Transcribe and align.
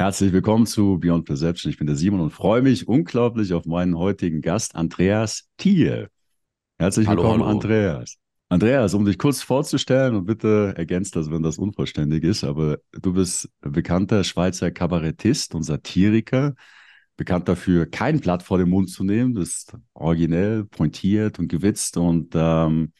Herzlich 0.00 0.32
willkommen 0.32 0.64
zu 0.64 1.00
Beyond 1.00 1.24
Perception. 1.24 1.72
Ich 1.72 1.76
bin 1.76 1.88
der 1.88 1.96
Simon 1.96 2.20
und 2.20 2.30
freue 2.30 2.62
mich 2.62 2.86
unglaublich 2.86 3.52
auf 3.52 3.66
meinen 3.66 3.98
heutigen 3.98 4.42
Gast, 4.42 4.76
Andreas 4.76 5.48
Thiel. 5.56 6.08
Herzlich 6.78 7.08
Hallo, 7.08 7.24
willkommen, 7.24 7.42
hallo. 7.42 7.56
Andreas. 7.56 8.14
Andreas, 8.48 8.94
um 8.94 9.04
dich 9.04 9.18
kurz 9.18 9.42
vorzustellen 9.42 10.14
und 10.14 10.24
bitte 10.24 10.72
ergänzt 10.76 11.16
das, 11.16 11.32
wenn 11.32 11.42
das 11.42 11.58
unvollständig 11.58 12.22
ist, 12.22 12.44
aber 12.44 12.78
du 12.92 13.12
bist 13.12 13.50
bekannter 13.60 14.22
Schweizer 14.22 14.70
Kabarettist 14.70 15.56
und 15.56 15.64
Satiriker, 15.64 16.54
bekannt 17.16 17.48
dafür, 17.48 17.86
kein 17.86 18.20
Blatt 18.20 18.44
vor 18.44 18.58
den 18.58 18.70
Mund 18.70 18.90
zu 18.90 19.02
nehmen. 19.02 19.34
Du 19.34 19.40
bist 19.40 19.76
originell, 19.94 20.64
pointiert 20.64 21.40
und 21.40 21.48
gewitzt 21.48 21.96
und 21.96 22.34
ähm, 22.36 22.92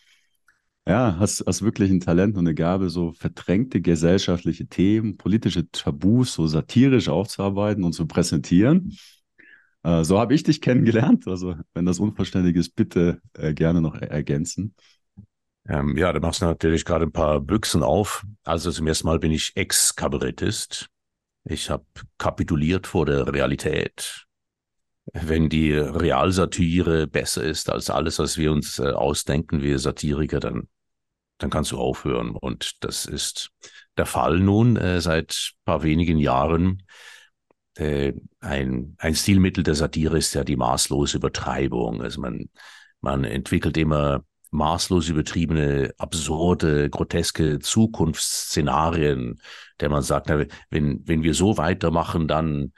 ja, 0.89 1.17
hast, 1.19 1.45
hast 1.47 1.63
wirklich 1.63 1.91
ein 1.91 2.01
Talent 2.01 2.37
und 2.37 2.47
eine 2.47 2.55
Gabe, 2.55 2.89
so 2.89 3.13
verdrängte 3.13 3.83
gesellschaftliche 3.83 4.67
Themen, 4.67 5.19
politische 5.19 5.71
Tabus 5.71 6.33
so 6.33 6.47
satirisch 6.47 7.11
aufzuarbeiten 7.11 7.85
und 7.85 7.93
zu 7.93 8.07
präsentieren. 8.07 8.97
Äh, 9.83 10.05
so 10.05 10.19
habe 10.19 10.35
ich 10.35 10.45
dich 10.45 10.63
kennengelernt. 10.63 11.29
Also, 11.29 11.57
wenn 11.75 11.85
das 11.85 12.01
unvollständig 12.01 12.57
ist, 12.57 12.75
bitte 12.75 13.21
äh, 13.35 13.53
gerne 13.53 13.83
noch 13.83 13.95
er 13.97 14.11
ergänzen. 14.11 14.75
Ähm, 15.69 15.99
ja, 15.99 16.11
da 16.11 16.21
machst 16.21 16.41
du 16.41 16.47
natürlich 16.47 16.87
gerade 16.87 17.05
ein 17.05 17.13
paar 17.13 17.41
Büchsen 17.41 17.83
auf. 17.83 18.25
Also 18.45 18.73
zum 18.73 18.87
ersten 18.87 19.07
Mal 19.07 19.19
bin 19.19 19.33
ich 19.33 19.53
Ex-Kabarettist. 19.55 20.89
Ich 21.45 21.69
habe 21.69 21.85
kapituliert 22.17 22.87
vor 22.87 23.05
der 23.05 23.31
Realität. 23.31 24.25
Wenn 25.13 25.51
die 25.51 25.73
Realsatire 25.73 27.07
besser 27.07 27.43
ist 27.43 27.69
als 27.69 27.91
alles, 27.91 28.19
was 28.19 28.39
wir 28.39 28.53
uns 28.53 28.79
äh, 28.79 28.91
ausdenken, 28.93 29.63
wir 29.63 29.79
Satiriker, 29.79 30.41
dann, 30.41 30.69
dann 31.39 31.51
kannst 31.51 31.73
du 31.73 31.79
aufhören. 31.79 32.31
Und 32.31 32.85
das 32.85 33.07
ist 33.07 33.51
der 33.97 34.07
Fall 34.07 34.39
nun 34.39 34.77
äh, 34.77 35.01
seit 35.01 35.53
paar 35.65 35.83
wenigen 35.83 36.19
Jahren. 36.19 36.83
Äh, 37.77 38.13
ein, 38.41 38.97
ein 38.99 39.15
Stilmittel 39.15 39.65
der 39.65 39.75
Satire 39.75 40.19
ist 40.19 40.35
ja 40.35 40.45
die 40.45 40.57
maßlose 40.57 41.17
Übertreibung. 41.17 42.03
Also 42.03 42.21
man, 42.21 42.49
man 43.01 43.25
entwickelt 43.25 43.77
immer 43.77 44.25
maßlos 44.51 45.09
übertriebene, 45.09 45.93
absurde, 45.99 46.89
groteske 46.91 47.59
Zukunftsszenarien, 47.59 49.41
der 49.81 49.91
man 49.91 50.03
sagt, 50.03 50.29
na, 50.29 50.45
wenn, 50.71 51.07
wenn 51.07 51.23
wir 51.23 51.35
so 51.35 51.59
weitermachen, 51.59 52.29
dann 52.29 52.73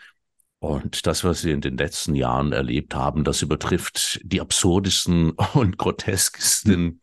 und 0.62 1.06
das, 1.06 1.24
was 1.24 1.42
wir 1.42 1.54
in 1.54 1.62
den 1.62 1.78
letzten 1.78 2.14
Jahren 2.14 2.52
erlebt 2.52 2.94
haben, 2.94 3.24
das 3.24 3.40
übertrifft 3.40 4.20
die 4.22 4.42
absurdesten 4.42 5.30
und 5.54 5.78
groteskesten 5.78 7.00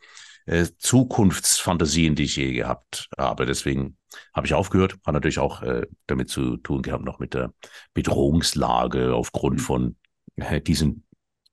äh, 0.48 0.66
Zukunftsfantasien, 0.78 2.16
die 2.16 2.24
ich 2.24 2.36
je 2.36 2.54
gehabt 2.54 3.10
habe. 3.18 3.46
Deswegen 3.46 3.98
habe 4.34 4.48
ich 4.48 4.54
aufgehört. 4.54 4.98
Hat 5.06 5.14
natürlich 5.14 5.40
auch 5.40 5.62
äh, 5.62 5.86
damit 6.08 6.30
zu 6.30 6.58
tun 6.58 6.82
gehabt, 6.82 7.06
noch 7.06 7.20
mit 7.20 7.34
der 7.34 7.54
Bedrohungslage 7.94 9.14
aufgrund 9.14 9.62
von 9.62 9.98
äh, 10.36 10.62
diesen 10.62 11.06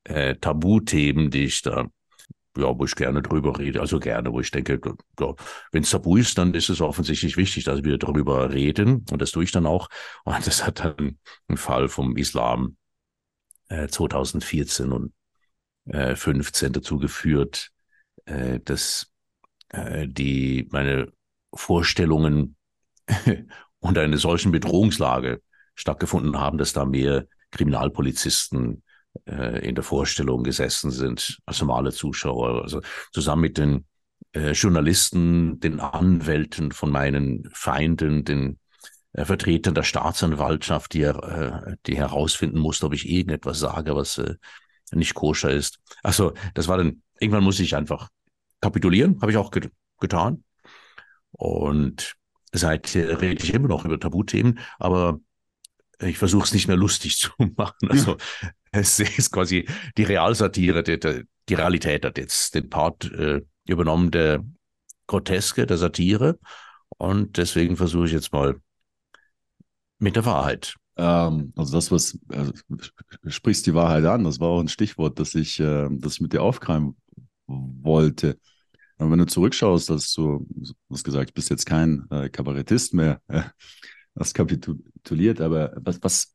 äh, 0.04 0.36
Tabuthemen, 0.36 1.30
die 1.30 1.44
ich 1.44 1.62
da 1.62 1.88
ja, 2.56 2.78
wo 2.78 2.84
ich 2.84 2.94
gerne 2.94 3.20
drüber 3.20 3.58
rede, 3.58 3.80
also 3.80 3.98
gerne, 3.98 4.32
wo 4.32 4.38
ich 4.38 4.52
denke, 4.52 4.80
ja, 5.18 5.34
wenn 5.72 5.82
es 5.82 5.90
tabu 5.90 6.16
ist, 6.16 6.38
dann 6.38 6.54
ist 6.54 6.68
es 6.68 6.80
offensichtlich 6.80 7.36
wichtig, 7.36 7.64
dass 7.64 7.82
wir 7.82 7.98
darüber 7.98 8.52
reden 8.52 9.04
und 9.10 9.20
das 9.20 9.32
tue 9.32 9.42
ich 9.42 9.50
dann 9.50 9.66
auch. 9.66 9.88
Und 10.24 10.46
das 10.46 10.64
hat 10.64 10.78
dann 10.78 11.18
einen 11.48 11.58
Fall 11.58 11.88
vom 11.88 12.16
Islam 12.16 12.76
äh, 13.68 13.88
2014 13.88 14.92
und 14.92 15.12
äh, 15.86 16.14
15 16.14 16.72
dazu 16.72 16.98
geführt, 16.98 17.72
äh, 18.26 18.60
dass 18.60 19.10
äh, 19.70 20.06
die 20.08 20.68
meine 20.70 21.12
Vorstellungen 21.52 22.56
unter 23.80 24.02
einer 24.02 24.18
solchen 24.18 24.52
Bedrohungslage 24.52 25.42
stattgefunden 25.74 26.38
haben, 26.38 26.58
dass 26.58 26.72
da 26.72 26.84
mehr 26.84 27.26
Kriminalpolizisten 27.50 28.82
äh, 29.26 29.66
in 29.66 29.74
der 29.74 29.84
Vorstellung 29.84 30.42
gesessen 30.42 30.90
sind 30.90 31.38
als 31.46 31.60
normale 31.60 31.92
Zuschauer. 31.92 32.62
Also 32.62 32.80
zusammen 33.12 33.42
mit 33.42 33.58
den 33.58 33.86
äh, 34.32 34.52
Journalisten, 34.52 35.60
den 35.60 35.80
Anwälten 35.80 36.72
von 36.72 36.90
meinen 36.90 37.48
Feinden, 37.52 38.24
den 38.24 38.58
äh, 39.12 39.24
Vertretern 39.24 39.74
der 39.74 39.82
Staatsanwaltschaft, 39.82 40.92
die, 40.94 41.02
äh, 41.02 41.76
die 41.86 41.96
herausfinden 41.96 42.58
musste, 42.58 42.86
ob 42.86 42.94
ich 42.94 43.08
irgendetwas 43.08 43.60
sage, 43.60 43.94
was 43.94 44.18
äh, 44.18 44.34
nicht 44.92 45.14
koscher 45.14 45.50
ist. 45.50 45.78
Also 46.02 46.34
das 46.54 46.68
war 46.68 46.78
dann, 46.78 47.02
irgendwann 47.18 47.44
muss 47.44 47.60
ich 47.60 47.76
einfach 47.76 48.08
kapitulieren, 48.64 49.20
habe 49.20 49.30
ich 49.30 49.36
auch 49.36 49.50
get 49.50 49.70
getan. 50.00 50.42
Und 51.32 52.14
seither 52.52 53.20
rede 53.20 53.44
ich 53.44 53.52
immer 53.52 53.68
noch 53.68 53.84
über 53.84 54.00
Tabuthemen, 54.00 54.58
aber 54.78 55.20
ich 56.00 56.16
versuche 56.16 56.44
es 56.44 56.54
nicht 56.54 56.66
mehr 56.66 56.76
lustig 56.76 57.18
zu 57.18 57.30
machen. 57.56 57.90
Also 57.90 58.16
es 58.72 58.98
ist 58.98 59.30
quasi 59.30 59.68
die 59.98 60.04
Realsatire, 60.04 60.82
die, 60.82 60.98
die 61.48 61.54
Realität 61.54 62.04
hat 62.04 62.16
jetzt 62.16 62.54
den 62.54 62.70
Part 62.70 63.04
äh, 63.12 63.42
übernommen 63.66 64.10
der 64.10 64.42
Groteske, 65.06 65.66
der 65.66 65.76
Satire. 65.76 66.38
Und 66.96 67.36
deswegen 67.36 67.76
versuche 67.76 68.06
ich 68.06 68.12
jetzt 68.12 68.32
mal 68.32 68.56
mit 69.98 70.16
der 70.16 70.24
Wahrheit. 70.24 70.74
Ähm, 70.96 71.52
also 71.56 71.74
das, 71.74 71.90
was 71.90 72.18
also, 72.28 72.52
sprichst 73.26 73.66
die 73.66 73.74
Wahrheit 73.74 74.04
an, 74.04 74.24
das 74.24 74.40
war 74.40 74.48
auch 74.48 74.60
ein 74.60 74.68
Stichwort, 74.68 75.18
das 75.18 75.34
ich, 75.34 75.60
äh, 75.60 75.88
das 75.90 76.14
ich 76.14 76.20
mit 76.20 76.32
dir 76.32 76.42
aufgreifen 76.42 76.96
wollte. 77.46 78.38
Und 79.04 79.10
wenn 79.10 79.18
du 79.18 79.26
zurückschaust, 79.26 79.90
dass 79.90 80.14
du, 80.14 80.46
du 80.48 80.74
hast 80.90 81.04
gesagt, 81.04 81.34
bist 81.34 81.50
jetzt 81.50 81.66
kein 81.66 82.06
äh, 82.10 82.30
Kabarettist 82.30 82.94
mehr, 82.94 83.20
äh, 83.28 83.42
hast 84.18 84.32
kapituliert, 84.32 85.42
aber 85.42 85.74
was, 85.76 86.02
was, 86.02 86.34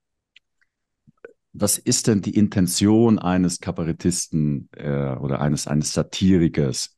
was 1.51 1.79
ist 1.79 2.05
denn 2.05 2.21
die 2.21 2.35
Intention 2.35 3.17
eines 3.17 3.59
Kabarettisten 3.59 4.69
äh, 4.73 5.15
oder 5.15 5.41
eines, 5.41 5.65
eines 5.65 5.93
Satirikers? 5.93 6.95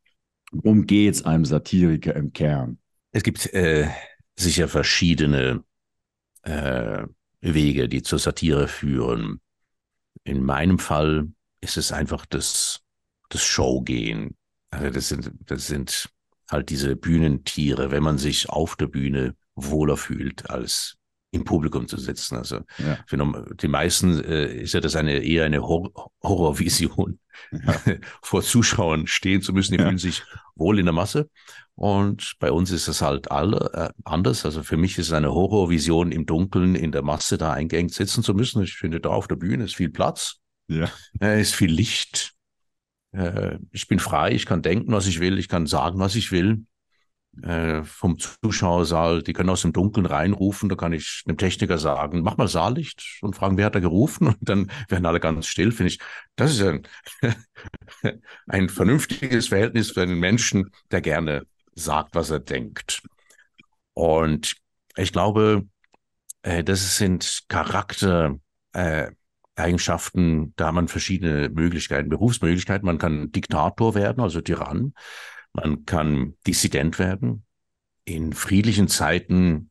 Worum 0.52 0.86
geht 0.86 1.16
es 1.16 1.24
einem 1.24 1.46
Satiriker 1.46 2.18
im 2.18 2.34
Kern? 2.34 2.78
Es 3.14 3.24
gibt 3.24 3.54
äh, 3.54 3.88
sicher 4.36 4.68
verschiedene 4.68 5.64
äh, 6.42 7.04
Wege, 7.40 7.88
die 7.88 8.02
zur 8.02 8.20
Satire 8.20 8.68
führen. 8.68 9.40
In 10.26 10.44
meinem 10.44 10.80
Fall 10.80 11.32
ist 11.62 11.78
es 11.78 11.94
einfach 11.94 12.26
das, 12.26 12.82
das 13.30 13.42
Showgehen. 13.42 14.36
Also 14.72 14.90
das 14.90 15.10
sind, 15.10 15.32
das 15.46 15.68
sind 15.68 16.10
halt 16.50 16.70
diese 16.70 16.96
Bühnentiere, 16.96 17.92
wenn 17.92 18.04
man 18.04 18.18
sich 18.18 18.50
auf 18.50 18.76
der 18.76 18.88
Bühne 18.88 19.36
wohler 19.56 19.98
fühlt, 19.98 20.50
als 20.50 20.98
im 21.32 21.46
Publikum 21.46 21.88
zu 21.88 21.98
sitzen. 21.98 22.36
Also 22.36 22.60
ja. 22.78 23.00
für 23.08 23.18
die 23.62 23.68
meisten 23.68 24.22
äh, 24.24 24.54
ist 24.54 24.74
ja 24.74 24.82
das 24.82 24.96
eine 24.96 25.20
eher 25.24 25.46
eine 25.46 25.62
Hor 25.62 25.92
Horrorvision, 26.22 27.20
ja. 27.52 27.76
vor 28.22 28.42
Zuschauern 28.42 29.08
stehen 29.08 29.42
zu 29.42 29.54
müssen. 29.54 29.74
Die 29.74 29.80
ja. 29.80 29.86
fühlen 29.86 29.98
sich 29.98 30.24
wohl 30.56 30.78
in 30.78 30.86
der 30.86 30.94
Masse. 30.94 31.30
Und 31.76 32.36
bei 32.40 32.52
uns 32.52 32.72
ist 32.72 32.88
das 32.88 33.02
halt 33.02 33.32
alle 33.32 33.72
äh, 33.74 33.90
anders. 34.04 34.46
Also 34.46 34.62
für 34.62 34.78
mich 34.78 34.98
ist 34.98 35.08
es 35.08 35.14
eine 35.14 35.34
Horrorvision, 35.34 36.12
im 36.12 36.26
Dunkeln 36.26 36.76
in 36.76 36.92
der 36.92 37.02
Masse 37.02 37.38
da 37.38 37.54
eingeengt 37.54 37.94
sitzen 37.94 38.24
zu 38.24 38.34
müssen. 38.34 38.62
Ich 38.62 38.76
finde, 38.76 39.00
da 39.00 39.10
auf 39.10 39.28
der 39.28 39.38
Bühne 39.38 39.64
ist 39.64 39.76
viel 39.76 39.90
Platz. 39.90 40.36
Ja. 40.68 40.90
Äh, 41.22 41.42
ist 41.42 41.56
viel 41.56 41.72
Licht. 41.72 42.34
Äh, 43.12 43.58
ich 43.72 43.88
bin 43.88 44.00
frei, 44.00 44.32
ich 44.32 44.46
kann 44.46 44.62
denken, 44.62 44.92
was 44.92 45.08
ich 45.08 45.20
will, 45.20 45.40
ich 45.40 45.48
kann 45.48 45.68
sagen, 45.68 46.00
was 46.00 46.16
ich 46.16 46.32
will 46.32 46.66
äh, 47.44 47.84
vom 47.84 48.18
Zuschauersaal, 48.20 49.24
die 49.24 49.34
können 49.34 49.50
aus 49.50 49.62
dem 49.62 49.74
Dunkeln 49.74 50.06
reinrufen, 50.06 50.70
da 50.70 50.76
kann 50.76 50.94
ich 50.94 51.24
dem 51.26 51.38
Techniker 51.38 51.78
sagen, 51.78 52.22
mach 52.22 52.38
mal 52.38 52.48
Saallicht 52.48 53.20
und 53.22 53.36
fragen, 53.36 53.58
wer 53.58 53.68
hat 53.68 53.76
da 53.76 53.80
gerufen 53.80 54.28
und 54.28 54.38
dann 54.42 54.72
werden 54.90 55.06
alle 55.06 55.20
ganz 55.20 55.48
still, 55.48 55.72
finde 55.72 55.94
ich. 55.94 56.00
Das 56.36 56.52
ist 56.52 56.62
ein, 56.62 56.88
ein 58.48 58.70
vernünftiges 58.70 59.48
Verhältnis 59.48 59.92
für 59.92 60.02
einen 60.02 60.20
Menschen, 60.20 60.72
der 60.92 61.02
gerne 61.02 61.46
sagt, 61.74 62.16
was 62.16 62.30
er 62.30 62.40
denkt. 62.40 63.02
Und 63.94 64.56
ich 64.98 65.14
glaube, 65.14 65.68
äh, 66.44 66.64
das 66.64 66.98
sind 66.98 67.44
Charakter, 67.48 68.38
äh, 68.74 69.12
Eigenschaften, 69.62 70.54
da 70.56 70.68
hat 70.68 70.74
man 70.74 70.88
verschiedene 70.88 71.50
Möglichkeiten, 71.50 72.10
Berufsmöglichkeiten. 72.10 72.86
Man 72.86 72.98
kann 72.98 73.32
Diktator 73.32 73.96
werden, 73.96 74.22
also 74.22 74.42
Tyrann. 74.42 74.94
Man 75.54 75.86
kann 75.86 76.36
Dissident 76.48 77.00
werden. 77.00 77.46
In 78.06 78.34
friedlichen 78.34 78.88
Zeiten, 78.88 79.70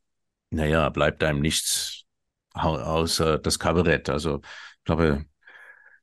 naja, 0.51 0.89
bleibt 0.91 1.23
einem 1.25 1.41
nichts 1.41 2.05
außer 2.53 3.39
das 3.39 3.59
Kabarett. 3.59 4.09
Also 4.09 4.41
ich 4.43 4.85
glaube, 4.85 5.25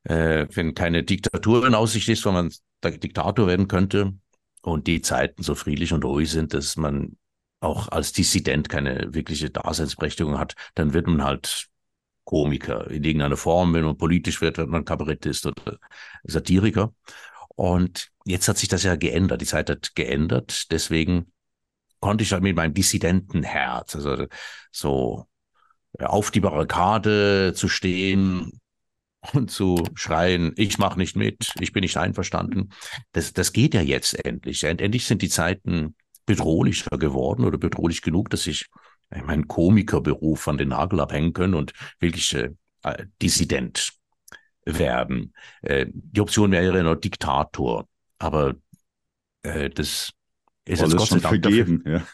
äh, 0.04 0.46
wenn 0.50 0.74
keine 0.74 1.04
Diktatur 1.04 1.66
in 1.66 1.74
Aussicht 1.74 2.08
ist, 2.08 2.24
wo 2.24 2.32
man 2.32 2.52
Diktator 2.84 3.46
werden 3.46 3.68
könnte 3.68 4.14
und 4.62 4.86
die 4.86 5.02
Zeiten 5.02 5.42
so 5.42 5.54
friedlich 5.54 5.92
und 5.92 6.04
ruhig 6.04 6.30
sind, 6.30 6.54
dass 6.54 6.76
man 6.76 7.16
auch 7.60 7.88
als 7.88 8.12
Dissident 8.12 8.68
keine 8.68 9.12
wirkliche 9.14 9.50
Daseinsberechtigung 9.50 10.38
hat, 10.38 10.54
dann 10.74 10.92
wird 10.94 11.06
man 11.06 11.24
halt 11.24 11.68
Komiker 12.28 12.90
in 12.90 13.04
irgendeiner 13.04 13.38
Form. 13.38 13.72
Wenn 13.72 13.84
man 13.84 13.96
politisch 13.96 14.42
wird, 14.42 14.58
wird 14.58 14.68
man 14.68 14.84
Kabarettist 14.84 15.46
oder 15.46 15.78
Satiriker. 16.24 16.92
Und 17.48 18.10
jetzt 18.26 18.48
hat 18.48 18.58
sich 18.58 18.68
das 18.68 18.82
ja 18.82 18.96
geändert. 18.96 19.40
Die 19.40 19.46
Zeit 19.46 19.70
hat 19.70 19.94
geändert. 19.94 20.70
Deswegen 20.70 21.32
konnte 22.00 22.24
ich 22.24 22.32
halt 22.32 22.42
mit 22.42 22.54
meinem 22.54 22.74
Dissidentenherz, 22.74 23.96
also 23.96 24.26
so 24.70 25.26
auf 25.98 26.30
die 26.30 26.40
Barrikade 26.40 27.54
zu 27.56 27.66
stehen 27.66 28.60
und 29.32 29.50
zu 29.50 29.82
schreien, 29.94 30.52
ich 30.56 30.76
mache 30.76 30.98
nicht 30.98 31.16
mit, 31.16 31.54
ich 31.60 31.72
bin 31.72 31.80
nicht 31.80 31.96
einverstanden. 31.96 32.74
Das, 33.12 33.32
das 33.32 33.54
geht 33.54 33.72
ja 33.72 33.80
jetzt 33.80 34.22
endlich. 34.22 34.62
Endlich 34.64 35.06
sind 35.06 35.22
die 35.22 35.30
Zeiten 35.30 35.96
bedrohlicher 36.26 36.98
geworden 36.98 37.46
oder 37.46 37.56
bedrohlich 37.56 38.02
genug, 38.02 38.28
dass 38.28 38.46
ich 38.46 38.66
meinen 39.10 39.48
Komikerberuf 39.48 40.48
an 40.48 40.58
den 40.58 40.68
Nagel 40.68 41.00
abhängen 41.00 41.32
können 41.32 41.54
und 41.54 41.72
wirklich 41.98 42.34
äh, 42.34 42.50
Dissident 43.22 43.92
werden. 44.64 45.34
Äh, 45.62 45.86
die 45.88 46.20
Option 46.20 46.52
wäre 46.52 46.82
noch 46.82 46.96
Diktator, 46.96 47.88
aber 48.18 48.54
äh, 49.42 49.70
das 49.70 50.10
ist 50.64 50.80
jetzt 50.80 50.96
Gott 50.96 51.08
sei 51.08 51.20
Dank 51.20 51.42
vergeben, 51.42 51.82
dafür, 51.84 51.98
ja. 52.00 52.06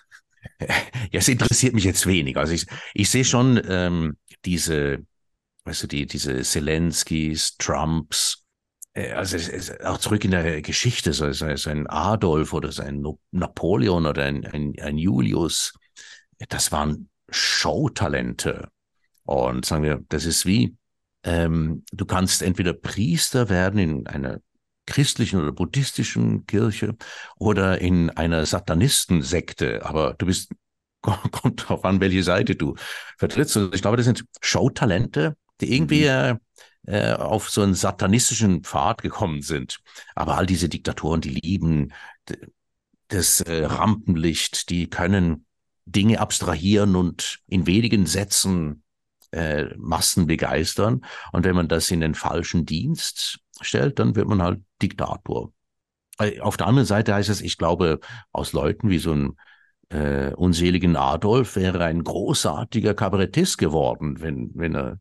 Ja, 1.11 1.21
es 1.21 1.29
interessiert 1.29 1.75
mich 1.75 1.85
jetzt 1.85 2.07
wenig. 2.07 2.37
Also 2.37 2.53
ich, 2.53 2.67
ich 2.93 3.09
sehe 3.11 3.25
schon 3.25 3.61
ähm, 3.67 4.17
diese, 4.45 5.05
weißt 5.65 5.85
du, 5.85 5.87
die, 5.87 6.07
diese 6.07 6.43
Zelenskis, 6.43 7.57
Trumps, 7.57 8.45
äh, 8.93 9.13
also 9.13 9.39
auch 9.85 9.99
zurück 9.99 10.25
in 10.25 10.33
der 10.33 10.63
Geschichte, 10.63 11.13
so, 11.13 11.33
so, 11.33 11.55
so 11.57 11.71
ein 11.71 11.87
Adolf 11.87 12.53
oder 12.53 12.73
so 12.73 12.83
ein 12.83 13.05
Napoleon 13.31 14.07
oder 14.07 14.25
ein, 14.25 14.45
ein, 14.47 14.75
ein 14.81 14.99
Julius, 14.99 15.73
das 16.49 16.73
waren 16.73 17.09
Showtalente. 17.29 18.69
Und 19.25 19.65
sagen 19.65 19.83
wir, 19.83 20.05
das 20.09 20.27
ist 20.27 20.45
wie, 20.45 20.77
ähm, 21.25 21.85
du 21.93 22.05
kannst 22.05 22.43
entweder 22.43 22.75
Priester 22.75 23.49
werden 23.49 23.79
in 23.79 24.07
einer 24.07 24.41
christlichen 24.87 25.41
oder 25.41 25.53
buddhistischen 25.53 26.47
Kirche 26.47 26.97
oder 27.37 27.81
in 27.81 28.11
einer 28.11 28.45
Satanistensekte, 28.45 29.85
aber 29.85 30.15
du 30.15 30.27
bist, 30.27 30.53
kommt 31.01 31.69
drauf 31.69 31.85
an, 31.85 32.01
welche 32.01 32.23
Seite 32.23 32.55
du 32.55 32.75
vertrittst. 33.19 33.57
Und 33.57 33.75
ich 33.75 33.83
glaube, 33.83 33.97
das 33.97 34.07
sind 34.07 34.25
Showtalente, 34.43 35.37
die 35.61 35.75
irgendwie 35.75 36.09
mhm. 36.09 36.41
äh, 36.87 37.13
auf 37.13 37.51
so 37.51 37.63
einen 37.63 37.75
satanistischen 37.75 38.63
Pfad 38.63 39.03
gekommen 39.03 39.43
sind. 39.43 39.79
Aber 40.15 40.37
all 40.37 40.47
diese 40.47 40.69
Diktatoren, 40.69 41.21
die 41.21 41.31
lieben 41.31 41.93
das 43.09 43.41
äh, 43.43 43.65
Rampenlicht, 43.65 44.71
die 44.71 44.89
können 44.89 45.44
Dinge 45.87 46.21
abstrahieren 46.21 46.97
und 46.97 47.41
in 47.47 47.67
wenigen 47.67 48.07
Sätzen 48.07 48.83
äh, 49.33 49.67
Massen 49.77 50.27
begeistern. 50.27 51.05
Und 51.33 51.45
wenn 51.45 51.57
man 51.57 51.69
das 51.69 51.91
in 51.91 52.01
den 52.01 52.15
falschen 52.15 52.67
Dienst 52.67 53.41
stellt, 53.61 53.99
dann 53.99 54.17
wird 54.17 54.29
man 54.29 54.43
halt 54.43 54.63
Diktator. 54.81 55.53
Äh, 56.19 56.41
auf 56.41 56.57
der 56.57 56.67
anderen 56.67 56.87
Seite 56.87 57.15
heißt 57.15 57.29
es, 57.29 57.41
ich 57.41 57.59
glaube, 57.59 58.01
aus 58.33 58.53
Leuten 58.53 58.89
wie 58.91 58.99
so 58.99 59.13
ein 59.13 59.37
äh, 59.91 60.33
unseligen 60.35 60.97
Adolf 60.97 61.57
wäre 61.57 61.85
ein 61.85 62.03
großartiger 62.03 62.95
Kabarettist 62.95 63.59
geworden, 63.59 64.21
wenn, 64.21 64.51
wenn 64.55 64.75
er 64.75 64.99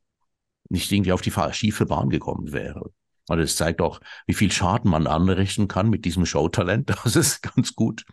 nicht 0.69 0.91
irgendwie 0.91 1.13
auf 1.13 1.21
die 1.21 1.33
schiefe 1.51 1.85
Bahn 1.85 2.09
gekommen 2.09 2.51
wäre. 2.51 2.91
Und 3.29 3.39
es 3.39 3.55
zeigt 3.55 3.81
auch, 3.81 3.99
wie 4.27 4.33
viel 4.33 4.51
Schaden 4.51 4.91
man 4.91 5.07
anrichten 5.07 5.67
kann 5.67 5.89
mit 5.89 6.05
diesem 6.05 6.25
Showtalent. 6.25 6.89
Das 7.03 7.15
ist 7.15 7.41
ganz 7.41 7.75
gut. 7.75 8.03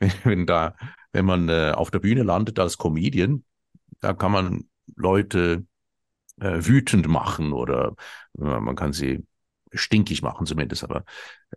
Wenn, 0.00 0.12
wenn 0.24 0.46
da, 0.46 0.74
wenn 1.12 1.24
man 1.24 1.48
äh, 1.48 1.72
auf 1.74 1.90
der 1.90 2.00
Bühne 2.00 2.22
landet 2.22 2.58
als 2.58 2.78
Comedian, 2.78 3.44
da 4.00 4.12
kann 4.12 4.32
man 4.32 4.68
Leute 4.96 5.66
äh, 6.40 6.58
wütend 6.66 7.08
machen 7.08 7.52
oder 7.52 7.94
äh, 8.38 8.60
man 8.60 8.76
kann 8.76 8.92
sie 8.92 9.26
stinkig 9.72 10.22
machen 10.22 10.46
zumindest, 10.46 10.84
aber 10.84 11.04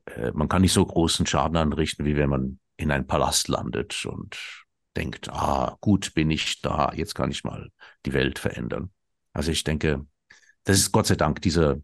äh, 0.06 0.32
man 0.32 0.48
kann 0.48 0.62
nicht 0.62 0.74
so 0.74 0.86
großen 0.86 1.26
Schaden 1.26 1.58
anrichten, 1.58 2.06
wie 2.06 2.16
wenn 2.16 2.30
man 2.30 2.60
in 2.78 2.92
einen 2.92 3.08
Palast 3.08 3.48
landet 3.48 4.06
und 4.06 4.38
denkt, 4.96 5.30
ah, 5.30 5.78
gut 5.82 6.14
bin 6.14 6.32
ich 6.32 6.62
da, 6.62 6.92
jetzt 6.94 7.16
kann 7.16 7.32
ich 7.32 7.44
mal 7.44 7.70
die 8.06 8.14
Welt 8.14 8.40
verändern. 8.40 8.92
Also 9.34 9.52
ich 9.52 9.64
denke, 9.64 10.06
das 10.64 10.78
ist 10.78 10.92
Gott 10.92 11.08
sei 11.08 11.16
Dank, 11.16 11.42
dieser 11.42 11.78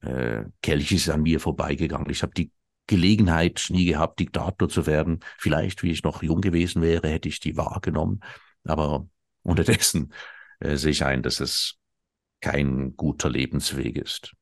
äh, 0.00 0.44
Kelch 0.62 0.92
ist 0.92 1.08
an 1.10 1.22
mir 1.22 1.40
vorbeigegangen. 1.40 2.10
Ich 2.10 2.22
habe 2.22 2.32
die 2.34 2.50
Gelegenheit 2.86 3.66
nie 3.70 3.86
gehabt, 3.86 4.20
Diktator 4.20 4.68
zu 4.68 4.86
werden. 4.86 5.20
Vielleicht, 5.38 5.82
wie 5.82 5.90
ich 5.90 6.02
noch 6.02 6.22
jung 6.22 6.40
gewesen 6.40 6.82
wäre, 6.82 7.08
hätte 7.08 7.28
ich 7.28 7.40
die 7.40 7.56
wahrgenommen. 7.56 8.20
Aber 8.64 9.08
unterdessen 9.42 10.12
äh, 10.60 10.76
sehe 10.76 10.90
ich 10.90 11.04
ein, 11.04 11.22
dass 11.22 11.40
es 11.40 11.78
kein 12.40 12.96
guter 12.96 13.30
Lebensweg 13.30 13.96
ist. 13.96 14.34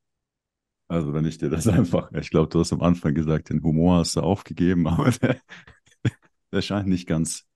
Also 0.88 1.14
wenn 1.14 1.24
ich 1.24 1.38
dir 1.38 1.50
das 1.50 1.68
einfach, 1.68 2.10
ich 2.12 2.30
glaube, 2.30 2.48
du 2.48 2.60
hast 2.60 2.72
am 2.72 2.82
Anfang 2.82 3.14
gesagt, 3.14 3.50
den 3.50 3.62
Humor 3.62 3.98
hast 3.98 4.16
du 4.16 4.20
aufgegeben, 4.20 4.86
aber 4.88 5.10
der, 5.10 5.36
der 6.52 6.62
scheint 6.62 6.88
nicht 6.88 7.06
ganz, 7.06 7.46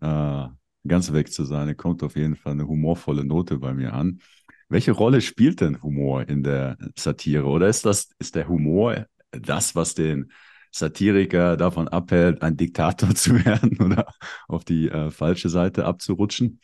äh, 0.00 0.46
ganz 0.86 1.12
weg 1.12 1.32
zu 1.32 1.44
sein. 1.44 1.68
Er 1.68 1.74
kommt 1.74 2.02
auf 2.02 2.16
jeden 2.16 2.36
Fall 2.36 2.52
eine 2.52 2.68
humorvolle 2.68 3.24
Note 3.24 3.58
bei 3.58 3.74
mir 3.74 3.92
an. 3.94 4.20
Welche 4.68 4.92
Rolle 4.92 5.20
spielt 5.20 5.60
denn 5.60 5.82
Humor 5.82 6.28
in 6.28 6.42
der 6.42 6.76
Satire? 6.96 7.46
Oder 7.46 7.68
ist 7.68 7.86
das, 7.86 8.10
ist 8.18 8.34
der 8.34 8.48
Humor 8.48 9.06
das, 9.30 9.74
was 9.74 9.94
den 9.94 10.32
Satiriker 10.72 11.56
davon 11.56 11.88
abhält, 11.88 12.42
ein 12.42 12.56
Diktator 12.56 13.14
zu 13.14 13.44
werden 13.44 13.78
oder 13.80 14.06
auf 14.48 14.64
die 14.64 14.88
äh, 14.88 15.10
falsche 15.10 15.48
Seite 15.48 15.84
abzurutschen? 15.86 16.60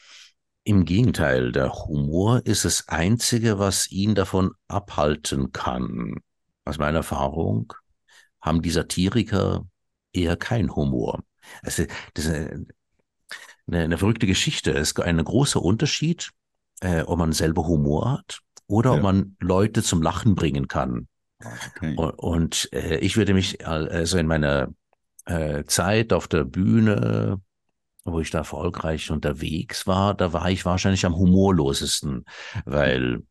Im 0.65 0.85
Gegenteil, 0.85 1.51
der 1.51 1.73
Humor 1.73 2.43
ist 2.45 2.65
das 2.65 2.87
Einzige, 2.89 3.59
was 3.59 3.91
ihn 3.91 4.15
davon 4.15 4.53
abhalten 4.69 5.51
kann. 5.51 6.17
Aus 6.65 6.79
meiner 6.79 6.99
Erfahrung 6.99 7.73
haben 8.41 8.63
die 8.63 8.71
Satiriker 8.71 9.67
eher 10.13 10.37
kein 10.37 10.75
Humor. 10.77 11.25
Also, 11.63 11.85
das 12.15 12.27
ist 12.27 12.33
eine, 13.67 13.85
eine 13.85 13.99
verrückte 13.99 14.27
Geschichte. 14.29 14.73
Es 14.73 14.93
ist 14.93 15.01
ein 15.01 15.23
großer 15.23 15.61
Unterschied, 15.61 16.31
äh, 16.81 17.03
ob 17.03 17.19
man 17.19 17.33
selber 17.33 17.67
Humor 17.67 18.13
hat 18.13 18.41
oder 18.69 18.91
ja. 18.91 18.97
ob 18.97 19.03
man 19.03 19.37
Leute 19.41 19.83
zum 19.83 20.01
Lachen 20.01 20.37
bringen 20.37 20.69
kann. 20.69 21.09
Okay. 21.77 21.97
Und, 21.97 22.69
äh, 22.73 22.99
ich 22.99 23.17
würde 23.17 23.35
mich 23.35 23.67
also 23.67 24.19
in 24.19 24.27
meiner 24.27 24.73
äh, 25.27 25.65
Zeit 25.65 26.13
auf 26.13 26.29
der 26.29 26.45
Bühne 26.45 27.41
wo 28.05 28.21
ich 28.21 28.31
da 28.31 28.39
erfolgreich 28.39 29.11
unterwegs 29.11 29.87
war, 29.87 30.15
da 30.15 30.33
war 30.33 30.51
ich 30.51 30.65
wahrscheinlich 30.65 31.07
am 31.07 31.17
humorlosesten, 31.17 32.25
weil 32.65 33.23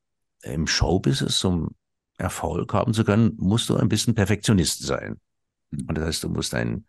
im 0.44 0.68
Showbusiness, 0.68 1.44
um 1.44 1.70
Erfolg 2.18 2.74
haben 2.74 2.94
zu 2.94 3.04
können, 3.04 3.34
musst 3.38 3.70
du 3.70 3.76
ein 3.76 3.90
bisschen 3.90 4.16
Perfektionist 4.16 4.84
sein. 4.84 5.20
Mhm. 5.72 5.86
Und 5.88 5.98
das 5.98 6.06
heißt, 6.06 6.24
du 6.24 6.30
musst 6.30 6.54
ein, 6.54 6.86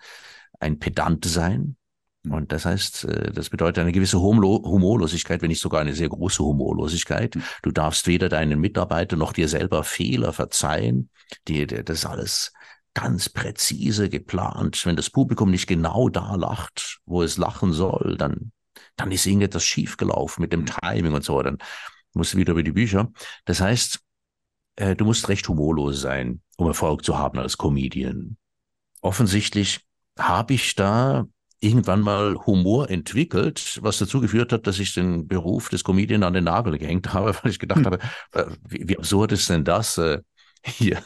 ein 0.61 0.79
Pedant 0.79 1.25
sein. 1.25 1.77
Mhm. 2.23 2.33
Und 2.33 2.53
das 2.53 2.65
heißt, 2.65 3.05
äh, 3.05 3.33
das 3.33 3.51
bedeutet 3.51 3.81
eine 3.81 3.93
gewisse 3.93 4.21
Humorlosigkeit, 4.21 5.43
wenn 5.43 5.49
nicht 5.49 5.61
sogar 5.61 5.81
eine 5.81 5.95
sehr 5.95 6.09
große 6.09 6.43
Humorlosigkeit. 6.43 7.37
Mhm. 7.37 7.43
Du 7.63 7.71
darfst 7.71 8.07
weder 8.07 8.29
deinen 8.29 8.61
Mitarbeitern 8.61 9.19
noch 9.19 9.33
dir 9.33 9.49
selber 9.49 9.85
Fehler 9.85 10.33
verzeihen. 10.33 11.11
Die, 11.49 11.67
das 11.67 12.05
alles 12.05 12.53
ganz 12.95 13.29
präzise 13.29 14.09
geplant. 14.09 14.85
Wenn 14.85 14.97
das 14.97 15.11
Publikum 15.11 15.51
nicht 15.51 15.67
genau 15.67 16.09
da 16.09 16.35
lacht, 16.35 17.01
wo 17.07 17.23
es 17.23 17.39
lachen 17.39 17.73
soll, 17.73 18.17
dann, 18.19 18.53
dann 18.97 19.11
ist 19.11 19.27
irgendetwas 19.27 19.65
schiefgelaufen 19.65 20.43
mit 20.43 20.53
dem 20.53 20.67
Timing 20.67 21.15
und 21.15 21.25
so. 21.25 21.41
Dann 21.43 21.59
musst 22.13 22.35
du 22.35 22.39
wieder 22.39 22.53
über 22.53 22.63
die 22.63 22.73
Bücher. 22.73 23.11
Das 23.47 23.61
heißt, 23.61 24.01
äh, 24.77 24.95
du 24.95 25.05
musst 25.05 25.29
recht 25.29 25.49
humorlos 25.49 26.01
sein, 26.01 26.43
um 26.57 26.67
Erfolg 26.67 27.05
zu 27.05 27.19
haben 27.19 27.39
als 27.39 27.57
Comedian. 27.57 28.37
Offensichtlich 29.01 29.81
habe 30.19 30.55
ich 30.55 30.75
da 30.75 31.27
irgendwann 31.63 32.01
mal 32.01 32.35
Humor 32.47 32.91
entwickelt, 32.91 33.79
was 33.83 33.99
dazu 33.99 34.21
geführt 34.21 34.53
hat, 34.53 34.67
dass 34.67 34.81
ich 34.81 34.95
den 34.95 35.29
Beruf 35.29 35.69
des 35.69 35.85
Comedian 35.85 36.25
an 36.25 36.35
den 36.35 36.45
Nagel 36.45 36.77
gehängt 36.77 37.15
habe, 37.15 37.35
weil 37.43 37.51
ich 37.51 37.59
gedacht 37.59 37.79
hm. 37.79 37.87
habe, 37.87 37.99
äh, 38.33 38.47
wie, 38.69 38.89
wie 38.89 38.99
absurd 38.99 39.33
ist 39.33 39.49
denn 39.49 39.65
das 39.65 39.97
äh, 39.99 40.21
hier? 40.65 41.03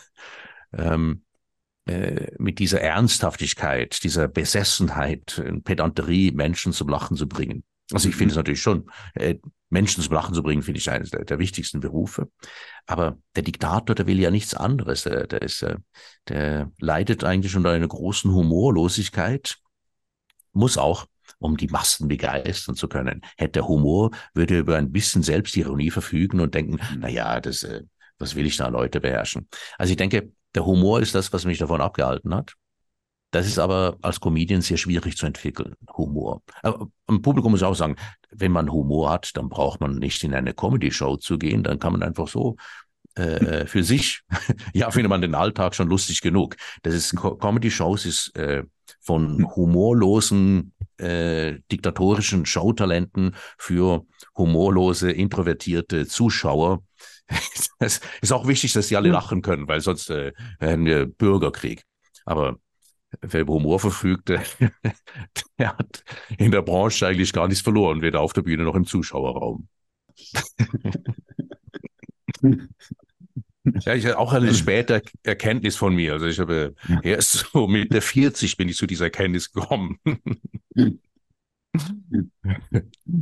Ähm, 0.72 1.22
äh, 1.86 2.32
mit 2.38 2.58
dieser 2.58 2.80
Ernsthaftigkeit, 2.80 4.02
dieser 4.02 4.28
Besessenheit, 4.28 5.40
Pedanterie 5.62 6.32
Menschen 6.32 6.72
zum 6.72 6.88
Lachen 6.88 7.16
zu 7.16 7.28
bringen. 7.28 7.62
Also 7.92 8.08
ich 8.08 8.16
finde 8.16 8.32
es 8.32 8.34
mhm. 8.34 8.40
natürlich 8.40 8.62
schon, 8.62 8.90
äh, 9.14 9.36
Menschen 9.70 10.02
zum 10.02 10.12
Lachen 10.12 10.34
zu 10.34 10.42
bringen, 10.42 10.62
finde 10.62 10.78
ich 10.80 10.90
eines 10.90 11.10
der, 11.10 11.24
der, 11.24 11.38
wichtigsten 11.38 11.78
Berufe. 11.78 12.28
Aber 12.86 13.18
der 13.36 13.44
Diktator, 13.44 13.94
der 13.94 14.06
will 14.08 14.18
ja 14.18 14.32
nichts 14.32 14.54
anderes. 14.54 15.04
Der, 15.04 15.28
der, 15.28 15.42
ist, 15.42 15.64
der 16.28 16.72
leidet 16.80 17.22
eigentlich 17.22 17.54
unter 17.56 17.70
einer 17.70 17.86
großen 17.86 18.32
Humorlosigkeit, 18.32 19.58
muss 20.56 20.78
auch, 20.78 21.06
um 21.38 21.56
die 21.56 21.68
Massen 21.68 22.08
begeistern 22.08 22.76
zu 22.76 22.88
können. 22.88 23.22
Hätte 23.36 23.52
der 23.52 23.68
Humor, 23.68 24.10
würde 24.34 24.54
er 24.54 24.60
über 24.60 24.76
ein 24.76 24.92
bisschen 24.92 25.22
Selbstironie 25.22 25.90
verfügen 25.90 26.40
und 26.40 26.54
denken, 26.54 26.74
mhm. 26.74 27.00
na 27.00 27.08
ja, 27.08 27.40
das, 27.40 27.66
was 28.18 28.34
will 28.34 28.46
ich 28.46 28.56
da 28.56 28.68
Leute 28.68 29.00
beherrschen? 29.00 29.48
Also 29.78 29.90
ich 29.90 29.96
denke, 29.96 30.32
der 30.54 30.64
Humor 30.64 31.00
ist 31.00 31.14
das, 31.14 31.32
was 31.32 31.44
mich 31.44 31.58
davon 31.58 31.80
abgehalten 31.80 32.34
hat. 32.34 32.54
Das 33.32 33.46
ist 33.46 33.58
aber 33.58 33.98
als 34.02 34.20
Comedian 34.20 34.62
sehr 34.62 34.76
schwierig 34.76 35.16
zu 35.16 35.26
entwickeln, 35.26 35.74
Humor. 35.96 36.42
Aber 36.62 36.88
im 37.08 37.20
Publikum 37.20 37.50
muss 37.50 37.60
ich 37.60 37.66
auch 37.66 37.74
sagen, 37.74 37.96
wenn 38.30 38.52
man 38.52 38.70
Humor 38.70 39.10
hat, 39.10 39.36
dann 39.36 39.48
braucht 39.48 39.80
man 39.80 39.96
nicht 39.96 40.22
in 40.24 40.32
eine 40.32 40.54
Comedy-Show 40.54 41.16
zu 41.16 41.36
gehen, 41.36 41.62
dann 41.62 41.78
kann 41.78 41.92
man 41.92 42.02
einfach 42.02 42.28
so 42.28 42.56
äh, 43.16 43.66
für 43.66 43.82
sich, 43.82 44.22
ja, 44.72 44.90
findet 44.90 45.10
man 45.10 45.20
den 45.20 45.34
Alltag 45.34 45.74
schon 45.74 45.88
lustig 45.88 46.20
genug. 46.20 46.56
Das 46.82 46.94
ist 46.94 47.14
Comedy-Shows 47.16 48.06
ist 48.06 48.36
äh, 48.36 48.62
von 49.06 49.38
hm. 49.38 49.56
humorlosen 49.56 50.72
äh, 50.98 51.60
diktatorischen 51.70 52.44
Showtalenten 52.44 53.36
für 53.56 54.04
humorlose, 54.36 55.10
introvertierte 55.12 56.06
Zuschauer. 56.06 56.82
Es 57.78 58.00
ist 58.22 58.32
auch 58.32 58.48
wichtig, 58.48 58.72
dass 58.72 58.88
sie 58.88 58.96
alle 58.96 59.10
lachen 59.10 59.42
können, 59.42 59.68
weil 59.68 59.82
sonst 59.82 60.08
äh, 60.08 60.32
hätten 60.58 60.86
wir 60.86 61.04
Bürgerkrieg. 61.04 61.82
Aber 62.24 62.56
wer 63.20 63.42
über 63.42 63.52
Humor 63.52 63.78
verfügt, 63.78 64.30
der 65.58 65.76
hat 65.76 66.02
in 66.38 66.52
der 66.52 66.62
Branche 66.62 67.06
eigentlich 67.06 67.34
gar 67.34 67.48
nichts 67.48 67.62
verloren, 67.62 68.00
weder 68.00 68.20
auf 68.20 68.32
der 68.32 68.42
Bühne 68.42 68.64
noch 68.64 68.74
im 68.74 68.86
Zuschauerraum. 68.86 69.68
Ja, 73.80 73.94
ich 73.94 74.06
habe 74.06 74.18
auch 74.18 74.32
eine 74.32 74.54
späte 74.54 75.02
Erkenntnis 75.22 75.76
von 75.76 75.94
mir. 75.94 76.14
Also 76.14 76.26
ich 76.26 76.38
habe 76.38 76.74
erst 77.02 77.32
so 77.52 77.66
mit 77.66 77.92
der 77.92 78.02
40 78.02 78.56
bin 78.56 78.68
ich 78.68 78.76
zu 78.76 78.86
dieser 78.86 79.06
Erkenntnis 79.06 79.52
gekommen. 79.52 79.98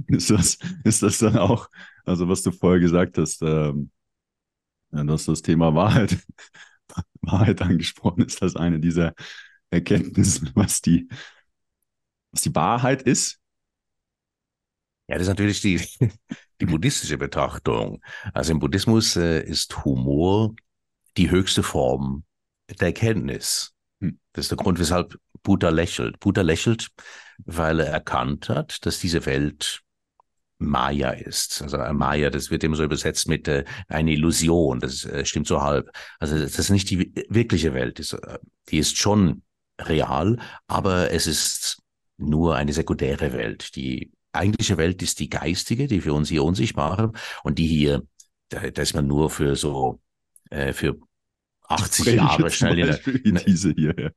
Ist 0.06 0.30
das, 0.30 0.58
ist 0.84 1.02
das 1.02 1.18
dann 1.18 1.38
auch, 1.38 1.68
also 2.04 2.28
was 2.28 2.42
du 2.42 2.50
vorher 2.52 2.80
gesagt 2.80 3.18
hast, 3.18 3.42
ähm, 3.42 3.90
dass 4.90 5.24
das 5.24 5.42
Thema 5.42 5.74
Wahrheit, 5.74 6.18
Wahrheit 7.22 7.60
angesprochen 7.62 8.24
ist, 8.24 8.42
das 8.42 8.56
eine 8.56 8.78
dieser 8.78 9.14
Erkenntnisse, 9.70 10.50
was 10.54 10.80
die, 10.80 11.08
was 12.30 12.42
die 12.42 12.54
Wahrheit 12.54 13.02
ist? 13.02 13.40
Ja, 15.08 15.16
das 15.16 15.22
ist 15.22 15.28
natürlich 15.28 15.60
die, 15.60 15.80
die 16.60 16.66
buddhistische 16.66 17.18
Betrachtung. 17.18 18.02
Also 18.32 18.52
im 18.52 18.58
Buddhismus 18.58 19.16
äh, 19.16 19.42
ist 19.42 19.84
Humor 19.84 20.54
die 21.16 21.30
höchste 21.30 21.62
Form 21.62 22.24
der 22.68 22.88
Erkenntnis. 22.88 23.74
Hm. 24.00 24.18
Das 24.32 24.46
ist 24.46 24.50
der 24.50 24.58
Grund, 24.58 24.78
weshalb 24.78 25.18
Buddha 25.42 25.68
lächelt. 25.68 26.18
Buddha 26.20 26.42
lächelt, 26.42 26.88
weil 27.44 27.80
er 27.80 27.88
erkannt 27.88 28.48
hat, 28.48 28.84
dass 28.86 28.98
diese 28.98 29.26
Welt 29.26 29.82
Maya 30.58 31.10
ist. 31.10 31.62
Also 31.62 31.76
äh, 31.76 31.92
Maya, 31.92 32.30
das 32.30 32.50
wird 32.50 32.64
immer 32.64 32.76
so 32.76 32.84
übersetzt 32.84 33.28
mit 33.28 33.48
äh, 33.48 33.64
eine 33.88 34.12
Illusion. 34.12 34.80
Das 34.80 35.04
äh, 35.04 35.24
stimmt 35.24 35.46
so 35.46 35.62
halb. 35.62 35.90
Also 36.18 36.38
das 36.38 36.58
ist 36.58 36.70
nicht 36.70 36.90
die 36.90 37.12
wirkliche 37.28 37.74
Welt. 37.74 38.00
Äh, 38.00 38.38
die 38.70 38.78
ist 38.78 38.96
schon 38.96 39.42
real, 39.80 40.38
aber 40.66 41.10
es 41.10 41.26
ist 41.26 41.82
nur 42.16 42.56
eine 42.56 42.72
sekundäre 42.72 43.32
Welt. 43.32 43.74
Die 43.76 44.12
eigentliche 44.34 44.76
Welt 44.76 45.02
ist 45.02 45.20
die 45.20 45.30
geistige, 45.30 45.86
die 45.86 46.00
für 46.00 46.12
uns 46.12 46.28
hier 46.28 46.44
unsichtbare 46.44 47.12
und 47.42 47.58
die 47.58 47.66
hier, 47.66 48.02
da, 48.48 48.70
da 48.70 48.82
ist 48.82 48.94
man 48.94 49.06
nur 49.06 49.30
für 49.30 49.56
so, 49.56 50.00
äh, 50.50 50.72
für 50.72 50.96
80 51.68 52.14
Jahre 52.14 52.50
schnell 52.50 52.78
in 53.24 53.34
der, 53.34 53.44
diese 53.44 53.72
hier. 53.72 53.94
Ja. 53.98 54.10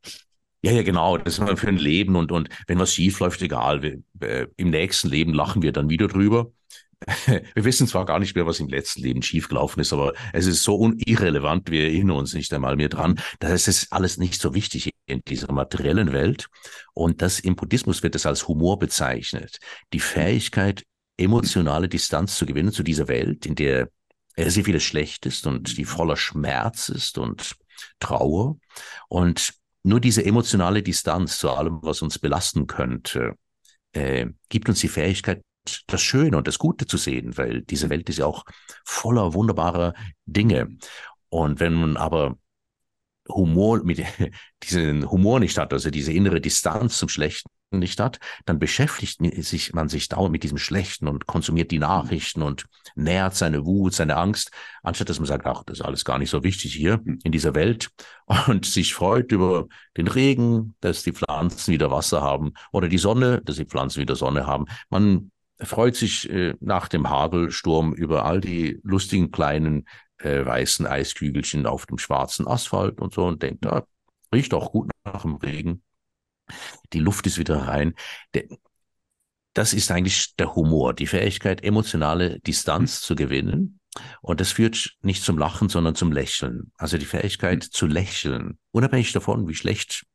Ja, 0.64 0.72
ja, 0.72 0.82
genau. 0.82 1.18
Das 1.18 1.36
ist 1.36 1.40
mal 1.40 1.56
für 1.56 1.68
ein 1.68 1.78
Leben 1.78 2.16
und, 2.16 2.32
und 2.32 2.50
wenn 2.66 2.80
was 2.80 2.94
schief 2.94 3.20
läuft, 3.20 3.42
egal. 3.42 3.84
Wir, 3.84 4.00
äh, 4.22 4.48
Im 4.58 4.72
nächsten 4.72 5.08
Leben 5.08 5.34
lachen 5.34 5.62
wir 5.62 5.72
dann 5.72 5.90
wieder 5.90 6.08
drüber. 6.08 6.52
wir 7.28 7.64
wissen 7.64 7.88
zwar 7.88 8.06
gar 8.06 8.20
nicht 8.20 8.36
mehr, 8.36 8.48
was 8.48 8.60
im 8.60 8.68
letzten 8.68 9.04
Leben 9.04 9.22
schiefgelaufen 9.22 9.82
ist, 9.82 9.94
aber 9.94 10.14
es 10.34 10.48
ist 10.48 10.64
so 10.64 10.92
irrelevant, 10.98 11.70
wir 11.70 11.84
erinnern 11.84 12.18
uns 12.18 12.34
nicht 12.34 12.52
einmal 12.54 12.76
mehr 12.76 12.90
dran. 12.90 13.20
Das 13.40 13.68
ist 13.68 13.94
alles 13.94 14.18
nicht 14.18 14.42
so 14.42 14.56
wichtig 14.56 14.90
in 15.08 15.22
dieser 15.28 15.52
materiellen 15.52 16.14
Welt. 16.14 16.48
Und 16.94 17.22
das 17.22 17.40
im 17.40 17.56
Buddhismus 17.56 18.04
wird 18.04 18.16
es 18.16 18.26
als 18.26 18.48
Humor 18.48 18.78
bezeichnet. 18.78 19.58
Die 19.94 20.00
Fähigkeit, 20.00 20.84
emotionale 21.18 21.90
Distanz 21.90 22.36
zu 22.36 22.46
gewinnen 22.46 22.72
zu 22.72 22.84
dieser 22.84 23.08
Welt, 23.08 23.46
in 23.46 23.56
der 23.56 23.90
sehr 24.38 24.66
vieles 24.66 24.84
schlecht 24.84 25.26
ist 25.26 25.48
und 25.48 25.78
die 25.78 25.86
voller 25.86 26.18
Schmerz 26.18 26.90
ist 26.90 27.18
und 27.18 27.56
Trauer. 28.00 28.58
Und 29.08 29.54
nur 29.84 30.00
diese 30.00 30.24
emotionale 30.24 30.84
Distanz 30.84 31.40
zu 31.40 31.50
allem, 31.50 31.80
was 31.82 32.02
uns 32.02 32.20
belasten 32.20 32.68
könnte, 32.68 33.34
äh, 33.94 34.28
gibt 34.50 34.70
uns 34.70 34.80
die 34.80 34.90
Fähigkeit, 34.90 35.42
das 35.88 36.02
Schöne 36.02 36.38
und 36.38 36.48
das 36.48 36.60
Gute 36.60 36.86
zu 36.86 36.98
sehen, 36.98 37.38
weil 37.38 37.62
diese 37.62 37.90
Welt 37.90 38.08
ist 38.10 38.20
ja 38.20 38.26
auch 38.26 38.46
voller 38.86 39.34
wunderbarer 39.34 39.94
Dinge. 40.26 40.78
Und 41.30 41.60
wenn 41.60 41.74
man 41.74 41.98
aber 41.98 42.38
Humor 43.30 43.84
mit 43.84 44.04
diesen 44.64 45.10
Humor 45.10 45.40
nicht 45.40 45.58
hat, 45.58 45.74
also 45.74 45.90
diese 45.90 46.14
innere 46.14 46.42
Distanz 46.42 46.98
zum 46.98 47.10
Schlechten 47.10 47.50
nicht 47.72 48.00
hat, 48.00 48.20
dann 48.46 48.60
beschäftigt 48.60 49.20
sich, 49.44 49.74
man 49.74 49.90
sich 49.90 50.08
dauernd 50.08 50.32
mit 50.32 50.44
diesem 50.44 50.58
Schlechten 50.58 51.08
und 51.08 51.28
konsumiert 51.28 51.72
die 51.72 51.80
Nachrichten 51.80 52.42
und 52.42 52.66
nährt 52.96 53.36
seine 53.36 53.66
Wut, 53.66 53.94
seine 53.94 54.16
Angst, 54.16 54.52
anstatt 54.84 55.10
dass 55.10 55.20
man 55.20 55.28
sagt, 55.28 55.46
ach, 55.46 55.64
das 55.66 55.80
ist 55.80 55.86
alles 55.86 56.06
gar 56.06 56.18
nicht 56.18 56.30
so 56.30 56.44
wichtig 56.44 56.74
hier 56.74 57.02
in 57.24 57.32
dieser 57.32 57.56
Welt 57.56 57.90
und 58.48 58.66
sich 58.66 58.94
freut 58.94 59.32
über 59.32 59.68
den 59.98 60.08
Regen, 60.08 60.76
dass 60.80 61.04
die 61.04 61.12
Pflanzen 61.14 61.74
wieder 61.74 61.92
Wasser 61.92 62.22
haben 62.22 62.54
oder 62.72 62.88
die 62.88 62.98
Sonne, 62.98 63.42
dass 63.44 63.58
die 63.58 63.66
Pflanzen 63.66 64.00
wieder 64.00 64.16
Sonne 64.16 64.48
haben. 64.48 64.66
Man 64.90 65.32
freut 65.60 65.96
sich 65.96 66.30
äh, 66.30 66.54
nach 66.60 66.88
dem 66.88 67.10
Hagelsturm 67.10 67.94
über 67.94 68.26
all 68.26 68.42
die 68.42 68.80
lustigen 68.84 69.32
kleinen 69.32 69.88
äh, 70.20 70.46
weißen 70.46 70.86
Eiskügelchen 70.86 71.66
auf 71.66 71.86
dem 71.86 71.98
schwarzen 71.98 72.48
Asphalt 72.48 73.00
und 73.00 73.14
so 73.14 73.26
und 73.26 73.42
denkt, 73.44 73.66
da 73.66 73.70
ah, 73.70 73.88
riecht 74.34 74.54
auch 74.54 74.72
gut 74.72 74.90
nach 75.04 75.22
dem 75.22 75.36
Regen. 75.36 75.84
Die 76.94 77.00
Luft 77.00 77.28
ist 77.28 77.38
wieder 77.38 77.68
rein. 77.68 77.94
Das 79.54 79.74
ist 79.74 79.92
eigentlich 79.92 80.36
der 80.36 80.56
Humor, 80.56 80.94
die 80.94 81.08
Fähigkeit, 81.08 81.64
emotionale 81.64 82.40
Distanz 82.40 83.02
mhm. 83.02 83.06
zu 83.06 83.16
gewinnen. 83.16 83.80
Und 84.22 84.40
das 84.40 84.52
führt 84.52 84.96
nicht 85.02 85.24
zum 85.24 85.38
Lachen, 85.38 85.70
sondern 85.70 85.96
zum 85.96 86.12
Lächeln. 86.12 86.72
Also 86.78 86.98
die 86.98 87.06
Fähigkeit 87.06 87.66
mhm. 87.66 87.72
zu 87.72 87.88
lächeln, 87.88 88.60
unabhängig 88.72 89.12
davon, 89.12 89.48
wie 89.48 89.56
schlecht 89.56 90.06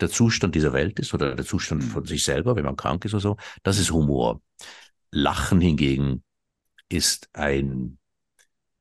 der 0.00 0.10
Zustand 0.10 0.54
dieser 0.54 0.72
Welt 0.72 0.98
ist 0.98 1.12
oder 1.12 1.34
der 1.34 1.44
Zustand 1.44 1.84
von 1.84 2.04
sich 2.06 2.22
selber, 2.22 2.56
wenn 2.56 2.64
man 2.64 2.76
krank 2.76 3.04
ist 3.04 3.14
oder 3.14 3.20
so, 3.20 3.36
das 3.62 3.78
ist 3.78 3.90
Humor. 3.90 4.40
Lachen 5.10 5.60
hingegen 5.60 6.24
ist 6.88 7.28
ein, 7.32 7.98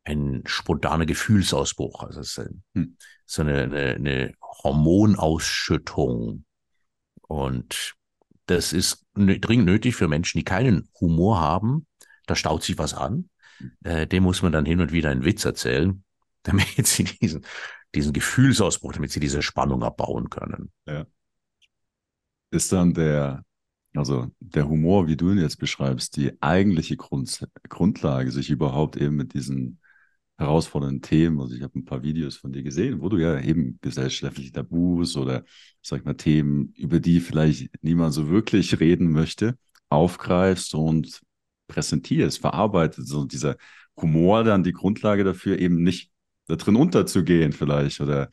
ein 0.10 0.44
spontaner 0.46 1.06
Gefühlsausbruch. 1.06 2.04
Also 2.04 2.22
es 2.22 2.38
ist 2.38 2.51
hm. 2.74 2.98
so 3.25 3.42
eine, 3.42 3.63
eine, 3.63 3.96
eine 3.96 4.34
Hormonausschüttung. 4.42 6.46
Und 7.28 7.96
das 8.48 8.74
ist 8.74 9.06
dringend 9.13 9.66
nötig 9.66 9.96
für 9.96 10.08
Menschen, 10.08 10.39
die 10.39 10.44
keinen 10.44 10.89
Humor 11.00 11.39
haben. 11.39 11.86
Da 12.25 12.36
staut 12.36 12.63
sich 12.63 12.78
was 12.78 12.94
an. 12.94 13.30
Hm. 13.58 13.72
Äh, 13.84 14.08
dem 14.08 14.24
muss 14.24 14.42
man 14.42 14.51
dann 14.51 14.66
hin 14.66 14.82
und 14.82 14.92
wieder 14.92 15.10
einen 15.10 15.25
Witz 15.25 15.46
erzählen, 15.46 16.04
damit 16.44 16.88
sie 16.88 17.04
diesen, 17.04 17.46
diesen 17.94 18.13
Gefühlsausbruch, 18.13 18.94
damit 18.94 19.12
sie 19.12 19.20
diese 19.20 19.42
Spannung 19.42 19.84
abbauen 19.84 20.30
können. 20.30 20.72
Ja. 20.88 21.06
Ist 22.51 22.72
dann 22.72 22.96
der, 22.96 23.46
also 23.94 24.32
der 24.39 24.68
Humor, 24.68 25.08
wie 25.08 25.16
du 25.16 25.32
ihn 25.32 25.38
jetzt 25.38 25.58
beschreibst, 25.58 26.18
die 26.18 26.42
eigentliche 26.42 26.98
Grund, 26.98 27.48
Grundlage, 27.68 28.32
sich 28.32 28.50
überhaupt 28.50 28.98
eben 28.98 29.16
mit 29.16 29.36
diesen 29.36 29.80
herausfordernden 30.39 31.01
Themen, 31.01 31.39
also 31.41 31.53
ich 31.53 31.62
habe 31.62 31.77
ein 31.77 31.86
paar 31.86 32.01
Videos 32.01 32.38
von 32.38 32.53
dir 32.53 32.63
gesehen, 32.63 33.01
wo 33.01 33.10
du 33.10 33.17
ja 33.17 33.39
eben 33.41 33.77
gesellschaftliche 33.81 34.53
Tabus 34.53 35.17
oder 35.17 35.43
sag 35.81 36.00
ich 36.00 36.05
mal 36.05 36.13
Themen, 36.13 36.74
über 36.77 37.01
die 37.01 37.19
vielleicht 37.19 37.69
niemand 37.81 38.13
so 38.13 38.29
wirklich 38.29 38.79
reden 38.79 39.12
möchte, 39.12 39.58
aufgreifst 39.89 40.74
und 40.74 41.22
präsentierst, 41.67 42.39
verarbeitest. 42.39 43.10
So 43.10 43.25
dieser 43.25 43.58
Humor 43.98 44.46
dann 44.46 44.63
die 44.63 44.72
Grundlage 44.72 45.25
dafür, 45.25 45.60
eben 45.60 45.84
nicht 45.84 46.10
da 46.48 46.55
drin 46.55 46.77
unterzugehen 46.77 47.51
vielleicht 47.51 48.00
oder 48.00 48.29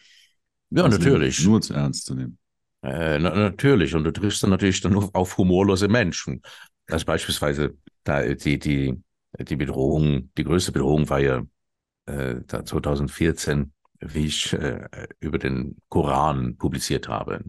ja, 0.70 0.88
natürlich. 0.88 1.44
nur 1.44 1.60
zu 1.60 1.75
ernst 1.75 2.06
zu 2.06 2.14
nehmen. 2.14 2.38
Äh, 2.82 3.18
na, 3.18 3.34
natürlich. 3.34 3.94
Und 3.96 4.04
du 4.04 4.12
triffst 4.12 4.44
dann 4.44 4.50
natürlich 4.50 4.80
dann 4.80 4.92
nur 4.92 5.10
auf 5.12 5.36
humorlose 5.38 5.88
Menschen. 5.88 6.40
Also 6.88 7.04
beispielsweise 7.04 7.76
da 8.04 8.22
die, 8.22 8.60
die, 8.60 8.94
die 9.40 9.56
Bedrohung, 9.56 10.30
die 10.38 10.44
größte 10.44 10.70
Bedrohung 10.70 11.08
war 11.08 11.18
ja 11.18 11.42
äh, 12.06 12.36
2014, 12.46 13.72
wie 14.00 14.26
ich 14.26 14.52
äh, 14.52 14.88
über 15.20 15.38
den 15.38 15.76
Koran 15.88 16.56
publiziert 16.56 17.08
habe. 17.08 17.44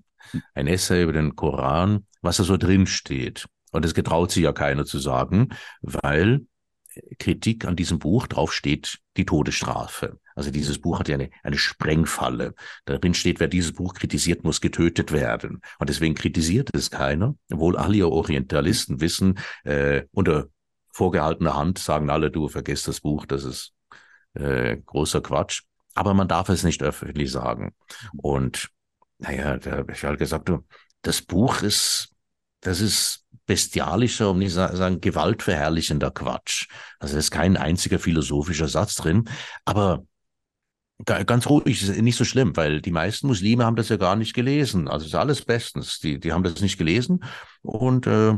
Ein 0.53 0.67
Essay 0.67 1.03
über 1.03 1.13
den 1.13 1.35
Koran, 1.35 2.05
was 2.21 2.37
da 2.37 2.43
so 2.43 2.57
drin 2.57 2.87
steht. 2.87 3.45
Und 3.71 3.85
das 3.85 3.93
getraut 3.93 4.31
sich 4.31 4.43
ja 4.43 4.53
keiner 4.53 4.85
zu 4.85 4.99
sagen, 4.99 5.49
weil 5.81 6.41
Kritik 7.19 7.65
an 7.65 7.75
diesem 7.75 7.99
Buch 7.99 8.27
drauf 8.27 8.53
steht 8.53 8.99
die 9.17 9.25
Todesstrafe. 9.25 10.19
Also 10.35 10.51
dieses 10.51 10.79
Buch 10.79 10.99
hat 10.99 11.09
ja 11.09 11.15
eine, 11.15 11.29
eine 11.43 11.57
Sprengfalle. 11.57 12.53
Darin 12.85 13.13
steht, 13.13 13.39
wer 13.39 13.47
dieses 13.47 13.73
Buch 13.73 13.93
kritisiert, 13.93 14.43
muss 14.43 14.61
getötet 14.61 15.11
werden. 15.11 15.61
Und 15.79 15.89
deswegen 15.89 16.15
kritisiert 16.15 16.69
es 16.73 16.91
keiner, 16.91 17.35
obwohl 17.51 17.77
alle 17.77 18.07
Orientalisten 18.07 19.01
wissen, 19.01 19.39
äh, 19.63 20.03
unter 20.11 20.47
vorgehaltener 20.91 21.55
Hand 21.55 21.79
sagen 21.79 22.09
alle, 22.09 22.31
du 22.31 22.47
vergesst 22.47 22.87
das 22.87 23.01
Buch, 23.01 23.25
das 23.25 23.43
ist 23.43 23.73
äh, 24.34 24.77
großer 24.77 25.22
Quatsch. 25.22 25.63
Aber 25.96 26.13
man 26.13 26.27
darf 26.27 26.50
es 26.50 26.63
nicht 26.63 26.84
öffentlich 26.84 27.31
sagen. 27.31 27.74
Und 28.15 28.69
naja, 29.19 29.57
da 29.57 29.77
habe 29.77 29.91
ich 29.93 30.03
halt 30.03 30.19
gesagt, 30.19 30.48
du, 30.50 30.63
das 31.01 31.22
Buch 31.22 31.62
ist, 31.63 32.13
das 32.62 32.81
ist 32.81 33.25
bestialischer, 33.46 34.29
um 34.29 34.39
nicht 34.39 34.53
zu 34.53 34.75
sagen, 34.75 35.01
gewaltverherrlichender 35.01 36.12
Quatsch. 36.12 36.67
Also 37.00 37.17
es 37.17 37.25
ist 37.25 37.31
kein 37.31 37.57
einziger 37.57 37.98
philosophischer 37.98 38.67
Satz 38.67 38.96
drin. 38.96 39.29
Aber 39.65 40.03
Ganz 41.05 41.48
ruhig, 41.48 41.84
ist 41.84 42.01
nicht 42.01 42.15
so 42.15 42.25
schlimm, 42.25 42.57
weil 42.57 42.81
die 42.81 42.91
meisten 42.91 43.27
Muslime 43.27 43.63
haben 43.63 43.75
das 43.75 43.89
ja 43.89 43.98
gar 43.98 44.15
nicht 44.15 44.34
gelesen. 44.34 44.88
Also 44.88 45.05
ist 45.05 45.13
alles 45.13 45.43
bestens. 45.46 46.00
Die, 46.00 46.19
die 46.19 46.34
haben 46.34 46.41
das 46.41 46.60
nicht 46.60 46.79
gelesen 46.79 47.24
und 47.62 48.07
äh, 48.07 48.34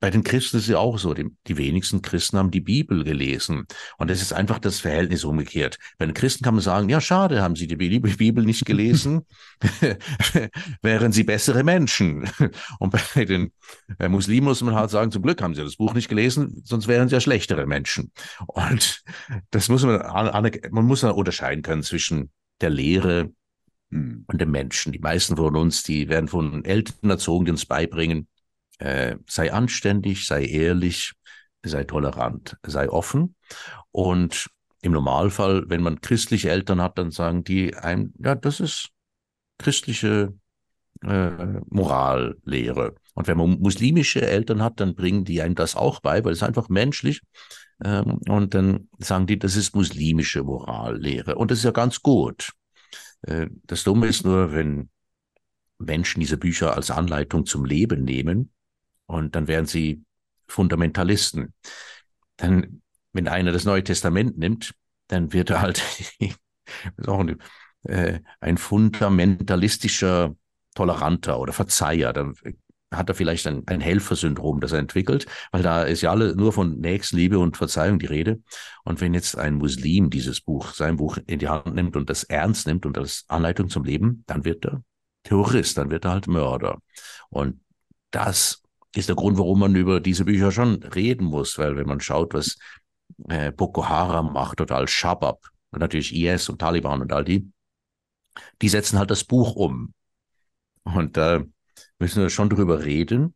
bei 0.00 0.10
den 0.10 0.22
Christen 0.22 0.58
ist 0.58 0.64
es 0.64 0.68
ja 0.68 0.78
auch 0.78 0.98
so. 0.98 1.12
Die, 1.12 1.26
die, 1.46 1.56
wenigsten 1.56 2.02
Christen 2.02 2.38
haben 2.38 2.50
die 2.50 2.60
Bibel 2.60 3.02
gelesen. 3.02 3.66
Und 3.96 4.10
es 4.10 4.22
ist 4.22 4.32
einfach 4.32 4.58
das 4.58 4.78
Verhältnis 4.78 5.24
umgekehrt. 5.24 5.78
Bei 5.98 6.06
den 6.06 6.14
Christen 6.14 6.44
kann 6.44 6.54
man 6.54 6.62
sagen, 6.62 6.88
ja, 6.88 7.00
schade, 7.00 7.42
haben 7.42 7.56
sie 7.56 7.66
die 7.66 7.76
Bibel 7.76 8.44
nicht 8.44 8.64
gelesen, 8.64 9.26
wären 10.82 11.12
sie 11.12 11.24
bessere 11.24 11.64
Menschen. 11.64 12.30
Und 12.78 12.90
bei 13.14 13.24
den 13.24 13.52
äh, 13.98 14.08
Muslimen 14.08 14.48
muss 14.48 14.62
man 14.62 14.74
halt 14.74 14.90
sagen, 14.90 15.10
zum 15.10 15.22
Glück 15.22 15.42
haben 15.42 15.54
sie 15.54 15.62
das 15.62 15.76
Buch 15.76 15.94
nicht 15.94 16.08
gelesen, 16.08 16.62
sonst 16.64 16.86
wären 16.86 17.08
sie 17.08 17.16
ja 17.16 17.20
schlechtere 17.20 17.66
Menschen. 17.66 18.12
Und 18.46 19.02
das 19.50 19.68
muss 19.68 19.82
man, 19.82 20.00
man 20.70 20.84
muss 20.84 21.02
unterscheiden 21.02 21.62
können 21.62 21.82
zwischen 21.82 22.30
der 22.60 22.70
Lehre 22.70 23.32
und 23.90 24.26
dem 24.32 24.50
Menschen. 24.50 24.92
Die 24.92 24.98
meisten 24.98 25.36
von 25.36 25.56
uns, 25.56 25.82
die 25.82 26.08
werden 26.08 26.28
von 26.28 26.64
Eltern 26.64 27.10
erzogen, 27.10 27.46
die 27.46 27.50
uns 27.52 27.66
beibringen, 27.66 28.28
äh, 28.78 29.16
sei 29.28 29.52
anständig, 29.52 30.26
sei 30.26 30.44
ehrlich, 30.44 31.12
sei 31.62 31.84
tolerant, 31.84 32.56
sei 32.64 32.88
offen. 32.88 33.34
Und 33.90 34.48
im 34.82 34.92
Normalfall, 34.92 35.64
wenn 35.68 35.82
man 35.82 36.00
christliche 36.00 36.50
Eltern 36.50 36.80
hat, 36.80 36.98
dann 36.98 37.10
sagen 37.10 37.44
die 37.44 37.74
einem, 37.74 38.12
ja, 38.18 38.34
das 38.34 38.60
ist 38.60 38.90
christliche 39.58 40.34
äh, 41.02 41.60
Morallehre. 41.68 42.94
Und 43.14 43.26
wenn 43.26 43.38
man 43.38 43.58
muslimische 43.60 44.22
Eltern 44.22 44.62
hat, 44.62 44.80
dann 44.80 44.94
bringen 44.94 45.24
die 45.24 45.42
einem 45.42 45.56
das 45.56 45.74
auch 45.74 46.00
bei, 46.00 46.24
weil 46.24 46.32
es 46.32 46.42
einfach 46.42 46.68
menschlich. 46.68 47.20
Ähm, 47.84 48.20
und 48.28 48.54
dann 48.54 48.88
sagen 48.98 49.26
die, 49.26 49.38
das 49.38 49.56
ist 49.56 49.74
muslimische 49.74 50.42
Morallehre. 50.44 51.34
Und 51.34 51.50
das 51.50 51.58
ist 51.58 51.64
ja 51.64 51.72
ganz 51.72 52.02
gut. 52.02 52.52
Äh, 53.22 53.48
das 53.64 53.84
Dumme 53.84 54.06
ist 54.06 54.24
nur, 54.24 54.52
wenn 54.52 54.90
Menschen 55.78 56.20
diese 56.20 56.36
Bücher 56.36 56.74
als 56.74 56.90
Anleitung 56.90 57.46
zum 57.46 57.64
Leben 57.64 58.04
nehmen, 58.04 58.52
und 59.08 59.34
dann 59.34 59.48
wären 59.48 59.66
sie 59.66 60.04
Fundamentalisten. 60.46 61.54
Dann, 62.36 62.82
wenn 63.12 63.26
einer 63.26 63.52
das 63.52 63.64
Neue 63.64 63.82
Testament 63.82 64.38
nimmt, 64.38 64.74
dann 65.08 65.32
wird 65.32 65.50
er 65.50 65.62
halt 65.62 65.82
ein, 67.06 67.40
äh, 67.84 68.20
ein 68.40 68.58
fundamentalistischer 68.58 70.36
Toleranter 70.74 71.40
oder 71.40 71.52
Verzeiher. 71.52 72.12
Dann 72.12 72.34
hat 72.92 73.08
er 73.08 73.14
vielleicht 73.14 73.46
ein, 73.46 73.62
ein 73.66 73.80
Helfersyndrom, 73.80 74.60
das 74.60 74.72
er 74.72 74.78
entwickelt, 74.78 75.26
weil 75.52 75.62
da 75.62 75.82
ist 75.82 76.02
ja 76.02 76.10
alle 76.10 76.36
nur 76.36 76.52
von 76.52 76.78
Nächstenliebe 76.78 77.38
und 77.38 77.56
Verzeihung 77.56 77.98
die 77.98 78.06
Rede. 78.06 78.40
Und 78.84 79.00
wenn 79.00 79.14
jetzt 79.14 79.36
ein 79.36 79.54
Muslim 79.54 80.10
dieses 80.10 80.40
Buch, 80.40 80.72
sein 80.74 80.96
Buch 80.96 81.18
in 81.26 81.38
die 81.38 81.48
Hand 81.48 81.74
nimmt 81.74 81.96
und 81.96 82.08
das 82.08 82.24
ernst 82.24 82.66
nimmt 82.66 82.86
und 82.86 82.96
als 82.96 83.24
Anleitung 83.28 83.68
zum 83.68 83.84
Leben, 83.84 84.24
dann 84.26 84.44
wird 84.44 84.64
er 84.64 84.82
Terrorist, 85.24 85.76
dann 85.76 85.90
wird 85.90 86.04
er 86.04 86.12
halt 86.12 86.26
Mörder. 86.26 86.78
Und 87.28 87.60
das 88.10 88.62
ist 88.94 89.08
der 89.08 89.16
Grund, 89.16 89.38
warum 89.38 89.60
man 89.60 89.74
über 89.76 90.00
diese 90.00 90.24
Bücher 90.24 90.50
schon 90.52 90.82
reden 90.82 91.26
muss, 91.26 91.58
weil 91.58 91.76
wenn 91.76 91.86
man 91.86 92.00
schaut, 92.00 92.34
was 92.34 92.56
äh, 93.28 93.52
Boko 93.52 93.88
Haram 93.88 94.32
macht 94.32 94.60
oder 94.60 94.76
Al-Shabaab 94.76 95.48
und 95.70 95.80
natürlich 95.80 96.14
IS 96.14 96.48
und 96.48 96.58
Taliban 96.60 97.02
und 97.02 97.12
all 97.12 97.24
die, 97.24 97.50
die 98.62 98.68
setzen 98.68 98.98
halt 98.98 99.10
das 99.10 99.24
Buch 99.24 99.54
um. 99.54 99.92
Und 100.84 101.16
da 101.16 101.42
müssen 101.98 102.22
wir 102.22 102.30
schon 102.30 102.50
drüber 102.50 102.84
reden, 102.84 103.34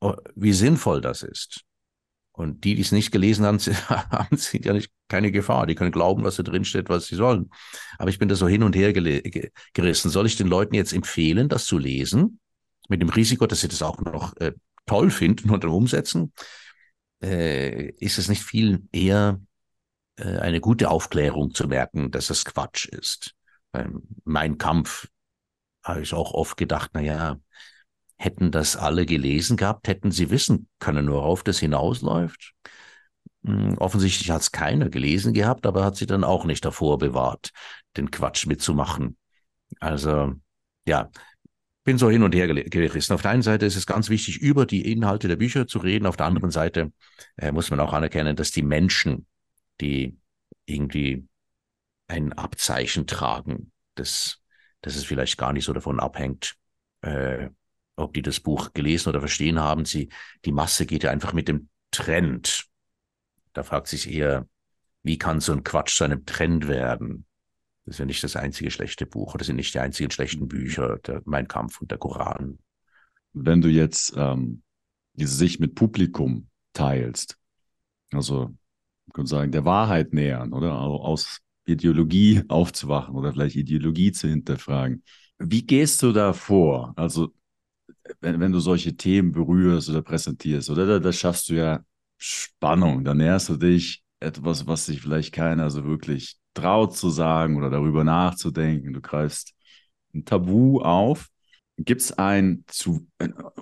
oh, 0.00 0.14
wie 0.34 0.52
sinnvoll 0.52 1.00
das 1.00 1.22
ist. 1.22 1.64
Und 2.32 2.62
die, 2.62 2.76
die 2.76 2.82
es 2.82 2.92
nicht 2.92 3.10
gelesen 3.10 3.44
haben, 3.44 3.58
haben 3.88 4.36
sind 4.36 4.64
ja 4.64 4.72
nicht 4.72 4.92
keine 5.08 5.32
Gefahr. 5.32 5.66
Die 5.66 5.74
können 5.74 5.90
glauben, 5.90 6.22
was 6.22 6.36
da 6.36 6.44
drin 6.44 6.64
steht, 6.64 6.88
was 6.88 7.06
sie 7.06 7.16
sollen. 7.16 7.50
Aber 7.98 8.10
ich 8.10 8.18
bin 8.20 8.28
da 8.28 8.36
so 8.36 8.46
hin 8.46 8.62
und 8.62 8.76
her 8.76 8.92
gerissen. 8.92 10.10
Soll 10.10 10.26
ich 10.26 10.36
den 10.36 10.46
Leuten 10.46 10.74
jetzt 10.74 10.92
empfehlen, 10.92 11.48
das 11.48 11.64
zu 11.64 11.78
lesen? 11.78 12.38
Mit 12.88 13.02
dem 13.02 13.08
Risiko, 13.08 13.46
dass 13.46 13.60
sie 13.60 13.68
das 13.68 13.82
auch 13.82 14.00
noch 14.00 14.36
äh, 14.36 14.52
toll 14.88 15.10
finden 15.10 15.50
und 15.50 15.62
dann 15.62 15.70
umsetzen, 15.70 16.32
äh, 17.22 17.90
ist 17.98 18.18
es 18.18 18.28
nicht 18.28 18.42
viel 18.42 18.82
eher 18.92 19.40
äh, 20.16 20.38
eine 20.38 20.60
gute 20.60 20.90
Aufklärung 20.90 21.54
zu 21.54 21.68
merken, 21.68 22.10
dass 22.10 22.26
das 22.28 22.44
Quatsch 22.44 22.86
ist. 22.86 23.34
Beim 23.72 24.02
mein 24.24 24.58
Kampf 24.58 25.08
habe 25.84 26.02
ich 26.02 26.12
auch 26.14 26.32
oft 26.32 26.56
gedacht, 26.56 26.90
na 26.94 27.00
ja, 27.00 27.38
hätten 28.16 28.50
das 28.50 28.76
alle 28.76 29.06
gelesen 29.06 29.56
gehabt, 29.56 29.88
hätten 29.88 30.10
sie 30.10 30.30
wissen 30.30 30.68
können, 30.80 31.10
worauf 31.10 31.44
das 31.44 31.58
hinausläuft. 31.58 32.52
Hm, 33.44 33.78
offensichtlich 33.78 34.30
hat 34.30 34.42
es 34.42 34.52
keiner 34.52 34.88
gelesen 34.90 35.32
gehabt, 35.32 35.66
aber 35.66 35.84
hat 35.84 35.96
sie 35.96 36.06
dann 36.06 36.24
auch 36.24 36.44
nicht 36.44 36.64
davor 36.64 36.98
bewahrt, 36.98 37.50
den 37.96 38.10
Quatsch 38.10 38.46
mitzumachen. 38.46 39.16
Also 39.80 40.34
ja, 40.86 41.10
bin 41.88 41.96
so 41.96 42.10
hin 42.10 42.22
und 42.22 42.34
her 42.34 42.46
gerissen. 42.48 43.14
Auf 43.14 43.22
der 43.22 43.30
einen 43.30 43.40
Seite 43.40 43.64
ist 43.64 43.74
es 43.74 43.86
ganz 43.86 44.10
wichtig, 44.10 44.42
über 44.42 44.66
die 44.66 44.92
Inhalte 44.92 45.26
der 45.26 45.36
Bücher 45.36 45.66
zu 45.66 45.78
reden. 45.78 46.04
Auf 46.04 46.18
der 46.18 46.26
anderen 46.26 46.50
Seite 46.50 46.92
äh, 47.38 47.50
muss 47.50 47.70
man 47.70 47.80
auch 47.80 47.94
anerkennen, 47.94 48.36
dass 48.36 48.50
die 48.50 48.60
Menschen, 48.60 49.26
die 49.80 50.18
irgendwie 50.66 51.26
ein 52.06 52.34
Abzeichen 52.34 53.06
tragen, 53.06 53.72
dass, 53.94 54.42
dass 54.82 54.96
es 54.96 55.04
vielleicht 55.06 55.38
gar 55.38 55.54
nicht 55.54 55.64
so 55.64 55.72
davon 55.72 55.98
abhängt, 55.98 56.56
äh, 57.00 57.48
ob 57.96 58.12
die 58.12 58.20
das 58.20 58.38
Buch 58.38 58.74
gelesen 58.74 59.08
oder 59.08 59.20
verstehen 59.20 59.58
haben. 59.58 59.86
Sie, 59.86 60.10
die 60.44 60.52
Masse 60.52 60.84
geht 60.84 61.04
ja 61.04 61.10
einfach 61.10 61.32
mit 61.32 61.48
dem 61.48 61.70
Trend. 61.90 62.66
Da 63.54 63.62
fragt 63.62 63.86
sich 63.86 64.12
eher, 64.12 64.46
wie 65.02 65.16
kann 65.16 65.40
so 65.40 65.52
ein 65.54 65.64
Quatsch 65.64 65.96
zu 65.96 66.04
einem 66.04 66.26
Trend 66.26 66.68
werden? 66.68 67.24
Das 67.88 67.94
ist 67.94 68.00
ja 68.00 68.04
nicht 68.04 68.22
das 68.22 68.36
einzige 68.36 68.70
schlechte 68.70 69.06
Buch 69.06 69.34
oder 69.34 69.46
sind 69.46 69.56
nicht 69.56 69.72
die 69.72 69.78
einzigen 69.78 70.10
schlechten 70.10 70.46
Bücher, 70.46 70.98
der 71.06 71.22
Mein 71.24 71.48
Kampf 71.48 71.80
und 71.80 71.90
der 71.90 71.96
Koran. 71.96 72.58
Wenn 73.32 73.62
du 73.62 73.70
jetzt 73.70 74.12
ähm, 74.14 74.62
diese 75.14 75.34
Sicht 75.34 75.58
mit 75.58 75.74
Publikum 75.74 76.50
teilst, 76.74 77.38
also 78.12 78.40
man 79.06 79.12
könnte 79.14 79.30
sagen, 79.30 79.52
der 79.52 79.64
Wahrheit 79.64 80.12
nähern 80.12 80.52
oder 80.52 80.72
also 80.72 81.00
aus 81.00 81.40
Ideologie 81.64 82.42
aufzuwachen 82.48 83.14
oder 83.14 83.32
vielleicht 83.32 83.56
Ideologie 83.56 84.12
zu 84.12 84.28
hinterfragen. 84.28 85.02
Wie 85.38 85.64
gehst 85.64 86.02
du 86.02 86.12
da 86.12 86.34
vor? 86.34 86.92
Also 86.94 87.32
wenn, 88.20 88.38
wenn 88.38 88.52
du 88.52 88.60
solche 88.60 88.98
Themen 88.98 89.32
berührst 89.32 89.88
oder 89.88 90.02
präsentierst, 90.02 90.68
oder 90.68 90.84
da, 90.84 90.98
da 90.98 91.10
schaffst 91.10 91.48
du 91.48 91.54
ja 91.54 91.82
Spannung, 92.18 93.02
da 93.02 93.14
näherst 93.14 93.48
du 93.48 93.56
dich 93.56 94.02
etwas, 94.20 94.66
was 94.66 94.84
sich 94.84 95.00
vielleicht 95.00 95.32
keiner 95.32 95.70
so 95.70 95.84
wirklich 95.84 96.36
traut 96.60 96.96
zu 96.96 97.10
sagen 97.10 97.56
oder 97.56 97.70
darüber 97.70 98.04
nachzudenken. 98.04 98.92
Du 98.92 99.00
greifst 99.00 99.54
ein 100.14 100.24
Tabu 100.24 100.80
auf. 100.80 101.28
Gibt 101.76 102.00
es 102.00 102.12
ein, 102.12 102.64
zu, 102.66 103.06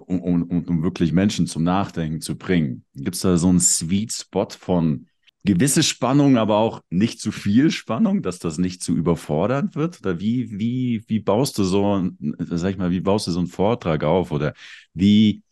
um, 0.06 0.22
um, 0.22 0.42
um, 0.66 0.82
wirklich 0.82 1.12
Menschen 1.12 1.46
zum 1.46 1.64
Nachdenken 1.64 2.22
zu 2.22 2.36
bringen? 2.36 2.84
Gibt 2.94 3.14
es 3.14 3.20
da 3.20 3.36
so 3.36 3.48
einen 3.48 3.60
Sweet 3.60 4.12
Spot 4.12 4.48
von 4.48 5.06
gewisse 5.44 5.82
Spannung, 5.82 6.38
aber 6.38 6.56
auch 6.56 6.80
nicht 6.88 7.20
zu 7.20 7.30
viel 7.30 7.70
Spannung, 7.70 8.22
dass 8.22 8.38
das 8.38 8.56
nicht 8.56 8.82
zu 8.82 8.94
überfordernd 8.94 9.76
wird? 9.76 10.00
Oder 10.00 10.18
wie, 10.18 10.58
wie, 10.58 11.04
wie 11.08 11.20
baust 11.20 11.58
du 11.58 11.64
so, 11.64 12.08
sag 12.38 12.70
ich 12.70 12.78
mal, 12.78 12.90
wie 12.90 13.00
baust 13.00 13.26
du 13.26 13.32
so 13.32 13.38
einen 13.38 13.48
Vortrag 13.48 14.02
auf? 14.02 14.30
Oder 14.30 14.54
wie 14.94 15.42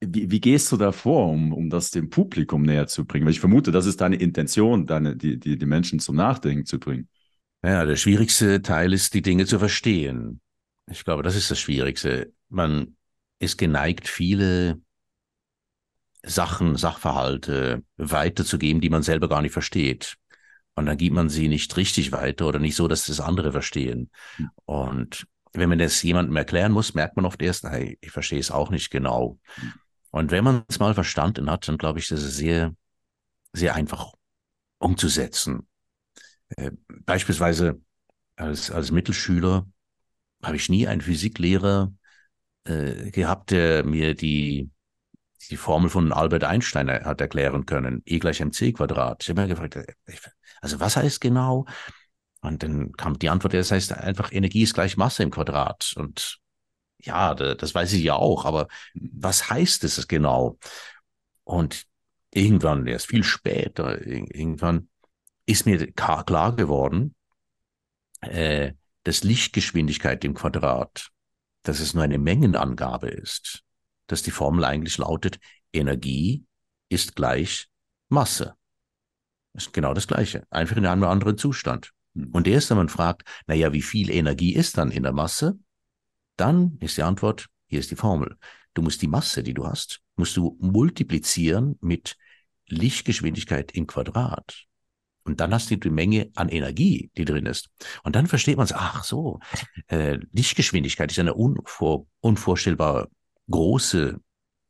wie, 0.00 0.30
wie 0.30 0.40
gehst 0.40 0.72
du 0.72 0.76
da 0.76 0.92
vor, 0.92 1.28
um, 1.28 1.52
um 1.52 1.70
das 1.70 1.90
dem 1.90 2.10
Publikum 2.10 2.62
näher 2.62 2.86
zu 2.86 3.04
bringen? 3.04 3.26
Weil 3.26 3.32
ich 3.32 3.40
vermute, 3.40 3.70
das 3.70 3.86
ist 3.86 4.00
deine 4.00 4.16
Intention, 4.16 4.86
deine, 4.86 5.16
die, 5.16 5.38
die, 5.38 5.58
die 5.58 5.66
Menschen 5.66 6.00
zum 6.00 6.16
Nachdenken 6.16 6.64
zu 6.64 6.78
bringen. 6.78 7.08
Ja, 7.62 7.84
der 7.84 7.96
schwierigste 7.96 8.62
Teil 8.62 8.92
ist, 8.94 9.12
die 9.12 9.22
Dinge 9.22 9.44
zu 9.44 9.58
verstehen. 9.58 10.40
Ich 10.90 11.04
glaube, 11.04 11.22
das 11.22 11.36
ist 11.36 11.50
das 11.50 11.60
Schwierigste. 11.60 12.32
Man 12.48 12.96
ist 13.38 13.58
geneigt, 13.58 14.08
viele 14.08 14.80
Sachen, 16.22 16.76
Sachverhalte 16.76 17.84
weiterzugeben, 17.96 18.80
die 18.80 18.90
man 18.90 19.02
selber 19.02 19.28
gar 19.28 19.42
nicht 19.42 19.52
versteht. 19.52 20.16
Und 20.74 20.86
dann 20.86 20.96
gibt 20.96 21.14
man 21.14 21.28
sie 21.28 21.48
nicht 21.48 21.76
richtig 21.76 22.12
weiter 22.12 22.46
oder 22.46 22.58
nicht 22.58 22.76
so, 22.76 22.88
dass 22.88 23.04
das 23.04 23.20
andere 23.20 23.52
verstehen. 23.52 24.10
Hm. 24.36 24.50
Und 24.64 25.26
wenn 25.52 25.68
man 25.68 25.78
das 25.78 26.02
jemandem 26.02 26.36
erklären 26.36 26.72
muss, 26.72 26.94
merkt 26.94 27.16
man 27.16 27.26
oft 27.26 27.42
erst, 27.42 27.64
hey, 27.64 27.98
ich 28.00 28.10
verstehe 28.10 28.38
es 28.38 28.50
auch 28.50 28.70
nicht 28.70 28.90
genau. 28.90 29.38
Hm. 29.56 29.72
Und 30.10 30.30
wenn 30.30 30.44
man 30.44 30.64
es 30.68 30.78
mal 30.78 30.94
verstanden 30.94 31.50
hat, 31.50 31.68
dann 31.68 31.78
glaube 31.78 31.98
ich, 31.98 32.08
das 32.08 32.22
ist 32.22 32.36
sehr, 32.36 32.74
sehr 33.52 33.74
einfach 33.74 34.12
umzusetzen. 34.78 35.68
Äh, 36.48 36.72
beispielsweise 37.04 37.80
als, 38.36 38.70
als 38.70 38.90
Mittelschüler 38.90 39.66
habe 40.42 40.56
ich 40.56 40.68
nie 40.68 40.86
einen 40.86 41.00
Physiklehrer 41.00 41.92
äh, 42.64 43.10
gehabt, 43.10 43.50
der 43.50 43.84
mir 43.84 44.14
die, 44.14 44.70
die 45.50 45.56
Formel 45.56 45.90
von 45.90 46.12
Albert 46.12 46.44
Einstein 46.44 46.88
hat 46.88 47.20
erklären 47.20 47.66
können. 47.66 48.02
E 48.04 48.18
gleich 48.18 48.40
mc 48.40 48.72
Quadrat. 48.72 49.22
Ich 49.22 49.28
habe 49.30 49.42
mir 49.42 49.48
gefragt, 49.48 49.76
äh, 49.76 49.94
also 50.60 50.80
was 50.80 50.96
heißt 50.96 51.20
genau? 51.20 51.66
Und 52.40 52.62
dann 52.62 52.92
kam 52.92 53.18
die 53.18 53.28
Antwort, 53.28 53.52
das 53.54 53.70
heißt 53.70 53.92
einfach, 53.92 54.32
Energie 54.32 54.62
ist 54.62 54.74
gleich 54.74 54.96
Masse 54.96 55.22
im 55.22 55.30
Quadrat. 55.30 55.92
Und 55.96 56.38
ja, 57.02 57.34
das 57.34 57.74
weiß 57.74 57.92
ich 57.94 58.02
ja 58.02 58.14
auch, 58.14 58.44
aber 58.44 58.68
was 58.94 59.50
heißt 59.50 59.84
es 59.84 60.06
genau? 60.08 60.58
Und 61.44 61.86
irgendwann, 62.32 62.86
erst 62.86 63.06
viel 63.06 63.24
später, 63.24 64.06
irgendwann 64.06 64.88
ist 65.46 65.66
mir 65.66 65.90
klar 65.92 66.54
geworden, 66.54 67.14
äh, 68.20 68.72
das 69.04 69.24
Lichtgeschwindigkeit 69.24 70.24
im 70.24 70.34
Quadrat, 70.34 71.10
dass 71.62 71.80
es 71.80 71.94
nur 71.94 72.04
eine 72.04 72.18
Mengenangabe 72.18 73.08
ist, 73.08 73.64
dass 74.06 74.22
die 74.22 74.30
Formel 74.30 74.64
eigentlich 74.64 74.98
lautet, 74.98 75.38
Energie 75.72 76.44
ist 76.88 77.16
gleich 77.16 77.68
Masse. 78.08 78.54
Das 79.52 79.66
ist 79.66 79.72
genau 79.72 79.94
das 79.94 80.06
Gleiche, 80.06 80.44
einfach 80.50 80.76
in 80.76 80.86
einem 80.86 81.04
anderen 81.04 81.38
Zustand. 81.38 81.92
Hm. 82.14 82.30
Und 82.32 82.46
erst 82.46 82.70
wenn 82.70 82.76
man 82.76 82.88
fragt, 82.88 83.22
naja, 83.46 83.72
wie 83.72 83.82
viel 83.82 84.10
Energie 84.10 84.54
ist 84.54 84.78
dann 84.78 84.90
in 84.90 85.02
der 85.02 85.12
Masse? 85.12 85.58
Dann 86.40 86.78
ist 86.80 86.96
die 86.96 87.02
Antwort, 87.02 87.48
hier 87.66 87.80
ist 87.80 87.90
die 87.90 87.96
Formel. 87.96 88.36
Du 88.72 88.80
musst 88.80 89.02
die 89.02 89.08
Masse, 89.08 89.42
die 89.42 89.52
du 89.52 89.66
hast, 89.66 90.00
musst 90.16 90.36
du 90.38 90.56
multiplizieren 90.58 91.76
mit 91.82 92.16
Lichtgeschwindigkeit 92.66 93.72
im 93.72 93.86
Quadrat. 93.86 94.64
Und 95.24 95.40
dann 95.40 95.52
hast 95.52 95.70
du 95.70 95.76
die 95.76 95.90
Menge 95.90 96.30
an 96.34 96.48
Energie, 96.48 97.10
die 97.16 97.26
drin 97.26 97.44
ist. 97.44 97.68
Und 98.04 98.16
dann 98.16 98.26
versteht 98.26 98.56
man 98.56 98.64
es, 98.64 98.72
ach 98.72 99.04
so, 99.04 99.38
äh, 99.88 100.18
Lichtgeschwindigkeit 100.32 101.10
ist 101.10 101.18
eine 101.18 101.34
unvor, 101.34 102.06
unvorstellbar 102.20 103.08
große 103.50 104.18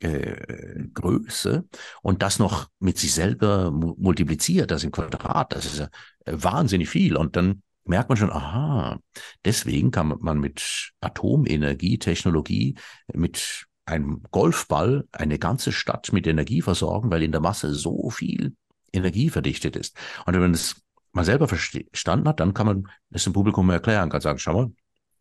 äh, 0.00 0.88
Größe 0.92 1.68
und 2.02 2.22
das 2.22 2.38
noch 2.40 2.68
mit 2.80 2.98
sich 2.98 3.14
selber 3.14 3.70
multipliziert, 3.70 4.70
das 4.70 4.83
im 4.83 4.90
Quadrat, 4.90 5.52
das 5.52 5.66
ist 5.66 5.78
ja 5.78 5.88
wahnsinnig 6.26 6.88
viel. 6.88 7.16
Und 7.16 7.37
dann 7.37 7.62
merkt 7.90 8.09
man 8.09 8.16
schon, 8.16 8.33
aha, 8.33 8.98
deswegen 9.44 9.90
kann 9.90 10.16
man 10.20 10.40
mit 10.40 10.92
Atomenergie, 11.00 11.98
Technologie, 11.98 12.76
mit 13.12 13.66
einem 13.85 14.22
Golfball 14.31 15.07
eine 15.12 15.38
ganze 15.38 15.72
Stadt 15.72 16.12
mit 16.12 16.26
Energie 16.26 16.62
versorgen, 16.62 17.11
weil 17.11 17.22
in 17.22 17.33
der 17.33 17.40
Masse 17.40 17.74
so 17.74 18.09
viel 18.09 18.55
Energie 18.92 19.29
verdichtet 19.29 19.76
ist. 19.76 19.96
Und 20.24 20.35
wenn 20.35 20.40
man 20.40 20.55
es 20.55 20.83
mal 21.12 21.24
selber 21.24 21.48
verstanden 21.48 22.29
hat, 22.29 22.40
dann 22.40 22.55
kann 22.55 22.66
man 22.66 22.85
es 23.11 23.24
dem 23.24 23.33
Publikum 23.33 23.68
erklären, 23.70 24.11
kann 24.11 24.20
sagen, 24.20 24.38
schau 24.38 24.55
mal, 24.55 24.72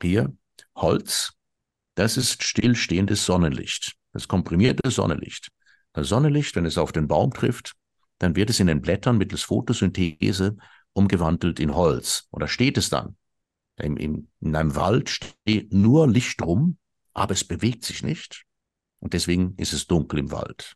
hier, 0.01 0.33
Holz, 0.75 1.33
das 1.95 2.15
ist 2.15 2.43
stillstehendes 2.43 3.25
Sonnenlicht, 3.25 3.95
das 4.13 4.27
komprimierte 4.27 4.89
Sonnenlicht. 4.91 5.49
Das 5.93 6.07
Sonnenlicht, 6.07 6.55
wenn 6.55 6.65
es 6.65 6.77
auf 6.77 6.91
den 6.91 7.07
Baum 7.07 7.33
trifft, 7.33 7.73
dann 8.19 8.35
wird 8.35 8.49
es 8.51 8.59
in 8.59 8.67
den 8.67 8.81
Blättern 8.81 9.17
mittels 9.17 9.41
Photosynthese 9.43 10.57
umgewandelt 10.93 11.59
in 11.59 11.75
Holz. 11.75 12.27
Oder 12.31 12.47
steht 12.47 12.77
es 12.77 12.89
dann? 12.89 13.15
In, 13.77 13.97
in, 13.97 14.27
in 14.41 14.55
einem 14.55 14.75
Wald 14.75 15.09
steht 15.09 15.73
nur 15.73 16.07
Licht 16.07 16.41
rum, 16.41 16.77
aber 17.13 17.33
es 17.33 17.43
bewegt 17.43 17.85
sich 17.85 18.03
nicht. 18.03 18.45
Und 18.99 19.13
deswegen 19.13 19.55
ist 19.57 19.73
es 19.73 19.87
dunkel 19.87 20.19
im 20.19 20.31
Wald. 20.31 20.75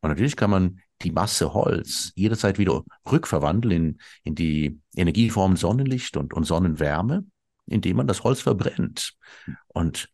Und 0.00 0.08
natürlich 0.08 0.36
kann 0.36 0.50
man 0.50 0.80
die 1.02 1.12
Masse 1.12 1.52
Holz 1.54 2.12
jederzeit 2.14 2.58
wieder 2.58 2.84
rückverwandeln 3.10 3.72
in, 3.72 3.98
in 4.24 4.34
die 4.34 4.80
Energieform 4.96 5.56
Sonnenlicht 5.56 6.16
und, 6.16 6.32
und 6.32 6.44
Sonnenwärme, 6.44 7.24
indem 7.66 7.98
man 7.98 8.06
das 8.06 8.24
Holz 8.24 8.40
verbrennt. 8.40 9.14
Und, 9.68 10.08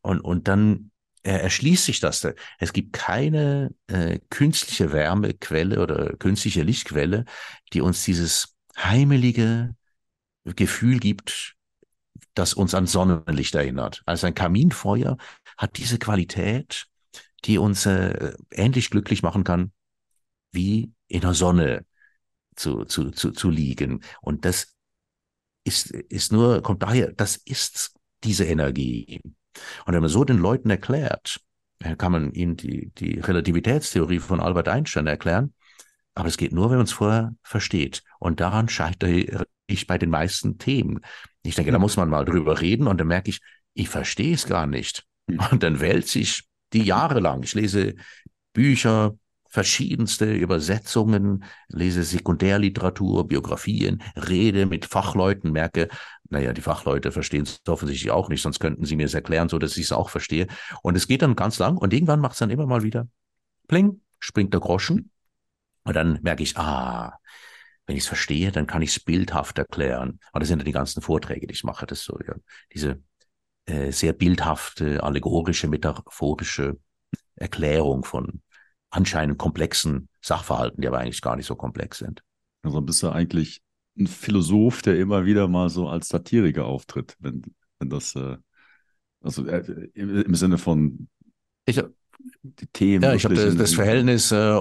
und, 0.00 0.20
und 0.20 0.48
dann 0.48 0.90
erschließt 1.22 1.84
sich 1.84 2.00
das. 2.00 2.26
Es 2.58 2.72
gibt 2.72 2.92
keine 2.92 3.72
äh, 3.86 4.18
künstliche 4.30 4.92
Wärmequelle 4.92 5.80
oder 5.80 6.16
künstliche 6.16 6.62
Lichtquelle, 6.62 7.24
die 7.72 7.80
uns 7.80 8.04
dieses 8.04 8.51
heimelige 8.76 9.74
Gefühl 10.44 10.98
gibt, 10.98 11.54
das 12.34 12.54
uns 12.54 12.74
an 12.74 12.86
Sonnenlicht 12.86 13.54
erinnert. 13.54 14.02
Also 14.06 14.26
ein 14.26 14.34
Kaminfeuer 14.34 15.16
hat 15.56 15.76
diese 15.76 15.98
Qualität, 15.98 16.86
die 17.44 17.58
uns 17.58 17.86
äh, 17.86 18.32
ähnlich 18.50 18.90
glücklich 18.90 19.22
machen 19.22 19.44
kann, 19.44 19.72
wie 20.52 20.92
in 21.08 21.20
der 21.20 21.34
Sonne 21.34 21.84
zu, 22.56 22.84
zu, 22.84 23.10
zu, 23.10 23.32
zu 23.32 23.50
liegen. 23.50 24.02
Und 24.20 24.44
das 24.44 24.74
ist, 25.64 25.90
ist 25.90 26.32
nur, 26.32 26.62
kommt 26.62 26.82
daher, 26.82 27.12
das 27.12 27.36
ist 27.36 27.94
diese 28.24 28.44
Energie. 28.44 29.20
Und 29.84 29.94
wenn 29.94 30.00
man 30.00 30.10
so 30.10 30.24
den 30.24 30.38
Leuten 30.38 30.70
erklärt, 30.70 31.40
kann 31.98 32.12
man 32.12 32.32
ihnen 32.32 32.56
die, 32.56 32.90
die 32.90 33.18
Relativitätstheorie 33.18 34.20
von 34.20 34.40
Albert 34.40 34.68
Einstein 34.68 35.06
erklären. 35.06 35.52
Aber 36.14 36.28
es 36.28 36.36
geht 36.36 36.52
nur, 36.52 36.70
wenn 36.70 36.76
man 36.76 36.84
es 36.84 36.92
vorher 36.92 37.34
versteht. 37.42 38.02
Und 38.18 38.40
daran 38.40 38.68
scheitere 38.68 39.44
ich 39.66 39.86
bei 39.86 39.98
den 39.98 40.10
meisten 40.10 40.58
Themen. 40.58 41.00
Ich 41.42 41.54
denke, 41.54 41.72
da 41.72 41.78
muss 41.78 41.96
man 41.96 42.10
mal 42.10 42.24
drüber 42.24 42.60
reden 42.60 42.86
und 42.86 42.98
dann 42.98 43.08
merke 43.08 43.30
ich, 43.30 43.40
ich 43.74 43.88
verstehe 43.88 44.34
es 44.34 44.46
gar 44.46 44.66
nicht. 44.66 45.04
Hm. 45.28 45.40
Und 45.50 45.62
dann 45.62 45.80
wälze 45.80 46.18
ich 46.18 46.44
die 46.72 46.82
Jahre 46.82 47.20
lang. 47.20 47.42
Ich 47.42 47.54
lese 47.54 47.94
Bücher, 48.52 49.16
verschiedenste 49.48 50.32
Übersetzungen, 50.32 51.44
lese 51.68 52.04
Sekundärliteratur, 52.04 53.28
Biografien, 53.28 54.02
rede 54.16 54.64
mit 54.64 54.86
Fachleuten, 54.86 55.52
merke, 55.52 55.88
naja, 56.30 56.54
die 56.54 56.62
Fachleute 56.62 57.12
verstehen 57.12 57.42
es 57.42 57.60
offensichtlich 57.68 58.10
auch 58.10 58.30
nicht, 58.30 58.40
sonst 58.40 58.60
könnten 58.60 58.86
sie 58.86 58.96
mir 58.96 59.04
es 59.04 59.12
erklären, 59.12 59.50
so 59.50 59.58
dass 59.58 59.76
ich 59.76 59.84
es 59.84 59.92
auch 59.92 60.08
verstehe. 60.08 60.46
Und 60.82 60.96
es 60.96 61.06
geht 61.06 61.20
dann 61.20 61.36
ganz 61.36 61.58
lang 61.58 61.76
und 61.76 61.92
irgendwann 61.92 62.20
macht 62.20 62.32
es 62.32 62.38
dann 62.38 62.48
immer 62.48 62.66
mal 62.66 62.82
wieder 62.82 63.08
pling, 63.68 64.00
springt 64.18 64.52
der 64.52 64.60
Groschen. 64.60 65.10
Und 65.84 65.94
dann 65.94 66.20
merke 66.22 66.42
ich, 66.42 66.56
ah, 66.56 67.18
wenn 67.86 67.96
ich 67.96 68.04
es 68.04 68.08
verstehe, 68.08 68.52
dann 68.52 68.66
kann 68.66 68.82
ich 68.82 68.90
es 68.90 69.00
bildhaft 69.00 69.58
erklären. 69.58 70.20
Und 70.32 70.40
das 70.40 70.48
sind 70.48 70.60
ja 70.60 70.64
die 70.64 70.72
ganzen 70.72 71.02
Vorträge, 71.02 71.46
die 71.46 71.54
ich 71.54 71.64
mache, 71.64 71.86
das 71.86 72.04
so, 72.04 72.18
ja, 72.26 72.34
diese 72.72 73.02
äh, 73.66 73.92
sehr 73.92 74.12
bildhafte, 74.12 75.02
allegorische, 75.02 75.68
metaphorische 75.68 76.78
Erklärung 77.36 78.04
von 78.04 78.42
anscheinend 78.90 79.38
komplexen 79.38 80.08
Sachverhalten, 80.20 80.80
die 80.80 80.88
aber 80.88 80.98
eigentlich 80.98 81.22
gar 81.22 81.36
nicht 81.36 81.46
so 81.46 81.56
komplex 81.56 81.98
sind. 81.98 82.22
Also 82.62 82.80
bist 82.80 83.02
du 83.02 83.10
eigentlich 83.10 83.62
ein 83.98 84.06
Philosoph, 84.06 84.82
der 84.82 84.98
immer 84.98 85.24
wieder 85.24 85.48
mal 85.48 85.68
so 85.68 85.88
als 85.88 86.08
Satiriker 86.08 86.64
auftritt, 86.64 87.16
wenn, 87.18 87.42
wenn 87.78 87.90
das, 87.90 88.14
äh, 88.14 88.36
also 89.20 89.46
äh, 89.46 89.90
im, 89.94 90.22
im, 90.22 90.34
Sinne 90.34 90.58
von 90.58 91.08
ich, 91.66 91.82
die 92.42 92.66
Themen. 92.68 93.02
Ja, 93.02 93.14
ich 93.14 93.24
habe 93.24 93.34
das, 93.34 93.56
das, 93.56 93.74
Verhältnis 93.74 94.32
äh, 94.32 94.60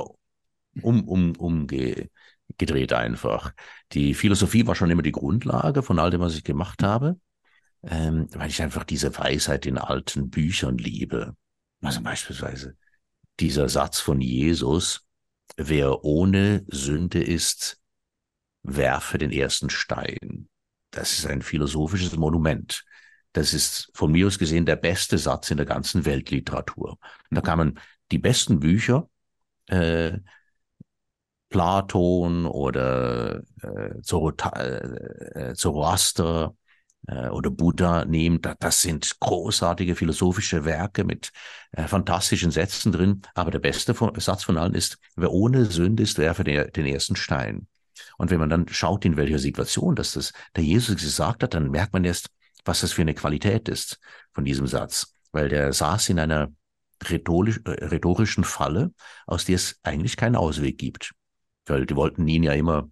um, 0.81 1.07
um, 1.07 1.35
umgedreht 1.35 2.93
einfach. 2.93 3.53
Die 3.91 4.13
Philosophie 4.13 4.65
war 4.65 4.75
schon 4.75 4.89
immer 4.89 5.01
die 5.01 5.11
Grundlage 5.11 5.83
von 5.83 5.99
all 5.99 6.11
dem, 6.11 6.21
was 6.21 6.35
ich 6.35 6.43
gemacht 6.43 6.83
habe, 6.83 7.19
ähm, 7.83 8.27
weil 8.33 8.49
ich 8.49 8.61
einfach 8.61 8.83
diese 8.83 9.17
Weisheit 9.17 9.65
in 9.65 9.77
alten 9.77 10.29
Büchern 10.29 10.77
liebe. 10.77 11.35
Also 11.81 12.01
beispielsweise 12.01 12.75
dieser 13.39 13.69
Satz 13.69 13.99
von 13.99 14.21
Jesus, 14.21 15.07
wer 15.57 16.03
ohne 16.03 16.63
Sünde 16.67 17.23
ist, 17.23 17.79
werfe 18.63 19.17
den 19.17 19.31
ersten 19.31 19.69
Stein. 19.69 20.47
Das 20.91 21.17
ist 21.17 21.25
ein 21.25 21.41
philosophisches 21.41 22.15
Monument. 22.15 22.83
Das 23.33 23.53
ist 23.53 23.89
von 23.93 24.11
mir 24.11 24.27
aus 24.27 24.37
gesehen 24.37 24.65
der 24.65 24.75
beste 24.75 25.17
Satz 25.17 25.49
in 25.51 25.57
der 25.57 25.65
ganzen 25.65 26.05
Weltliteratur. 26.05 26.97
Da 27.29 27.41
kann 27.41 27.57
man 27.57 27.79
die 28.11 28.19
besten 28.19 28.59
Bücher, 28.59 29.09
äh, 29.67 30.19
Platon 31.51 32.45
oder 32.45 33.43
äh, 33.61 34.01
Zoroaster 35.53 36.55
äh, 37.07 37.27
oder 37.27 37.51
Buddha 37.51 38.05
nehmen, 38.05 38.39
das 38.59 38.81
sind 38.81 39.19
großartige 39.19 39.95
philosophische 39.95 40.65
Werke 40.65 41.03
mit 41.03 41.31
äh, 41.73 41.87
fantastischen 41.87 42.51
Sätzen 42.51 42.91
drin. 42.91 43.21
Aber 43.35 43.51
der 43.51 43.59
beste 43.59 43.93
Satz 44.15 44.43
von 44.43 44.57
allen 44.57 44.73
ist, 44.73 44.97
wer 45.15 45.31
ohne 45.31 45.65
Sünde 45.65 46.03
ist, 46.03 46.17
werfe 46.17 46.43
den 46.43 46.85
ersten 46.85 47.15
Stein. 47.15 47.67
Und 48.17 48.31
wenn 48.31 48.39
man 48.39 48.49
dann 48.49 48.67
schaut, 48.69 49.05
in 49.05 49.17
welcher 49.17 49.39
Situation 49.39 49.95
dass 49.95 50.13
das 50.13 50.31
der 50.55 50.63
Jesus 50.63 50.95
gesagt 50.95 51.43
hat, 51.43 51.53
dann 51.53 51.69
merkt 51.69 51.93
man 51.93 52.05
erst, 52.05 52.29
was 52.63 52.81
das 52.81 52.93
für 52.93 53.01
eine 53.01 53.13
Qualität 53.13 53.67
ist 53.67 53.99
von 54.33 54.45
diesem 54.45 54.67
Satz. 54.67 55.15
Weil 55.31 55.49
der 55.49 55.73
saß 55.73 56.09
in 56.09 56.19
einer 56.19 56.49
rhetorisch, 57.03 57.59
äh, 57.65 57.85
rhetorischen 57.85 58.43
Falle, 58.43 58.93
aus 59.25 59.45
der 59.45 59.55
es 59.55 59.79
eigentlich 59.83 60.17
keinen 60.17 60.35
Ausweg 60.35 60.77
gibt. 60.77 61.13
Weil 61.65 61.85
die 61.85 61.95
wollten 61.95 62.27
ihn 62.27 62.43
ja 62.43 62.53
immer, 62.53 62.89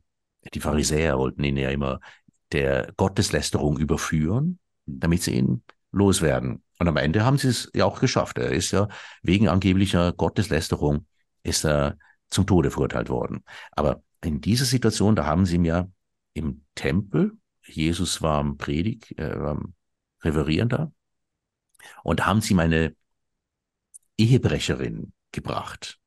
die 0.53 0.60
Pharisäer 0.60 1.17
wollten 1.17 1.43
ihn 1.43 1.58
ja 1.58 1.69
immer 1.69 1.99
der 2.51 2.91
Gotteslästerung 2.97 3.77
überführen, 3.77 4.60
damit 4.86 5.23
sie 5.23 5.36
ihn 5.36 5.63
loswerden. 5.91 6.63
Und 6.79 6.88
am 6.88 6.97
Ende 6.97 7.25
haben 7.25 7.38
sie 7.38 7.49
es 7.49 7.69
ja 7.73 7.86
auch 7.86 7.99
geschafft. 7.99 8.38
Er 8.38 8.51
ist 8.51 8.71
ja 8.71 8.88
wegen 9.21 9.47
angeblicher 9.47 10.13
Gotteslästerung 10.13 11.05
ist 11.43 11.65
er 11.65 11.97
zum 12.29 12.45
Tode 12.45 12.71
verurteilt 12.71 13.10
worden. 13.10 13.43
Aber 13.71 14.03
in 14.23 14.41
dieser 14.41 14.65
Situation, 14.65 15.15
da 15.15 15.25
haben 15.25 15.45
sie 15.45 15.55
ihm 15.55 15.65
ja 15.65 15.88
im 16.34 16.65
Tempel, 16.75 17.34
Jesus 17.65 18.21
war 18.21 18.39
am 18.39 18.58
Predig, 18.58 19.17
äh, 19.17 19.32
am 19.32 19.73
Reverieren 20.21 20.69
da, 20.69 20.91
und 22.03 22.19
da 22.19 22.25
haben 22.25 22.41
sie 22.41 22.53
ihm 22.53 22.60
eine 22.60 22.95
Ehebrecherin 24.17 25.13
gebracht 25.32 25.99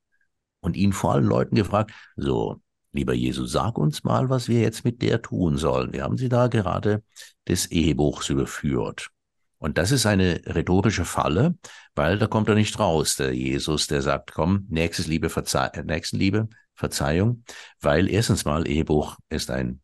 und 0.63 0.77
ihn 0.77 0.95
vor 0.95 1.13
allen 1.13 1.25
Leuten 1.25 1.57
gefragt, 1.57 1.93
so, 2.17 2.63
Lieber 2.95 3.15
Jesus, 3.15 3.53
sag 3.53 3.79
uns 3.79 4.05
mal, 4.05 4.29
was 4.29 4.49
wir 4.49 4.61
jetzt 4.61 4.85
mit 4.85 5.01
der 5.01 5.23
tun 5.23 5.57
sollen. 5.57 5.95
Wir 5.95 6.03
haben 6.03 6.19
sie 6.19 6.29
da 6.29 6.49
gerade 6.49 7.03
des 7.49 7.67
Ehebuchs 7.71 8.29
überführt. 8.29 9.09
Und 9.57 9.79
das 9.79 9.93
ist 9.93 10.05
eine 10.05 10.43
rhetorische 10.45 11.07
Falle, 11.07 11.57
weil 11.95 12.19
da 12.19 12.27
kommt 12.27 12.49
er 12.49 12.55
nicht 12.55 12.79
raus, 12.79 13.17
der 13.17 13.33
Jesus, 13.33 13.87
der 13.87 14.03
sagt, 14.03 14.33
komm, 14.33 14.67
nächstes 14.69 15.07
Liebe, 15.07 15.31
Verzeih 15.31 15.71
Nächstenliebe, 15.85 16.49
Verzeihung, 16.75 17.45
weil 17.81 18.11
erstens 18.11 18.45
mal 18.45 18.69
Ehebuch 18.69 19.17
ist 19.31 19.51
ein 19.51 19.81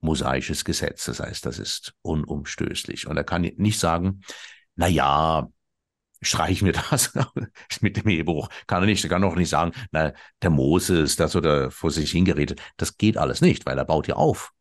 mosaisches 0.00 0.64
Gesetz. 0.64 1.06
Das 1.06 1.20
heißt, 1.20 1.46
das 1.46 1.58
ist 1.58 1.94
unumstößlich. 2.02 3.06
Und 3.06 3.16
er 3.16 3.24
kann 3.24 3.42
nicht 3.42 3.78
sagen, 3.78 4.20
na 4.74 4.86
ja, 4.86 5.48
streichen 6.20 6.66
wir 6.66 6.72
das 6.72 7.12
mit 7.80 7.96
dem 7.96 8.08
Ehebruch. 8.08 8.48
Kann 8.66 8.82
er 8.82 8.86
nicht, 8.86 9.04
er 9.04 9.10
kann 9.10 9.24
auch 9.24 9.36
nicht 9.36 9.48
sagen, 9.48 9.72
na, 9.90 10.12
der 10.42 10.50
Moses, 10.50 11.16
das 11.16 11.36
oder 11.36 11.70
vor 11.70 11.90
sich 11.90 12.10
hingeredet. 12.10 12.60
Das 12.76 12.96
geht 12.96 13.16
alles 13.16 13.40
nicht, 13.40 13.66
weil 13.66 13.78
er 13.78 13.84
baut 13.84 14.08
ja 14.08 14.16
auf, 14.16 14.52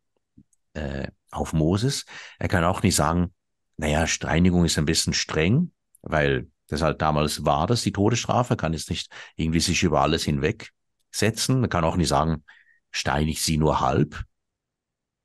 äh, 0.73 1.07
auf 1.31 1.53
Moses. 1.53 2.05
Er 2.39 2.47
kann 2.47 2.63
auch 2.63 2.83
nicht 2.83 2.95
sagen, 2.95 3.33
naja, 3.77 4.07
Steinigung 4.07 4.65
ist 4.65 4.77
ein 4.77 4.85
bisschen 4.85 5.13
streng, 5.13 5.71
weil 6.01 6.49
das 6.67 6.81
halt 6.81 7.01
damals 7.01 7.45
war 7.45 7.67
das, 7.67 7.83
die 7.83 7.91
Todesstrafe, 7.91 8.57
kann 8.57 8.73
jetzt 8.73 8.89
nicht 8.89 9.11
irgendwie 9.35 9.59
sich 9.59 9.83
über 9.83 10.01
alles 10.01 10.23
hinwegsetzen. 10.23 11.63
Er 11.63 11.69
kann 11.69 11.83
auch 11.83 11.95
nicht 11.95 12.09
sagen, 12.09 12.43
steinig 12.91 13.41
sie 13.41 13.57
nur 13.57 13.79
halb. 13.79 14.23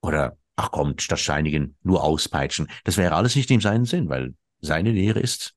Oder, 0.03 0.37
ach 0.57 0.71
komm, 0.71 0.99
statt 0.99 1.18
steinigen 1.18 1.77
nur 1.83 2.03
auspeitschen. 2.03 2.68
Das 2.85 2.97
wäre 2.97 3.14
alles 3.14 3.37
nicht 3.37 3.51
in 3.51 3.61
seinem 3.61 3.87
Sinn, 3.87 4.09
weil 4.09 4.35
seine 4.61 4.92
Lehre 4.92 5.21
ist 5.21 5.55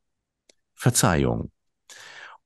Verzeihung. 0.85 1.51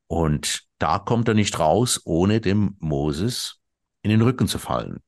Und 0.08 0.64
da 0.78 0.98
kommt 0.98 1.28
er 1.28 1.34
nicht 1.34 1.60
raus, 1.60 2.00
ohne 2.06 2.40
dem 2.40 2.78
Moses 2.80 3.60
in 4.02 4.12
den 4.12 4.22
Rücken 4.22 4.48
zu 4.48 4.60
fallen. 4.60 5.04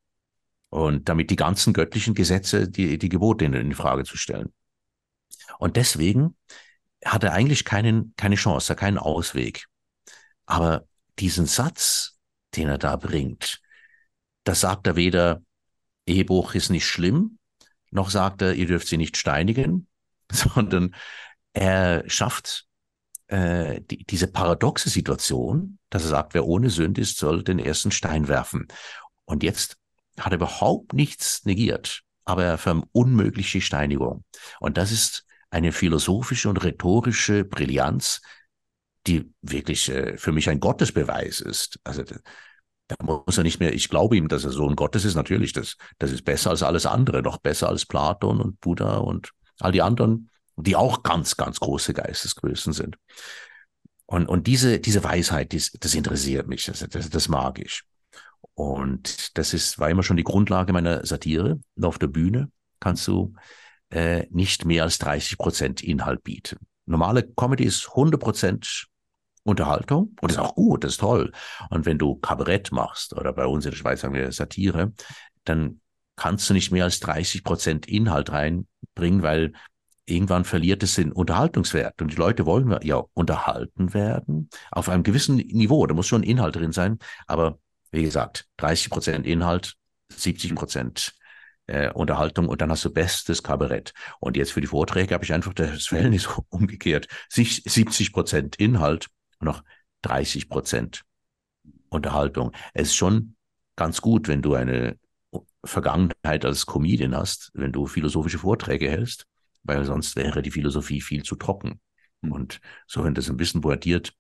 Und 0.68 1.08
damit 1.08 1.30
die 1.30 1.38
ganzen 1.38 1.72
göttlichen 1.72 2.14
Gesetze, 2.14 2.70
die, 2.70 2.98
die 2.98 3.08
Gebote 3.08 3.46
in, 3.46 3.54
in 3.54 3.74
Frage 3.74 4.04
zu 4.04 4.18
stellen. 4.18 4.52
Und 5.60 5.78
deswegen 5.78 6.36
hat 7.06 7.24
er 7.24 7.32
eigentlich 7.32 7.64
keinen, 7.64 8.14
keine 8.18 8.36
Chance, 8.36 8.76
keinen 8.76 8.98
Ausweg. 8.98 9.66
Aber 10.46 10.86
diesen 11.18 11.46
Satz, 11.46 12.18
den 12.58 12.68
er 12.68 12.78
da 12.78 12.98
bringt, 12.98 13.62
da 14.44 14.56
sagt 14.56 14.88
er 14.88 14.98
weder, 14.98 15.42
Ehebruch 16.06 16.54
ist 16.54 16.70
nicht 16.70 16.86
schlimm, 16.86 17.40
noch 17.92 18.10
sagt 18.10 18.42
er, 18.42 18.56
ihr 18.56 18.66
dürft 18.66 18.90
sie 18.90 18.98
nicht 18.98 19.16
steinigen, 19.16 19.88
sondern 20.34 20.94
er 21.54 22.04
schafft 22.10 22.68
äh, 23.32 23.82
die, 23.82 24.04
diese 24.04 24.28
paradoxe 24.28 24.90
Situation, 24.90 25.80
dass 25.90 26.04
er 26.04 26.10
sagt, 26.10 26.34
wer 26.34 26.46
ohne 26.46 26.70
Sünde 26.70 27.00
ist, 27.02 27.18
soll 27.18 27.44
den 27.44 27.60
ersten 27.60 27.92
Stein 27.92 28.28
werfen. 28.28 28.68
Und 29.26 29.42
jetzt 29.42 29.78
hat 30.20 30.34
er 30.34 30.38
überhaupt 30.38 30.94
nichts 30.94 31.46
negiert, 31.46 32.02
aber 32.26 32.44
er 32.44 32.58
verunmöglicht 32.58 33.54
die 33.54 33.62
Steinigung. 33.62 34.26
Und 34.60 34.78
das 34.78 34.92
ist 34.92 35.26
eine 35.50 35.72
philosophische 35.72 36.50
und 36.50 36.62
rhetorische 36.64 37.46
Brillanz, 37.46 38.22
die 39.08 39.34
wirklich 39.42 39.90
äh, 39.90 40.18
für 40.18 40.34
mich 40.34 40.50
ein 40.50 40.60
Gottesbeweis 40.60 41.40
ist. 41.40 41.80
Also 41.86 42.04
da 42.04 42.96
muss 43.00 43.38
er 43.38 43.44
nicht 43.44 43.62
mehr, 43.62 43.74
ich 43.74 43.88
glaube 43.88 44.18
ihm, 44.18 44.28
dass 44.28 44.44
er 44.44 44.52
Sohn 44.52 44.76
Gottes 44.76 45.06
ist, 45.06 45.16
natürlich, 45.16 45.54
das, 45.54 45.78
das 46.00 46.12
ist 46.12 46.26
besser 46.26 46.50
als 46.50 46.64
alles 46.64 46.86
andere, 46.86 47.22
noch 47.22 47.38
besser 47.38 47.70
als 47.70 47.86
Platon 47.86 48.42
und 48.42 48.60
Buddha 48.60 48.98
und 48.98 49.32
all 49.60 49.72
die 49.72 49.82
anderen 49.82 50.30
die 50.64 50.76
auch 50.76 51.04
ganz, 51.04 51.38
ganz 51.38 51.60
große 51.60 51.94
Geistesgrößen 51.94 52.74
sind. 52.74 52.98
Und, 54.06 54.28
und 54.28 54.48
diese, 54.48 54.80
diese 54.80 55.04
Weisheit, 55.04 55.52
dies, 55.52 55.72
das 55.80 55.96
interessiert 55.96 56.48
mich, 56.48 56.66
das, 56.66 56.86
das, 56.90 57.10
das 57.10 57.30
mag 57.30 57.60
ich. 57.60 57.84
Und 58.54 59.38
das 59.38 59.54
ist, 59.54 59.80
war 59.80 59.90
immer 59.90 60.04
schon 60.04 60.18
die 60.18 60.24
Grundlage 60.24 60.74
meiner 60.74 61.06
Satire. 61.06 61.60
Und 61.76 61.86
auf 61.86 61.98
der 61.98 62.08
Bühne 62.08 62.52
kannst 62.80 63.08
du 63.08 63.34
äh, 63.90 64.28
nicht 64.30 64.66
mehr 64.66 64.84
als 64.84 65.00
30 65.00 65.38
Prozent 65.38 65.82
Inhalt 65.82 66.24
bieten. 66.24 66.58
Normale 66.86 67.24
Comedy 67.24 67.64
ist 67.64 67.88
100 67.90 68.20
Prozent 68.20 68.88
Unterhaltung 69.44 70.16
und 70.22 70.32
ist 70.32 70.38
auch 70.38 70.56
gut, 70.56 70.84
das 70.84 70.94
ist 70.94 71.00
toll. 71.00 71.32
Und 71.70 71.86
wenn 71.86 71.98
du 71.98 72.16
Kabarett 72.16 72.72
machst 72.72 73.14
oder 73.14 73.34
bei 73.34 73.46
uns 73.46 73.66
in 73.66 73.72
der 73.72 73.78
Schweiz 73.78 74.02
sagen 74.02 74.14
wir 74.14 74.32
Satire, 74.32 74.94
dann 75.46 75.82
kannst 76.16 76.50
du 76.50 76.54
nicht 76.54 76.72
mehr 76.72 76.84
als 76.84 77.00
30 77.00 77.44
Prozent 77.44 77.88
Inhalt 77.88 78.32
reinbringen, 78.32 79.24
weil 79.24 79.54
irgendwann 80.06 80.46
verliert 80.46 80.84
es 80.84 80.96
den 80.96 81.12
Unterhaltungswert. 81.12 82.02
Und 82.02 82.12
die 82.12 82.18
Leute 82.18 82.46
wollen 82.46 82.78
ja 82.84 83.04
unterhalten 83.14 83.94
werden 83.94 84.50
auf 84.72 84.90
einem 84.90 85.04
gewissen 85.04 85.38
Niveau. 85.38 85.86
Da 85.86 85.94
muss 85.94 86.08
schon 86.08 86.24
Inhalt 86.24 86.56
drin 86.56 86.72
sein. 86.72 87.00
Aber 87.28 87.60
wie 87.92 88.04
gesagt, 88.04 88.48
30 88.58 88.90
Prozent 88.90 89.26
Inhalt, 89.26 89.76
70 90.10 90.56
Prozent 90.56 91.14
äh, 91.68 91.92
Unterhaltung 91.92 92.50
und 92.50 92.62
dann 92.62 92.72
hast 92.72 92.86
du 92.86 92.92
bestes 92.92 93.44
Kabarett. 93.44 93.94
Und 94.20 94.38
jetzt 94.38 94.52
für 94.52 94.62
die 94.62 94.68
Vorträge 94.68 95.14
habe 95.14 95.24
ich 95.24 95.34
einfach 95.34 95.54
das 95.54 95.88
Verhältnis 95.88 96.28
umgekehrt. 96.50 97.08
70 97.30 98.12
Prozent 98.12 98.56
Inhalt 98.58 99.08
und 99.40 99.46
noch 99.46 99.64
30 100.02 100.50
Prozent 100.50 101.04
Unterhaltung. 101.90 102.52
Es 102.74 102.90
ist 102.90 102.96
schon 102.96 103.36
ganz 103.76 104.02
gut, 104.02 104.28
wenn 104.28 104.42
du 104.42 104.56
eine 104.56 104.98
Vergangenheit 105.64 106.44
als 106.44 106.66
Comedian 106.66 107.16
hast, 107.16 107.52
wenn 107.54 107.72
du 107.72 107.86
philosophische 107.86 108.40
Vorträge 108.40 108.90
hältst 108.90 109.28
weil 109.64 109.86
sonst 109.86 110.16
wäre 110.16 110.42
die 110.42 110.52
Philosophie 110.52 111.02
viel 111.02 111.24
zu 111.24 111.36
trocken. 111.36 111.80
Hm. 112.24 112.32
Und 112.32 112.62
so, 112.88 113.04
wenn 113.04 113.14
du 113.14 113.22
das 113.22 113.30
ein 113.30 113.38
bisschen 113.38 113.62
boardiert 113.62 114.14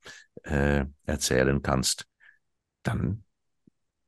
äh, 0.43 0.86
erzählen 1.06 1.62
kannst, 1.62 2.08
dann 2.84 3.23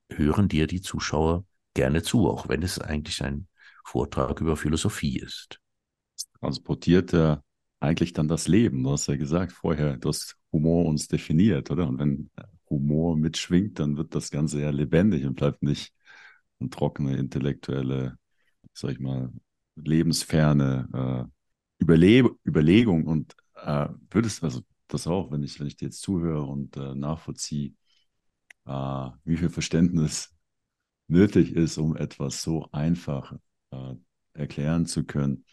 hören 0.09 0.47
dir 0.47 0.67
die 0.67 0.81
Zuschauer 0.81 1.45
gerne 1.73 2.03
zu, 2.03 2.29
auch 2.29 2.49
wenn 2.49 2.61
es 2.63 2.79
eigentlich 2.79 3.23
ein 3.23 3.47
Vortrag 3.83 4.39
über 4.41 4.57
Philosophie 4.57 5.19
ist. 5.19 5.59
Transportiert 6.39 7.13
er 7.13 7.43
eigentlich 7.79 8.13
dann 8.13 8.27
das 8.27 8.47
Leben. 8.47 8.83
Du 8.83 8.91
hast 8.91 9.07
ja 9.07 9.17
gesagt 9.17 9.51
vorher, 9.51 9.97
du 9.97 10.09
hast 10.09 10.37
Humor 10.51 10.85
uns 10.85 11.07
definiert, 11.07 11.69
oder? 11.71 11.87
Und 11.87 11.99
wenn 11.99 12.29
Humor 12.69 13.17
mitschwingt, 13.17 13.79
dann 13.79 13.97
wird 13.97 14.15
das 14.15 14.31
Ganze 14.31 14.61
ja 14.61 14.69
lebendig 14.69 15.25
und 15.25 15.35
bleibt 15.35 15.63
nicht 15.63 15.93
eine 16.59 16.69
trockene 16.69 17.17
intellektuelle, 17.17 18.17
sag 18.73 18.91
ich 18.91 18.99
mal, 18.99 19.31
lebensferne 19.75 21.29
äh, 21.29 21.29
Überle 21.79 22.29
Überlegung 22.45 23.05
und 23.07 23.35
äh, 23.55 23.89
würdest 24.09 24.43
also 24.43 24.61
das 24.87 25.07
auch, 25.07 25.31
wenn 25.31 25.43
ich, 25.43 25.59
wenn 25.59 25.67
ich 25.67 25.75
dir 25.75 25.85
jetzt 25.85 26.01
zuhöre 26.01 26.43
und 26.43 26.77
äh, 26.77 26.95
nachvollziehe, 26.95 27.73
äh, 28.65 29.09
wie 29.25 29.37
viel 29.37 29.49
Verständnis 29.49 30.33
nötig 31.07 31.53
ist, 31.53 31.77
um 31.77 31.97
etwas 31.97 32.41
so 32.41 32.69
einfach 32.71 33.35
äh, 33.71 33.95
erklären 34.33 34.85
zu 34.85 35.03
können, 35.03 35.45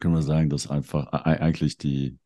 können 0.00 0.14
wir 0.14 0.22
sagen, 0.22 0.50
dass 0.50 0.68
einfach 0.68 1.06
eigentlich 1.12 1.78
die 1.78 2.18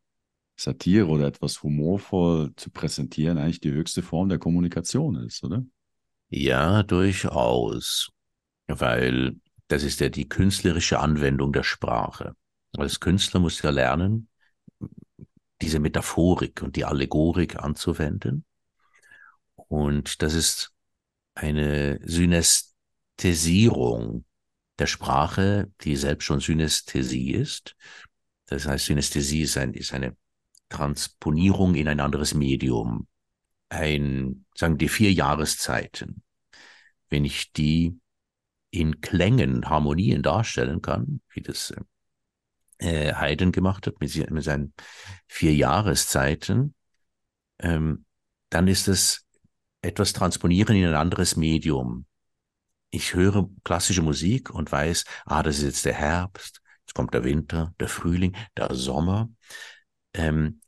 Satire 0.57 1.07
oder 1.07 1.27
etwas 1.27 1.62
humorvoll 1.62 2.53
zu 2.57 2.70
präsentieren 2.70 3.38
eigentlich 3.38 3.61
die 3.61 3.70
höchste 3.70 4.03
Form 4.03 4.29
der 4.29 4.38
Kommunikation 4.38 5.16
ist, 5.16 5.44
oder? 5.44 5.64
Ja, 6.29 6.83
durchaus. 6.83 8.11
Weil 8.66 9.37
das 9.70 9.83
ist 9.85 10.00
ja 10.00 10.09
die 10.09 10.28
künstlerische 10.28 10.98
Anwendung 10.98 11.52
der 11.52 11.62
Sprache. 11.62 12.35
Als 12.76 12.98
Künstler 12.98 13.38
muss 13.38 13.62
ja 13.62 13.70
lernen, 13.70 14.28
diese 15.62 15.78
Metaphorik 15.78 16.61
und 16.62 16.74
die 16.74 16.85
Allegorik 16.85 17.62
anzuwenden. 17.62 18.44
Und 19.54 20.22
das 20.22 20.35
ist 20.35 20.72
eine 21.35 22.00
Synästhesierung 22.02 24.24
der 24.80 24.87
Sprache, 24.87 25.70
die 25.83 25.94
selbst 25.94 26.24
schon 26.24 26.40
Synästhesie 26.40 27.30
ist. 27.30 27.76
Das 28.46 28.66
heißt, 28.66 28.87
Synästhesie 28.87 29.42
ist, 29.42 29.56
ein, 29.56 29.72
ist 29.74 29.94
eine 29.94 30.16
Transponierung 30.68 31.76
in 31.76 31.87
ein 31.87 32.00
anderes 32.00 32.35
Medium. 32.35 33.06
Ein, 33.68 34.46
sagen 34.56 34.78
die 34.78 34.88
vier 34.88 35.12
Jahreszeiten. 35.12 36.24
Wenn 37.09 37.24
ich 37.24 37.52
die 37.52 38.00
in 38.70 39.00
Klängen 39.00 39.68
Harmonien 39.68 40.22
darstellen 40.22 40.80
kann, 40.83 41.20
wie 41.30 41.40
das 41.40 41.74
äh, 42.78 43.14
Haydn 43.14 43.52
gemacht 43.52 43.87
hat 43.87 44.00
mit, 44.00 44.30
mit 44.30 44.44
seinen 44.44 44.72
vier 45.26 45.54
Jahreszeiten, 45.54 46.74
ähm, 47.59 48.04
dann 48.48 48.68
ist 48.68 48.88
es 48.88 49.26
etwas 49.83 50.12
transponieren 50.12 50.76
in 50.76 50.87
ein 50.87 50.94
anderes 50.94 51.37
Medium. 51.37 52.06
Ich 52.90 53.14
höre 53.14 53.48
klassische 53.64 54.02
Musik 54.02 54.50
und 54.50 54.72
weiß, 54.72 55.04
ah, 55.24 55.42
das 55.42 55.59
ist 55.59 55.64
jetzt 55.64 55.85
der 55.85 55.94
Herbst, 55.94 56.61
jetzt 56.80 56.94
kommt 56.94 57.14
der 57.14 57.24
Winter, 57.24 57.74
der 57.78 57.88
Frühling, 57.88 58.37
der 58.56 58.74
Sommer. 58.74 59.30
Ähm, 60.12 60.61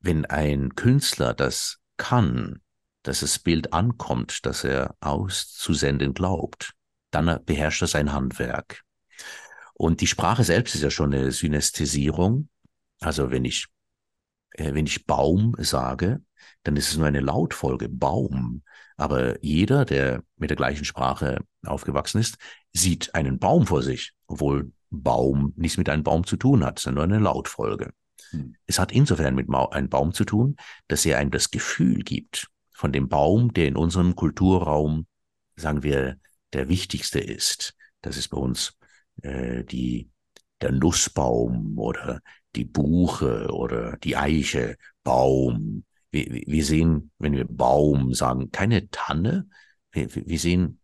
wenn 0.00 0.24
ein 0.26 0.74
Künstler 0.74 1.34
das 1.34 1.78
kann, 1.96 2.60
dass 3.02 3.20
das 3.20 3.38
Bild 3.38 3.72
ankommt, 3.72 4.44
dass 4.44 4.64
er 4.64 4.94
auszusenden 5.00 6.14
glaubt, 6.14 6.74
dann 7.10 7.44
beherrscht 7.44 7.82
er 7.82 7.88
sein 7.88 8.12
Handwerk. 8.12 8.82
Und 9.74 10.00
die 10.00 10.06
Sprache 10.06 10.44
selbst 10.44 10.74
ist 10.74 10.82
ja 10.82 10.90
schon 10.90 11.14
eine 11.14 11.32
Synästhesierung. 11.32 12.48
Also 13.00 13.30
wenn 13.30 13.44
ich, 13.44 13.66
äh, 14.50 14.74
wenn 14.74 14.86
ich 14.86 15.06
Baum 15.06 15.54
sage, 15.58 16.22
dann 16.64 16.76
ist 16.76 16.90
es 16.90 16.96
nur 16.96 17.06
eine 17.06 17.20
Lautfolge, 17.20 17.88
Baum. 17.88 18.62
Aber 18.96 19.42
jeder, 19.42 19.84
der 19.86 20.22
mit 20.36 20.50
der 20.50 20.56
gleichen 20.56 20.84
Sprache 20.84 21.38
aufgewachsen 21.64 22.20
ist, 22.20 22.36
sieht 22.72 23.14
einen 23.14 23.38
Baum 23.38 23.66
vor 23.66 23.82
sich, 23.82 24.12
obwohl 24.26 24.72
Baum 24.90 25.54
nichts 25.56 25.78
mit 25.78 25.88
einem 25.88 26.02
Baum 26.02 26.26
zu 26.26 26.36
tun 26.36 26.64
hat, 26.64 26.78
sondern 26.78 27.08
nur 27.08 27.16
eine 27.16 27.24
Lautfolge. 27.24 27.92
Hm. 28.30 28.54
Es 28.66 28.78
hat 28.78 28.92
insofern 28.92 29.34
mit 29.34 29.48
einem 29.48 29.88
Baum 29.88 30.12
zu 30.12 30.24
tun, 30.24 30.56
dass 30.88 31.06
er 31.06 31.18
einem 31.18 31.30
das 31.30 31.50
Gefühl 31.50 32.00
gibt 32.00 32.48
von 32.72 32.92
dem 32.92 33.08
Baum, 33.08 33.52
der 33.54 33.68
in 33.68 33.76
unserem 33.76 34.14
Kulturraum, 34.14 35.06
sagen 35.56 35.82
wir, 35.82 36.18
der 36.52 36.68
wichtigste 36.68 37.20
ist. 37.20 37.74
Das 38.02 38.16
ist 38.16 38.28
bei 38.28 38.38
uns 38.38 38.76
äh, 39.22 39.64
die, 39.64 40.10
der 40.60 40.72
Nussbaum 40.72 41.78
oder 41.78 42.20
die 42.56 42.64
Buche 42.64 43.48
oder 43.52 43.96
die 43.98 44.16
Eiche, 44.16 44.76
Baum. 45.02 45.84
Wir, 46.10 46.26
wir 46.46 46.64
sehen, 46.64 47.12
wenn 47.18 47.34
wir 47.34 47.46
Baum 47.46 48.12
sagen, 48.14 48.50
keine 48.50 48.90
Tanne. 48.90 49.48
Wir, 49.92 50.14
wir 50.14 50.38
sehen 50.38 50.80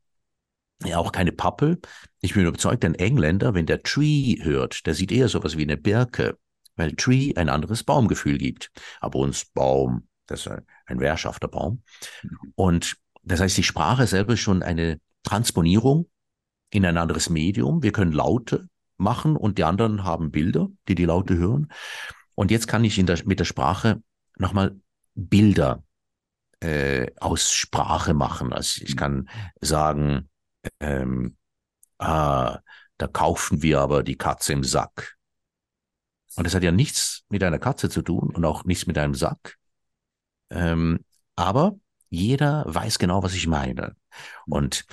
ja 0.85 0.99
auch 0.99 1.13
keine 1.13 1.33
Pappel. 1.33 1.81
Ich 2.21 2.35
bin 2.35 2.47
überzeugt, 2.47 2.85
ein 2.85 2.95
Engländer, 2.95 3.55
wenn 3.55 3.67
der 3.67 3.83
Tree 3.83 4.37
hört, 4.43 4.87
der 4.87 4.95
sieht 4.95 5.13
eher 5.13 5.29
sowas 5.29 5.57
wie 5.57 5.63
eine 5.63 5.77
Birke, 5.77 6.39
weil 6.77 6.93
Tree 6.93 7.35
ein 7.37 7.49
anderes 7.49 7.83
Baumgefühl 7.83 8.39
gibt. 8.39 8.71
Aber 9.01 9.19
uns 9.19 9.47
Baum, 9.47 10.09
das 10.27 10.47
ist 10.47 10.53
ein 10.87 11.01
wehrschafter 11.01 11.49
Baum. 11.49 11.83
Und 12.55 12.97
das 13.23 13.41
heißt, 13.41 13.57
die 13.57 13.63
Sprache 13.63 14.07
selber 14.07 14.35
ist 14.35 14.41
schon 14.41 14.63
eine 14.63 15.01
Transponierung 15.27 16.09
in 16.71 16.87
ein 16.87 16.97
anderes 16.97 17.29
Medium. 17.29 17.83
Wir 17.83 17.93
können 17.93 18.13
Laute 18.13 18.69
machen 18.97 19.37
und 19.37 19.59
die 19.59 19.65
anderen 19.65 20.05
haben 20.05 20.31
Bilder, 20.31 20.69
die 20.89 20.95
die 20.95 21.05
Laute 21.05 21.37
hören. 21.37 21.71
Und 22.35 22.51
jetzt 22.51 22.69
kann 22.69 22.85
ich 22.85 22.95
der, 23.05 23.27
mit 23.27 23.41
der 23.41 23.45
Sprache 23.45 24.03
nochmal 24.39 24.81
Bilder 25.15 25.83
äh, 26.61 27.11
aus 27.21 27.53
Sprache 27.53 28.15
machen. 28.15 28.53
Also 28.53 28.83
ich 28.85 28.97
kann 28.97 29.29
sagen, 29.61 30.31
ähm, 30.81 31.37
ah, 31.99 32.61
da 32.99 33.07
kaufen 33.07 33.63
wir 33.63 33.81
aber 33.81 34.03
die 34.03 34.17
Katze 34.17 34.53
im 34.53 34.65
Sack. 34.65 35.17
Und 36.37 36.47
das 36.47 36.55
hat 36.55 36.63
ja 36.63 36.73
nichts 36.73 37.25
mit 37.29 37.43
einer 37.43 37.59
Katze 37.59 37.91
zu 37.91 38.03
tun 38.03 38.31
und 38.31 38.45
auch 38.45 38.65
nichts 38.65 38.87
mit 38.87 38.97
einem 38.99 39.15
Sack. 39.15 39.57
Ähm, 40.51 41.05
aber 41.35 41.79
jeder 42.11 42.65
weiß 42.67 42.99
genau, 42.99 43.23
was 43.23 43.35
ich 43.35 43.47
meine. 43.47 43.97
Und 44.47 44.85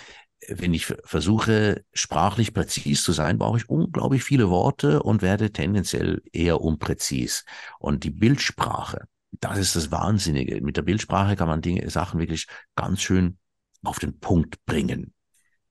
wenn 0.49 0.73
ich 0.73 0.85
versuche, 0.85 1.83
sprachlich 1.93 2.53
präzis 2.53 3.03
zu 3.03 3.11
sein, 3.11 3.37
brauche 3.37 3.57
ich 3.57 3.69
unglaublich 3.69 4.23
viele 4.23 4.49
Worte 4.49 5.03
und 5.03 5.21
werde 5.21 5.51
tendenziell 5.51 6.21
eher 6.31 6.61
unpräzis. 6.61 7.45
Und 7.79 8.03
die 8.03 8.09
Bildsprache, 8.09 9.07
das 9.31 9.57
ist 9.57 9.75
das 9.75 9.91
Wahnsinnige. 9.91 10.61
Mit 10.61 10.77
der 10.77 10.83
Bildsprache 10.83 11.35
kann 11.35 11.47
man 11.47 11.61
Dinge, 11.61 11.89
Sachen 11.89 12.19
wirklich 12.19 12.47
ganz 12.75 13.01
schön 13.01 13.37
auf 13.83 13.99
den 13.99 14.19
Punkt 14.19 14.63
bringen. 14.65 15.13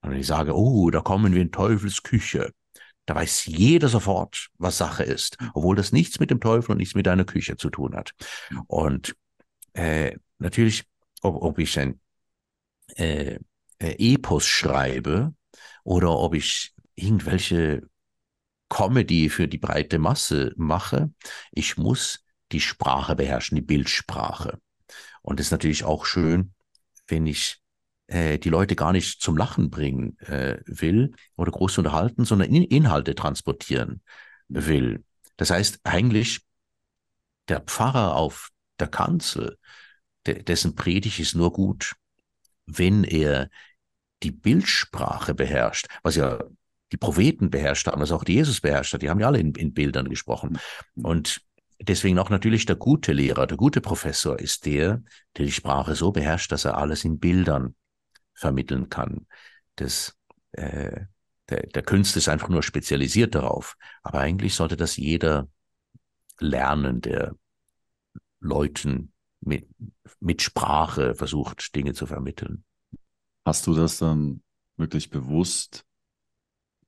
Und 0.00 0.10
wenn 0.10 0.20
ich 0.20 0.26
sage, 0.26 0.54
oh, 0.54 0.90
da 0.90 1.00
kommen 1.00 1.34
wir 1.34 1.42
in 1.42 1.52
Teufels 1.52 2.02
Küche, 2.02 2.52
da 3.06 3.14
weiß 3.14 3.46
jeder 3.46 3.88
sofort, 3.88 4.48
was 4.58 4.78
Sache 4.78 5.02
ist, 5.02 5.36
obwohl 5.54 5.76
das 5.76 5.92
nichts 5.92 6.20
mit 6.20 6.30
dem 6.30 6.40
Teufel 6.40 6.72
und 6.72 6.78
nichts 6.78 6.94
mit 6.94 7.06
deiner 7.06 7.24
Küche 7.24 7.56
zu 7.56 7.70
tun 7.70 7.96
hat. 7.96 8.12
Und 8.66 9.16
äh, 9.72 10.16
natürlich, 10.38 10.84
ob, 11.22 11.42
ob 11.42 11.58
ich 11.58 11.78
ein 11.78 12.00
äh, 12.96 13.38
äh, 13.82 13.96
Epos 13.98 14.46
schreibe 14.46 15.34
oder 15.84 16.16
ob 16.16 16.34
ich 16.34 16.72
irgendwelche 16.94 17.82
Comedy 18.68 19.28
für 19.28 19.48
die 19.48 19.58
breite 19.58 19.98
Masse 19.98 20.52
mache, 20.56 21.10
ich 21.50 21.76
muss 21.76 22.24
die 22.52 22.60
Sprache 22.60 23.16
beherrschen, 23.16 23.56
die 23.56 23.62
Bildsprache. 23.62 24.58
Und 25.22 25.40
es 25.40 25.46
ist 25.46 25.52
natürlich 25.52 25.84
auch 25.84 26.06
schön, 26.06 26.54
wenn 27.06 27.26
ich 27.26 27.60
äh, 28.06 28.38
die 28.38 28.48
Leute 28.48 28.76
gar 28.76 28.92
nicht 28.92 29.20
zum 29.20 29.36
Lachen 29.36 29.70
bringen 29.70 30.18
äh, 30.20 30.60
will 30.66 31.12
oder 31.36 31.50
groß 31.50 31.78
unterhalten, 31.78 32.24
sondern 32.24 32.48
in 32.48 32.62
Inhalte 32.62 33.14
transportieren 33.14 34.02
will. 34.48 35.04
Das 35.36 35.50
heißt 35.50 35.80
eigentlich, 35.84 36.40
der 37.48 37.60
Pfarrer 37.60 38.14
auf 38.14 38.50
der 38.78 38.88
Kanzel, 38.88 39.58
de 40.26 40.42
dessen 40.42 40.74
Predigt 40.74 41.18
ist 41.18 41.34
nur 41.34 41.52
gut, 41.52 41.94
wenn 42.66 43.04
er 43.04 43.50
die 44.22 44.30
Bildsprache 44.30 45.34
beherrscht, 45.34 45.86
was 46.02 46.16
ja 46.16 46.38
die 46.92 46.96
Propheten 46.96 47.50
beherrscht 47.50 47.86
haben, 47.86 48.00
was 48.00 48.12
auch 48.12 48.24
die 48.24 48.34
Jesus 48.34 48.60
beherrscht 48.60 48.92
hat, 48.92 49.02
die 49.02 49.10
haben 49.10 49.20
ja 49.20 49.26
alle 49.26 49.40
in, 49.40 49.54
in 49.54 49.72
Bildern 49.72 50.08
gesprochen. 50.08 50.58
Und 50.94 51.40
deswegen 51.80 52.18
auch 52.18 52.30
natürlich 52.30 52.66
der 52.66 52.76
gute 52.76 53.12
Lehrer, 53.12 53.46
der 53.46 53.56
gute 53.56 53.80
Professor 53.80 54.38
ist 54.38 54.66
der, 54.66 55.02
der 55.36 55.46
die 55.46 55.52
Sprache 55.52 55.94
so 55.94 56.12
beherrscht, 56.12 56.52
dass 56.52 56.64
er 56.64 56.76
alles 56.76 57.04
in 57.04 57.18
Bildern 57.18 57.74
vermitteln 58.34 58.88
kann. 58.88 59.26
Das, 59.76 60.16
äh, 60.52 61.00
der, 61.48 61.66
der 61.66 61.82
Künstler 61.82 62.18
ist 62.18 62.28
einfach 62.28 62.48
nur 62.48 62.62
spezialisiert 62.62 63.34
darauf. 63.34 63.76
Aber 64.02 64.20
eigentlich 64.20 64.54
sollte 64.54 64.76
das 64.76 64.96
jeder 64.96 65.48
lernen, 66.38 67.00
der 67.00 67.34
Leuten 68.40 69.12
mit, 69.40 69.68
mit 70.20 70.42
Sprache 70.42 71.14
versucht, 71.14 71.74
Dinge 71.74 71.94
zu 71.94 72.06
vermitteln. 72.06 72.64
Hast 73.44 73.66
du 73.66 73.74
das 73.74 73.98
dann 73.98 74.42
wirklich 74.76 75.10
bewusst 75.10 75.84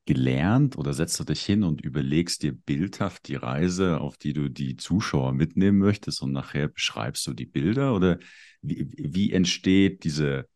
gelernt 0.06 0.76
oder 0.76 0.92
setzt 0.92 1.18
du 1.18 1.24
dich 1.24 1.42
hin 1.44 1.62
und 1.62 1.80
überlegst 1.80 2.42
dir 2.42 2.52
bildhaft 2.52 3.26
die 3.28 3.36
Reise, 3.36 4.00
auf 4.00 4.18
die 4.18 4.34
du 4.34 4.50
die 4.50 4.76
Zuschauer 4.76 5.32
mitnehmen 5.32 5.78
möchtest 5.78 6.20
und 6.22 6.32
nachher 6.32 6.68
beschreibst 6.68 7.26
du 7.26 7.32
die 7.32 7.46
Bilder 7.46 7.94
oder 7.94 8.18
wie, 8.60 8.86
wie 8.92 9.32
entsteht 9.32 10.04
diese 10.04 10.46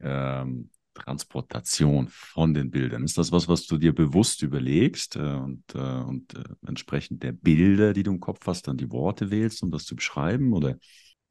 ähm, 0.00 0.70
Transportation 0.94 2.08
von 2.08 2.54
den 2.54 2.70
Bildern? 2.70 3.04
Ist 3.04 3.18
das 3.18 3.32
was, 3.32 3.48
was 3.48 3.66
du 3.66 3.78
dir 3.78 3.94
bewusst 3.94 4.42
überlegst 4.42 5.16
äh, 5.16 5.20
und, 5.20 5.64
äh, 5.74 5.78
und 5.78 6.34
äh, 6.34 6.44
entsprechend 6.66 7.22
der 7.22 7.32
Bilder, 7.32 7.92
die 7.94 8.04
du 8.04 8.12
im 8.12 8.20
Kopf 8.20 8.46
hast, 8.46 8.68
dann 8.68 8.76
die 8.76 8.90
Worte 8.90 9.30
wählst, 9.30 9.62
um 9.62 9.70
das 9.70 9.84
zu 9.84 9.96
beschreiben? 9.96 10.52
Oder? 10.52 10.76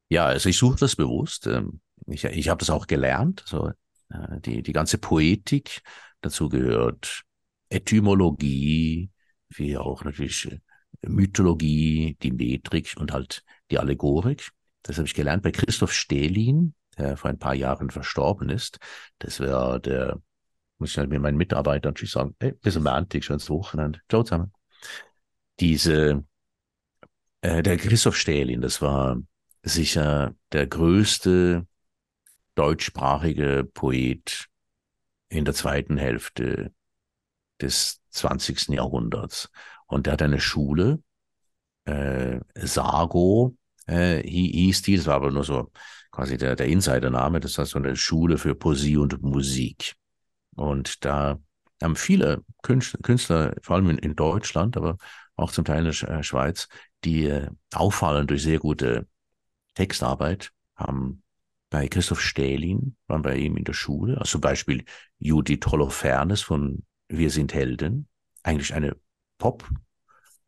Ja, 0.09 0.25
also 0.25 0.49
ich 0.49 0.57
suche 0.57 0.79
das 0.79 0.95
bewusst. 0.95 1.47
Ähm, 1.47 1.79
ich, 2.07 2.25
ich 2.25 2.49
habe 2.49 2.59
das 2.59 2.69
auch 2.69 2.87
gelernt. 2.87 3.43
So, 3.45 3.67
äh, 3.67 3.73
die, 4.45 4.61
die 4.61 4.73
ganze 4.73 4.97
Poetik 4.97 5.81
dazu 6.21 6.49
gehört 6.49 7.23
Etymologie, 7.69 9.09
wie 9.49 9.77
auch 9.77 10.03
natürlich 10.03 10.51
äh, 10.51 10.59
Mythologie, 11.07 12.17
die 12.21 12.31
Metrik 12.31 12.95
und 12.97 13.11
halt 13.11 13.43
die 13.71 13.79
Allegorik. 13.79 14.51
Das 14.83 14.97
habe 14.97 15.07
ich 15.07 15.13
gelernt 15.13 15.43
bei 15.43 15.51
Christoph 15.51 15.93
Stehlin, 15.93 16.73
der 16.97 17.17
vor 17.17 17.29
ein 17.29 17.39
paar 17.39 17.55
Jahren 17.55 17.89
verstorben 17.89 18.49
ist. 18.49 18.79
Das 19.19 19.39
wäre 19.39 19.79
der, 19.79 20.21
muss 20.77 20.91
ich 20.91 20.97
halt 20.97 21.09
mit 21.09 21.21
meinen 21.21 21.37
Mitarbeitern 21.37 21.91
natürlich 21.91 22.11
sagen, 22.11 22.35
hey, 22.39 22.53
bisschen 22.53 22.85
Romantik, 22.85 23.23
schönes 23.23 23.49
Wochenende. 23.49 23.99
Ciao 24.09 24.23
zusammen. 24.23 24.51
Diese, 25.59 26.25
äh, 27.41 27.63
der 27.63 27.77
Christoph 27.77 28.17
Stählin, 28.17 28.61
das 28.61 28.81
war 28.81 29.17
sicher 29.63 30.35
der 30.51 30.67
größte 30.67 31.67
deutschsprachige 32.61 33.67
Poet 33.73 34.47
in 35.29 35.45
der 35.45 35.55
zweiten 35.55 35.97
Hälfte 35.97 36.71
des 37.59 38.01
20. 38.11 38.69
Jahrhunderts. 38.69 39.49
Und 39.87 40.05
er 40.05 40.13
hat 40.13 40.21
eine 40.21 40.39
Schule, 40.39 41.01
äh, 41.85 42.39
Sago 42.53 43.57
äh, 43.87 44.21
hieß 44.21 44.83
die, 44.83 44.95
das 44.95 45.07
war 45.07 45.15
aber 45.15 45.31
nur 45.31 45.43
so 45.43 45.71
quasi 46.11 46.37
der, 46.37 46.55
der 46.55 46.67
Insidername, 46.67 47.39
das 47.39 47.57
heißt 47.57 47.71
so 47.71 47.79
eine 47.79 47.95
Schule 47.95 48.37
für 48.37 48.53
Poesie 48.53 48.97
und 48.97 49.23
Musik. 49.23 49.95
Und 50.55 51.03
da 51.03 51.39
haben 51.81 51.95
viele 51.95 52.43
Künstler, 52.61 52.99
Künstler 53.01 53.55
vor 53.63 53.77
allem 53.77 53.89
in, 53.89 53.97
in, 53.97 54.15
Deutschland, 54.15 54.77
aber 54.77 54.97
auch 55.35 55.51
zum 55.51 55.65
Teil 55.65 55.83
in 55.83 55.91
der 55.91 56.09
äh, 56.09 56.23
Schweiz, 56.23 56.67
die 57.03 57.25
äh, 57.25 57.49
auffallen 57.73 58.27
durch 58.27 58.43
sehr 58.43 58.59
gute 58.59 59.07
Textarbeit, 59.73 60.51
haben 60.75 61.23
bei 61.71 61.87
Christoph 61.87 62.21
Stählin, 62.21 62.95
waren 63.07 63.23
bei 63.23 63.37
ihm 63.37 63.57
in 63.57 63.63
der 63.63 63.73
Schule, 63.73 64.19
also 64.19 64.33
zum 64.33 64.41
Beispiel 64.41 64.85
Judith 65.17 65.65
Holofernes 65.65 66.41
von 66.41 66.83
Wir 67.07 67.31
sind 67.31 67.55
Helden, 67.55 68.07
eigentlich 68.43 68.75
eine 68.75 68.95
Pop- 69.39 69.67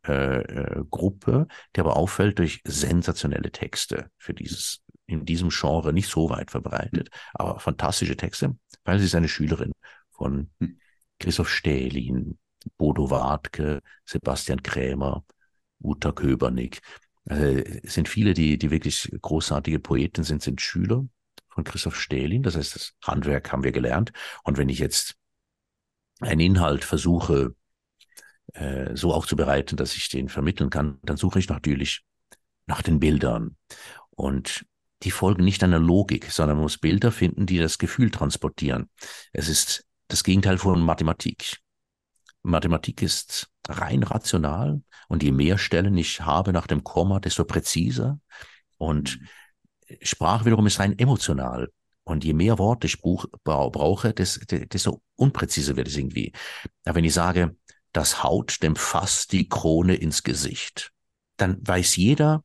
äh, 0.05 0.41
äh, 0.41 0.83
Gruppe, 0.91 1.47
die 1.75 1.79
aber 1.79 1.95
auffällt 1.95 2.37
durch 2.39 2.61
sensationelle 2.65 3.51
Texte 3.51 4.11
für 4.17 4.33
dieses 4.33 4.81
in 5.05 5.25
diesem 5.25 5.49
Genre 5.49 5.93
nicht 5.93 6.09
so 6.09 6.29
weit 6.29 6.51
verbreitet, 6.51 7.09
aber 7.33 7.59
fantastische 7.59 8.17
Texte, 8.17 8.57
weil 8.83 8.99
sie 8.99 9.05
ist 9.05 9.15
eine 9.15 9.29
Schülerin 9.29 9.71
von 10.11 10.49
hm. 10.59 10.77
Christoph 11.19 11.49
Stählin, 11.49 12.37
Bodo 12.77 13.09
Wartke, 13.09 13.79
Sebastian 14.05 14.61
Krämer, 14.61 15.23
Uta 15.81 16.11
Köbernick. 16.11 16.81
Also 17.25 17.43
es 17.45 17.93
sind 17.93 18.09
viele, 18.09 18.33
die, 18.33 18.57
die 18.57 18.71
wirklich 18.71 19.09
großartige 19.21 19.79
Poeten 19.79 20.23
sind, 20.23 20.41
sind 20.41 20.61
Schüler 20.61 21.05
von 21.49 21.63
Christoph 21.63 21.99
Stählin. 21.99 22.43
Das 22.43 22.55
heißt, 22.55 22.75
das 22.75 22.93
Handwerk 23.03 23.51
haben 23.51 23.63
wir 23.63 23.71
gelernt. 23.71 24.11
Und 24.43 24.57
wenn 24.57 24.69
ich 24.69 24.79
jetzt 24.79 25.15
einen 26.19 26.39
Inhalt 26.39 26.83
versuche, 26.83 27.55
äh, 28.53 28.95
so 28.95 29.13
aufzubereiten, 29.13 29.77
dass 29.77 29.95
ich 29.95 30.09
den 30.09 30.29
vermitteln 30.29 30.69
kann, 30.69 30.99
dann 31.03 31.17
suche 31.17 31.39
ich 31.39 31.49
natürlich 31.49 32.03
nach 32.65 32.81
den 32.81 32.99
Bildern. 32.99 33.55
Und 34.09 34.65
die 35.03 35.11
folgen 35.11 35.43
nicht 35.43 35.63
einer 35.63 35.79
Logik, 35.79 36.31
sondern 36.31 36.57
man 36.57 36.63
muss 36.63 36.77
Bilder 36.77 37.11
finden, 37.11 37.45
die 37.45 37.57
das 37.57 37.77
Gefühl 37.77 38.09
transportieren. 38.09 38.89
Es 39.31 39.49
ist 39.49 39.85
das 40.07 40.23
Gegenteil 40.23 40.57
von 40.57 40.81
Mathematik. 40.81 41.62
Mathematik 42.43 43.01
ist 43.01 43.49
rein 43.67 44.03
rational 44.03 44.81
und 45.07 45.23
je 45.23 45.31
mehr 45.31 45.57
Stellen 45.57 45.97
ich 45.97 46.21
habe 46.21 46.53
nach 46.53 46.67
dem 46.67 46.83
Komma, 46.83 47.19
desto 47.19 47.45
präziser. 47.45 48.19
Und 48.77 49.19
Sprache 50.01 50.45
wiederum 50.45 50.67
ist 50.67 50.79
rein 50.79 50.97
emotional. 50.99 51.69
Und 52.03 52.25
je 52.25 52.33
mehr 52.33 52.59
Worte 52.59 52.87
ich 52.87 53.01
brauche, 53.01 54.13
desto 54.13 55.01
unpräziser 55.15 55.77
wird 55.77 55.87
es 55.87 55.95
irgendwie. 55.95 56.33
Aber 56.83 56.95
wenn 56.95 57.05
ich 57.05 57.13
sage, 57.13 57.55
das 57.93 58.23
haut 58.23 58.61
dem 58.61 58.75
Fass 58.75 59.27
die 59.27 59.47
Krone 59.47 59.95
ins 59.95 60.23
Gesicht. 60.23 60.91
Dann 61.37 61.65
weiß 61.65 61.95
jeder, 61.95 62.43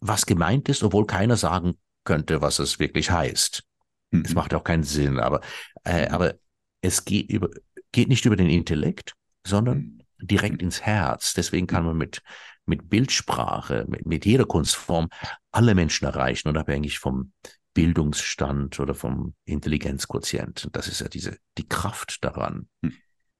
was 0.00 0.24
gemeint 0.24 0.68
ist, 0.68 0.82
obwohl 0.82 1.06
keiner 1.06 1.36
sagen 1.36 1.78
könnte, 2.04 2.40
was 2.40 2.58
es 2.60 2.78
wirklich 2.78 3.10
heißt. 3.10 3.64
Mhm. 4.10 4.22
Es 4.24 4.34
macht 4.34 4.54
auch 4.54 4.64
keinen 4.64 4.84
Sinn, 4.84 5.18
aber, 5.18 5.40
äh, 5.84 6.08
mhm. 6.08 6.14
aber 6.14 6.34
es 6.80 7.04
geht, 7.04 7.28
über, 7.28 7.50
geht 7.92 8.08
nicht 8.08 8.24
über 8.24 8.36
den 8.36 8.48
Intellekt, 8.48 9.14
sondern 9.46 9.78
mhm. 9.78 10.26
direkt 10.26 10.62
ins 10.62 10.80
Herz. 10.82 11.34
Deswegen 11.34 11.66
kann 11.66 11.84
man 11.84 11.96
mit, 11.96 12.22
mit 12.66 12.88
Bildsprache, 12.88 13.84
mit, 13.88 14.06
mit 14.06 14.26
jeder 14.26 14.46
Kunstform 14.46 15.08
alle 15.50 15.74
Menschen 15.74 16.06
erreichen, 16.06 16.48
unabhängig 16.48 16.98
vom 16.98 17.32
Bildungsstand 17.74 18.80
oder 18.80 18.94
vom 18.94 19.34
Intelligenzquotient. 19.44 20.68
Das 20.72 20.88
ist 20.88 21.00
ja 21.00 21.08
diese, 21.08 21.38
die 21.58 21.68
Kraft 21.68 22.24
daran. 22.24 22.68
Hm. 22.82 22.92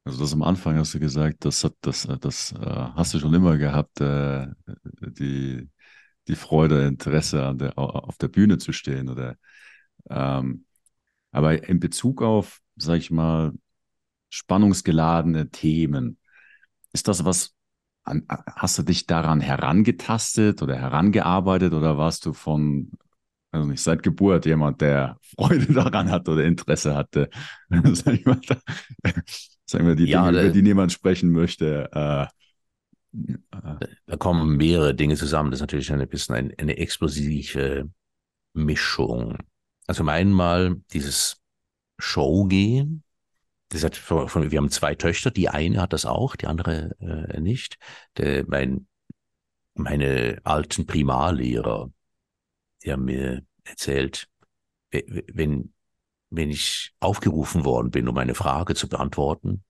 Also 0.05 0.20
das 0.20 0.32
am 0.32 0.42
Anfang 0.42 0.76
hast 0.78 0.94
du 0.94 0.98
gesagt, 0.98 1.44
das, 1.44 1.62
hat, 1.62 1.74
das, 1.80 2.09
das 2.20 2.53
äh, 2.53 2.59
hast 2.61 3.14
du 3.14 3.20
schon 3.20 3.34
immer 3.34 3.57
gehabt, 3.57 4.00
äh, 4.00 4.48
die, 5.00 5.68
die 6.26 6.34
Freude, 6.34 6.86
Interesse 6.86 7.44
an 7.46 7.59
der, 7.59 7.78
auf 7.78 8.16
der 8.18 8.28
Bühne 8.28 8.59
zu 8.59 8.72
stehen. 8.72 9.09
Oder, 9.09 9.36
ähm, 10.11 10.64
aber 11.30 11.68
in 11.68 11.78
Bezug 11.78 12.20
auf, 12.20 12.61
sag 12.76 12.98
ich 12.98 13.12
mal, 13.12 13.53
spannungsgeladene 14.32 15.50
Themen, 15.50 16.18
ist 16.92 17.08
das 17.08 17.24
was, 17.24 17.54
hast 18.04 18.78
du 18.78 18.82
dich 18.82 19.06
daran 19.06 19.40
herangetastet 19.40 20.62
oder 20.62 20.76
herangearbeitet 20.76 21.72
oder 21.72 21.98
warst 21.98 22.26
du 22.26 22.32
von 22.32 22.90
also 23.52 23.68
nicht 23.68 23.82
seit 23.82 24.02
Geburt 24.02 24.46
jemand, 24.46 24.80
der 24.80 25.18
Freude 25.20 25.66
daran 25.74 26.10
hat 26.10 26.26
oder 26.28 26.42
Interesse 26.44 26.94
hatte, 26.94 27.28
sag 27.68 28.14
ich 28.14 28.24
mal, 28.24 28.40
da, 28.46 28.56
sagen 29.66 29.86
wir 29.86 29.94
die 29.94 30.06
ja, 30.06 30.24
Dinge, 30.24 30.42
über 30.42 30.52
die 30.52 30.62
niemand 30.62 30.92
sprechen 30.92 31.30
möchte. 31.30 31.90
Äh, 31.92 32.22
äh, 33.52 33.86
da 34.06 34.16
kommen 34.16 34.56
mehrere 34.56 34.94
Dinge 34.94 35.16
zusammen. 35.16 35.50
Das 35.50 35.58
ist 35.58 35.62
natürlich 35.62 35.92
ein 35.92 36.08
bisschen 36.08 36.34
eine, 36.34 36.54
eine 36.56 36.78
explosive 36.78 37.90
Mischung. 38.54 39.36
Also 39.86 40.06
einmal 40.06 40.80
dieses 40.94 41.36
Showgehen. 41.98 43.04
Hat 43.74 43.96
von, 43.96 44.50
wir 44.50 44.58
haben 44.58 44.70
zwei 44.70 44.94
Töchter. 44.94 45.30
Die 45.30 45.48
eine 45.48 45.80
hat 45.80 45.92
das 45.92 46.06
auch, 46.06 46.36
die 46.36 46.46
andere 46.46 46.94
äh, 47.00 47.40
nicht. 47.40 47.78
Der, 48.16 48.44
mein, 48.46 48.86
meine 49.74 50.38
alten 50.44 50.86
Primarlehrer, 50.86 51.90
die 52.82 52.92
haben 52.92 53.04
mir 53.04 53.42
erzählt, 53.64 54.28
wenn, 54.90 55.72
wenn 56.30 56.50
ich 56.50 56.92
aufgerufen 57.00 57.64
worden 57.64 57.90
bin, 57.90 58.08
um 58.08 58.18
eine 58.18 58.34
Frage 58.34 58.74
zu 58.74 58.88
beantworten, 58.88 59.64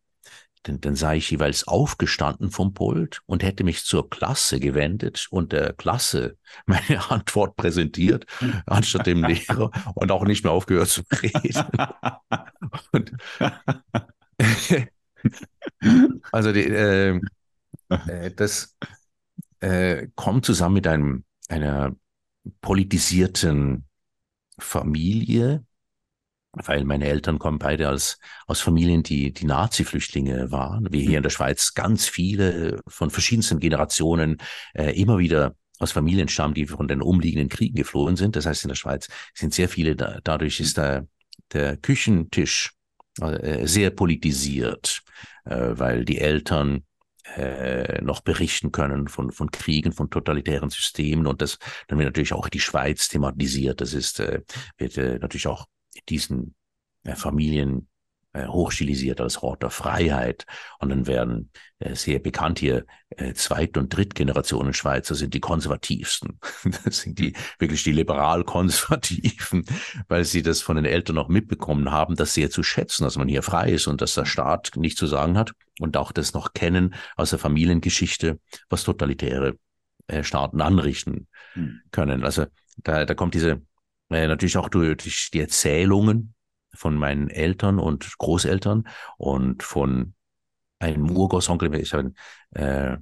dann, 0.65 0.81
dann 0.81 0.97
sei 0.97 1.17
ich 1.17 1.31
jeweils 1.31 1.67
aufgestanden 1.67 2.51
vom 2.51 2.75
Pult 2.75 3.21
und 3.27 3.43
hätte 3.43 3.65
mich 3.65 3.85
zur 3.85 4.09
Klasse 4.09 4.61
gewendet 4.61 5.27
und 5.31 5.53
der 5.53 5.73
Klasse 5.73 6.37
meine 6.67 7.11
Antwort 7.11 7.57
präsentiert, 7.57 8.27
anstatt 8.67 9.07
dem 9.07 9.25
Lehrer 9.25 9.71
und 9.95 10.11
auch 10.11 10.25
nicht 10.25 10.45
mehr 10.45 10.53
aufgehört 10.53 10.89
zu 10.89 11.03
reden. 11.13 11.67
Und, 12.93 13.13
also 16.33 16.53
die, 16.53 16.65
äh, 16.65 17.21
äh, 17.89 18.31
das 18.35 18.77
äh, 19.61 20.09
kommt 20.15 20.45
zusammen 20.45 20.75
mit 20.75 20.87
einem 20.87 21.25
einer 21.49 21.95
politisierten 22.61 23.87
Familie, 24.59 25.65
weil 26.53 26.85
meine 26.85 27.07
Eltern 27.07 27.39
kommen 27.39 27.59
beide 27.59 27.91
aus, 27.91 28.19
aus 28.47 28.61
Familien, 28.61 29.03
die, 29.03 29.33
die 29.33 29.47
Nazi-Flüchtlinge 29.47 30.51
waren. 30.51 30.89
Wir 30.91 31.01
hier 31.01 31.17
in 31.17 31.23
der 31.23 31.31
Schweiz 31.31 31.75
ganz 31.75 32.07
viele 32.07 32.81
von 32.87 33.11
verschiedensten 33.11 33.59
Generationen 33.59 34.39
äh, 34.75 34.99
immer 35.01 35.19
wieder 35.19 35.55
aus 35.79 35.93
Familien 35.93 36.29
stammen, 36.29 36.55
die 36.55 36.67
von 36.67 36.89
den 36.89 37.03
umliegenden 37.03 37.49
Kriegen 37.49 37.75
geflohen 37.75 38.17
sind. 38.17 38.37
Das 38.37 38.47
heißt, 38.47 38.65
in 38.65 38.69
der 38.69 38.77
Schweiz 38.77 39.09
sind 39.35 39.55
sehr 39.55 39.69
viele, 39.69 39.97
da, 39.97 40.19
dadurch 40.23 40.61
ist 40.61 40.77
der, 40.77 41.07
der 41.53 41.77
Küchentisch 41.77 42.73
äh, 43.21 43.67
sehr 43.67 43.91
politisiert, 43.91 45.03
äh, 45.45 45.71
weil 45.73 46.05
die 46.05 46.19
Eltern 46.19 46.85
äh, 47.37 48.03
noch 48.03 48.21
berichten 48.21 48.73
können 48.73 49.09
von, 49.09 49.31
von 49.33 49.51
Kriegen, 49.51 49.93
von 49.93 50.11
totalitären 50.11 50.71
Systemen 50.71 51.27
und 51.27 51.41
das 51.41 51.59
dann 51.89 51.99
wird 51.99 52.09
natürlich 52.09 52.33
auch 52.33 52.49
die 52.49 52.61
Schweiz 52.61 53.09
thematisiert. 53.09 53.81
Das 53.81 53.95
ist 53.95 54.21
äh, 54.21 54.43
wird 54.77 54.97
äh, 54.99 55.19
natürlich 55.19 55.47
auch 55.47 55.67
diesen 56.09 56.55
äh, 57.05 57.15
Familien 57.15 57.89
äh, 58.35 58.47
hochstilisiert 58.47 59.21
als 59.21 59.43
Hort 59.43 59.63
der 59.63 59.69
Freiheit. 59.69 60.47
Und 60.79 60.89
dann 60.89 61.07
werden 61.07 61.51
äh, 61.81 61.95
sehr 61.95 62.19
bekannt 62.19 62.59
hier 62.59 62.87
äh, 63.11 63.35
Zweit- 63.35 63.77
und 63.77 63.95
Drittgenerationen 63.95 64.73
Schweizer 64.73 65.15
sind 65.15 65.35
die 65.35 65.41
konservativsten. 65.41 66.39
das 66.85 67.01
sind 67.01 67.19
die 67.19 67.35
wirklich 67.59 67.85
die 67.85 67.93
liberal-konservativen, 67.93 69.67
weil 70.09 70.25
sie 70.25 70.43
das 70.43 70.63
von 70.63 70.77
den 70.77 70.87
Eltern 70.87 71.17
noch 71.17 71.29
mitbekommen 71.29 71.91
haben, 71.91 72.17
das 72.17 72.33
sehr 72.33 72.51
zu 72.51 72.63
schätzen, 72.63 73.05
dass 73.05 73.19
man 73.19 73.29
hier 73.29 73.43
frei 73.43 73.71
ist 73.73 73.87
und 73.87 74.01
dass 74.01 74.15
der 74.15 74.25
Staat 74.25 74.73
nichts 74.77 74.99
zu 74.99 75.07
sagen 75.07 75.37
hat 75.37 75.53
und 75.79 75.97
auch 75.99 76.13
das 76.13 76.33
noch 76.33 76.55
kennen 76.55 76.95
aus 77.17 77.31
der 77.31 77.39
Familiengeschichte, 77.39 78.41
was 78.71 78.85
totalitäre 78.85 79.57
äh, 80.07 80.25
Staaten 80.25 80.63
anrichten 80.63 81.29
hm. 81.53 81.83
können. 81.91 82.25
Also 82.25 82.47
da, 82.79 83.05
da 83.05 83.15
kommt 83.15 83.35
diese 83.35 83.61
äh, 84.13 84.27
natürlich 84.29 84.57
auch 84.57 84.69
durch 84.69 85.31
die 85.33 85.41
Erzählungen 85.41 86.35
von 86.75 86.97
meinen 86.97 87.29
Eltern 87.29 87.79
und 87.79 88.17
Großeltern 88.19 88.89
und 89.19 89.63
von 89.63 90.15
einem 90.79 91.11
Urgroßonkel, 91.11 91.75
ich 91.77 91.93
habe 91.93 92.13
äh, 92.55 92.97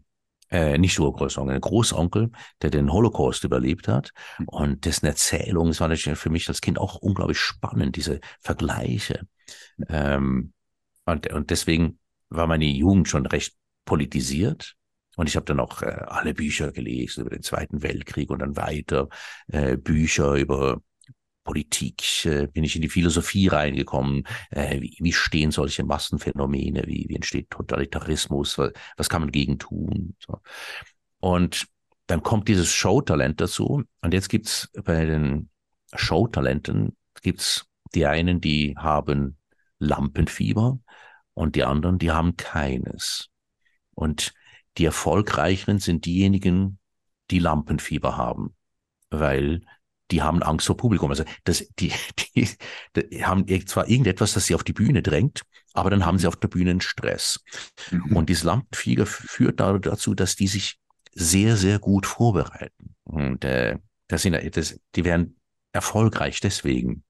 äh, 0.50 0.78
nicht 0.78 0.98
Urgroßonkel, 0.98 1.52
einen 1.52 1.60
Großonkel, 1.60 2.30
der 2.60 2.70
den 2.70 2.92
Holocaust 2.92 3.44
überlebt 3.44 3.88
hat 3.88 4.12
hm. 4.36 4.48
und 4.48 4.84
dessen 4.84 5.06
Erzählung, 5.06 5.68
das 5.68 5.80
war 5.80 5.88
natürlich 5.88 6.18
für 6.18 6.30
mich 6.30 6.48
als 6.48 6.60
Kind 6.60 6.78
auch 6.78 6.96
unglaublich 6.96 7.38
spannend, 7.38 7.96
diese 7.96 8.20
Vergleiche. 8.40 9.26
Ähm, 9.88 10.52
und, 11.04 11.32
und 11.32 11.50
deswegen 11.50 11.98
war 12.28 12.46
meine 12.46 12.66
Jugend 12.66 13.08
schon 13.08 13.26
recht 13.26 13.56
politisiert. 13.84 14.76
Und 15.16 15.28
ich 15.28 15.36
habe 15.36 15.46
dann 15.46 15.60
auch 15.60 15.82
äh, 15.82 15.86
alle 15.86 16.34
Bücher 16.34 16.72
gelesen 16.72 17.22
über 17.22 17.30
den 17.30 17.42
Zweiten 17.42 17.82
Weltkrieg 17.82 18.30
und 18.30 18.40
dann 18.40 18.56
weiter 18.56 19.08
äh, 19.48 19.76
Bücher 19.76 20.34
über 20.34 20.80
Politik, 21.44 22.24
äh, 22.26 22.46
bin 22.46 22.64
ich 22.64 22.76
in 22.76 22.82
die 22.82 22.88
Philosophie 22.88 23.48
reingekommen. 23.48 24.24
Äh, 24.50 24.80
wie, 24.80 24.96
wie 25.00 25.12
stehen 25.12 25.50
solche 25.50 25.84
Massenphänomene? 25.84 26.84
Wie, 26.86 27.06
wie 27.08 27.16
entsteht 27.16 27.50
Totalitarismus? 27.50 28.58
Was, 28.58 28.72
was 28.96 29.08
kann 29.08 29.22
man 29.22 29.32
gegen 29.32 29.58
tun? 29.58 30.14
So. 30.18 30.40
Und 31.18 31.66
dann 32.06 32.22
kommt 32.22 32.48
dieses 32.48 32.72
Showtalent 32.72 33.40
dazu. 33.40 33.84
Und 34.00 34.14
jetzt 34.14 34.28
gibt's 34.28 34.70
bei 34.84 35.04
den 35.06 35.50
Showtalenten 35.94 36.96
gibt's 37.22 37.66
die 37.94 38.06
einen, 38.06 38.40
die 38.40 38.74
haben 38.76 39.36
Lampenfieber 39.78 40.78
und 41.34 41.56
die 41.56 41.64
anderen, 41.64 41.98
die 41.98 42.10
haben 42.10 42.36
keines. 42.36 43.28
Und 43.94 44.34
die 44.78 44.84
erfolgreicheren 44.84 45.78
sind 45.78 46.06
diejenigen, 46.06 46.78
die 47.30 47.38
Lampenfieber 47.38 48.16
haben, 48.16 48.54
weil 49.10 49.62
die 50.10 50.22
haben 50.22 50.42
Angst 50.42 50.66
vor 50.66 50.76
Publikum. 50.76 51.10
Also 51.10 51.24
das, 51.44 51.66
die, 51.78 51.92
die, 52.36 52.48
die 52.96 53.24
haben 53.24 53.46
zwar 53.66 53.88
irgendetwas, 53.88 54.34
das 54.34 54.46
sie 54.46 54.54
auf 54.54 54.64
die 54.64 54.72
Bühne 54.72 55.02
drängt, 55.02 55.42
aber 55.72 55.90
dann 55.90 56.04
haben 56.04 56.18
sie 56.18 56.26
auf 56.26 56.36
der 56.36 56.48
Bühne 56.48 56.70
einen 56.70 56.80
Stress. 56.80 57.42
Mhm. 57.90 58.16
Und 58.16 58.28
dieses 58.28 58.44
Lampenfieger 58.44 59.06
führt 59.06 59.60
dazu, 59.60 60.14
dass 60.14 60.36
die 60.36 60.48
sich 60.48 60.78
sehr, 61.12 61.56
sehr 61.56 61.78
gut 61.78 62.06
vorbereiten. 62.06 62.94
Und 63.04 63.44
äh, 63.44 63.78
das 64.08 64.22
sind, 64.22 64.56
das, 64.56 64.78
die 64.94 65.04
werden 65.04 65.36
erfolgreich 65.72 66.40
deswegen. 66.40 67.04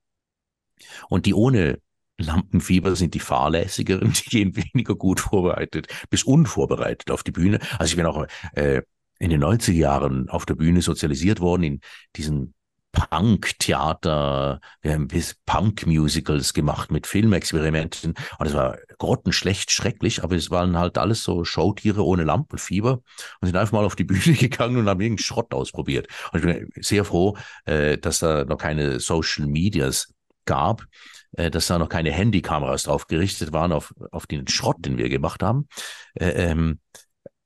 Und 1.09 1.26
die 1.26 1.34
ohne 1.34 1.78
Lampenfieber 2.18 2.96
sind 2.96 3.14
die 3.14 3.20
fahrlässigeren, 3.20 4.12
die 4.24 4.30
gehen 4.30 4.57
weniger 4.57 4.94
gut 4.94 5.20
vorbereitet, 5.20 5.88
bis 6.11 6.24
unvorbereitet 6.24 7.11
auf 7.11 7.22
die 7.22 7.32
Bühne. 7.32 7.59
Also 7.78 7.92
ich 7.92 7.96
bin 7.96 8.07
auch 8.07 8.26
äh, 8.53 8.82
in 9.18 9.30
den 9.30 9.42
90er 9.42 9.72
Jahren 9.72 10.28
auf 10.28 10.46
der 10.46 10.55
Bühne 10.55 10.82
sozialisiert 10.82 11.40
worden, 11.40 11.62
in 11.62 11.80
diesen 12.16 12.55
Punk-Theater, 12.93 14.61
wir 14.82 14.93
haben 14.93 15.09
bis 15.09 15.36
Punk-Musicals 15.47 16.53
gemacht 16.55 16.91
mit 16.91 17.07
Filmexperimenten. 17.07 18.14
Und 18.38 18.47
es 18.47 18.55
war 18.55 18.78
grottenschlecht, 18.99 19.70
schrecklich, 19.70 20.24
aber 20.24 20.36
es 20.36 20.51
waren 20.51 20.76
halt 20.76 20.99
alles 20.99 21.22
so 21.22 21.45
Showtiere 21.45 22.05
ohne 22.05 22.24
Lampenfieber 22.24 22.95
und 23.41 23.47
sind 23.47 23.57
einfach 23.57 23.72
mal 23.72 23.84
auf 23.84 23.97
die 23.97 24.05
Bühne 24.11 24.36
gegangen 24.36 24.76
und 24.76 24.88
haben 24.88 25.01
irgendeinen 25.01 25.24
Schrott 25.24 25.53
ausprobiert. 25.55 26.09
Und 26.32 26.41
ich 26.41 26.47
bin 26.47 26.70
sehr 26.82 27.05
froh, 27.05 27.36
äh, 27.64 27.99
dass 27.99 28.18
da 28.18 28.45
noch 28.45 28.59
keine 28.59 29.01
Social 29.01 29.47
Medias 29.47 30.12
gab, 30.45 30.84
äh, 31.32 31.51
dass 31.51 31.68
da 31.68 31.78
noch 31.78 31.88
keine 31.88 32.11
Handykameras 32.11 32.84
drauf 32.84 33.07
gerichtet 33.07 33.53
waren 33.53 33.72
auf, 33.72 33.95
auf 34.11 34.26
den 34.26 34.49
Schrott, 34.49 34.76
den 34.80 34.99
wir 34.99 35.09
gemacht 35.09 35.43
haben. 35.43 35.68
Äh, 36.14 36.51
ähm, 36.51 36.80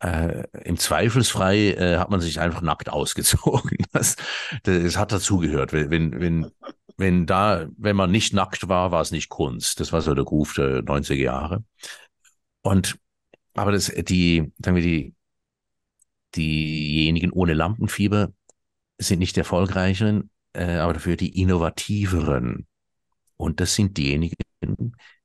äh, 0.00 0.44
im 0.64 0.76
Zweifelsfrei 0.76 1.72
äh, 1.72 1.98
hat 1.98 2.10
man 2.10 2.20
sich 2.20 2.40
einfach 2.40 2.62
nackt 2.62 2.88
ausgezogen. 2.88 3.78
Das, 3.92 4.16
das 4.64 4.96
hat 4.96 5.12
dazugehört. 5.12 5.72
Wenn, 5.72 6.20
wenn, 6.20 6.50
wenn 6.96 7.26
da, 7.26 7.68
wenn 7.76 7.94
man 7.94 8.10
nicht 8.10 8.34
nackt 8.34 8.68
war, 8.68 8.90
war 8.90 9.02
es 9.02 9.12
nicht 9.12 9.28
Kunst. 9.28 9.78
Das 9.78 9.92
war 9.92 10.00
so 10.00 10.14
der 10.14 10.24
Ruf 10.24 10.54
der 10.54 10.82
90er 10.82 11.14
Jahre. 11.14 11.64
Und 12.62 12.98
aber 13.54 13.72
das, 13.72 13.86
die, 13.86 14.52
sagen 14.58 14.76
wir, 14.76 14.82
die, 14.82 15.14
diejenigen 16.34 17.30
ohne 17.30 17.54
Lampenfieber 17.54 18.32
sind 18.98 19.20
nicht 19.20 19.38
erfolgreicheren, 19.38 20.30
äh, 20.52 20.76
aber 20.76 20.94
dafür 20.94 21.16
die 21.16 21.40
innovativeren. 21.40 22.66
Und 23.36 23.60
das 23.60 23.74
sind 23.74 23.96
diejenigen, 23.96 24.36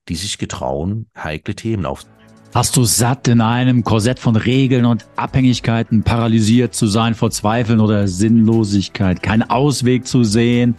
die 0.08 0.16
sich 0.16 0.38
getrauen, 0.38 1.10
heikle 1.16 1.56
Themen 1.56 1.86
auf. 1.86 2.06
Hast 2.52 2.76
du 2.78 2.84
satt, 2.84 3.28
in 3.28 3.42
einem 3.42 3.84
Korsett 3.84 4.18
von 4.18 4.36
Regeln 4.36 4.86
und 4.86 5.06
Abhängigkeiten 5.16 6.02
paralysiert 6.02 6.74
zu 6.74 6.88
sein 6.88 7.14
vor 7.14 7.30
Zweifeln 7.30 7.80
oder 7.80 8.08
Sinnlosigkeit, 8.08 9.22
keinen 9.22 9.44
Ausweg 9.44 10.08
zu 10.08 10.24
sehen, 10.24 10.76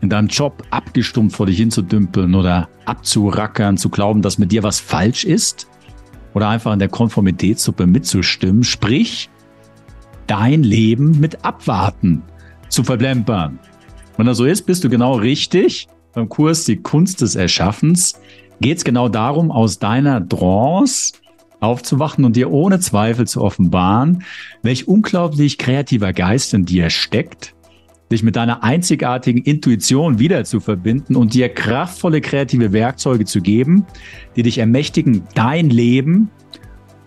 in 0.00 0.08
deinem 0.08 0.28
Job 0.28 0.62
abgestumpft 0.70 1.36
vor 1.36 1.46
dich 1.46 1.56
hinzudümpeln 1.56 2.36
oder 2.36 2.68
abzurackern, 2.84 3.76
zu 3.76 3.88
glauben, 3.88 4.22
dass 4.22 4.38
mit 4.38 4.52
dir 4.52 4.62
was 4.62 4.78
falsch 4.78 5.24
ist? 5.24 5.66
Oder 6.32 6.48
einfach 6.48 6.72
in 6.72 6.78
der 6.78 6.88
Konformitätssuppe 6.88 7.88
mitzustimmen, 7.88 8.62
sprich, 8.62 9.28
dein 10.28 10.62
Leben 10.62 11.18
mit 11.18 11.44
Abwarten 11.44 12.22
zu 12.68 12.84
verblempern. 12.84 13.58
Wenn 14.16 14.26
das 14.26 14.36
so 14.36 14.44
ist, 14.44 14.62
bist 14.62 14.84
du 14.84 14.88
genau 14.88 15.16
richtig. 15.16 15.88
Beim 16.12 16.28
Kurs 16.28 16.64
Die 16.66 16.76
Kunst 16.76 17.20
des 17.20 17.34
Erschaffens 17.34 18.20
geht 18.60 18.78
es 18.78 18.84
genau 18.84 19.08
darum, 19.08 19.50
aus 19.50 19.78
deiner 19.78 20.26
Trance 20.26 21.14
aufzuwachen 21.60 22.24
und 22.24 22.36
dir 22.36 22.50
ohne 22.50 22.80
Zweifel 22.80 23.26
zu 23.26 23.42
offenbaren, 23.42 24.24
welch 24.62 24.88
unglaublich 24.88 25.58
kreativer 25.58 26.12
Geist 26.12 26.54
in 26.54 26.64
dir 26.64 26.90
steckt, 26.90 27.54
dich 28.10 28.22
mit 28.22 28.36
deiner 28.36 28.62
einzigartigen 28.62 29.42
Intuition 29.42 30.18
wieder 30.18 30.44
zu 30.44 30.60
verbinden 30.60 31.16
und 31.16 31.34
dir 31.34 31.48
kraftvolle 31.48 32.20
kreative 32.20 32.72
Werkzeuge 32.72 33.24
zu 33.24 33.40
geben, 33.40 33.86
die 34.36 34.42
dich 34.42 34.58
ermächtigen, 34.58 35.24
dein 35.34 35.70
Leben 35.70 36.30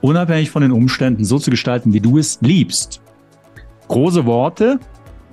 unabhängig 0.01 0.49
von 0.49 0.61
den 0.61 0.71
Umständen 0.71 1.23
so 1.23 1.39
zu 1.39 1.49
gestalten, 1.49 1.93
wie 1.93 2.01
du 2.01 2.17
es 2.17 2.39
liebst. 2.41 3.01
Große 3.87 4.25
Worte, 4.25 4.79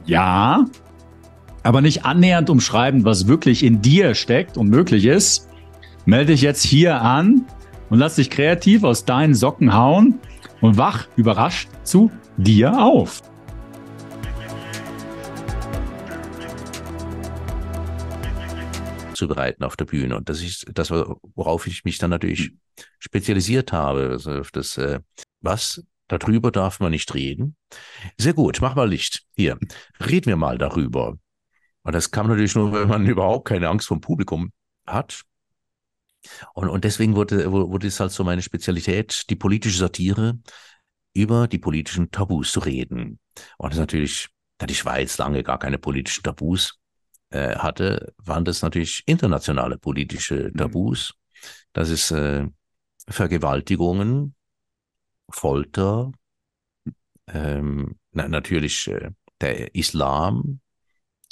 ja, 0.06 0.64
aber 1.62 1.80
nicht 1.80 2.04
annähernd 2.04 2.50
umschreiben, 2.50 3.04
was 3.04 3.26
wirklich 3.26 3.62
in 3.64 3.82
dir 3.82 4.14
steckt 4.14 4.56
und 4.56 4.68
möglich 4.70 5.04
ist. 5.04 5.49
Melde 6.06 6.32
dich 6.32 6.42
jetzt 6.42 6.64
hier 6.64 7.00
an 7.02 7.46
und 7.90 7.98
lass 7.98 8.16
dich 8.16 8.30
kreativ 8.30 8.84
aus 8.84 9.04
deinen 9.04 9.34
Socken 9.34 9.74
hauen 9.74 10.18
und 10.60 10.78
wach 10.78 11.08
überrascht 11.16 11.68
zu 11.84 12.10
dir 12.36 12.82
auf. 12.82 13.22
zu 19.20 19.28
bereiten 19.28 19.64
auf 19.64 19.76
der 19.76 19.84
Bühne. 19.84 20.16
Und 20.16 20.30
das 20.30 20.40
ist 20.40 20.66
das, 20.72 20.90
worauf 20.90 21.66
ich 21.66 21.84
mich 21.84 21.98
dann 21.98 22.08
natürlich 22.08 22.52
spezialisiert 22.98 23.70
habe. 23.70 24.08
Also 24.12 24.32
auf 24.40 24.50
das, 24.50 24.78
äh, 24.78 25.00
was 25.42 25.84
darüber 26.08 26.50
darf 26.50 26.80
man 26.80 26.90
nicht 26.90 27.14
reden. 27.14 27.54
Sehr 28.16 28.32
gut, 28.32 28.60
mach 28.62 28.74
mal 28.74 28.88
Licht. 28.88 29.24
Hier, 29.36 29.58
reden 30.00 30.26
wir 30.26 30.36
mal 30.36 30.56
darüber. 30.56 31.18
Und 31.82 31.94
das 31.94 32.10
kann 32.10 32.28
natürlich 32.28 32.54
nur, 32.54 32.72
wenn 32.72 32.88
man 32.88 33.06
überhaupt 33.06 33.46
keine 33.46 33.68
Angst 33.68 33.88
vom 33.88 34.00
Publikum 34.00 34.52
hat. 34.86 35.22
Und, 36.54 36.68
und 36.68 36.84
deswegen 36.84 37.16
wurde, 37.16 37.50
wurde 37.50 37.86
es 37.86 38.00
halt 38.00 38.12
so 38.12 38.24
meine 38.24 38.42
Spezialität, 38.42 39.28
die 39.30 39.36
politische 39.36 39.78
Satire 39.78 40.38
über 41.14 41.48
die 41.48 41.58
politischen 41.58 42.10
Tabus 42.10 42.52
zu 42.52 42.60
reden. 42.60 43.18
Und 43.58 43.70
das 43.70 43.74
ist 43.74 43.80
natürlich, 43.80 44.28
da 44.58 44.66
die 44.66 44.74
Schweiz 44.74 45.18
lange 45.18 45.42
gar 45.42 45.58
keine 45.58 45.78
politischen 45.78 46.22
Tabus 46.22 46.78
äh, 47.30 47.56
hatte, 47.56 48.14
waren 48.18 48.44
das 48.44 48.62
natürlich 48.62 49.02
internationale 49.06 49.78
politische 49.78 50.50
mhm. 50.52 50.56
Tabus. 50.56 51.14
Das 51.72 51.88
ist 51.88 52.10
äh, 52.10 52.46
Vergewaltigungen, 53.08 54.34
Folter, 55.30 56.12
ähm, 57.28 57.98
na, 58.12 58.28
natürlich 58.28 58.88
äh, 58.88 59.10
der 59.40 59.74
Islam, 59.74 60.60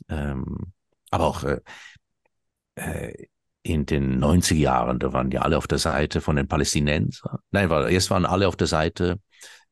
ähm, 0.08 0.72
aber 1.10 1.26
auch 1.26 1.44
äh, 1.44 1.60
äh, 2.76 3.26
in 3.62 3.86
den 3.86 4.22
90er 4.22 4.54
Jahren, 4.54 4.98
da 4.98 5.12
waren 5.12 5.30
ja 5.30 5.42
alle 5.42 5.58
auf 5.58 5.66
der 5.66 5.78
Seite 5.78 6.20
von 6.20 6.36
den 6.36 6.48
Palästinensern. 6.48 7.38
Nein, 7.50 7.70
war, 7.70 7.88
erst 7.88 8.10
waren 8.10 8.24
alle 8.24 8.48
auf 8.48 8.56
der 8.56 8.66
Seite 8.66 9.20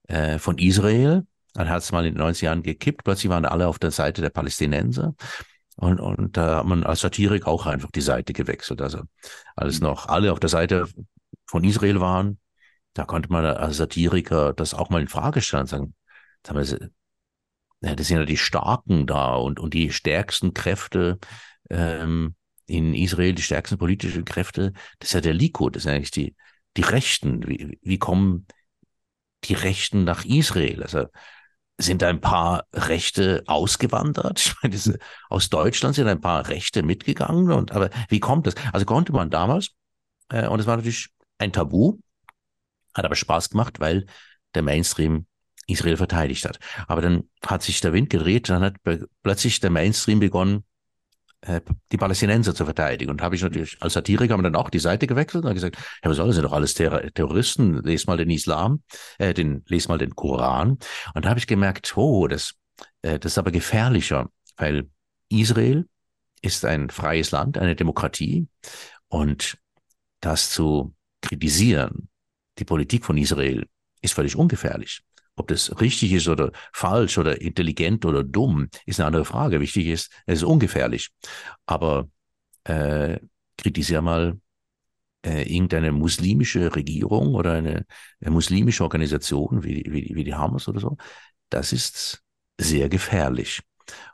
äh, 0.08 0.38
von 0.38 0.58
Israel. 0.58 1.26
Dann 1.54 1.68
hat 1.68 1.82
es 1.82 1.92
mal 1.92 2.04
in 2.04 2.14
den 2.14 2.22
90er 2.22 2.44
Jahren 2.44 2.62
gekippt. 2.62 3.04
Plötzlich 3.04 3.30
waren 3.30 3.44
alle 3.44 3.66
auf 3.68 3.78
der 3.78 3.90
Seite 3.90 4.20
der 4.20 4.30
Palästinenser. 4.30 5.14
Und, 5.76 6.00
und 6.00 6.36
da 6.36 6.58
hat 6.58 6.66
man 6.66 6.84
als 6.84 7.00
Satirik 7.00 7.46
auch 7.46 7.66
einfach 7.66 7.90
die 7.90 8.00
Seite 8.00 8.32
gewechselt. 8.32 8.82
Also 8.82 9.02
als 9.54 9.80
noch 9.80 10.06
alle 10.08 10.32
auf 10.32 10.40
der 10.40 10.48
Seite 10.48 10.88
von 11.46 11.64
Israel 11.64 12.00
waren, 12.00 12.38
da 12.94 13.04
konnte 13.04 13.30
man 13.30 13.44
als 13.44 13.76
Satiriker 13.76 14.54
das 14.54 14.74
auch 14.74 14.88
mal 14.88 15.02
in 15.02 15.08
Frage 15.08 15.42
stellen 15.42 15.62
und 15.62 15.68
sagen, 15.68 15.94
das 16.42 16.68
sind 18.08 18.18
ja 18.18 18.24
die 18.24 18.38
Starken 18.38 19.06
da 19.06 19.34
und, 19.34 19.60
und 19.60 19.74
die 19.74 19.92
stärksten 19.92 20.54
Kräfte 20.54 21.18
ähm, 21.68 22.34
in 22.66 22.94
Israel, 22.94 23.34
die 23.34 23.42
stärksten 23.42 23.78
politischen 23.78 24.24
Kräfte, 24.24 24.72
das 24.98 25.10
ist 25.10 25.14
ja 25.14 25.20
der 25.20 25.34
Likud, 25.34 25.76
das 25.76 25.84
sind 25.84 25.92
eigentlich 25.92 26.10
die, 26.10 26.34
die 26.76 26.82
Rechten. 26.82 27.46
Wie, 27.46 27.78
wie 27.82 27.98
kommen 27.98 28.46
die 29.44 29.54
Rechten 29.54 30.04
nach 30.04 30.24
Israel? 30.24 30.82
Also 30.82 31.06
sind 31.78 32.02
ein 32.02 32.20
paar 32.20 32.66
Rechte 32.72 33.44
ausgewandert. 33.46 34.40
Ich 34.46 34.54
meine, 34.62 34.72
diese, 34.72 34.98
aus 35.28 35.50
Deutschland 35.50 35.94
sind 35.94 36.08
ein 36.08 36.20
paar 36.20 36.48
Rechte 36.48 36.82
mitgegangen. 36.82 37.52
Und 37.52 37.72
aber 37.72 37.90
wie 38.08 38.20
kommt 38.20 38.46
das? 38.46 38.54
Also 38.72 38.86
konnte 38.86 39.12
man 39.12 39.30
damals, 39.30 39.70
äh, 40.30 40.46
und 40.48 40.60
es 40.60 40.66
war 40.66 40.76
natürlich 40.76 41.10
ein 41.38 41.52
Tabu, 41.52 41.98
hat 42.94 43.04
aber 43.04 43.14
Spaß 43.14 43.50
gemacht, 43.50 43.78
weil 43.80 44.06
der 44.54 44.62
Mainstream 44.62 45.26
Israel 45.66 45.96
verteidigt 45.96 46.44
hat. 46.44 46.58
Aber 46.86 47.02
dann 47.02 47.28
hat 47.44 47.62
sich 47.62 47.80
der 47.80 47.92
Wind 47.92 48.10
gedreht, 48.10 48.48
dann 48.48 48.62
hat 48.62 48.76
plötzlich 49.22 49.60
der 49.60 49.70
Mainstream 49.70 50.20
begonnen, 50.20 50.64
die 51.92 51.96
Palästinenser 51.96 52.54
zu 52.54 52.64
verteidigen. 52.64 53.10
Und 53.10 53.22
habe 53.22 53.36
ich 53.36 53.42
natürlich 53.42 53.76
als 53.80 53.92
Satiriker 53.92 54.34
haben 54.34 54.42
dann 54.42 54.56
auch 54.56 54.70
die 54.70 54.78
Seite 54.78 55.06
gewechselt 55.06 55.44
und 55.44 55.54
gesagt, 55.54 55.76
ja, 56.02 56.10
was 56.10 56.16
soll 56.16 56.26
das 56.26 56.36
sind 56.36 56.44
doch 56.44 56.52
alles 56.52 56.74
Ter 56.74 57.12
Terroristen, 57.12 57.82
les 57.84 58.06
mal 58.06 58.16
den 58.16 58.30
Islam, 58.30 58.82
äh, 59.18 59.32
den, 59.32 59.62
les 59.68 59.88
mal 59.88 59.98
den 59.98 60.14
Koran. 60.14 60.78
Und 61.14 61.24
da 61.24 61.28
habe 61.28 61.38
ich 61.38 61.46
gemerkt, 61.46 61.96
oh, 61.96 62.26
das, 62.26 62.54
äh, 63.02 63.18
das 63.18 63.32
ist 63.32 63.38
aber 63.38 63.52
gefährlicher, 63.52 64.28
weil 64.56 64.88
Israel 65.28 65.86
ist 66.42 66.64
ein 66.64 66.90
freies 66.90 67.30
Land, 67.30 67.58
eine 67.58 67.76
Demokratie 67.76 68.48
und 69.08 69.58
das 70.20 70.50
zu 70.50 70.94
kritisieren, 71.20 72.08
die 72.58 72.64
Politik 72.64 73.04
von 73.04 73.18
Israel, 73.18 73.66
ist 74.00 74.14
völlig 74.14 74.36
ungefährlich. 74.36 75.02
Ob 75.36 75.48
das 75.48 75.80
richtig 75.80 76.12
ist 76.12 76.28
oder 76.28 76.50
falsch 76.72 77.18
oder 77.18 77.40
intelligent 77.40 78.04
oder 78.04 78.24
dumm, 78.24 78.68
ist 78.86 79.00
eine 79.00 79.08
andere 79.08 79.24
Frage. 79.24 79.60
Wichtig 79.60 79.86
ist, 79.86 80.10
es 80.26 80.38
ist 80.38 80.44
ungefährlich. 80.44 81.10
Aber 81.66 82.08
äh, 82.64 83.18
kritisiere 83.58 84.02
mal 84.02 84.40
äh, 85.24 85.42
irgendeine 85.52 85.92
muslimische 85.92 86.74
Regierung 86.74 87.34
oder 87.34 87.54
eine, 87.54 87.86
eine 88.20 88.30
muslimische 88.30 88.82
Organisation 88.84 89.64
wie, 89.64 89.84
wie, 89.88 90.14
wie 90.14 90.24
die 90.24 90.34
Hamas 90.34 90.68
oder 90.68 90.80
so. 90.80 90.96
Das 91.50 91.72
ist 91.72 92.22
sehr 92.58 92.88
gefährlich. 92.88 93.62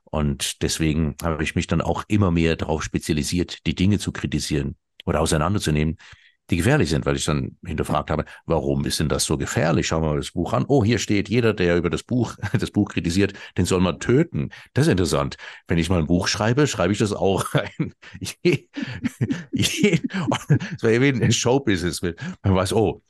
Und 0.04 0.62
deswegen 0.62 1.16
habe 1.22 1.42
ich 1.42 1.54
mich 1.54 1.66
dann 1.66 1.80
auch 1.80 2.04
immer 2.08 2.30
mehr 2.30 2.56
darauf 2.56 2.82
spezialisiert, 2.82 3.66
die 3.66 3.74
Dinge 3.74 3.98
zu 3.98 4.12
kritisieren 4.12 4.76
oder 5.06 5.20
auseinanderzunehmen, 5.20 5.96
die 6.52 6.58
gefährlich 6.58 6.90
sind, 6.90 7.06
weil 7.06 7.16
ich 7.16 7.24
dann 7.24 7.56
hinterfragt 7.64 8.10
habe, 8.10 8.26
warum 8.44 8.84
ist 8.84 9.00
denn 9.00 9.08
das 9.08 9.24
so 9.24 9.38
gefährlich? 9.38 9.86
Schauen 9.86 10.02
wir 10.02 10.10
mal 10.10 10.18
das 10.18 10.32
Buch 10.32 10.52
an. 10.52 10.66
Oh, 10.68 10.84
hier 10.84 10.98
steht, 10.98 11.30
jeder, 11.30 11.54
der 11.54 11.78
über 11.78 11.88
das 11.88 12.02
Buch, 12.02 12.36
das 12.52 12.70
Buch 12.70 12.90
kritisiert, 12.90 13.32
den 13.56 13.64
soll 13.64 13.80
man 13.80 13.98
töten. 14.00 14.50
Das 14.74 14.86
ist 14.86 14.92
interessant. 14.92 15.36
Wenn 15.66 15.78
ich 15.78 15.88
mal 15.88 15.98
ein 15.98 16.06
Buch 16.06 16.28
schreibe, 16.28 16.66
schreibe 16.66 16.92
ich 16.92 16.98
das 16.98 17.14
auch 17.14 17.54
rein. 17.54 17.94
das 18.20 18.36
wäre 20.82 21.00
wie 21.00 21.22
ein 21.24 21.32
Showbusiness. 21.32 22.02
Man 22.02 22.54
weiß, 22.54 22.74
oh, 22.74 23.02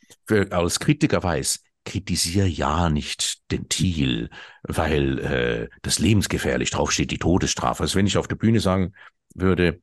als 0.51 0.79
Kritiker 0.79 1.23
weiß, 1.23 1.65
kritisiere 1.85 2.47
ja 2.47 2.91
nicht 2.91 3.51
den 3.51 3.69
Thiel, 3.69 4.31
weil 4.63 5.19
äh, 5.19 5.69
das 5.83 5.99
lebensgefährlich 5.99 6.71
draufsteht, 6.71 7.11
die 7.11 7.19
Todesstrafe. 7.19 7.83
Also 7.83 7.99
wenn 7.99 8.07
ich 8.07 8.17
auf 8.19 8.29
der 8.29 8.37
Bühne 8.37 8.61
sagen 8.61 8.93
würde, 9.35 9.83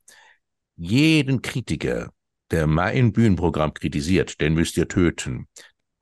jeden 0.78 1.41
Kritiker 1.41 2.14
der 2.52 2.68
mein 2.68 3.14
Bühnenprogramm 3.14 3.74
kritisiert, 3.74 4.41
den 4.41 4.54
müsst 4.54 4.78
ihr 4.78 4.88
töten. 4.88 5.47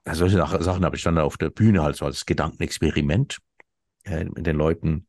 Also 0.06 0.28
solche 0.28 0.64
Sachen 0.64 0.86
habe 0.86 0.96
ich 0.96 1.04
dann 1.04 1.18
auf 1.18 1.38
der 1.38 1.50
Bühne 1.50 1.84
halt 1.84 1.98
so 1.98 2.06
als 2.06 2.26
Gedankenexperiment 2.26 3.40
äh, 4.06 4.24
mit 4.24 4.46
den 4.46 4.56
Leuten 4.56 5.08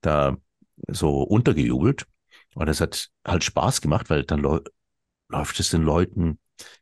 da 0.00 0.36
so 0.88 1.22
untergejubelt. 1.22 2.06
Und 2.54 2.66
das 2.66 2.80
hat 2.80 3.08
halt 3.26 3.44
Spaß 3.44 3.80
gemacht, 3.80 4.08
weil 4.10 4.24
dann 4.24 4.40
läuft 5.28 5.60
es 5.60 5.70
den 5.70 5.82
Leuten 5.82 6.38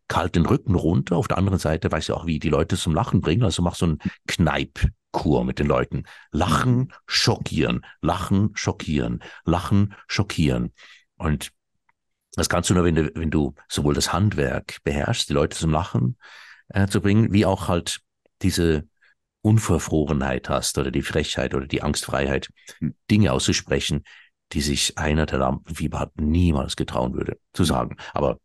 kalt 0.08 0.36
den 0.36 0.46
Rücken 0.46 0.74
runter. 0.74 1.16
Auf 1.16 1.28
der 1.28 1.38
anderen 1.38 1.58
Seite 1.58 1.90
weiß 1.90 2.04
ich 2.04 2.12
auch, 2.12 2.26
wie 2.26 2.38
die 2.38 2.48
Leute 2.48 2.76
zum 2.76 2.94
Lachen 2.94 3.20
bringen. 3.20 3.42
Also 3.42 3.62
mach 3.62 3.74
so 3.74 3.86
einen 3.86 3.98
Kneipkur 4.26 5.44
mit 5.44 5.58
den 5.58 5.66
Leuten. 5.66 6.04
Lachen, 6.30 6.92
schockieren, 7.06 7.84
lachen, 8.00 8.50
schockieren, 8.54 9.22
lachen, 9.44 9.94
schockieren. 10.06 10.72
Und 11.16 11.52
das 12.36 12.48
kannst 12.48 12.70
du 12.70 12.74
nur, 12.74 12.84
wenn 12.84 12.94
du, 12.94 13.10
wenn 13.14 13.30
du 13.30 13.54
sowohl 13.68 13.94
das 13.94 14.12
Handwerk 14.12 14.78
beherrschst, 14.84 15.28
die 15.28 15.32
Leute 15.32 15.56
zum 15.56 15.70
Lachen 15.70 16.16
äh, 16.68 16.86
zu 16.86 17.00
bringen, 17.00 17.32
wie 17.32 17.46
auch 17.46 17.68
halt 17.68 18.00
diese 18.42 18.86
Unverfrorenheit 19.40 20.48
hast 20.48 20.76
oder 20.76 20.90
die 20.90 21.02
Frechheit 21.02 21.54
oder 21.54 21.66
die 21.66 21.82
Angstfreiheit, 21.82 22.50
hm. 22.78 22.94
Dinge 23.10 23.32
auszusprechen, 23.32 24.04
die 24.52 24.60
sich 24.60 24.98
einer 24.98 25.26
der 25.26 25.38
Lampenfieber 25.38 26.12
niemals 26.16 26.76
getrauen 26.76 27.14
würde 27.14 27.38
zu 27.52 27.62
hm. 27.62 27.66
sagen. 27.66 27.96
Aber 28.12 28.38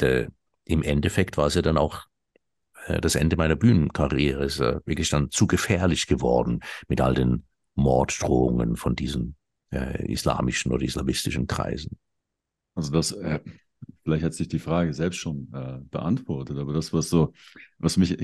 de, 0.00 0.28
im 0.64 0.82
Endeffekt 0.82 1.36
war 1.36 1.46
es 1.46 1.54
ja 1.54 1.62
dann 1.62 1.78
auch 1.78 2.04
äh, 2.86 3.00
das 3.00 3.14
Ende 3.14 3.36
meiner 3.36 3.56
Bühnenkarriere. 3.56 4.44
Es 4.44 4.54
ist 4.54 4.60
äh, 4.60 4.80
wirklich 4.84 5.08
dann 5.08 5.30
zu 5.30 5.46
gefährlich 5.46 6.06
geworden 6.06 6.60
mit 6.86 7.00
all 7.00 7.14
den 7.14 7.44
Morddrohungen 7.74 8.76
von 8.76 8.94
diesen 8.94 9.36
äh, 9.72 10.12
islamischen 10.12 10.72
oder 10.72 10.84
islamistischen 10.84 11.46
Kreisen. 11.46 11.98
Also 12.78 12.92
das, 12.92 13.10
äh, 13.10 13.40
vielleicht 14.04 14.22
hat 14.22 14.34
sich 14.34 14.46
die 14.46 14.60
Frage 14.60 14.94
selbst 14.94 15.16
schon 15.16 15.52
äh, 15.52 15.80
beantwortet, 15.90 16.58
aber 16.58 16.72
das, 16.72 16.92
was 16.92 17.10
so, 17.10 17.32
was 17.78 17.96
mich, 17.96 18.16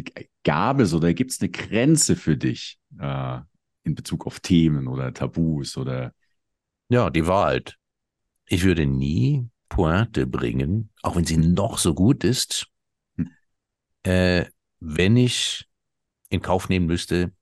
gab 0.44 0.78
es 0.78 0.94
oder 0.94 1.12
gibt 1.12 1.32
es 1.32 1.40
eine 1.40 1.50
Grenze 1.50 2.14
für 2.14 2.36
dich 2.36 2.78
äh, 3.00 3.40
in 3.82 3.96
Bezug 3.96 4.28
auf 4.28 4.38
Themen 4.38 4.86
oder 4.86 5.12
Tabus 5.12 5.76
oder? 5.76 6.14
Ja, 6.88 7.10
die 7.10 7.26
Wahrheit. 7.26 7.76
Ich 8.46 8.62
würde 8.62 8.86
nie 8.86 9.48
Pointe 9.68 10.24
bringen, 10.24 10.90
auch 11.02 11.16
wenn 11.16 11.24
sie 11.24 11.36
noch 11.36 11.78
so 11.78 11.92
gut 11.92 12.22
ist, 12.22 12.68
hm. 13.16 13.30
äh, 14.04 14.44
wenn 14.78 15.16
ich 15.16 15.66
in 16.28 16.42
Kauf 16.42 16.68
nehmen 16.68 16.86
müsste, 16.86 17.32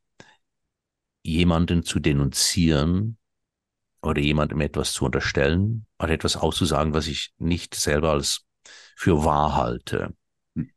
jemanden 1.22 1.82
zu 1.82 2.00
denunzieren 2.00 3.18
oder 4.03 4.20
jemandem 4.20 4.61
etwas 4.61 4.92
zu 4.92 5.05
unterstellen 5.05 5.86
oder 5.98 6.11
etwas 6.11 6.36
auszusagen, 6.36 6.92
was 6.92 7.07
ich 7.07 7.32
nicht 7.38 7.74
selber 7.74 8.11
als 8.11 8.44
für 8.96 9.24
wahr 9.24 9.55
halte. 9.55 10.14
Hm. 10.57 10.70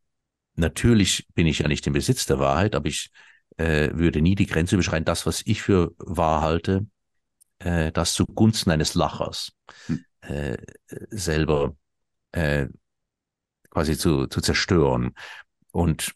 Natürlich 0.55 1.27
bin 1.33 1.47
ich 1.47 1.59
ja 1.59 1.67
nicht 1.67 1.85
im 1.87 1.93
Besitz 1.93 2.25
der 2.25 2.39
Wahrheit, 2.39 2.75
aber 2.75 2.87
ich 2.87 3.11
äh, 3.57 3.89
würde 3.93 4.21
nie 4.21 4.35
die 4.35 4.45
Grenze 4.45 4.75
überschreiten, 4.75 5.05
das, 5.05 5.25
was 5.25 5.41
ich 5.45 5.61
für 5.61 5.93
wahr 5.97 6.41
halte, 6.41 6.85
äh, 7.59 7.91
das 7.91 8.13
zugunsten 8.13 8.71
eines 8.71 8.93
Lachers 8.93 9.53
hm. 9.87 10.05
äh, 10.21 10.57
selber 11.09 11.75
äh, 12.31 12.67
quasi 13.71 13.97
zu, 13.97 14.27
zu 14.27 14.39
zerstören. 14.41 15.15
Und 15.71 16.13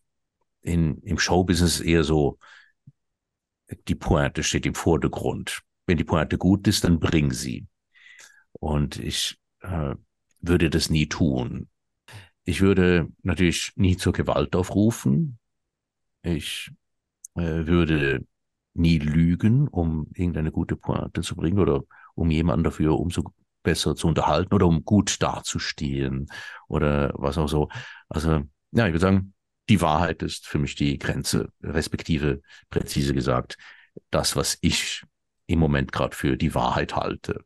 in, 0.61 1.01
im 1.01 1.17
Showbusiness 1.17 1.79
eher 1.79 2.03
so, 2.03 2.37
die 3.87 3.95
Pointe 3.95 4.43
steht 4.43 4.65
im 4.65 4.75
Vordergrund. 4.75 5.61
Wenn 5.89 5.97
die 5.97 6.03
Pointe 6.03 6.37
gut 6.37 6.67
ist, 6.67 6.83
dann 6.83 6.99
bring 6.99 7.31
sie. 7.31 7.65
Und 8.51 8.99
ich 8.99 9.39
äh, 9.61 9.95
würde 10.39 10.69
das 10.69 10.91
nie 10.91 11.07
tun. 11.07 11.67
Ich 12.43 12.61
würde 12.61 13.07
natürlich 13.23 13.71
nie 13.75 13.97
zur 13.97 14.13
Gewalt 14.13 14.55
aufrufen. 14.55 15.39
Ich 16.21 16.69
äh, 17.33 17.65
würde 17.65 18.23
nie 18.75 18.99
lügen, 18.99 19.67
um 19.67 20.05
irgendeine 20.13 20.51
gute 20.51 20.75
Pointe 20.75 21.21
zu 21.21 21.35
bringen 21.35 21.57
oder 21.57 21.81
um 22.13 22.29
jemanden 22.29 22.65
dafür 22.65 22.99
umso 22.99 23.23
besser 23.63 23.95
zu 23.95 24.05
unterhalten 24.05 24.53
oder 24.53 24.67
um 24.67 24.85
gut 24.85 25.19
dazustehen 25.23 26.27
oder 26.67 27.13
was 27.15 27.39
auch 27.39 27.49
so. 27.49 27.67
Also, 28.09 28.43
ja, 28.73 28.85
ich 28.85 28.93
würde 28.93 28.99
sagen, 28.99 29.33
die 29.69 29.81
Wahrheit 29.81 30.21
ist 30.21 30.45
für 30.45 30.59
mich 30.59 30.75
die 30.75 30.99
Grenze, 30.99 31.51
respektive 31.63 32.43
präzise 32.69 33.15
gesagt, 33.15 33.57
das, 34.11 34.35
was 34.35 34.59
ich 34.61 35.03
im 35.49 35.59
Moment 35.59 35.91
gerade 35.91 36.15
für 36.15 36.37
die 36.37 36.53
Wahrheit 36.53 36.95
halte. 36.95 37.43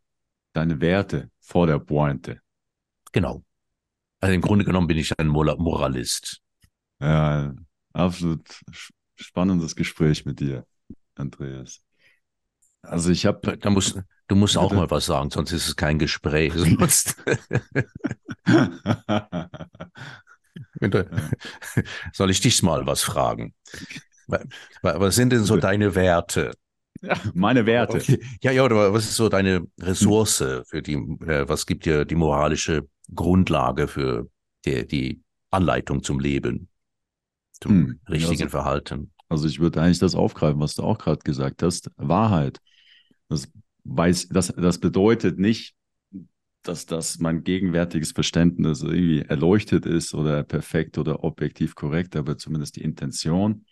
Deine 0.51 0.81
Werte 0.81 1.31
vor 1.39 1.67
der 1.67 1.79
Pointe. 1.79 2.41
Genau. 3.13 3.45
Also 4.19 4.35
im 4.35 4.41
Grunde 4.41 4.65
genommen 4.65 4.87
bin 4.87 4.97
ich 4.97 5.17
ein 5.17 5.27
Moralist. 5.27 6.41
Ja, 6.99 7.53
absolut 7.93 8.45
spannendes 9.15 9.73
Gespräch 9.75 10.25
mit 10.25 10.41
dir, 10.41 10.65
Andreas. 11.15 11.81
Also 12.81 13.09
ich 13.09 13.25
habe. 13.25 13.57
Da 13.57 13.69
musst, 13.69 13.97
du 14.27 14.35
musst 14.35 14.57
auch 14.57 14.73
mal 14.73 14.91
was 14.91 15.05
sagen, 15.05 15.29
sonst 15.29 15.53
ist 15.53 15.69
es 15.69 15.77
kein 15.77 15.97
Gespräch. 15.97 16.51
Sonst 16.57 17.15
Soll 22.11 22.29
ich 22.29 22.41
dich 22.41 22.61
mal 22.61 22.85
was 22.85 23.01
fragen? 23.01 23.53
Was 24.81 25.15
sind 25.15 25.31
denn 25.31 25.45
so 25.45 25.55
deine 25.55 25.95
Werte? 25.95 26.51
Ja, 27.03 27.15
meine 27.33 27.65
Werte. 27.65 27.97
Okay. 27.97 28.19
Ja, 28.41 28.51
ja, 28.51 28.63
oder 28.63 28.93
was 28.93 29.03
ist 29.03 29.15
so 29.15 29.29
deine 29.29 29.67
Ressource 29.79 30.43
für 30.65 30.81
die, 30.81 30.93
äh, 30.93 31.47
was 31.47 31.65
gibt 31.65 31.85
dir 31.85 32.05
die 32.05 32.15
moralische 32.15 32.87
Grundlage 33.13 33.87
für 33.87 34.29
die, 34.65 34.87
die 34.87 35.21
Anleitung 35.51 36.01
zum 36.01 36.19
Leben, 36.19 36.69
zum 37.59 37.71
hm. 37.71 37.99
richtigen 38.09 38.43
also, 38.43 38.49
Verhalten? 38.49 39.11
Also 39.27 39.47
ich 39.47 39.59
würde 39.59 39.81
eigentlich 39.81 39.99
das 39.99 40.15
aufgreifen, 40.15 40.59
was 40.59 40.75
du 40.75 40.83
auch 40.83 40.97
gerade 40.97 41.19
gesagt 41.23 41.61
hast. 41.61 41.91
Wahrheit. 41.97 42.59
Das, 43.27 43.51
weiß, 43.83 44.29
das, 44.29 44.47
das 44.55 44.79
bedeutet 44.79 45.39
nicht, 45.39 45.75
dass 46.61 46.85
das 46.85 47.19
mein 47.19 47.43
gegenwärtiges 47.43 48.13
Verständnis 48.13 48.81
irgendwie 48.81 49.21
erleuchtet 49.21 49.85
ist 49.85 50.13
oder 50.13 50.43
perfekt 50.43 50.97
oder 50.97 51.23
objektiv 51.25 51.75
korrekt, 51.75 52.15
aber 52.15 52.37
zumindest 52.37 52.77
die 52.77 52.83
Intention, 52.83 53.65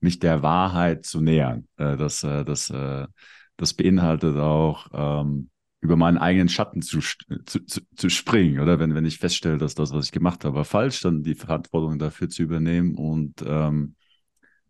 mich 0.00 0.18
der 0.18 0.42
Wahrheit 0.42 1.04
zu 1.04 1.20
nähern. 1.20 1.68
Äh, 1.76 1.96
das, 1.96 2.22
äh, 2.22 2.44
das, 2.44 2.70
äh, 2.70 3.06
das 3.56 3.74
beinhaltet 3.74 4.36
auch, 4.36 4.88
ähm, 4.92 5.50
über 5.82 5.96
meinen 5.96 6.18
eigenen 6.18 6.48
Schatten 6.48 6.82
zu, 6.82 7.00
zu, 7.00 7.64
zu, 7.64 7.80
zu 7.96 8.10
springen, 8.10 8.60
oder? 8.60 8.78
Wenn, 8.78 8.94
wenn 8.94 9.06
ich 9.06 9.18
feststelle, 9.18 9.56
dass 9.56 9.74
das, 9.74 9.92
was 9.92 10.06
ich 10.06 10.12
gemacht 10.12 10.44
habe, 10.44 10.64
falsch, 10.64 11.00
dann 11.00 11.22
die 11.22 11.34
Verantwortung 11.34 11.98
dafür 11.98 12.28
zu 12.28 12.42
übernehmen 12.42 12.94
und, 12.94 13.42
ähm, 13.46 13.94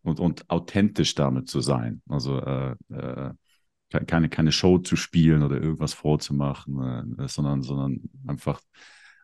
und, 0.02 0.20
und 0.20 0.48
authentisch 0.48 1.14
damit 1.14 1.48
zu 1.48 1.60
sein. 1.60 2.00
Also 2.08 2.38
äh, 2.40 2.76
äh, 2.90 3.32
keine, 4.06 4.28
keine 4.28 4.52
Show 4.52 4.78
zu 4.78 4.94
spielen 4.94 5.42
oder 5.42 5.60
irgendwas 5.60 5.94
vorzumachen, 5.94 7.18
äh, 7.18 7.28
sondern, 7.28 7.62
sondern 7.62 8.02
einfach 8.26 8.60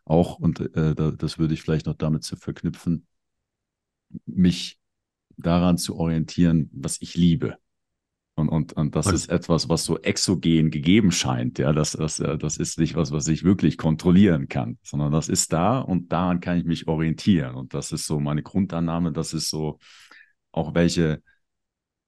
auch, 0.04 0.38
und 0.38 0.60
äh, 0.76 0.94
das 0.94 1.38
würde 1.38 1.54
ich 1.54 1.62
vielleicht 1.62 1.86
noch 1.86 1.94
damit 1.94 2.24
zu 2.24 2.36
verknüpfen, 2.36 3.06
mich 4.24 4.78
daran 5.36 5.78
zu 5.78 5.96
orientieren, 5.96 6.70
was 6.72 7.00
ich 7.00 7.14
liebe. 7.14 7.58
Und, 8.38 8.50
und, 8.50 8.74
und 8.74 8.94
das 8.94 9.06
ist 9.06 9.30
etwas, 9.30 9.70
was 9.70 9.84
so 9.84 9.98
exogen 9.98 10.70
gegeben 10.70 11.10
scheint. 11.10 11.58
Ja, 11.58 11.72
das, 11.72 11.92
das, 11.92 12.20
äh, 12.20 12.36
das 12.36 12.58
ist 12.58 12.78
nicht 12.78 12.94
was, 12.94 13.10
was 13.10 13.28
ich 13.28 13.44
wirklich 13.44 13.78
kontrollieren 13.78 14.48
kann, 14.48 14.78
sondern 14.82 15.10
das 15.10 15.30
ist 15.30 15.54
da 15.54 15.78
und 15.78 16.12
daran 16.12 16.40
kann 16.40 16.58
ich 16.58 16.64
mich 16.64 16.86
orientieren. 16.86 17.54
Und 17.54 17.72
das 17.72 17.92
ist 17.92 18.06
so 18.06 18.20
meine 18.20 18.42
Grundannahme. 18.42 19.12
Das 19.12 19.32
ist 19.32 19.48
so 19.48 19.78
auch 20.52 20.74
welche, 20.74 21.22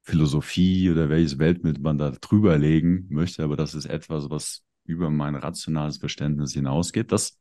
Philosophie 0.09 0.91
oder 0.91 1.11
welches 1.11 1.39
Weltbild 1.39 1.81
man 1.81 1.99
da 1.99 2.11
drüber 2.11 2.57
legen 2.57 3.07
möchte, 3.11 3.45
aber 3.45 3.57
das 3.57 3.75
ist 3.75 3.85
etwas, 3.85 4.31
was 4.31 4.65
über 4.85 5.11
mein 5.11 5.35
rationales 5.35 5.99
Verständnis 5.99 6.55
hinausgeht, 6.55 7.13
das 7.13 7.39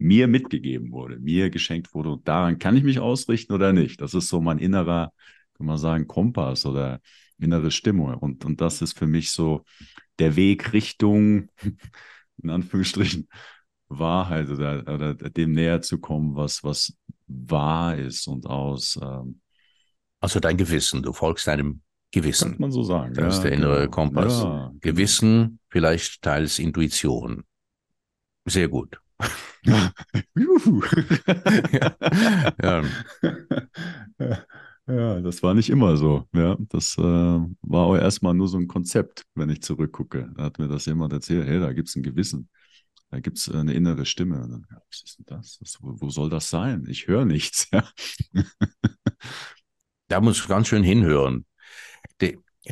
mir 0.00 0.28
mitgegeben 0.28 0.92
wurde, 0.92 1.18
mir 1.18 1.50
geschenkt 1.50 1.94
wurde 1.94 2.10
und 2.10 2.26
daran 2.26 2.58
kann 2.58 2.76
ich 2.76 2.82
mich 2.82 2.98
ausrichten 3.00 3.52
oder 3.52 3.72
nicht. 3.72 4.00
Das 4.00 4.14
ist 4.14 4.28
so 4.28 4.40
mein 4.40 4.58
innerer, 4.58 5.12
kann 5.54 5.66
man 5.66 5.76
sagen, 5.76 6.06
Kompass 6.06 6.64
oder 6.64 7.00
innere 7.38 7.70
Stimmung 7.70 8.14
und, 8.14 8.44
und 8.44 8.60
das 8.60 8.80
ist 8.80 8.98
für 8.98 9.06
mich 9.06 9.30
so 9.30 9.64
der 10.18 10.36
Weg 10.36 10.72
Richtung, 10.72 11.48
in 12.42 12.50
Anführungsstrichen, 12.50 13.28
Wahrheit 13.88 14.48
oder, 14.48 14.80
oder 14.92 15.14
dem 15.14 15.52
näher 15.52 15.82
zu 15.82 15.98
kommen, 15.98 16.34
was, 16.34 16.64
was 16.64 16.96
wahr 17.26 17.98
ist 17.98 18.26
und 18.26 18.46
aus. 18.46 18.98
Ähm, 19.02 19.40
also 20.20 20.40
dein 20.40 20.56
Gewissen, 20.56 21.02
du 21.02 21.12
folgst 21.12 21.46
deinem 21.46 21.82
Gewissen. 22.10 22.52
Kann 22.52 22.60
man 22.60 22.72
so 22.72 22.82
sagen. 22.84 23.12
Das 23.14 23.22
ja, 23.22 23.28
ist 23.28 23.40
der 23.42 23.52
innere 23.52 23.80
genau. 23.80 23.90
Kompass. 23.90 24.42
Ja, 24.42 24.72
Gewissen, 24.80 25.58
vielleicht 25.68 26.22
teils 26.22 26.58
Intuition. 26.58 27.44
Sehr 28.46 28.68
gut. 28.68 29.00
ja. 29.62 29.92
ja. 34.18 34.44
ja, 34.86 35.20
das 35.20 35.42
war 35.42 35.54
nicht 35.54 35.70
immer 35.70 35.96
so. 35.96 36.26
Ja, 36.32 36.56
das 36.68 36.96
äh, 36.98 37.02
war 37.02 37.86
auch 37.86 37.96
erstmal 37.96 38.34
nur 38.34 38.48
so 38.48 38.58
ein 38.58 38.68
Konzept, 38.68 39.24
wenn 39.34 39.50
ich 39.50 39.62
zurückgucke. 39.62 40.30
Da 40.36 40.44
hat 40.44 40.58
mir 40.58 40.68
das 40.68 40.86
jemand 40.86 41.12
erzählt, 41.12 41.46
hey, 41.46 41.60
da 41.60 41.72
gibt 41.72 41.88
es 41.88 41.96
ein 41.96 42.02
Gewissen. 42.02 42.48
Da 43.10 43.20
gibt 43.20 43.38
es 43.38 43.48
äh, 43.48 43.56
eine 43.56 43.74
innere 43.74 44.06
Stimme. 44.06 44.36
Dann, 44.36 44.66
was 44.70 45.02
ist 45.04 45.18
denn 45.18 45.26
das? 45.26 45.58
das 45.58 45.78
wo, 45.80 45.94
wo, 46.00 46.10
soll 46.10 46.30
das 46.30 46.50
sein? 46.50 46.86
Ich 46.88 47.06
höre 47.06 47.24
nichts. 47.24 47.68
Ja. 47.72 47.84
da 50.08 50.20
muss 50.20 50.38
ich 50.40 50.48
ganz 50.48 50.68
schön 50.68 50.82
hinhören 50.82 51.44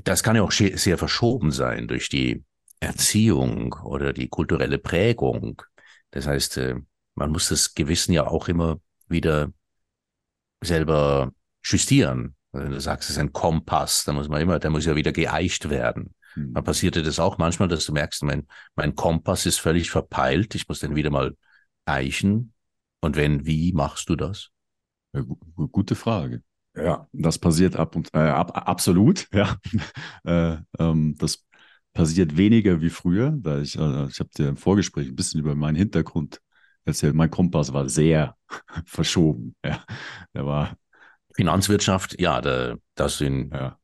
das 0.04 0.22
kann 0.22 0.36
ja 0.36 0.42
auch 0.42 0.52
sehr 0.52 0.98
verschoben 0.98 1.50
sein 1.50 1.88
durch 1.88 2.08
die 2.08 2.44
Erziehung 2.80 3.74
oder 3.84 4.12
die 4.12 4.28
kulturelle 4.28 4.78
Prägung. 4.78 5.62
Das 6.10 6.26
heißt, 6.26 6.56
äh, 6.58 6.76
man 7.14 7.30
muss 7.30 7.48
das 7.48 7.74
Gewissen 7.74 8.12
ja 8.12 8.26
auch 8.26 8.48
immer 8.48 8.80
wieder 9.08 9.52
selber 10.60 11.32
justieren. 11.62 12.34
Wenn 12.52 12.70
du 12.70 12.80
sagst, 12.80 13.10
es 13.10 13.16
ist 13.16 13.20
ein 13.20 13.32
Kompass, 13.32 14.04
da 14.04 14.12
muss 14.12 14.28
man 14.28 14.40
immer, 14.40 14.58
der 14.58 14.70
muss 14.70 14.86
ja 14.86 14.96
wieder 14.96 15.12
geeicht 15.12 15.68
werden. 15.68 16.14
Hm. 16.34 16.54
Dann 16.54 16.64
passierte 16.64 17.02
das 17.02 17.18
auch 17.18 17.38
manchmal, 17.38 17.68
dass 17.68 17.84
du 17.84 17.92
merkst, 17.92 18.22
mein, 18.22 18.46
mein 18.74 18.94
Kompass 18.94 19.46
ist 19.46 19.58
völlig 19.58 19.90
verpeilt, 19.90 20.54
ich 20.54 20.68
muss 20.68 20.80
den 20.80 20.94
wieder 20.94 21.10
mal 21.10 21.36
eichen. 21.84 22.52
Und 23.00 23.16
wenn, 23.16 23.46
wie 23.46 23.72
machst 23.72 24.08
du 24.08 24.16
das? 24.16 24.50
Ja, 25.12 25.22
gute 25.70 25.94
Frage. 25.94 26.42
Ja, 26.74 27.08
das 27.12 27.38
passiert 27.38 27.76
ab 27.76 27.96
und 27.96 28.08
äh, 28.14 28.18
ab, 28.18 28.52
absolut. 28.68 29.28
Ja, 29.32 29.56
äh, 30.24 30.58
ähm, 30.78 31.16
das 31.18 31.44
passiert 31.98 32.36
weniger 32.36 32.80
wie 32.80 32.90
früher. 32.90 33.32
Da 33.36 33.60
ich, 33.60 33.76
äh, 33.76 34.06
ich 34.06 34.20
habe 34.20 34.30
dir 34.36 34.48
im 34.48 34.56
Vorgespräch 34.56 35.08
ein 35.08 35.16
bisschen 35.16 35.40
über 35.40 35.56
meinen 35.56 35.74
Hintergrund 35.74 36.40
erzählt. 36.84 37.16
Mein 37.16 37.28
Kompass 37.28 37.72
war 37.72 37.88
sehr 37.88 38.36
verschoben. 38.86 39.56
Ja, 39.64 39.84
der 40.32 40.46
war 40.46 40.76
Finanzwirtschaft. 41.34 42.20
Ja, 42.20 42.40
da, 42.40 42.76
das 42.94 43.18
sind 43.18 43.52
ja. 43.52 43.80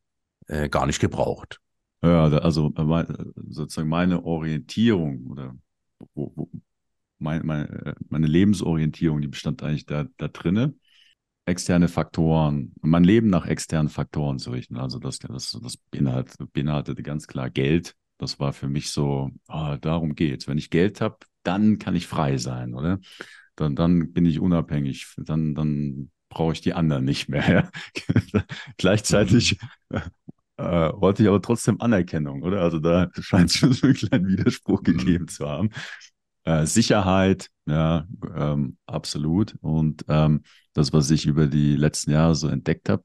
äh, 0.47 0.69
gar 0.69 0.87
nicht 0.87 1.01
gebraucht. 1.01 1.59
Ja, 2.05 2.29
also 2.29 2.73
äh, 2.77 3.05
sozusagen 3.49 3.89
meine 3.89 4.25
Orientierung 4.25 5.27
oder 5.27 5.57
wo, 6.15 6.33
wo, 6.37 6.49
mein, 7.19 7.45
meine, 7.45 7.69
äh, 7.69 7.95
meine 8.11 8.29
Lebensorientierung, 8.29 9.23
die 9.23 9.29
bestand 9.29 9.61
eigentlich 9.65 9.87
da, 9.87 10.07
da 10.19 10.29
drinne 10.29 10.75
externe 11.47 11.89
Faktoren, 11.89 12.73
mein 12.81 13.05
Leben 13.05 13.29
nach 13.29 13.47
externen 13.47 13.89
Faktoren 13.89 14.39
zu 14.39 14.53
richten. 14.53 14.79
Also 14.79 14.99
das, 14.99 15.19
das, 15.19 15.59
das 15.61 15.77
beinhaltete, 15.77 16.47
beinhaltete 16.47 17.03
ganz 17.03 17.27
klar 17.27 17.51
Geld. 17.51 17.97
Das 18.19 18.39
war 18.41 18.53
für 18.53 18.69
mich 18.69 18.91
so, 18.91 19.31
oh, 19.49 19.77
darum 19.81 20.15
geht's. 20.15 20.47
Wenn 20.47 20.59
ich 20.59 20.71
Geld 20.71 21.01
habe, 21.01 21.19
dann 21.43 21.79
kann 21.79 21.97
ich 21.97 22.07
frei 22.07 22.39
sein, 22.39 22.75
oder? 22.75 23.01
Dann, 23.57 23.77
dann 23.77 24.13
bin 24.13 24.27
ich 24.27 24.41
unabhängig. 24.41 25.07
Dann, 25.17 25.55
dann 25.55 26.11
brauche 26.29 26.53
ich 26.53 26.61
die 26.61 26.75
anderen 26.75 27.05
nicht 27.05 27.29
mehr. 27.29 27.71
Gleichzeitig 28.77 29.59
äh, 30.57 30.93
wollte 30.95 31.23
ich 31.23 31.29
aber 31.29 31.43
trotzdem 31.43 31.81
Anerkennung, 31.81 32.43
oder? 32.43 32.61
Also 32.63 32.79
da 32.79 33.11
scheint 33.21 33.51
es 33.51 33.57
schon 33.57 33.73
so 33.73 33.87
einen 33.87 33.97
kleinen 33.97 34.29
Widerspruch 34.29 34.81
mhm. 34.81 34.85
gegeben 34.85 35.29
zu 35.29 35.49
haben. 35.49 35.71
Äh, 36.45 36.67
Sicherheit, 36.67 37.49
ja, 37.67 38.07
ähm, 38.35 38.77
absolut. 38.87 39.57
Und 39.61 40.05
ähm, 40.09 40.43
das, 40.75 40.93
was 40.93 41.11
ich 41.11 41.27
über 41.27 41.47
die 41.47 41.77
letzten 41.77 42.11
Jahre 42.11 42.35
so 42.35 42.49
entdeckt 42.49 42.89
habe, 42.89 43.05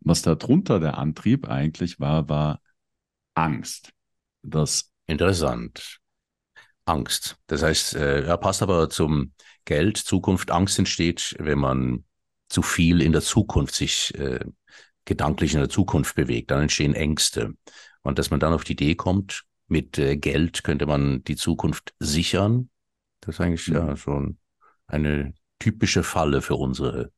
was 0.00 0.22
darunter 0.22 0.78
der 0.78 0.98
Antrieb 0.98 1.48
eigentlich 1.48 1.98
war, 1.98 2.28
war 2.28 2.60
Angst. 3.34 3.92
Das 4.48 4.90
Interessant. 5.06 5.98
Angst. 6.84 7.36
Das 7.46 7.62
heißt, 7.62 7.94
äh, 7.96 8.24
er 8.24 8.36
passt 8.38 8.62
aber 8.62 8.90
zum 8.90 9.32
Geld, 9.64 9.96
Zukunft. 9.98 10.50
Angst 10.50 10.78
entsteht, 10.78 11.34
wenn 11.38 11.58
man 11.58 12.04
zu 12.48 12.62
viel 12.62 13.00
in 13.00 13.12
der 13.12 13.22
Zukunft 13.22 13.74
sich 13.74 14.14
äh, 14.18 14.44
gedanklich 15.04 15.54
in 15.54 15.60
der 15.60 15.68
Zukunft 15.68 16.14
bewegt. 16.14 16.50
Dann 16.50 16.62
entstehen 16.62 16.94
Ängste. 16.94 17.54
Und 18.02 18.18
dass 18.18 18.30
man 18.30 18.40
dann 18.40 18.52
auf 18.52 18.64
die 18.64 18.72
Idee 18.72 18.94
kommt, 18.94 19.44
mit 19.68 19.98
äh, 19.98 20.16
Geld 20.16 20.62
könnte 20.62 20.86
man 20.86 21.24
die 21.24 21.36
Zukunft 21.36 21.94
sichern 21.98 22.70
das 23.26 23.36
ist 23.36 23.40
eigentlich 23.40 23.66
ja 23.66 23.82
mhm. 23.82 23.96
schon 23.96 24.38
eine 24.86 25.34
typische 25.58 26.02
Falle 26.02 26.42
für 26.42 26.54
unsere 26.54 27.12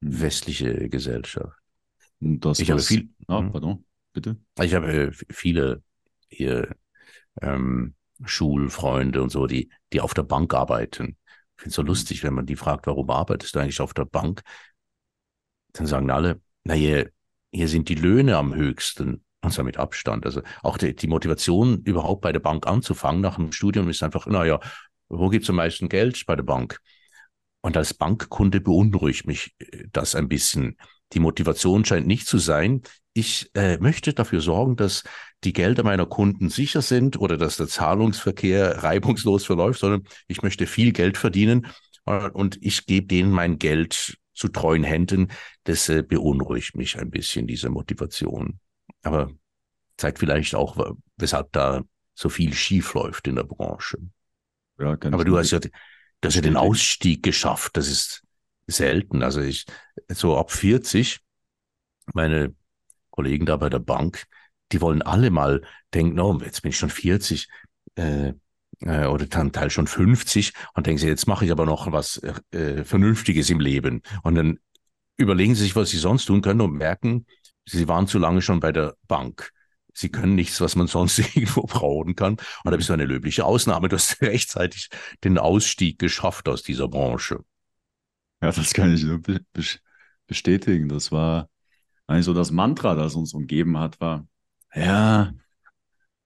mhm. 0.00 0.20
westliche 0.20 0.88
Gesellschaft. 0.88 1.56
Das 2.20 2.58
ich 2.58 2.70
habe 2.70 2.80
viel. 2.80 3.10
Ah, 3.28 3.40
hm? 3.40 3.52
pardon, 3.52 3.84
bitte. 4.12 4.36
Ich 4.60 4.74
habe 4.74 4.92
äh, 4.92 5.12
viele 5.30 5.82
hier 6.28 6.74
ähm, 7.42 7.94
Schulfreunde 8.24 9.22
und 9.22 9.30
so, 9.30 9.46
die, 9.46 9.70
die 9.92 10.00
auf 10.00 10.14
der 10.14 10.22
Bank 10.22 10.54
arbeiten. 10.54 11.16
Ich 11.56 11.62
finde 11.62 11.68
es 11.70 11.74
so 11.74 11.82
mhm. 11.82 11.88
lustig, 11.88 12.22
wenn 12.22 12.34
man 12.34 12.46
die 12.46 12.56
fragt, 12.56 12.86
warum 12.86 13.10
arbeitest 13.10 13.54
du 13.54 13.58
eigentlich 13.58 13.80
auf 13.80 13.94
der 13.94 14.04
Bank? 14.04 14.42
Dann 15.72 15.86
sagen 15.86 16.10
alle, 16.10 16.40
na 16.64 16.74
hier, 16.74 17.10
hier 17.52 17.68
sind 17.68 17.88
die 17.88 17.94
Löhne 17.94 18.36
am 18.36 18.54
höchsten 18.54 19.24
und 19.42 19.52
zwar 19.52 19.64
mit 19.64 19.76
Abstand. 19.76 20.26
Also 20.26 20.42
auch 20.62 20.78
die, 20.78 20.94
die 20.94 21.06
Motivation, 21.06 21.82
überhaupt 21.82 22.20
bei 22.22 22.32
der 22.32 22.40
Bank 22.40 22.66
anzufangen 22.66 23.20
nach 23.20 23.36
dem 23.36 23.52
Studium 23.52 23.88
ist 23.88 24.02
einfach, 24.02 24.26
naja, 24.26 24.60
wo 25.08 25.28
gibt 25.28 25.44
es 25.44 25.50
am 25.50 25.56
meisten 25.56 25.88
Geld? 25.88 26.24
Bei 26.26 26.36
der 26.36 26.42
Bank. 26.42 26.80
Und 27.60 27.76
als 27.76 27.94
Bankkunde 27.94 28.60
beunruhigt 28.60 29.26
mich 29.26 29.54
äh, 29.58 29.84
das 29.92 30.14
ein 30.14 30.28
bisschen. 30.28 30.76
Die 31.12 31.20
Motivation 31.20 31.84
scheint 31.84 32.06
nicht 32.06 32.26
zu 32.26 32.38
sein, 32.38 32.82
ich 33.12 33.50
äh, 33.54 33.78
möchte 33.78 34.12
dafür 34.12 34.40
sorgen, 34.40 34.76
dass 34.76 35.04
die 35.44 35.52
Gelder 35.52 35.84
meiner 35.84 36.06
Kunden 36.06 36.48
sicher 36.48 36.82
sind 36.82 37.18
oder 37.18 37.36
dass 37.36 37.56
der 37.56 37.68
Zahlungsverkehr 37.68 38.82
reibungslos 38.82 39.44
verläuft, 39.44 39.80
sondern 39.80 40.04
ich 40.28 40.42
möchte 40.42 40.66
viel 40.66 40.92
Geld 40.92 41.18
verdienen 41.18 41.66
äh, 42.06 42.28
und 42.30 42.58
ich 42.62 42.86
gebe 42.86 43.06
denen 43.06 43.30
mein 43.30 43.58
Geld 43.58 44.18
zu 44.32 44.48
treuen 44.48 44.84
Händen. 44.84 45.28
Das 45.64 45.88
äh, 45.88 46.02
beunruhigt 46.02 46.76
mich 46.76 46.98
ein 46.98 47.10
bisschen, 47.10 47.46
diese 47.46 47.68
Motivation. 47.68 48.60
Aber 49.02 49.30
zeigt 49.96 50.18
vielleicht 50.18 50.54
auch, 50.54 50.94
weshalb 51.16 51.52
da 51.52 51.82
so 52.14 52.28
viel 52.28 52.54
schief 52.54 52.94
läuft 52.94 53.28
in 53.28 53.36
der 53.36 53.44
Branche. 53.44 53.98
Ja, 54.78 54.92
Aber 54.92 55.24
du 55.24 55.38
hast 55.38 55.50
ja, 55.52 55.58
du 55.58 55.70
hast 56.24 56.34
ja 56.34 56.42
den 56.42 56.56
Ausstieg 56.56 57.22
geschafft. 57.22 57.76
Das 57.76 57.88
ist 57.88 58.22
selten. 58.66 59.22
Also 59.22 59.40
ich, 59.40 59.64
so 60.08 60.36
ab 60.36 60.50
40, 60.50 61.20
meine 62.12 62.54
Kollegen 63.10 63.46
da 63.46 63.56
bei 63.56 63.70
der 63.70 63.78
Bank, 63.78 64.24
die 64.72 64.80
wollen 64.80 65.02
alle 65.02 65.30
mal 65.30 65.62
denken, 65.94 66.18
oh, 66.20 66.40
jetzt 66.44 66.62
bin 66.62 66.70
ich 66.70 66.78
schon 66.78 66.90
40, 66.90 67.48
äh, 67.96 68.32
äh, 68.80 69.06
oder 69.06 69.30
zum 69.30 69.52
Teil 69.52 69.70
schon 69.70 69.86
50 69.86 70.52
und 70.74 70.86
denken 70.86 70.98
sie, 70.98 71.08
jetzt 71.08 71.26
mache 71.26 71.44
ich 71.44 71.50
aber 71.50 71.66
noch 71.66 71.90
was 71.92 72.20
äh, 72.50 72.84
Vernünftiges 72.84 73.50
im 73.50 73.60
Leben. 73.60 74.02
Und 74.22 74.34
dann 74.34 74.58
überlegen 75.16 75.54
sie 75.54 75.62
sich, 75.62 75.76
was 75.76 75.90
sie 75.90 75.98
sonst 75.98 76.26
tun 76.26 76.42
können 76.42 76.60
und 76.60 76.72
merken, 76.72 77.26
sie 77.64 77.88
waren 77.88 78.06
zu 78.06 78.18
lange 78.18 78.42
schon 78.42 78.60
bei 78.60 78.72
der 78.72 78.94
Bank 79.08 79.52
sie 79.96 80.10
können 80.10 80.34
nichts, 80.34 80.60
was 80.60 80.76
man 80.76 80.86
sonst 80.86 81.18
irgendwo 81.18 81.62
brauchen 81.62 82.14
kann. 82.14 82.36
Und 82.64 82.70
da 82.70 82.76
bist 82.76 82.88
du 82.88 82.92
eine 82.92 83.06
löbliche 83.06 83.44
Ausnahme. 83.44 83.88
Du 83.88 83.96
hast 83.96 84.20
rechtzeitig 84.22 84.88
den 85.24 85.38
Ausstieg 85.38 85.98
geschafft 85.98 86.48
aus 86.48 86.62
dieser 86.62 86.88
Branche. 86.88 87.40
Ja, 88.42 88.52
das 88.52 88.74
kann 88.74 88.92
ich 88.92 89.02
nur 89.02 89.20
bestätigen. 90.26 90.88
Das 90.88 91.10
war 91.10 91.48
eigentlich 92.06 92.26
so 92.26 92.34
das 92.34 92.50
Mantra, 92.50 92.94
das 92.94 93.14
uns 93.14 93.32
umgeben 93.32 93.78
hat, 93.78 93.98
war, 94.00 94.26
ja, 94.74 95.32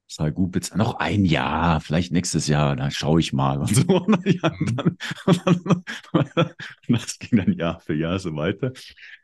sei 0.07 0.31
gut, 0.31 0.51
bitte 0.53 0.77
noch 0.77 0.95
ein 0.97 1.25
Jahr, 1.25 1.81
vielleicht 1.81 2.13
nächstes 2.13 2.49
Jahr, 2.49 2.75
dann 2.75 2.91
schaue 2.91 3.21
ich 3.21 3.33
mal 3.33 3.59
und 3.59 3.75
so. 3.75 3.83
Und 4.07 4.25
dann, 4.77 4.97
und 5.27 6.31
dann, 6.35 6.51
das 6.89 7.19
ging 7.19 7.39
dann 7.39 7.53
Jahr 7.53 7.81
für 7.81 7.95
Jahr 7.95 8.19
so 8.19 8.35
weiter. 8.35 8.73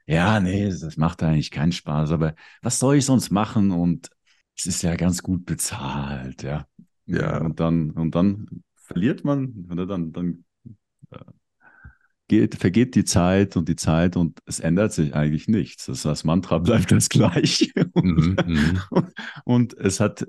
Ja, 0.07 0.39
nee, 0.41 0.69
das 0.69 0.97
macht 0.97 1.23
eigentlich 1.23 1.51
keinen 1.51 1.73
Spaß, 1.73 2.13
aber 2.13 2.35
was 2.63 2.79
soll 2.79 2.97
ich 2.97 3.05
sonst 3.05 3.31
machen? 3.31 3.73
Und 3.73 4.09
es 4.57 4.67
ist 4.67 4.83
ja 4.83 4.95
ganz 4.95 5.23
gut 5.23 5.45
bezahlt, 5.47 6.43
ja. 6.43 6.67
Ja. 7.07 7.39
Und 7.41 7.59
dann, 7.61 7.91
und 7.91 8.15
dann 8.15 8.63
verliert 8.77 9.25
man, 9.25 9.67
oder 9.71 9.87
dann, 9.87 10.13
dann 10.13 10.45
äh, 11.11 11.19
geht, 12.29 12.57
vergeht 12.57 12.95
die 12.95 13.05
Zeit 13.05 13.57
und 13.57 13.69
die 13.69 13.77
Zeit 13.77 14.17
und 14.17 14.41
es 14.47 14.61
ändert 14.61 14.93
sich 14.93 15.15
eigentlich 15.15 15.49
nichts. 15.49 15.87
Das, 15.87 16.03
das 16.03 16.25
Mantra 16.25 16.59
bleibt 16.59 16.91
das 16.91 17.09
gleich. 17.09 17.73
und, 17.93 18.05
mhm, 18.05 18.81
und, 18.91 19.13
und, 19.45 19.75
es 19.75 20.01
hat 20.01 20.27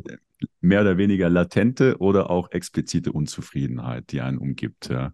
mehr 0.62 0.82
oder 0.82 0.98
weniger 0.98 1.30
latente 1.30 1.98
oder 1.98 2.30
auch 2.30 2.52
explizite 2.52 3.12
Unzufriedenheit, 3.12 4.12
die 4.12 4.22
einen 4.22 4.38
umgibt, 4.38 4.90
ja. 4.90 5.14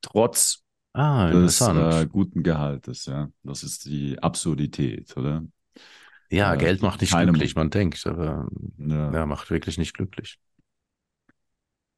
Trotz 0.00 0.64
ah, 0.94 1.30
des 1.30 1.60
äh, 1.60 2.06
guten 2.10 2.42
Gehaltes, 2.42 3.06
ja. 3.06 3.28
Das 3.42 3.62
ist 3.62 3.84
die 3.84 4.18
Absurdität, 4.20 5.16
oder? 5.16 5.44
Ja, 6.30 6.54
äh, 6.54 6.58
Geld 6.58 6.82
macht 6.82 7.02
nicht 7.02 7.16
glücklich, 7.16 7.54
man 7.54 7.70
denkt, 7.70 8.06
aber 8.06 8.48
ja. 8.78 9.12
ja. 9.12 9.26
macht 9.26 9.50
wirklich 9.50 9.78
nicht 9.78 9.94
glücklich. 9.94 10.38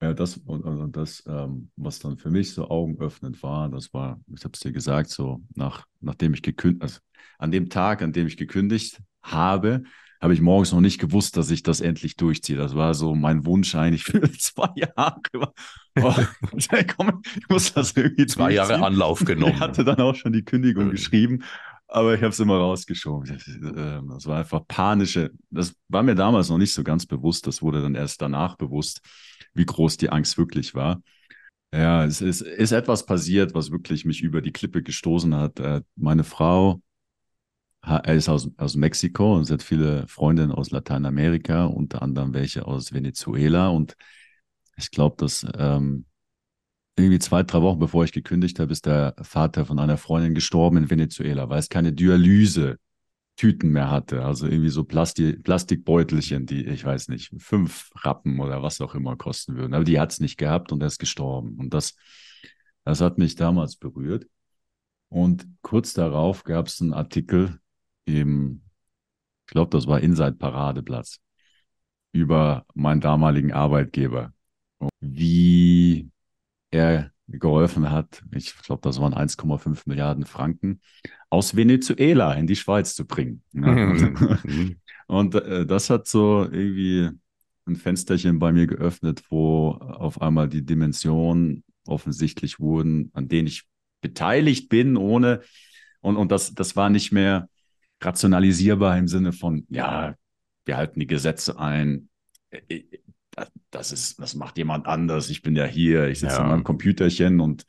Ja, 0.00 0.12
das 0.12 0.36
und, 0.38 0.62
und 0.62 0.96
das, 0.96 1.22
ähm, 1.26 1.70
was 1.76 1.98
dann 1.98 2.18
für 2.18 2.30
mich 2.30 2.52
so 2.52 2.68
augenöffnend 2.68 3.42
war, 3.42 3.68
das 3.68 3.94
war, 3.94 4.20
ich 4.34 4.44
habe 4.44 4.52
es 4.54 4.60
dir 4.60 4.72
gesagt, 4.72 5.10
so 5.10 5.40
nach, 5.54 5.86
nachdem 6.00 6.34
ich 6.34 6.42
gekündigt, 6.42 6.82
also 6.82 7.00
an 7.38 7.50
dem 7.50 7.70
Tag, 7.70 8.02
an 8.02 8.12
dem 8.12 8.26
ich 8.26 8.36
gekündigt 8.36 9.00
habe, 9.22 9.82
habe 10.20 10.34
ich 10.34 10.40
morgens 10.40 10.72
noch 10.72 10.80
nicht 10.80 10.98
gewusst, 10.98 11.36
dass 11.36 11.50
ich 11.50 11.62
das 11.62 11.80
endlich 11.80 12.16
durchziehe. 12.16 12.56
Das 12.56 12.74
war 12.74 12.94
so 12.94 13.14
mein 13.14 13.44
Wunsch 13.44 13.74
eigentlich 13.74 14.04
für 14.04 14.30
zwei 14.38 14.70
Jahre. 14.76 15.20
Oh, 16.02 16.12
komm, 16.96 17.22
ich 17.36 17.48
muss 17.48 17.72
das 17.72 17.92
irgendwie 17.92 18.26
Zwei. 18.26 18.50
Jahre 18.50 18.84
Anlauf 18.84 19.24
genommen. 19.24 19.54
Ich 19.54 19.60
hatte 19.60 19.84
dann 19.84 20.00
auch 20.00 20.16
schon 20.16 20.32
die 20.32 20.44
Kündigung 20.44 20.90
geschrieben 20.90 21.44
aber 21.94 22.14
ich 22.14 22.22
habe 22.22 22.30
es 22.30 22.40
immer 22.40 22.56
rausgeschoben. 22.56 23.38
Ähm, 23.76 24.08
das 24.12 24.26
war 24.26 24.38
einfach 24.38 24.66
panische. 24.66 25.30
Das 25.50 25.76
war 25.88 26.02
mir 26.02 26.16
damals 26.16 26.48
noch 26.48 26.58
nicht 26.58 26.72
so 26.72 26.82
ganz 26.82 27.06
bewusst. 27.06 27.46
Das 27.46 27.62
wurde 27.62 27.82
dann 27.82 27.94
erst 27.94 28.20
danach 28.20 28.56
bewusst, 28.56 29.00
wie 29.54 29.66
groß 29.66 29.96
die 29.96 30.10
Angst 30.10 30.38
wirklich 30.38 30.74
war. 30.74 31.02
Ja, 31.72 32.04
es 32.04 32.20
ist, 32.20 32.40
ist 32.40 32.72
etwas 32.72 33.04
passiert, 33.06 33.54
was 33.54 33.70
wirklich 33.72 34.04
mich 34.04 34.22
über 34.22 34.40
die 34.42 34.52
Klippe 34.52 34.82
gestoßen 34.82 35.34
hat. 35.34 35.58
Äh, 35.60 35.82
meine 35.96 36.24
Frau 36.24 36.80
ist 38.06 38.28
aus, 38.28 38.48
aus 38.56 38.76
Mexiko 38.76 39.36
und 39.36 39.44
sie 39.44 39.52
hat 39.52 39.62
viele 39.62 40.06
Freundinnen 40.06 40.52
aus 40.52 40.70
Lateinamerika, 40.70 41.66
unter 41.66 42.02
anderem 42.02 42.32
welche 42.32 42.66
aus 42.66 42.92
Venezuela. 42.92 43.68
Und 43.68 43.96
ich 44.76 44.90
glaube, 44.90 45.16
dass 45.18 45.46
ähm, 45.58 46.06
irgendwie 46.96 47.18
zwei, 47.18 47.42
drei 47.42 47.60
Wochen 47.60 47.78
bevor 47.78 48.04
ich 48.04 48.12
gekündigt 48.12 48.58
habe, 48.58 48.72
ist 48.72 48.86
der 48.86 49.14
Vater 49.20 49.66
von 49.66 49.78
einer 49.78 49.98
Freundin 49.98 50.34
gestorben 50.34 50.78
in 50.78 50.90
Venezuela, 50.90 51.48
weil 51.48 51.58
es 51.58 51.68
keine 51.68 51.92
Dialyse-Tüten 53.34 53.70
mehr 53.70 53.90
hatte. 53.90 54.24
Also 54.24 54.46
irgendwie 54.46 54.68
so 54.68 54.84
Plasti 54.84 55.34
Plastikbeutelchen, 55.34 56.46
die, 56.46 56.64
ich 56.66 56.84
weiß 56.84 57.08
nicht, 57.08 57.32
fünf 57.38 57.90
Rappen 57.96 58.40
oder 58.40 58.62
was 58.62 58.80
auch 58.80 58.94
immer 58.94 59.16
kosten 59.16 59.56
würden. 59.56 59.74
Aber 59.74 59.84
die 59.84 60.00
hat 60.00 60.12
es 60.12 60.20
nicht 60.20 60.36
gehabt 60.36 60.72
und 60.72 60.82
er 60.82 60.88
ist 60.88 60.98
gestorben. 60.98 61.56
Und 61.58 61.74
das, 61.74 61.96
das 62.84 63.00
hat 63.00 63.18
mich 63.18 63.34
damals 63.34 63.76
berührt. 63.76 64.26
Und 65.08 65.46
kurz 65.62 65.92
darauf 65.94 66.44
gab 66.44 66.66
es 66.66 66.80
einen 66.80 66.92
Artikel 66.92 67.58
im, 68.04 68.62
ich 69.46 69.52
glaube, 69.52 69.70
das 69.70 69.86
war 69.86 70.00
Inside 70.00 70.34
Paradeplatz, 70.34 71.20
über 72.12 72.64
meinen 72.74 73.00
damaligen 73.00 73.52
Arbeitgeber, 73.52 74.32
wie 75.00 76.10
er 76.70 77.13
geholfen 77.26 77.90
hat, 77.90 78.22
ich 78.32 78.56
glaube, 78.58 78.82
das 78.82 79.00
waren 79.00 79.14
1,5 79.14 79.82
Milliarden 79.86 80.26
Franken, 80.26 80.80
aus 81.30 81.56
Venezuela 81.56 82.34
in 82.34 82.46
die 82.46 82.56
Schweiz 82.56 82.94
zu 82.94 83.06
bringen. 83.06 83.42
Mhm. 83.52 84.76
und 85.06 85.34
äh, 85.34 85.66
das 85.66 85.90
hat 85.90 86.06
so 86.06 86.44
irgendwie 86.50 87.10
ein 87.66 87.76
Fensterchen 87.76 88.38
bei 88.38 88.52
mir 88.52 88.66
geöffnet, 88.66 89.22
wo 89.30 89.70
auf 89.70 90.20
einmal 90.20 90.48
die 90.48 90.64
Dimensionen 90.64 91.64
offensichtlich 91.86 92.60
wurden, 92.60 93.10
an 93.14 93.28
denen 93.28 93.48
ich 93.48 93.64
beteiligt 94.00 94.68
bin, 94.68 94.96
ohne 94.96 95.40
und, 96.04 96.16
und 96.16 96.30
das, 96.30 96.54
das 96.54 96.76
war 96.76 96.90
nicht 96.90 97.12
mehr 97.12 97.48
rationalisierbar 98.00 98.98
im 98.98 99.08
Sinne 99.08 99.32
von, 99.32 99.66
ja, 99.70 100.14
wir 100.66 100.76
halten 100.76 101.00
die 101.00 101.06
Gesetze 101.06 101.58
ein. 101.58 102.10
Äh, 103.36 103.42
äh, 103.42 103.46
das 103.70 103.92
ist, 103.92 104.20
das 104.20 104.34
macht 104.34 104.58
jemand 104.58 104.86
anders. 104.86 105.30
Ich 105.30 105.42
bin 105.42 105.56
ja 105.56 105.64
hier, 105.64 106.08
ich 106.08 106.20
sitze 106.20 106.36
ja. 106.36 106.42
an 106.42 106.48
meinem 106.48 106.64
Computerchen 106.64 107.40
und 107.40 107.64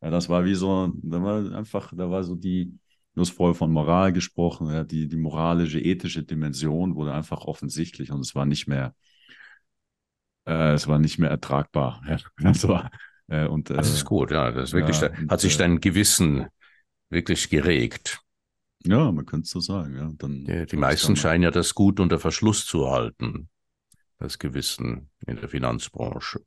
ja, 0.00 0.10
das 0.10 0.28
war 0.28 0.44
wie 0.44 0.54
so, 0.54 0.92
da 1.02 1.22
war 1.22 1.54
einfach, 1.54 1.92
da 1.94 2.10
war 2.10 2.24
so 2.24 2.34
die, 2.34 2.78
du 3.14 3.20
hast 3.20 3.30
vorher 3.30 3.54
von 3.54 3.72
Moral 3.72 4.12
gesprochen, 4.12 4.68
ja, 4.68 4.84
die, 4.84 5.08
die 5.08 5.16
moralische, 5.16 5.80
ethische 5.80 6.22
Dimension 6.22 6.94
wurde 6.94 7.12
einfach 7.12 7.42
offensichtlich 7.42 8.10
und 8.10 8.20
es 8.20 8.34
war 8.34 8.46
nicht 8.46 8.66
mehr, 8.66 8.94
äh, 10.46 10.72
es 10.72 10.88
war 10.88 10.98
nicht 10.98 11.18
mehr 11.18 11.30
ertragbar. 11.30 12.02
Ja, 12.08 12.18
das 12.38 12.68
war, 12.68 12.90
äh, 13.28 13.46
und, 13.46 13.70
äh, 13.70 13.74
das 13.74 13.92
ist 13.92 14.04
gut, 14.04 14.30
ja, 14.30 14.50
das 14.50 14.70
ist 14.70 14.74
wirklich, 14.74 15.00
ja, 15.00 15.10
hat 15.28 15.40
sich 15.40 15.54
äh, 15.54 15.58
dein 15.58 15.80
Gewissen 15.80 16.46
wirklich 17.10 17.48
geregt. 17.48 18.20
Ja, 18.86 19.10
man 19.10 19.24
könnte 19.24 19.44
es 19.44 19.50
so 19.50 19.60
sagen, 19.60 19.96
ja. 19.96 20.10
Dann, 20.18 20.44
die, 20.44 20.66
die 20.66 20.76
meisten 20.76 21.16
scheinen 21.16 21.42
ja 21.44 21.50
das 21.50 21.74
gut 21.74 22.00
unter 22.00 22.18
Verschluss 22.18 22.66
zu 22.66 22.90
halten 22.90 23.48
das 24.24 24.38
Gewissen 24.38 25.10
in 25.26 25.36
der 25.36 25.48
Finanzbranche. 25.48 26.40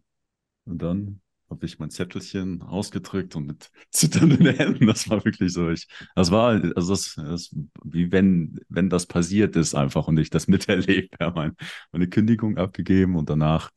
Und 0.66 0.82
dann 0.82 1.22
habe 1.50 1.66
ich 1.66 1.80
mein 1.80 1.90
Zettelchen 1.90 2.62
ausgedrückt 2.62 3.36
und 3.36 3.48
mit 3.48 3.72
zitternden 3.92 4.46
Händen, 4.48 4.88
das 4.88 5.10
war 5.10 5.24
wirklich 5.24 5.54
so, 5.54 5.70
ich, 5.70 5.88
das 6.16 6.32
war, 6.32 6.62
also 6.76 6.94
das, 6.94 7.16
das, 7.16 7.56
wie 7.84 8.12
wenn, 8.12 8.60
wenn 8.68 8.90
das 8.90 9.06
passiert 9.06 9.56
ist 9.56 9.76
einfach 9.76 10.08
und 10.08 10.18
ich 10.18 10.30
das 10.30 10.48
miterlebt, 10.48 11.16
ja, 11.20 11.32
mein, 11.32 11.56
meine 11.92 12.10
Kündigung 12.10 12.58
abgegeben 12.58 13.16
und 13.16 13.30
danach, 13.30 13.70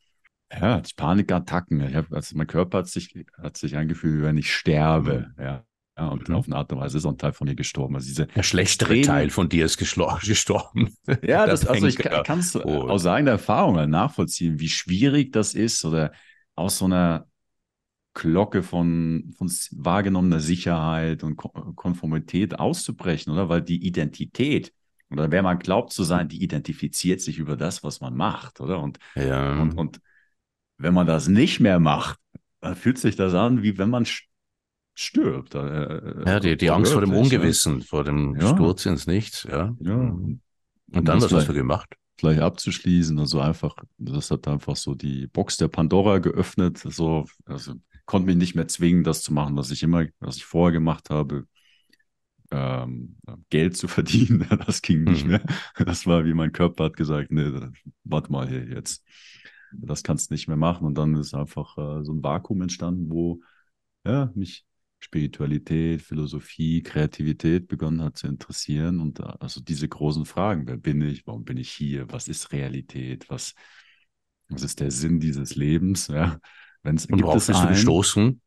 ja, 0.53 0.77
hatte 0.77 0.89
ich 0.89 0.97
Panikattacken, 0.97 1.81
ich 1.81 1.95
hab, 1.95 2.13
also 2.13 2.37
mein 2.37 2.49
Körper 2.49 2.79
hat 2.79 2.89
sich, 2.89 3.15
hat 3.39 3.57
sich 3.57 3.77
angefühlt, 3.77 4.19
wie 4.19 4.23
wenn 4.23 4.39
ich 4.39 4.53
sterbe, 4.53 5.33
mhm. 5.37 5.43
ja. 5.45 5.65
Ja, 6.01 6.09
und 6.09 6.31
mhm. 6.31 6.35
auf 6.35 6.47
eine 6.47 6.57
Art 6.57 6.73
und 6.73 6.81
Weise 6.81 6.97
ist 6.97 7.05
auch 7.05 7.11
ein 7.11 7.19
Teil 7.19 7.35
von 7.35 7.47
mir 7.47 7.55
gestorben. 7.55 7.95
Also 7.95 8.09
diese 8.09 8.27
Der 8.27 8.43
schlechtere 8.43 8.89
Tränen, 8.89 9.05
Teil 9.05 9.31
von 9.31 9.51
dir 9.51 9.67
ist 9.67 9.77
gestorben. 10.23 10.95
Ja, 11.23 11.47
das, 11.47 11.67
also 11.67 11.87
ich 11.87 11.97
kann 11.99 12.39
es 12.39 12.57
oh. 12.57 12.89
aus 12.89 13.05
eigener 13.05 13.33
Erfahrung 13.33 13.77
halt 13.77 13.91
nachvollziehen, 13.91 14.59
wie 14.59 14.71
schwierig 14.71 15.33
das 15.33 15.55
ist 15.55 15.85
oder 15.85 16.13
aus 16.55 16.79
so 16.79 16.87
einer 16.87 17.27
Glocke 18.15 18.63
von, 18.63 19.35
von 19.37 19.51
wahrgenommener 19.73 20.41
Sicherheit 20.41 21.23
und 21.23 21.37
Konformität 21.37 22.59
auszubrechen, 22.59 23.33
oder? 23.33 23.51
Weil 23.51 23.63
die 23.63 23.85
Identität 23.85 24.73
oder 25.11 25.31
wer 25.31 25.43
man 25.43 25.59
glaubt 25.59 25.93
zu 25.93 26.05
sein, 26.05 26.29
die 26.29 26.43
identifiziert 26.43 27.21
sich 27.21 27.39
über 27.39 27.57
das, 27.57 27.83
was 27.83 28.01
man 28.01 28.17
macht, 28.17 28.61
oder? 28.61 28.81
Und, 28.81 28.99
ja. 29.17 29.61
und, 29.61 29.77
und 29.77 30.01
wenn 30.79 30.95
man 30.95 31.07
das 31.07 31.29
nicht 31.29 31.61
mehr 31.61 31.79
macht, 31.79 32.19
dann 32.61 32.77
fühlt 32.77 32.99
sich 32.99 33.17
das 33.17 33.35
an, 33.35 33.63
wie 33.63 33.77
wenn 33.77 33.91
man 33.91 34.07
stirbt. 35.01 35.55
Äh, 35.55 36.25
ja, 36.27 36.41
die, 36.41 36.57
die 36.57 36.71
Angst 36.71 36.93
vor 36.93 37.01
dem 37.01 37.13
Ungewissen, 37.13 37.81
ja. 37.81 37.85
vor 37.85 38.05
dem 38.05 38.37
ja. 38.39 38.55
Sturz 38.55 38.87
ins 38.87 39.07
Nichts, 39.07 39.47
ja. 39.51 39.75
ja. 39.81 39.95
Und, 39.95 40.41
und 40.93 41.09
dann, 41.09 41.21
was 41.21 41.33
hast 41.33 41.49
du 41.49 41.55
gemacht? 41.55 41.97
Vielleicht 42.19 42.41
abzuschließen, 42.41 43.19
also 43.19 43.41
einfach, 43.41 43.75
das 43.97 44.31
hat 44.31 44.47
einfach 44.47 44.77
so 44.77 44.95
die 44.95 45.27
Box 45.27 45.57
der 45.57 45.69
Pandora 45.69 46.19
geöffnet, 46.19 46.79
so, 46.79 47.25
also 47.47 47.75
konnte 48.05 48.27
mich 48.27 48.37
nicht 48.37 48.55
mehr 48.55 48.69
zwingen, 48.69 49.05
das 49.05 49.23
zu 49.23 49.33
machen, 49.33 49.57
was 49.57 49.71
ich 49.71 49.83
immer, 49.83 50.05
was 50.19 50.37
ich 50.37 50.45
vorher 50.45 50.73
gemacht 50.73 51.09
habe, 51.09 51.47
ähm, 52.51 53.17
Geld 53.49 53.77
zu 53.77 53.89
verdienen, 53.89 54.47
das 54.67 54.83
ging 54.83 55.05
nicht 55.05 55.25
mhm. 55.25 55.31
mehr. 55.31 55.43
Das 55.79 56.07
war, 56.07 56.25
wie 56.25 56.35
mein 56.35 56.53
Körper 56.53 56.85
hat 56.85 56.97
gesagt, 56.97 57.31
nee, 57.31 57.51
warte 58.05 58.31
mal 58.31 58.47
hier 58.49 58.67
jetzt, 58.67 59.03
das 59.73 60.03
kannst 60.03 60.31
du 60.31 60.35
nicht 60.35 60.49
mehr 60.49 60.57
machen. 60.57 60.87
Und 60.87 60.99
dann 60.99 61.15
ist 61.15 61.33
einfach 61.33 61.79
äh, 61.79 62.05
so 62.05 62.13
ein 62.13 62.23
Vakuum 62.23 62.63
entstanden, 62.63 63.09
wo 63.09 63.41
ja, 64.05 64.31
mich 64.35 64.67
Spiritualität, 65.01 66.03
Philosophie, 66.03 66.83
Kreativität 66.83 67.69
begonnen 67.69 68.03
hat 68.03 68.19
zu 68.19 68.27
interessieren 68.27 69.01
und 69.01 69.21
also 69.21 69.61
diese 69.61 69.89
großen 69.89 70.27
Fragen, 70.27 70.67
wer 70.67 70.77
bin 70.77 71.01
ich, 71.01 71.27
warum 71.27 71.45
bin 71.45 71.57
ich 71.57 71.71
hier, 71.71 72.11
was 72.13 72.29
ist 72.29 72.53
Realität, 72.53 73.29
was, 73.31 73.55
was 74.49 74.63
ist 74.63 74.81
der 74.81 74.91
Sinn 74.91 75.19
dieses 75.19 75.57
Lebens, 75.57 76.09
ja. 76.09 76.39
Wenn's, 76.83 77.07
und 77.07 77.23
worauf 77.23 77.47
bist 77.47 77.63
du 77.63 77.69
gestoßen? 77.69 78.41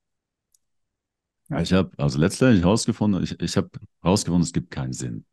Ja, 1.50 1.62
ich 1.62 1.74
habe 1.74 1.92
also 1.98 2.20
letztendlich 2.20 2.64
herausgefunden, 2.64 3.24
ich, 3.24 3.40
ich 3.40 3.58
habe 3.58 3.70
herausgefunden, 4.02 4.44
es 4.44 4.54
gibt 4.54 4.72
keinen 4.72 4.94
Sinn. 4.94 5.26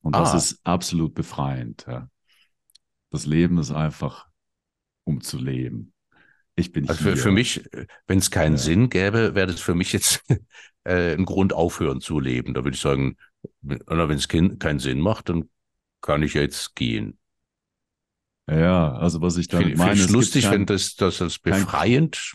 Und 0.00 0.14
ah. 0.14 0.20
das 0.20 0.34
ist 0.34 0.60
absolut 0.64 1.14
befreiend. 1.14 1.84
Ja. 1.86 2.08
Das 3.10 3.26
Leben 3.26 3.58
ist 3.58 3.70
einfach, 3.70 4.28
um 5.04 5.20
zu 5.20 5.38
leben. 5.38 5.92
Ich 6.58 6.72
bin 6.72 6.88
also 6.88 7.02
für, 7.02 7.16
für 7.16 7.30
mich, 7.30 7.62
wenn 8.06 8.18
es 8.18 8.30
keinen 8.30 8.56
ja. 8.56 8.58
Sinn 8.58 8.90
gäbe, 8.90 9.34
wäre 9.34 9.46
das 9.46 9.60
für 9.60 9.74
mich 9.74 9.92
jetzt 9.92 10.24
äh, 10.84 11.14
ein 11.14 11.24
Grund 11.24 11.52
aufhören 11.52 12.00
zu 12.00 12.20
leben. 12.20 12.54
Da 12.54 12.64
würde 12.64 12.74
ich 12.74 12.80
sagen, 12.80 13.16
wenn 13.60 14.10
es 14.10 14.28
keinen 14.28 14.78
Sinn 14.78 15.00
macht, 15.00 15.28
dann 15.28 15.48
kann 16.00 16.22
ich 16.22 16.34
jetzt 16.34 16.74
gehen. 16.74 17.18
Ja, 18.50 18.92
also 18.92 19.20
was 19.20 19.36
ich 19.36 19.48
damit 19.48 19.76
meine. 19.76 19.92
Finde 19.92 20.06
ich 20.06 20.10
lustig, 20.10 20.44
kein, 20.44 20.52
wenn 20.52 20.66
das, 20.66 20.94
das 20.96 21.20
als 21.20 21.38
befreiend. 21.38 22.32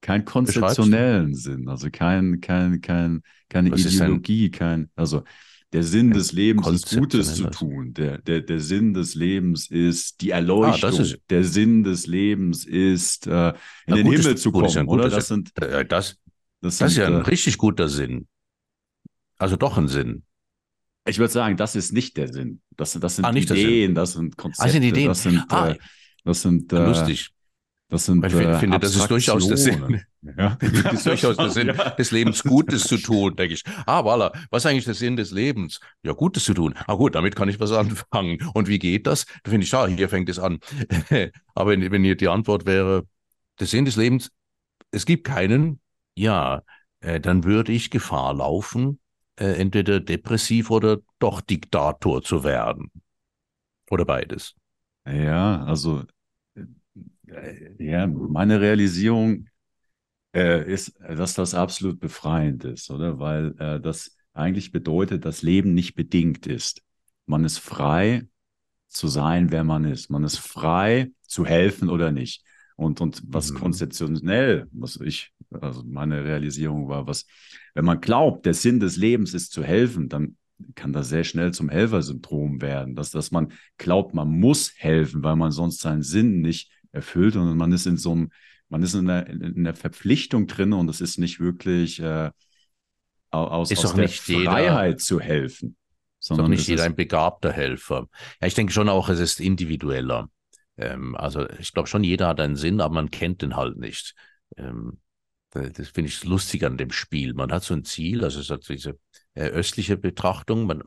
Kein, 0.00 0.20
kein 0.20 0.24
konzeptionellen 0.24 1.34
Sinn, 1.34 1.68
also 1.68 1.88
kein, 1.90 2.40
kein, 2.40 2.80
kein, 2.80 3.22
keine 3.48 3.72
was 3.72 3.84
Ideologie, 3.84 4.50
kein, 4.50 4.90
also 4.94 5.24
der 5.72 5.82
Sinn 5.82 6.12
des 6.12 6.32
Lebens 6.32 6.66
ist 6.66 6.96
Gutes 6.96 7.34
zu 7.34 7.50
tun. 7.50 7.92
Der, 7.92 8.18
der, 8.18 8.40
der 8.40 8.60
Sinn 8.60 8.94
des 8.94 9.14
Lebens 9.14 9.70
ist 9.70 10.20
die 10.22 10.30
Erleuchtung. 10.30 10.90
Ah, 10.90 11.02
ist, 11.02 11.18
der 11.28 11.44
Sinn 11.44 11.84
des 11.84 12.06
Lebens 12.06 12.64
ist, 12.64 13.26
äh, 13.26 13.50
in 13.50 13.54
na, 13.86 13.96
den 13.96 14.06
Himmel 14.06 14.34
ist, 14.34 14.42
zu 14.42 14.50
kommen. 14.50 14.68
Ja 14.68 14.84
oder? 14.84 15.10
Das, 15.10 15.28
sind, 15.28 15.52
äh, 15.60 15.84
das, 15.84 16.16
das, 16.16 16.16
das 16.60 16.78
sind, 16.78 16.86
ist 16.88 16.96
ja 16.96 17.06
ein 17.06 17.14
äh, 17.14 17.18
richtig 17.18 17.58
guter 17.58 17.88
Sinn. 17.88 18.26
Also 19.36 19.56
doch 19.56 19.76
ein 19.76 19.88
Sinn. 19.88 20.24
Ich 21.06 21.18
würde 21.18 21.32
sagen, 21.32 21.56
das 21.56 21.76
ist 21.76 21.92
nicht 21.92 22.16
der 22.16 22.32
Sinn. 22.32 22.60
Das, 22.76 22.92
das 22.92 23.16
sind 23.16 23.24
ah, 23.24 23.32
Ideen, 23.32 23.94
das 23.94 24.12
sind 24.12 24.36
Konzepte. 24.36 24.68
Ah, 24.68 24.72
sind 24.72 24.82
Ideen. 24.82 25.08
Das 25.08 25.22
sind, 25.22 25.44
ah, 25.48 25.70
äh, 25.70 25.78
das 26.24 26.42
sind 26.42 26.72
äh, 26.72 26.84
lustig. 26.84 27.30
Das 27.90 28.04
sind 28.04 28.24
ich 28.24 28.34
äh, 28.34 28.58
finde, 28.58 28.78
das 28.78 28.94
ist 28.94 29.10
durchaus 29.10 29.48
der 29.48 29.56
Sinn. 29.56 30.02
Ja. 30.36 30.58
Das 30.82 30.92
ist 30.92 31.06
durchaus 31.06 31.36
der 31.36 31.48
Sinn 31.48 31.68
ja. 31.68 31.90
des 31.90 32.10
Lebens, 32.10 32.42
Gutes 32.42 32.84
zu 32.84 32.98
tun, 32.98 33.34
denke 33.34 33.54
ich. 33.54 33.62
Ah, 33.86 34.00
voilà. 34.00 34.30
Was 34.50 34.64
ist 34.64 34.70
eigentlich 34.70 34.84
der 34.84 34.94
Sinn 34.94 35.16
des 35.16 35.30
Lebens? 35.30 35.80
Ja, 36.02 36.12
Gutes 36.12 36.44
zu 36.44 36.52
tun. 36.52 36.74
Ah, 36.86 36.94
gut, 36.94 37.14
damit 37.14 37.34
kann 37.34 37.48
ich 37.48 37.58
was 37.60 37.72
anfangen. 37.72 38.38
Und 38.52 38.68
wie 38.68 38.78
geht 38.78 39.06
das? 39.06 39.24
Da 39.42 39.50
finde 39.50 39.64
ich, 39.64 39.70
schade, 39.70 39.92
hier 39.92 40.10
fängt 40.10 40.28
es 40.28 40.38
an. 40.38 40.58
Aber 41.54 41.70
wenn, 41.70 41.90
wenn 41.90 42.04
hier 42.04 42.16
die 42.16 42.28
Antwort 42.28 42.66
wäre, 42.66 43.06
der 43.58 43.66
Sinn 43.66 43.86
des 43.86 43.96
Lebens, 43.96 44.30
es 44.90 45.06
gibt 45.06 45.24
keinen, 45.24 45.80
ja, 46.14 46.62
äh, 47.00 47.20
dann 47.20 47.44
würde 47.44 47.72
ich 47.72 47.90
Gefahr 47.90 48.34
laufen, 48.34 48.98
äh, 49.36 49.52
entweder 49.52 50.00
depressiv 50.00 50.70
oder 50.70 50.98
doch 51.18 51.40
Diktator 51.40 52.22
zu 52.22 52.44
werden. 52.44 52.90
Oder 53.90 54.04
beides. 54.04 54.54
Ja, 55.06 55.64
also 55.64 56.04
ja, 57.78 58.06
meine 58.06 58.60
Realisierung 58.60 59.48
äh, 60.34 60.70
ist, 60.70 60.98
dass 61.00 61.34
das 61.34 61.54
absolut 61.54 62.00
befreiend 62.00 62.64
ist, 62.64 62.90
oder? 62.90 63.18
Weil 63.18 63.54
äh, 63.58 63.80
das 63.80 64.16
eigentlich 64.32 64.72
bedeutet, 64.72 65.24
dass 65.24 65.42
Leben 65.42 65.74
nicht 65.74 65.94
bedingt 65.94 66.46
ist. 66.46 66.82
Man 67.26 67.44
ist 67.44 67.58
frei 67.58 68.26
zu 68.88 69.08
sein, 69.08 69.50
wer 69.50 69.64
man 69.64 69.84
ist. 69.84 70.10
Man 70.10 70.24
ist 70.24 70.38
frei 70.38 71.10
zu 71.26 71.44
helfen 71.44 71.88
oder 71.88 72.12
nicht. 72.12 72.44
Und, 72.76 73.00
und 73.00 73.22
was 73.26 73.50
mhm. 73.50 73.56
konzeptionell, 73.56 74.68
was 74.70 75.00
ich, 75.00 75.32
also 75.50 75.82
meine 75.84 76.24
Realisierung 76.24 76.88
war, 76.88 77.06
was, 77.06 77.26
wenn 77.74 77.84
man 77.84 78.00
glaubt, 78.00 78.46
der 78.46 78.54
Sinn 78.54 78.78
des 78.78 78.96
Lebens 78.96 79.34
ist 79.34 79.50
zu 79.50 79.64
helfen, 79.64 80.08
dann 80.08 80.36
kann 80.74 80.92
das 80.92 81.08
sehr 81.08 81.24
schnell 81.24 81.52
zum 81.52 81.68
Helfersyndrom 81.68 82.60
werden, 82.60 82.94
dass, 82.94 83.10
dass 83.10 83.30
man 83.30 83.52
glaubt, 83.78 84.14
man 84.14 84.28
muss 84.28 84.72
helfen, 84.76 85.22
weil 85.22 85.36
man 85.36 85.50
sonst 85.50 85.80
seinen 85.80 86.02
Sinn 86.02 86.40
nicht 86.40 86.70
erfüllt 86.98 87.36
und 87.36 87.56
man 87.56 87.72
ist 87.72 87.86
in 87.86 87.96
so 87.96 88.12
einem, 88.12 88.30
man 88.68 88.82
ist 88.82 88.94
in 88.94 89.06
der, 89.06 89.26
in 89.26 89.64
der 89.64 89.74
Verpflichtung 89.74 90.46
drin 90.46 90.72
und 90.72 90.88
es 90.90 91.00
ist 91.00 91.18
nicht 91.18 91.40
wirklich 91.40 92.00
äh, 92.00 92.30
aus, 93.30 93.70
ist 93.70 93.84
aus 93.84 93.94
der 93.94 94.08
Freiheit 94.08 94.86
jeder, 94.86 94.96
zu 94.98 95.20
helfen. 95.20 95.76
Sondern 96.18 96.52
ist 96.52 96.60
nicht 96.60 96.68
jeder 96.68 96.84
ein 96.84 96.96
begabter 96.96 97.52
Helfer. 97.52 98.08
Ja, 98.40 98.46
ich 98.46 98.54
denke 98.54 98.72
schon 98.72 98.88
auch, 98.88 99.08
es 99.08 99.20
ist 99.20 99.40
individueller. 99.40 100.28
Ähm, 100.76 101.16
also 101.16 101.48
ich 101.58 101.72
glaube 101.72 101.88
schon, 101.88 102.04
jeder 102.04 102.28
hat 102.28 102.40
einen 102.40 102.56
Sinn, 102.56 102.80
aber 102.80 102.94
man 102.94 103.10
kennt 103.10 103.42
den 103.42 103.56
halt 103.56 103.78
nicht. 103.78 104.14
Ähm, 104.56 104.98
Das 105.50 105.88
finde 105.88 106.08
ich 106.10 106.24
lustig 106.24 106.64
an 106.64 106.76
dem 106.76 106.90
Spiel. 106.90 107.32
Man 107.34 107.50
hat 107.52 107.64
so 107.64 107.74
ein 107.74 107.84
Ziel, 107.84 108.22
also 108.22 108.40
es 108.40 108.50
hat 108.50 108.68
diese 108.68 108.98
äh, 109.34 109.48
östliche 109.48 109.96
Betrachtung, 109.96 110.66
man, 110.66 110.82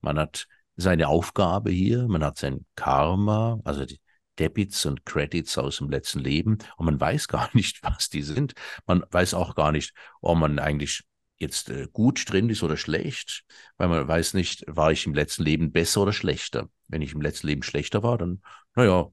man 0.00 0.18
hat 0.18 0.46
seine 0.76 1.08
Aufgabe 1.08 1.70
hier, 1.70 2.06
man 2.08 2.22
hat 2.24 2.38
sein 2.38 2.64
Karma, 2.76 3.60
also 3.64 3.84
die 3.84 4.00
Debits 4.38 4.86
und 4.86 5.04
Credits 5.04 5.58
aus 5.58 5.78
dem 5.78 5.90
letzten 5.90 6.20
Leben 6.20 6.58
und 6.76 6.86
man 6.86 7.00
weiß 7.00 7.28
gar 7.28 7.50
nicht, 7.54 7.82
was 7.82 8.08
die 8.08 8.22
sind. 8.22 8.54
Man 8.86 9.04
weiß 9.10 9.34
auch 9.34 9.54
gar 9.54 9.72
nicht, 9.72 9.94
ob 10.20 10.38
man 10.38 10.58
eigentlich 10.58 11.04
jetzt 11.38 11.68
äh, 11.68 11.88
gut 11.92 12.30
drin 12.30 12.48
ist 12.48 12.62
oder 12.62 12.76
schlecht, 12.76 13.44
weil 13.76 13.88
man 13.88 14.08
weiß 14.08 14.34
nicht, 14.34 14.64
war 14.68 14.92
ich 14.92 15.06
im 15.06 15.14
letzten 15.14 15.42
Leben 15.42 15.72
besser 15.72 16.02
oder 16.02 16.12
schlechter. 16.12 16.68
Wenn 16.88 17.02
ich 17.02 17.12
im 17.12 17.20
letzten 17.20 17.48
Leben 17.48 17.62
schlechter 17.62 18.02
war, 18.02 18.16
dann, 18.18 18.42
naja, 18.74 19.10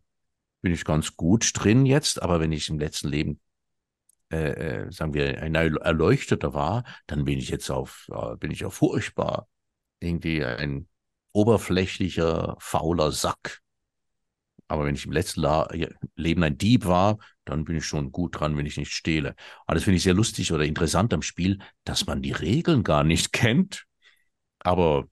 bin 0.61 0.73
ich 0.73 0.85
ganz 0.85 1.17
gut 1.17 1.51
drin 1.53 1.85
jetzt, 1.85 2.21
aber 2.21 2.39
wenn 2.39 2.51
ich 2.53 2.69
im 2.69 2.79
letzten 2.79 3.09
Leben 3.09 3.41
äh, 4.31 4.85
äh, 4.85 4.91
sagen 4.91 5.13
wir, 5.13 5.41
ein 5.41 5.53
Erleuchteter 5.55 6.53
war, 6.53 6.85
dann 7.07 7.25
bin 7.25 7.37
ich 7.37 7.49
jetzt 7.49 7.69
auf, 7.69 8.07
bin 8.39 8.51
ich 8.51 8.61
ja 8.61 8.69
furchtbar. 8.69 9.47
Irgendwie 9.99 10.43
ein 10.43 10.87
oberflächlicher, 11.33 12.55
fauler 12.59 13.11
Sack. 13.11 13.62
Aber 14.73 14.85
wenn 14.85 14.95
ich 14.95 15.05
im 15.05 15.11
letzten 15.11 15.41
La 15.41 15.69
Leben 16.15 16.41
ein 16.41 16.57
Dieb 16.57 16.85
war, 16.85 17.19
dann 17.45 17.63
bin 17.63 17.75
ich 17.75 17.85
schon 17.85 18.11
gut 18.11 18.39
dran, 18.39 18.57
wenn 18.57 18.65
ich 18.65 18.75
nicht 18.75 18.91
stehle. 18.91 19.35
Und 19.67 19.75
das 19.75 19.83
finde 19.83 19.97
ich 19.97 20.03
sehr 20.03 20.15
lustig 20.15 20.51
oder 20.51 20.65
interessant 20.65 21.13
am 21.13 21.21
Spiel, 21.21 21.59
dass 21.83 22.07
man 22.07 22.23
die 22.23 22.31
Regeln 22.31 22.81
gar 22.81 23.03
nicht 23.03 23.31
kennt. 23.33 23.85
Aber 24.57 25.07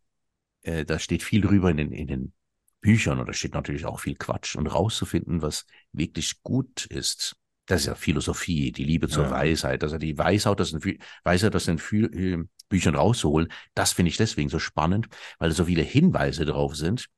äh, 0.64 0.84
da 0.84 0.98
steht 0.98 1.22
viel 1.22 1.42
drüber 1.42 1.70
in 1.70 1.78
den, 1.78 1.92
in 1.92 2.08
den 2.08 2.34
Büchern 2.82 3.20
und 3.20 3.30
da 3.30 3.34
steht 3.34 3.54
natürlich 3.54 3.86
auch 3.86 4.00
viel 4.00 4.16
Quatsch. 4.16 4.56
Und 4.56 4.66
rauszufinden, 4.66 5.44
was 5.44 5.68
wirklich 5.92 6.42
gut 6.42 6.88
ist, 6.88 7.36
das 7.68 7.82
ist 7.82 7.88
ja 7.88 7.94
Philosophie, 7.94 8.72
die 8.72 8.84
Liebe 8.84 9.10
zur 9.10 9.26
ja. 9.26 9.30
Weisheit, 9.30 9.84
also 9.84 10.00
die 10.00 10.18
Weisheit 10.18 10.60
aus 10.60 10.72
den, 10.72 10.98
Weisheit 11.24 11.56
aus 11.56 11.66
den 11.66 11.78
äh, 11.78 12.44
Büchern 12.68 12.96
rauszuholen, 12.96 13.50
das 13.76 13.94
finde 13.94 14.10
ich 14.10 14.18
deswegen 14.18 14.50
so 14.50 14.58
spannend, 14.58 15.08
weil 15.38 15.52
so 15.52 15.66
viele 15.66 15.84
Hinweise 15.84 16.46
drauf 16.46 16.76
sind, 16.76 17.10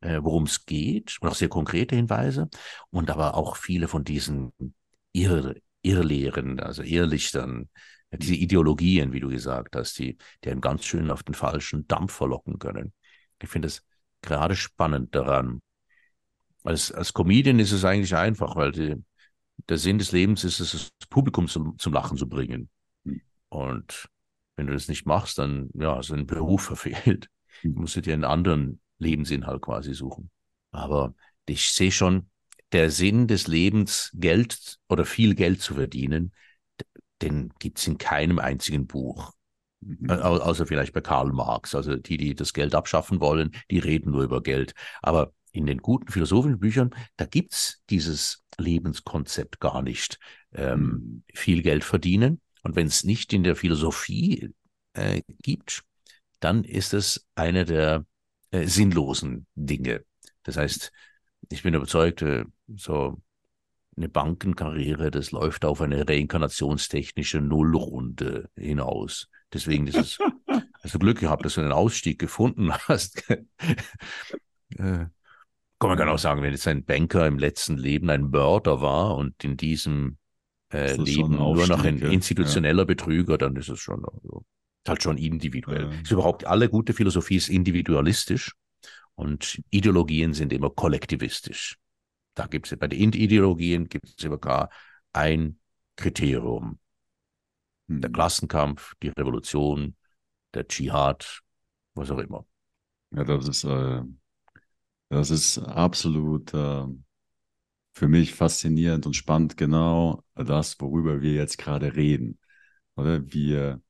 worum 0.00 0.44
es 0.44 0.64
geht, 0.66 1.18
und 1.20 1.28
auch 1.28 1.34
sehr 1.34 1.48
konkrete 1.48 1.96
Hinweise, 1.96 2.48
und 2.90 3.10
aber 3.10 3.34
auch 3.34 3.56
viele 3.56 3.88
von 3.88 4.04
diesen 4.04 4.52
Irr 5.12 5.54
Irrlehren, 5.82 6.60
also 6.60 6.82
Irrlichtern, 6.82 7.70
diese 8.12 8.34
Ideologien, 8.34 9.12
wie 9.12 9.20
du 9.20 9.28
gesagt 9.28 9.76
hast, 9.76 9.98
die, 9.98 10.18
die 10.44 10.50
einen 10.50 10.60
ganz 10.60 10.84
schön 10.84 11.10
auf 11.10 11.22
den 11.22 11.34
falschen 11.34 11.86
Dampf 11.86 12.12
verlocken 12.12 12.58
können. 12.58 12.92
Ich 13.40 13.48
finde 13.48 13.68
es 13.68 13.82
gerade 14.20 14.56
spannend 14.56 15.14
daran. 15.14 15.62
Als, 16.64 16.92
als 16.92 17.14
Comedian 17.14 17.58
ist 17.58 17.72
es 17.72 17.84
eigentlich 17.84 18.14
einfach, 18.14 18.56
weil 18.56 18.72
die, 18.72 18.96
der 19.68 19.78
Sinn 19.78 19.98
des 19.98 20.12
Lebens 20.12 20.44
ist 20.44 20.60
es, 20.60 20.72
das 20.72 21.08
Publikum 21.08 21.48
zum, 21.48 21.78
zum 21.78 21.92
Lachen 21.92 22.18
zu 22.18 22.28
bringen. 22.28 22.68
Hm. 23.04 23.22
Und 23.48 24.08
wenn 24.56 24.66
du 24.66 24.72
das 24.72 24.88
nicht 24.88 25.06
machst, 25.06 25.38
dann 25.38 25.70
ja, 25.74 25.96
hast 25.96 26.10
du 26.10 26.16
den 26.16 26.26
Beruf 26.26 26.64
verfehlt. 26.64 27.28
Hm. 27.62 27.74
Du 27.74 27.80
musst 27.80 27.96
dir 27.96 28.12
einen 28.12 28.24
anderen 28.24 28.80
Lebensinhalt 29.00 29.62
quasi 29.62 29.94
suchen. 29.94 30.30
Aber 30.70 31.14
ich 31.46 31.72
sehe 31.72 31.90
schon, 31.90 32.30
der 32.72 32.90
Sinn 32.90 33.26
des 33.26 33.48
Lebens, 33.48 34.10
Geld 34.14 34.78
oder 34.88 35.04
viel 35.04 35.34
Geld 35.34 35.60
zu 35.60 35.74
verdienen, 35.74 36.32
den 37.20 37.52
gibt 37.58 37.78
es 37.78 37.86
in 37.86 37.98
keinem 37.98 38.38
einzigen 38.38 38.86
Buch. 38.86 39.32
Mhm. 39.80 40.10
Außer 40.10 40.66
vielleicht 40.66 40.92
bei 40.92 41.00
Karl 41.00 41.32
Marx. 41.32 41.74
Also 41.74 41.96
die, 41.96 42.16
die 42.16 42.34
das 42.34 42.52
Geld 42.52 42.74
abschaffen 42.74 43.20
wollen, 43.20 43.52
die 43.70 43.78
reden 43.78 44.12
nur 44.12 44.22
über 44.22 44.42
Geld. 44.42 44.74
Aber 45.02 45.32
in 45.52 45.66
den 45.66 45.78
guten 45.78 46.12
philosophischen 46.12 46.60
Büchern, 46.60 46.90
da 47.16 47.24
gibt's 47.26 47.82
dieses 47.90 48.44
Lebenskonzept 48.56 49.58
gar 49.58 49.82
nicht. 49.82 50.18
Ähm, 50.52 50.80
mhm. 50.80 51.22
viel 51.34 51.62
Geld 51.62 51.84
verdienen. 51.84 52.40
Und 52.62 52.76
wenn 52.76 52.86
es 52.86 53.04
nicht 53.04 53.32
in 53.32 53.42
der 53.42 53.56
Philosophie 53.56 54.50
äh, 54.92 55.22
gibt, 55.42 55.82
dann 56.40 56.64
ist 56.64 56.94
es 56.94 57.26
eine 57.34 57.64
der 57.64 58.04
äh, 58.50 58.66
sinnlosen 58.66 59.46
Dinge. 59.54 60.04
Das 60.42 60.56
heißt, 60.56 60.92
ich 61.48 61.62
bin 61.62 61.74
überzeugt, 61.74 62.22
äh, 62.22 62.44
so 62.74 63.20
eine 63.96 64.08
Bankenkarriere, 64.08 65.10
das 65.10 65.30
läuft 65.30 65.64
auf 65.64 65.80
eine 65.80 66.08
reinkarnationstechnische 66.08 67.40
Nullrunde 67.40 68.48
hinaus. 68.56 69.28
Deswegen 69.52 69.86
ist 69.86 69.96
es, 69.96 70.18
hast 70.82 70.94
du 70.94 70.98
Glück 70.98 71.20
gehabt, 71.20 71.44
dass 71.44 71.54
du 71.54 71.60
einen 71.60 71.72
Ausstieg 71.72 72.18
gefunden 72.18 72.72
hast. 72.88 73.28
äh, 73.28 73.46
kann 74.76 75.88
man 75.88 75.96
kann 75.96 76.08
auch 76.08 76.18
sagen, 76.18 76.42
wenn 76.42 76.52
jetzt 76.52 76.68
ein 76.68 76.84
Banker 76.84 77.26
im 77.26 77.38
letzten 77.38 77.76
Leben 77.76 78.10
ein 78.10 78.30
Mörder 78.30 78.80
war 78.80 79.16
und 79.16 79.42
in 79.42 79.56
diesem 79.56 80.18
äh, 80.72 80.94
Leben 80.94 81.36
nur 81.36 81.66
noch 81.66 81.84
ein 81.84 81.98
institutioneller 81.98 82.82
ja. 82.82 82.86
Betrüger, 82.86 83.38
dann 83.38 83.56
ist 83.56 83.70
es 83.70 83.80
schon 83.80 84.04
also, 84.04 84.44
halt 84.88 85.02
schon 85.02 85.18
individuell. 85.18 85.90
Ja. 85.90 86.00
Ist 86.00 86.10
überhaupt 86.10 86.46
alle 86.46 86.68
gute 86.68 86.92
Philosophie 86.92 87.36
ist 87.36 87.48
individualistisch 87.48 88.54
und 89.14 89.62
Ideologien 89.70 90.34
sind 90.34 90.52
immer 90.52 90.70
kollektivistisch. 90.70 91.76
Da 92.34 92.46
gibt 92.46 92.70
es 92.70 92.78
bei 92.78 92.88
den 92.88 93.12
Ideologien 93.12 93.88
gibt 93.88 94.08
es 94.08 94.24
immer 94.24 94.38
gar 94.38 94.70
ein 95.12 95.58
Kriterium. 95.96 96.78
Der 97.88 98.08
hm. 98.08 98.12
Klassenkampf, 98.14 98.94
die 99.02 99.08
Revolution, 99.08 99.96
der 100.54 100.66
Dschihad, 100.66 101.40
was 101.94 102.10
auch 102.10 102.18
immer. 102.18 102.46
Ja, 103.10 103.24
das 103.24 103.48
ist 103.48 103.64
äh, 103.64 104.02
das 105.10 105.30
ist 105.30 105.58
absolut 105.58 106.54
äh, 106.54 106.86
für 107.92 108.08
mich 108.08 108.32
faszinierend 108.32 109.06
und 109.06 109.14
spannend, 109.14 109.56
genau 109.56 110.22
das, 110.34 110.80
worüber 110.80 111.20
wir 111.20 111.32
jetzt 111.32 111.58
gerade 111.58 111.96
reden. 111.96 112.38
Oder 112.94 113.32
wir, 113.32 113.82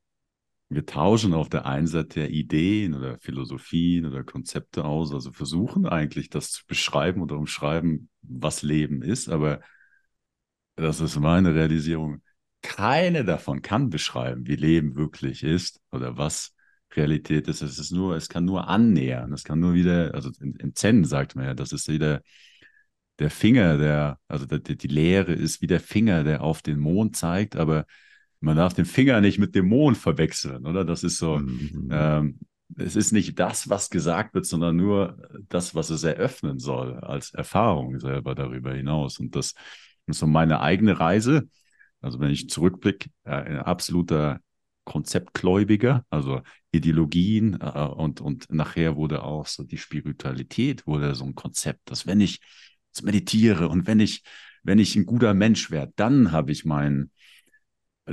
wir 0.71 0.87
tauschen 0.87 1.35
auf 1.35 1.49
der 1.49 1.67
einen 1.67 1.89
Seite 1.89 2.27
Ideen 2.27 2.95
oder 2.95 3.19
Philosophien 3.19 4.07
oder 4.07 4.23
Konzepte 4.23 4.85
aus, 4.85 5.13
also 5.13 5.33
versuchen 5.33 5.85
eigentlich 5.85 6.31
das 6.31 6.53
zu 6.53 6.65
beschreiben 6.67 7.23
oder 7.23 7.37
umschreiben, 7.37 8.09
was 8.23 8.63
Leben 8.63 9.03
ist, 9.03 9.29
aber 9.29 9.61
das 10.77 11.01
ist 11.01 11.19
meine 11.19 11.55
Realisierung. 11.55 12.23
Keine 12.63 13.25
davon 13.25 13.63
kann 13.63 13.91
beschreiben, 13.91 14.47
wie 14.47 14.55
Leben 14.55 14.95
wirklich 14.95 15.43
ist 15.43 15.81
oder 15.91 16.17
was 16.17 16.55
Realität 16.95 17.49
ist. 17.49 17.63
Es 17.63 17.79
ist 17.79 17.91
nur, 17.91 18.17
es 18.17 18.29
kann 18.29 18.45
nur 18.45 18.69
annähern. 18.69 19.33
Es 19.33 19.45
kann 19.45 19.61
nur 19.61 19.75
wieder, 19.75 20.15
also 20.15 20.31
im 20.41 20.75
Zen 20.75 21.05
sagt 21.05 21.37
man 21.37 21.47
ja, 21.47 21.55
das 21.55 21.73
ist 21.73 21.89
wieder 21.89 22.23
der 23.19 23.31
Finger, 23.31 23.77
der, 23.77 24.19
also 24.29 24.47
die, 24.47 24.77
die 24.77 24.89
Lehre 24.89 25.33
ist 25.33 25.63
wie 25.63 25.67
der 25.67 25.81
Finger, 25.81 26.25
der 26.25 26.43
auf 26.43 26.63
den 26.63 26.79
Mond 26.79 27.17
zeigt, 27.17 27.57
aber 27.57 27.87
man 28.41 28.57
darf 28.57 28.75
den 28.75 28.87
Finger 28.87 29.21
nicht 29.21 29.39
mit 29.39 29.55
dem 29.55 29.69
Mond 29.69 29.99
verwechseln, 29.99 30.67
oder? 30.67 30.85
Das 30.85 31.05
ist 31.05 31.19
so, 31.19 31.39
mhm. 31.39 31.89
ähm, 31.91 32.39
es 32.77 32.97
ist 32.97 33.13
nicht 33.13 33.39
das, 33.39 33.69
was 33.69 33.91
gesagt 33.91 34.35
wird, 34.35 34.47
sondern 34.47 34.77
nur 34.77 35.29
das, 35.49 35.75
was 35.75 35.91
es 35.91 36.05
eröffnen 36.05 36.59
soll, 36.59 36.95
als 37.01 37.33
Erfahrung 37.35 37.99
selber 37.99 38.35
darüber 38.35 38.75
hinaus. 38.75 39.19
Und 39.19 39.37
das 39.37 39.55
ist 40.07 40.19
so 40.19 40.27
meine 40.27 40.61
eigene 40.61 40.99
Reise. 40.99 41.49
Also 42.01 42.21
wenn 42.21 42.31
ich 42.31 42.49
zurückblicke, 42.49 43.11
äh, 43.25 43.31
ein 43.31 43.59
absoluter 43.59 44.41
Konzeptgläubiger, 44.85 46.05
also 46.11 46.41
Ideologien 46.73 47.61
äh, 47.61 47.87
und, 47.87 48.21
und 48.21 48.51
nachher 48.51 48.97
wurde 48.97 49.23
auch 49.23 49.47
so 49.47 49.63
die 49.63 49.79
Spiritualität 49.79 50.87
wurde 50.87 51.15
so 51.15 51.25
ein 51.25 51.35
Konzept, 51.35 51.91
dass 51.91 52.07
wenn 52.07 52.21
ich 52.21 52.41
meditiere 53.03 53.69
und 53.69 53.87
wenn 53.87 54.01
ich, 54.01 54.23
wenn 54.63 54.79
ich 54.79 54.97
ein 54.97 55.07
guter 55.07 55.35
Mensch 55.35 55.71
werde, 55.71 55.93
dann 55.97 56.33
habe 56.33 56.53
ich 56.53 56.65
mein, 56.65 57.11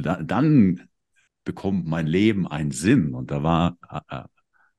da, 0.01 0.21
dann 0.21 0.87
bekommt 1.43 1.87
mein 1.87 2.07
Leben 2.07 2.47
einen 2.47 2.71
Sinn. 2.71 3.13
Und 3.13 3.31
da 3.31 3.43
war, 3.43 3.77
äh, 3.89 3.97
äh 4.09 4.23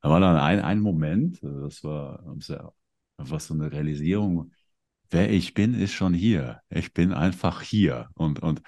da 0.01 0.11
war 0.11 0.21
dann 0.21 0.37
ein, 0.37 0.61
ein 0.61 0.81
Moment, 0.81 1.43
äh, 1.43 1.61
das 1.63 1.83
war, 1.83 2.23
war 3.17 3.41
so 3.41 3.55
eine 3.55 3.73
Realisierung, 3.73 4.53
wer 5.11 5.31
ich 5.31 5.55
bin, 5.55 5.75
ist 5.75 5.93
schon 5.93 6.15
hier. 6.15 6.61
Ich 6.71 6.93
bin 6.93 7.13
einfach 7.13 7.63
hier. 7.63 8.09
Und, 8.15 8.41
und 8.41 8.63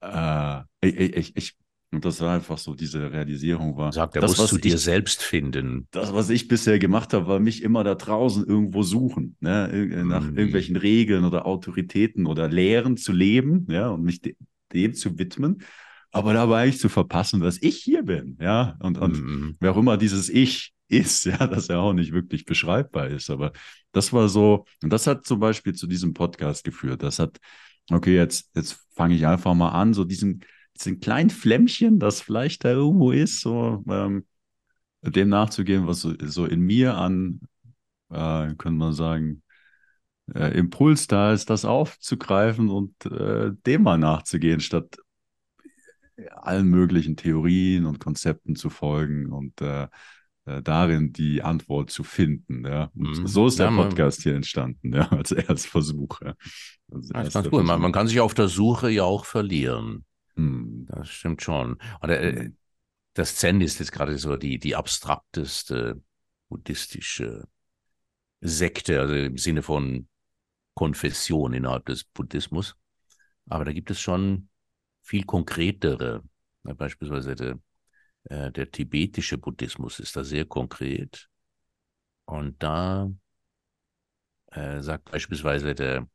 äh, 0.00 0.60
ich, 0.80 1.16
ich, 1.16 1.36
ich, 1.36 1.56
und 1.92 2.04
das 2.06 2.20
war 2.22 2.34
einfach 2.34 2.56
so, 2.56 2.74
diese 2.74 3.12
Realisierung 3.12 3.76
war. 3.76 3.92
Sagt, 3.92 4.16
er 4.16 4.22
das, 4.22 4.38
musst 4.38 4.52
du 4.52 4.56
dir 4.56 4.78
selbst 4.78 5.22
finden. 5.22 5.86
Das, 5.90 6.14
was 6.14 6.30
ich 6.30 6.48
bisher 6.48 6.78
gemacht 6.78 7.12
habe, 7.12 7.26
war 7.26 7.38
mich 7.38 7.62
immer 7.62 7.84
da 7.84 7.94
draußen 7.94 8.46
irgendwo 8.46 8.82
suchen, 8.82 9.36
ne? 9.40 9.68
nach 10.04 10.22
mhm. 10.22 10.38
irgendwelchen 10.38 10.76
Regeln 10.76 11.24
oder 11.24 11.44
Autoritäten 11.44 12.26
oder 12.26 12.48
Lehren 12.48 12.96
zu 12.96 13.12
leben, 13.12 13.66
ja, 13.68 13.90
und 13.90 14.02
mich 14.02 14.22
dem 14.72 14.94
zu 14.94 15.18
widmen. 15.18 15.62
Aber 16.10 16.34
dabei 16.34 16.64
eigentlich 16.64 16.80
zu 16.80 16.90
verpassen, 16.90 17.40
dass 17.40 17.60
ich 17.62 17.78
hier 17.78 18.02
bin, 18.02 18.36
ja, 18.38 18.76
und, 18.80 18.98
und 18.98 19.18
mhm. 19.18 19.56
wer 19.60 19.72
auch 19.72 19.78
immer 19.78 19.96
dieses 19.96 20.28
Ich 20.28 20.74
ist, 20.88 21.24
ja, 21.26 21.46
das 21.46 21.68
ja 21.68 21.78
auch 21.78 21.94
nicht 21.94 22.12
wirklich 22.12 22.44
beschreibbar 22.44 23.08
ist. 23.08 23.30
Aber 23.30 23.52
das 23.92 24.12
war 24.12 24.28
so, 24.28 24.66
und 24.82 24.92
das 24.92 25.06
hat 25.06 25.24
zum 25.26 25.40
Beispiel 25.40 25.74
zu 25.74 25.86
diesem 25.86 26.12
Podcast 26.14 26.64
geführt. 26.64 27.02
Das 27.02 27.18
hat, 27.18 27.38
okay, 27.90 28.14
jetzt, 28.14 28.50
jetzt 28.54 28.78
fange 28.94 29.14
ich 29.14 29.26
einfach 29.26 29.54
mal 29.54 29.70
an, 29.70 29.94
so 29.94 30.04
diesen, 30.04 30.44
diesen 30.76 31.00
kleinen 31.00 31.30
Flämmchen, 31.30 31.98
das 31.98 32.20
vielleicht 32.20 32.64
da 32.64 32.70
irgendwo 32.70 33.10
ist, 33.10 33.40
so 33.40 33.82
ähm, 33.88 34.26
dem 35.02 35.28
nachzugehen, 35.30 35.86
was 35.86 36.00
so, 36.00 36.14
so 36.20 36.44
in 36.46 36.60
mir 36.60 36.96
an, 36.96 37.40
äh, 38.10 38.54
könnte 38.54 38.72
man 38.72 38.92
sagen, 38.92 39.41
äh, 40.34 40.56
Impuls 40.56 41.06
da 41.06 41.32
ist, 41.32 41.50
das 41.50 41.64
aufzugreifen 41.64 42.68
und 42.68 43.06
äh, 43.06 43.52
dem 43.66 43.82
mal 43.82 43.98
nachzugehen, 43.98 44.60
statt 44.60 44.96
allen 46.36 46.68
möglichen 46.68 47.16
Theorien 47.16 47.86
und 47.86 47.98
Konzepten 47.98 48.56
zu 48.56 48.70
folgen 48.70 49.32
und 49.32 49.60
äh, 49.60 49.88
äh, 50.44 50.62
darin 50.62 51.12
die 51.12 51.42
Antwort 51.42 51.90
zu 51.90 52.04
finden. 52.04 52.64
Ja. 52.64 52.90
Und 52.94 53.20
mhm. 53.20 53.26
so 53.26 53.46
ist 53.46 53.58
der 53.58 53.70
ja, 53.70 53.76
Podcast 53.76 54.22
hier 54.22 54.34
entstanden, 54.34 54.94
ja, 54.94 55.08
als 55.10 55.32
Erstversuch. 55.32 56.20
Ja. 56.22 56.34
Als 56.92 57.08
das 57.08 57.26
ist 57.28 57.34
ganz 57.34 57.48
cool. 57.52 57.62
Man, 57.62 57.80
man, 57.80 57.92
kann 57.92 58.08
sich 58.08 58.20
auf 58.20 58.34
der 58.34 58.48
Suche 58.48 58.90
ja 58.90 59.04
auch 59.04 59.24
verlieren. 59.24 60.04
Hm. 60.34 60.86
Das 60.88 61.08
stimmt 61.08 61.42
schon. 61.42 61.78
Und, 62.00 62.10
äh, 62.10 62.44
hm. 62.44 62.56
das 63.14 63.36
Zen 63.36 63.60
ist 63.60 63.78
jetzt 63.78 63.92
gerade 63.92 64.18
so 64.18 64.36
die, 64.36 64.58
die 64.58 64.74
abstrakteste 64.74 66.02
buddhistische 66.48 67.46
Sekte, 68.40 69.00
also 69.00 69.14
im 69.14 69.38
Sinne 69.38 69.62
von 69.62 70.08
Konfession 70.74 71.52
innerhalb 71.52 71.86
des 71.86 72.04
Buddhismus. 72.04 72.76
Aber 73.48 73.64
da 73.64 73.72
gibt 73.72 73.90
es 73.90 74.00
schon 74.00 74.48
viel 75.02 75.24
konkretere, 75.24 76.22
beispielsweise 76.62 77.34
der, 77.34 77.58
äh, 78.24 78.52
der 78.52 78.70
tibetische 78.70 79.38
Buddhismus 79.38 79.98
ist 79.98 80.16
da 80.16 80.24
sehr 80.24 80.44
konkret. 80.44 81.28
Und 82.24 82.62
da 82.62 83.10
äh, 84.52 84.80
sagt 84.80 85.10
beispielsweise 85.10 85.74
der 85.74 86.08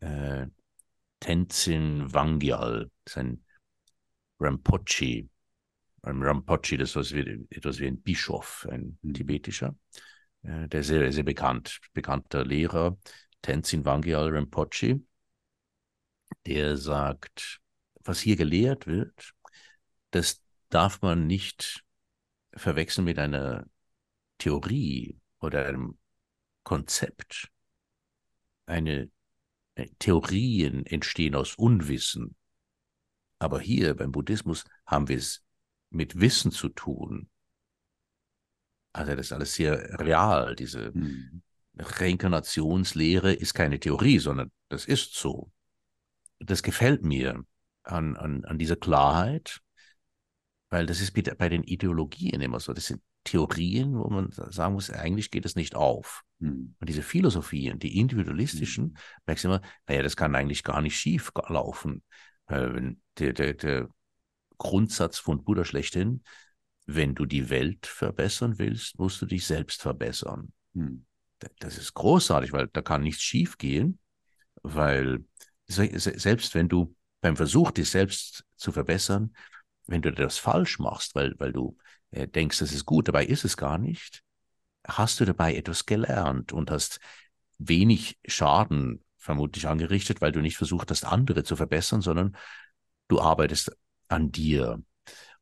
äh, 0.00 0.46
Tenzin 1.20 2.12
Wangyal, 2.12 2.90
sein 3.08 3.44
Rinpoche, 4.40 5.28
ein 6.02 6.22
Rinpoche, 6.22 6.76
das 6.78 6.96
ist 6.96 7.12
etwas 7.12 7.78
wie 7.78 7.86
ein 7.86 8.02
Bischof, 8.02 8.66
ein 8.70 8.98
mhm. 9.02 9.14
tibetischer, 9.14 9.76
äh, 10.42 10.68
der 10.68 10.82
sehr, 10.82 11.12
sehr 11.12 11.22
bekannt, 11.22 11.80
bekannter 11.92 12.44
Lehrer, 12.44 12.96
Tenzin 13.42 13.84
Wangyal 13.84 14.28
Rinpoche, 14.28 15.00
der 16.46 16.76
sagt, 16.76 17.60
was 18.04 18.20
hier 18.20 18.36
gelehrt 18.36 18.86
wird, 18.86 19.34
das 20.10 20.42
darf 20.68 21.02
man 21.02 21.26
nicht 21.26 21.84
verwechseln 22.54 23.04
mit 23.04 23.18
einer 23.18 23.66
Theorie 24.38 25.18
oder 25.40 25.66
einem 25.66 25.98
Konzept. 26.62 27.50
Eine, 28.66 29.10
äh, 29.74 29.88
Theorien 29.98 30.86
entstehen 30.86 31.34
aus 31.34 31.54
Unwissen. 31.54 32.36
Aber 33.38 33.60
hier 33.60 33.94
beim 33.94 34.12
Buddhismus 34.12 34.64
haben 34.86 35.08
wir 35.08 35.16
es 35.16 35.42
mit 35.90 36.20
Wissen 36.20 36.52
zu 36.52 36.68
tun. 36.68 37.28
Also 38.92 39.16
das 39.16 39.26
ist 39.26 39.32
alles 39.32 39.54
sehr 39.54 39.98
real. 39.98 40.54
Diese 40.54 40.92
hm. 40.92 41.42
Reinkarnationslehre 41.78 43.32
ist 43.32 43.54
keine 43.54 43.80
Theorie, 43.80 44.18
sondern 44.18 44.50
das 44.68 44.84
ist 44.84 45.14
so. 45.14 45.50
Das 46.38 46.62
gefällt 46.62 47.02
mir 47.02 47.44
an, 47.82 48.16
an, 48.16 48.44
an 48.44 48.58
dieser 48.58 48.76
Klarheit, 48.76 49.60
weil 50.70 50.86
das 50.86 51.00
ist 51.00 51.12
bei 51.38 51.48
den 51.48 51.62
Ideologien 51.62 52.40
immer 52.40 52.60
so. 52.60 52.72
Das 52.72 52.86
sind 52.86 53.02
Theorien, 53.24 53.94
wo 53.94 54.08
man 54.08 54.30
sagen 54.32 54.74
muss, 54.74 54.90
eigentlich 54.90 55.30
geht 55.30 55.44
es 55.44 55.54
nicht 55.54 55.74
auf. 55.74 56.22
Hm. 56.40 56.74
Und 56.78 56.88
diese 56.88 57.02
Philosophien, 57.02 57.78
die 57.78 57.98
individualistischen, 57.98 58.84
hm. 58.86 58.96
merkst 59.26 59.44
du 59.44 59.48
immer, 59.48 59.62
naja, 59.86 60.02
das 60.02 60.16
kann 60.16 60.34
eigentlich 60.34 60.64
gar 60.64 60.80
nicht 60.80 60.96
schief 60.96 61.30
laufen. 61.48 62.02
Äh, 62.46 62.94
der, 63.18 63.32
der, 63.32 63.54
der 63.54 63.88
Grundsatz 64.58 65.18
von 65.18 65.44
Buddha 65.44 65.64
schlechthin, 65.64 66.22
wenn 66.86 67.14
du 67.14 67.26
die 67.26 67.48
Welt 67.48 67.86
verbessern 67.86 68.58
willst, 68.58 68.98
musst 68.98 69.22
du 69.22 69.26
dich 69.26 69.46
selbst 69.46 69.82
verbessern. 69.82 70.52
Hm. 70.74 71.06
Das 71.58 71.78
ist 71.78 71.94
großartig, 71.94 72.52
weil 72.52 72.68
da 72.68 72.82
kann 72.82 73.02
nichts 73.02 73.22
schief 73.22 73.58
gehen, 73.58 73.98
weil 74.62 75.24
selbst 75.66 76.54
wenn 76.54 76.68
du 76.68 76.94
beim 77.20 77.36
Versuch, 77.36 77.70
dich 77.70 77.90
selbst 77.90 78.44
zu 78.56 78.72
verbessern, 78.72 79.34
wenn 79.86 80.02
du 80.02 80.12
das 80.12 80.38
falsch 80.38 80.78
machst, 80.78 81.14
weil, 81.14 81.34
weil 81.38 81.52
du 81.52 81.76
äh, 82.10 82.28
denkst, 82.28 82.58
das 82.58 82.72
ist 82.72 82.84
gut, 82.84 83.08
dabei 83.08 83.24
ist 83.24 83.44
es 83.44 83.56
gar 83.56 83.78
nicht, 83.78 84.22
hast 84.86 85.20
du 85.20 85.24
dabei 85.24 85.54
etwas 85.54 85.86
gelernt 85.86 86.52
und 86.52 86.70
hast 86.70 87.00
wenig 87.58 88.18
Schaden 88.26 89.04
vermutlich 89.16 89.68
angerichtet, 89.68 90.20
weil 90.20 90.32
du 90.32 90.40
nicht 90.40 90.56
versucht 90.56 90.90
hast, 90.90 91.04
andere 91.04 91.44
zu 91.44 91.56
verbessern, 91.56 92.00
sondern 92.00 92.36
du 93.08 93.20
arbeitest 93.20 93.76
an 94.08 94.32
dir. 94.32 94.82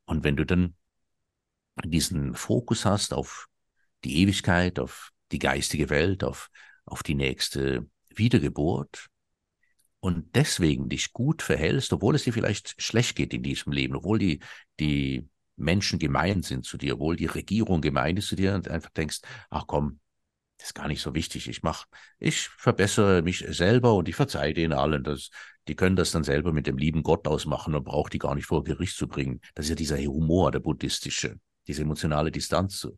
Und 0.05 0.23
wenn 0.23 0.37
du 0.37 0.45
dann 0.45 0.75
diesen 1.85 2.35
Fokus 2.35 2.85
hast 2.85 3.15
auf 3.15 3.49
die 4.05 4.19
Ewigkeit, 4.19 4.79
auf 4.79 5.13
die 5.33 5.39
geistige 5.39 5.91
Welt, 5.91 6.25
auf, 6.25 6.51
auf 6.85 7.03
die 7.03 7.15
nächste 7.15 7.87
Wiedergeburt, 8.09 9.11
und 10.01 10.35
deswegen 10.35 10.89
dich 10.89 11.13
gut 11.13 11.43
verhältst, 11.43 11.93
obwohl 11.93 12.15
es 12.15 12.25
dir 12.25 12.33
vielleicht 12.33 12.81
schlecht 12.83 13.17
geht 13.17 13.35
in 13.35 13.43
diesem 13.43 13.73
Leben, 13.73 13.95
obwohl 13.95 14.19
die, 14.19 14.41
die 14.81 15.29
Menschen 15.57 15.99
gemein 15.99 16.43
sind 16.43 16.65
zu 16.65 16.79
dir, 16.79 16.95
obwohl 16.95 17.17
die 17.17 17.27
Regierung 17.27 17.83
gemein 17.83 18.17
ist 18.17 18.29
zu 18.29 18.37
dir 18.37 18.55
und 18.55 18.67
einfach 18.69 18.91
denkst, 18.91 19.21
ach 19.51 19.67
komm, 19.67 20.01
das 20.57 20.69
ist 20.69 20.75
gar 20.75 20.89
nicht 20.89 21.03
so 21.03 21.15
wichtig. 21.15 21.49
Ich 21.49 21.63
mach, 21.63 21.87
ich 22.19 22.49
verbessere 22.49 23.23
mich 23.23 23.45
selber 23.49 23.95
und 23.95 24.09
ich 24.09 24.17
verzeihe 24.17 24.55
denen 24.55 24.73
allen. 24.73 25.05
Das, 25.05 25.31
die 25.69 25.75
können 25.75 25.97
das 25.97 26.11
dann 26.13 26.25
selber 26.25 26.53
mit 26.53 26.67
dem 26.67 26.79
lieben 26.79 27.03
Gott 27.03 27.27
ausmachen 27.29 27.75
und 27.75 27.85
braucht 27.85 28.13
die 28.13 28.19
gar 28.19 28.35
nicht 28.35 28.47
vor 28.47 28.65
Gericht 28.65 28.97
zu 28.97 29.07
bringen. 29.07 29.41
Das 29.55 29.67
ist 29.67 29.71
ja 29.71 29.77
dieser 29.77 29.99
Humor, 29.99 30.51
der 30.51 30.61
buddhistische, 30.61 31.39
diese 31.67 31.83
emotionale 31.83 32.31
Distanz 32.31 32.89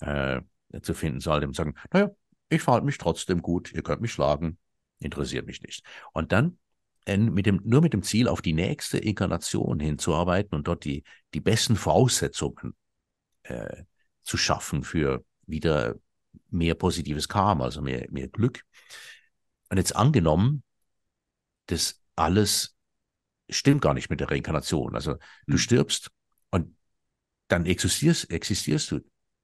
äh, 0.00 0.40
zu 0.80 0.94
finden, 0.94 1.20
soll 1.20 1.40
dem 1.40 1.52
sagen, 1.52 1.74
naja, 1.92 2.10
ich 2.48 2.62
verhalte 2.62 2.86
mich 2.86 2.98
trotzdem 2.98 3.42
gut, 3.42 3.72
ihr 3.72 3.82
könnt 3.82 4.00
mich 4.00 4.12
schlagen, 4.12 4.58
interessiert 4.98 5.46
mich 5.46 5.62
nicht. 5.62 5.84
Und 6.12 6.32
dann 6.32 6.58
äh, 7.06 7.16
mit 7.16 7.46
dem, 7.46 7.60
nur 7.64 7.82
mit 7.82 7.92
dem 7.92 8.02
Ziel, 8.02 8.28
auf 8.28 8.42
die 8.42 8.52
nächste 8.52 8.98
Inkarnation 8.98 9.80
hinzuarbeiten 9.80 10.54
und 10.56 10.68
dort 10.68 10.84
die, 10.84 11.04
die 11.34 11.40
besten 11.40 11.76
Voraussetzungen 11.76 12.74
äh, 13.44 13.84
zu 14.22 14.36
schaffen 14.36 14.84
für 14.84 15.24
wieder 15.46 15.96
mehr 16.50 16.74
positives 16.74 17.28
Karma, 17.28 17.64
also 17.64 17.82
mehr, 17.82 18.06
mehr 18.10 18.28
Glück. 18.28 18.62
Und 19.68 19.78
jetzt 19.78 19.96
angenommen, 19.96 20.62
das 21.66 22.02
alles 22.16 22.76
stimmt 23.48 23.82
gar 23.82 23.94
nicht 23.94 24.10
mit 24.10 24.20
der 24.20 24.30
Reinkarnation. 24.30 24.94
Also 24.94 25.14
du 25.46 25.54
hm. 25.54 25.58
stirbst 25.58 26.10
und 26.50 26.76
dann 27.48 27.66
existierst, 27.66 28.30
existierst 28.30 28.90
du 28.90 29.00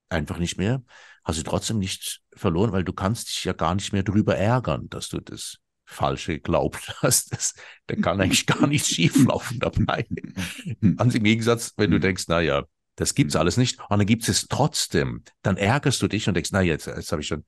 einfach 0.09 0.38
nicht 0.38 0.59
mehr, 0.59 0.82
hast 1.24 1.38
du 1.38 1.42
trotzdem 1.42 1.78
nicht 1.78 2.22
verloren, 2.32 2.72
weil 2.72 2.84
du 2.84 2.92
kannst 2.92 3.28
dich 3.28 3.44
ja 3.44 3.52
gar 3.52 3.74
nicht 3.74 3.92
mehr 3.92 4.02
darüber 4.02 4.36
ärgern, 4.36 4.88
dass 4.88 5.09
du 5.09 5.20
das 5.20 5.59
Falsche 5.84 6.34
geglaubt 6.34 6.94
hast. 7.02 7.32
Das, 7.32 7.54
da 7.86 7.96
kann 7.96 8.20
eigentlich 8.20 8.46
gar 8.46 8.66
nichts 8.66 8.88
schieflaufen 8.94 9.59
dabei. 9.59 10.06
Ganz 10.96 11.14
im 11.14 11.24
Gegensatz, 11.24 11.74
wenn 11.76 11.90
du 11.90 12.00
denkst, 12.00 12.24
na 12.28 12.40
ja, 12.40 12.64
das 12.96 13.14
gibt's 13.14 13.36
alles 13.36 13.56
nicht, 13.56 13.78
und 13.78 13.98
dann 13.98 14.06
gibt's 14.06 14.28
es 14.28 14.48
trotzdem, 14.48 15.22
dann 15.42 15.56
ärgerst 15.56 16.02
du 16.02 16.09
dich 16.09 16.26
und 16.26 16.34
denkst, 16.34 16.50
na 16.52 16.62
jetzt, 16.62 16.86
jetzt 16.86 17.12
habe 17.12 17.22
ich 17.22 17.28
schon 17.28 17.44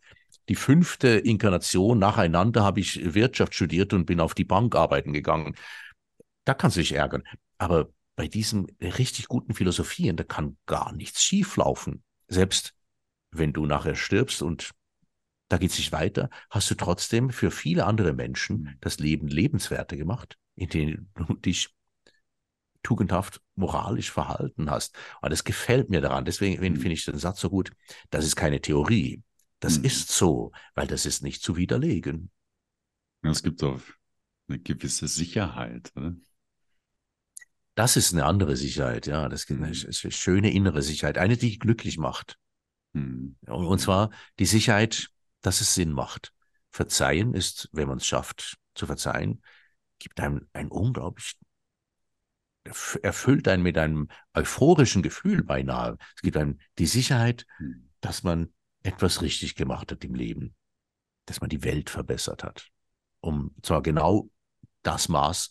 die 0.49 0.55
fünfte 0.55 1.09
Inkarnation 1.09 1.99
nacheinander 1.99 2.63
habe 2.63 2.81
ich 2.81 3.15
Wirtschaft 3.15 3.55
studiert 3.55 3.93
und 3.93 4.07
bin 4.07 4.21
auf 4.21 4.35
die 4.35 4.45
Bank 4.45 4.75
arbeiten 4.75 5.13
gegangen. 5.13 5.55
Da 6.45 6.55
kannst 6.55 6.77
du 6.77 6.81
dich 6.81 6.93
ärgern. 6.93 7.23
Aber 7.59 7.91
bei 8.17 8.27
diesen 8.27 8.67
richtig 8.81 9.29
guten 9.29 9.55
Philosophien, 9.55 10.17
da 10.17 10.25
kann 10.25 10.57
gar 10.67 10.93
nichts 10.93 11.23
schieflaufen 11.23 12.03
selbst 12.31 12.75
wenn 13.31 13.53
du 13.53 13.67
nachher 13.67 13.95
stirbst 13.95 14.43
und 14.43 14.71
da 15.49 15.59
geht 15.59 15.73
es 15.73 15.79
nicht 15.79 15.93
weiter, 15.93 16.31
hast 16.49 16.71
du 16.71 16.75
trotzdem 16.77 17.31
für 17.31 17.51
viele 17.51 17.85
andere 17.85 18.13
Menschen 18.13 18.63
mhm. 18.63 18.77
das 18.81 18.99
Leben 18.99 19.29
lebenswerter 19.29 19.97
gemacht, 19.97 20.39
in 20.55 20.69
denen 20.69 21.11
du 21.15 21.35
dich 21.35 21.75
tugendhaft 22.83 23.43
moralisch 23.57 24.11
verhalten 24.11 24.71
hast. 24.71 24.97
Und 25.21 25.31
das 25.31 25.45
gefällt 25.45 25.91
mir 25.91 26.01
daran. 26.01 26.25
Deswegen 26.25 26.61
mhm. 26.63 26.77
finde 26.77 26.93
ich 26.93 27.05
den 27.05 27.19
Satz 27.19 27.41
so 27.41 27.51
gut. 27.51 27.73
Das 28.11 28.25
ist 28.25 28.37
keine 28.37 28.61
Theorie. 28.61 29.23
Das 29.59 29.79
mhm. 29.79 29.85
ist 29.85 30.11
so, 30.11 30.53
weil 30.75 30.87
das 30.87 31.05
ist 31.05 31.23
nicht 31.23 31.43
zu 31.43 31.57
widerlegen. 31.57 32.31
Es 33.23 33.43
gibt 33.43 33.63
auch 33.63 33.81
eine 34.49 34.61
gewisse 34.61 35.09
Sicherheit. 35.09 35.93
Oder? 35.95 36.15
Das 37.75 37.97
ist 37.97 38.13
eine 38.13 38.25
andere 38.25 38.57
Sicherheit, 38.57 39.07
ja. 39.07 39.29
Das 39.29 39.45
ist 39.45 39.51
eine, 39.51 39.69
mhm. 39.69 39.75
eine 39.85 40.13
schöne 40.13 40.53
innere 40.53 40.83
Sicherheit. 40.83 41.19
Eine, 41.19 41.37
die 41.37 41.59
glücklich 41.59 41.99
macht. 41.99 42.37
Mhm. 42.93 43.37
Und 43.47 43.81
zwar 43.81 44.11
die 44.39 44.47
Sicherheit, 44.47 45.09
dass 45.41 45.61
es 45.61 45.75
Sinn 45.75 45.93
macht. 45.93 46.33
Verzeihen 46.71 47.35
ist, 47.35 47.69
wenn 47.73 47.89
man 47.89 47.99
es 47.99 48.07
schafft, 48.07 48.59
zu 48.75 48.87
verzeihen, 48.87 49.43
gibt 49.99 50.21
einem 50.21 50.49
ein 50.53 50.69
unglaublich, 50.69 51.37
erfüllt 53.03 53.49
einen 53.49 53.63
mit 53.63 53.79
einem 53.79 54.09
euphorischen 54.35 55.03
Gefühl 55.03 55.43
beinahe. 55.43 55.97
Es 56.17 56.23
gibt 56.23 56.37
einem 56.37 56.59
die 56.79 56.87
Sicherheit, 56.87 57.47
mhm. 57.59 57.91
dass 58.01 58.23
man 58.23 58.53
etwas 58.83 59.23
richtig 59.23 59.55
gemacht 59.55 59.93
hat 59.93 60.05
im 60.05 60.15
Leben, 60.15 60.55
dass 61.27 61.41
man 61.41 61.51
die 61.51 61.65
Welt 61.65 61.91
verbessert 61.91 62.45
hat. 62.45 62.69
Um 63.21 63.55
zwar 63.63 63.83
genau 63.83 64.29
das 64.83 65.09
Maß, 65.09 65.51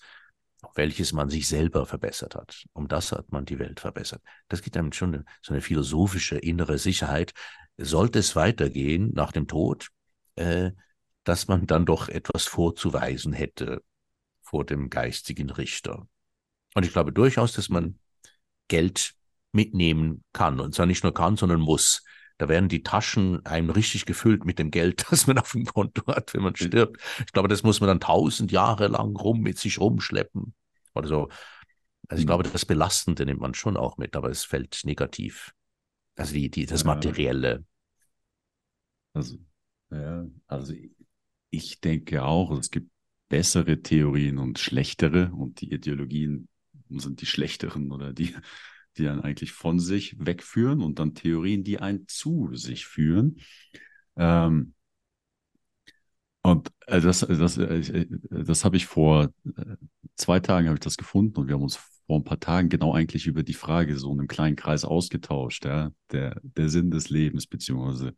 welches 0.76 1.14
man 1.14 1.30
sich 1.30 1.48
selber 1.48 1.86
verbessert 1.86 2.36
hat. 2.36 2.66
Um 2.74 2.88
das 2.88 3.12
hat 3.12 3.32
man 3.32 3.46
die 3.46 3.60
Welt 3.60 3.80
verbessert. 3.80 4.22
Das 4.48 4.62
gibt 4.62 4.78
einem 4.78 4.92
schon 4.92 5.26
so 5.42 5.54
eine 5.54 5.62
philosophische 5.62 6.38
innere 6.38 6.78
Sicherheit. 6.78 7.34
Sollte 7.78 8.20
es 8.20 8.36
weitergehen 8.36 9.12
nach 9.14 9.32
dem 9.32 9.48
Tod, 9.48 9.90
äh, 10.36 10.72
dass 11.24 11.48
man 11.48 11.68
dann 11.68 11.86
doch 11.86 12.10
etwas 12.10 12.46
vorzuweisen 12.46 13.34
hätte 13.34 13.84
vor 14.42 14.66
dem 14.66 14.90
geistigen 14.90 15.50
Richter. 15.50 16.08
Und 16.74 16.86
ich 16.86 16.92
glaube 16.92 17.14
durchaus, 17.14 17.54
dass 17.54 17.70
man 17.70 18.00
Geld 18.68 19.14
mitnehmen 19.52 20.24
kann. 20.34 20.60
Und 20.60 20.76
zwar 20.76 20.86
nicht 20.86 21.04
nur 21.04 21.14
kann, 21.14 21.38
sondern 21.38 21.60
muss. 21.60 22.04
Da 22.40 22.48
werden 22.48 22.70
die 22.70 22.84
Taschen 22.84 23.46
einem 23.46 23.70
richtig 23.70 24.06
gefüllt 24.06 24.46
mit 24.46 24.60
dem 24.60 24.72
Geld, 24.72 25.06
das 25.12 25.28
man 25.28 25.38
auf 25.38 25.52
dem 25.52 25.66
Konto 25.66 26.08
hat, 26.08 26.34
wenn 26.34 26.42
man 26.42 26.56
stirbt. 26.56 27.00
Ich 27.20 27.34
glaube, 27.34 27.50
das 27.50 27.64
muss 27.64 27.82
man 27.82 27.90
dann 27.90 28.00
tausend 28.00 28.52
Jahre 28.52 28.88
lang 28.88 29.16
rum 29.16 29.42
mit 29.42 29.60
sich 29.60 29.80
rumschleppen 29.80 30.56
oder 30.96 31.08
so. 31.08 31.30
Also 32.08 32.22
ich 32.22 32.26
glaube, 32.26 32.44
das 32.44 32.66
Belastende 32.66 33.26
nimmt 33.26 33.42
man 33.42 33.54
schon 33.54 33.78
auch 33.78 33.98
mit, 33.98 34.16
aber 34.16 34.30
es 34.30 34.44
fällt 34.44 34.82
negativ. 34.86 35.54
Also 36.16 36.34
die, 36.34 36.50
die, 36.50 36.66
das 36.66 36.86
Materielle. 36.86 37.66
Also, 39.14 39.38
ja, 39.92 40.26
also 40.48 40.74
ich 41.50 41.82
denke 41.82 42.24
auch, 42.24 42.58
es 42.58 42.72
gibt 42.72 42.90
bessere 43.28 43.82
Theorien 43.82 44.38
und 44.38 44.60
schlechtere 44.60 45.32
und 45.34 45.62
die 45.62 45.74
Ideologien 45.74 46.48
sind 46.90 47.22
die 47.22 47.26
schlechteren 47.26 47.92
oder 47.92 48.14
die, 48.14 48.34
die 49.00 49.06
dann 49.06 49.22
eigentlich 49.22 49.52
von 49.52 49.80
sich 49.80 50.16
wegführen 50.20 50.82
und 50.82 51.00
dann 51.00 51.16
Theorien, 51.16 51.64
die 51.64 51.80
einen 51.80 52.08
zu 52.08 52.54
sich 52.54 52.86
führen. 52.86 53.38
Ähm, 54.18 54.74
und 56.42 56.70
äh, 56.88 57.02
das, 57.02 57.20
das, 57.22 57.58
äh, 57.58 58.08
das 58.30 58.66
habe 58.66 58.78
ich 58.78 58.86
vor 58.86 59.30
äh, 59.46 59.76
zwei 60.16 60.40
Tagen 60.40 60.68
habe 60.68 60.76
ich 60.76 60.84
das 60.84 60.98
gefunden 60.98 61.38
und 61.40 61.48
wir 61.48 61.56
haben 61.56 61.64
uns 61.64 61.80
vor 62.08 62.18
ein 62.18 62.24
paar 62.24 62.40
Tagen 62.40 62.70
genau 62.70 62.94
eigentlich 62.94 63.28
über 63.28 63.44
die 63.44 63.54
Frage 63.54 63.98
so 63.98 64.12
in 64.12 64.20
einem 64.20 64.28
kleinen 64.28 64.56
Kreis 64.56 64.84
ausgetauscht, 64.84 65.66
ja, 65.66 65.92
der, 66.12 66.40
der 66.44 66.70
Sinn 66.70 66.92
des 66.92 67.10
Lebens, 67.10 67.46
beziehungsweise 67.46 68.14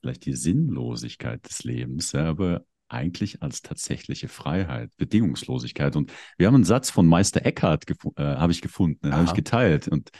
vielleicht 0.00 0.26
die 0.26 0.34
Sinnlosigkeit 0.34 1.46
des 1.48 1.64
Lebens, 1.64 2.12
ja, 2.12 2.24
aber 2.24 2.64
eigentlich 2.94 3.42
als 3.42 3.60
tatsächliche 3.62 4.28
Freiheit, 4.28 4.90
Bedingungslosigkeit. 4.96 5.96
Und 5.96 6.12
wir 6.38 6.46
haben 6.46 6.54
einen 6.54 6.64
Satz 6.64 6.90
von 6.90 7.06
Meister 7.06 7.44
Eckhart, 7.44 7.84
äh, 7.90 8.22
habe 8.22 8.52
ich 8.52 8.62
gefunden, 8.62 9.00
den 9.02 9.14
habe 9.14 9.24
ich 9.24 9.34
geteilt. 9.34 9.88
Und, 9.88 10.10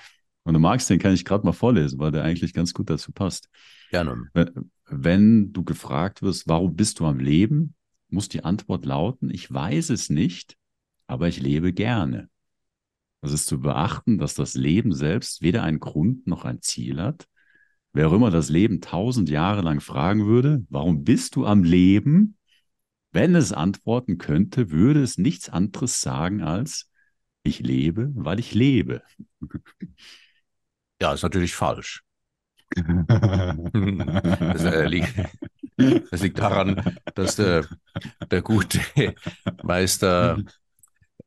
und 0.42 0.54
du 0.54 0.60
magst, 0.60 0.90
den 0.90 0.98
kann 0.98 1.14
ich 1.14 1.24
gerade 1.24 1.46
mal 1.46 1.52
vorlesen, 1.52 1.98
weil 1.98 2.12
der 2.12 2.24
eigentlich 2.24 2.52
ganz 2.52 2.74
gut 2.74 2.90
dazu 2.90 3.12
passt. 3.12 3.48
Gerne. 3.90 4.28
Wenn, 4.34 4.70
wenn 4.86 5.52
du 5.52 5.64
gefragt 5.64 6.22
wirst, 6.22 6.48
warum 6.48 6.76
bist 6.76 7.00
du 7.00 7.06
am 7.06 7.20
Leben, 7.20 7.74
muss 8.08 8.28
die 8.28 8.44
Antwort 8.44 8.84
lauten, 8.84 9.30
ich 9.30 9.52
weiß 9.52 9.90
es 9.90 10.10
nicht, 10.10 10.56
aber 11.06 11.28
ich 11.28 11.40
lebe 11.40 11.72
gerne. 11.72 12.28
Es 13.20 13.32
ist 13.32 13.46
zu 13.46 13.60
beachten, 13.60 14.18
dass 14.18 14.34
das 14.34 14.54
Leben 14.54 14.92
selbst 14.92 15.40
weder 15.40 15.62
einen 15.62 15.80
Grund 15.80 16.26
noch 16.26 16.44
ein 16.44 16.60
Ziel 16.60 17.00
hat. 17.00 17.26
Wer 17.94 18.08
auch 18.08 18.12
immer 18.12 18.30
das 18.30 18.50
Leben 18.50 18.80
tausend 18.80 19.30
Jahre 19.30 19.62
lang 19.62 19.80
fragen 19.80 20.26
würde, 20.26 20.64
warum 20.68 21.04
bist 21.04 21.36
du 21.36 21.46
am 21.46 21.64
Leben, 21.64 22.36
wenn 23.14 23.34
es 23.36 23.52
antworten 23.52 24.18
könnte, 24.18 24.70
würde 24.70 25.02
es 25.02 25.18
nichts 25.18 25.48
anderes 25.48 26.00
sagen 26.00 26.42
als, 26.42 26.90
ich 27.44 27.60
lebe, 27.60 28.10
weil 28.14 28.40
ich 28.40 28.54
lebe. 28.54 29.02
Ja, 31.00 31.14
ist 31.14 31.22
natürlich 31.22 31.54
falsch. 31.54 32.02
das, 32.74 34.64
äh, 34.64 34.86
liegt, 34.86 35.14
das, 36.10 36.22
liegt, 36.22 36.38
daran, 36.38 36.96
dass 37.14 37.36
der, 37.36 37.68
der 38.30 38.42
gute 38.42 38.80
Meister 39.62 40.42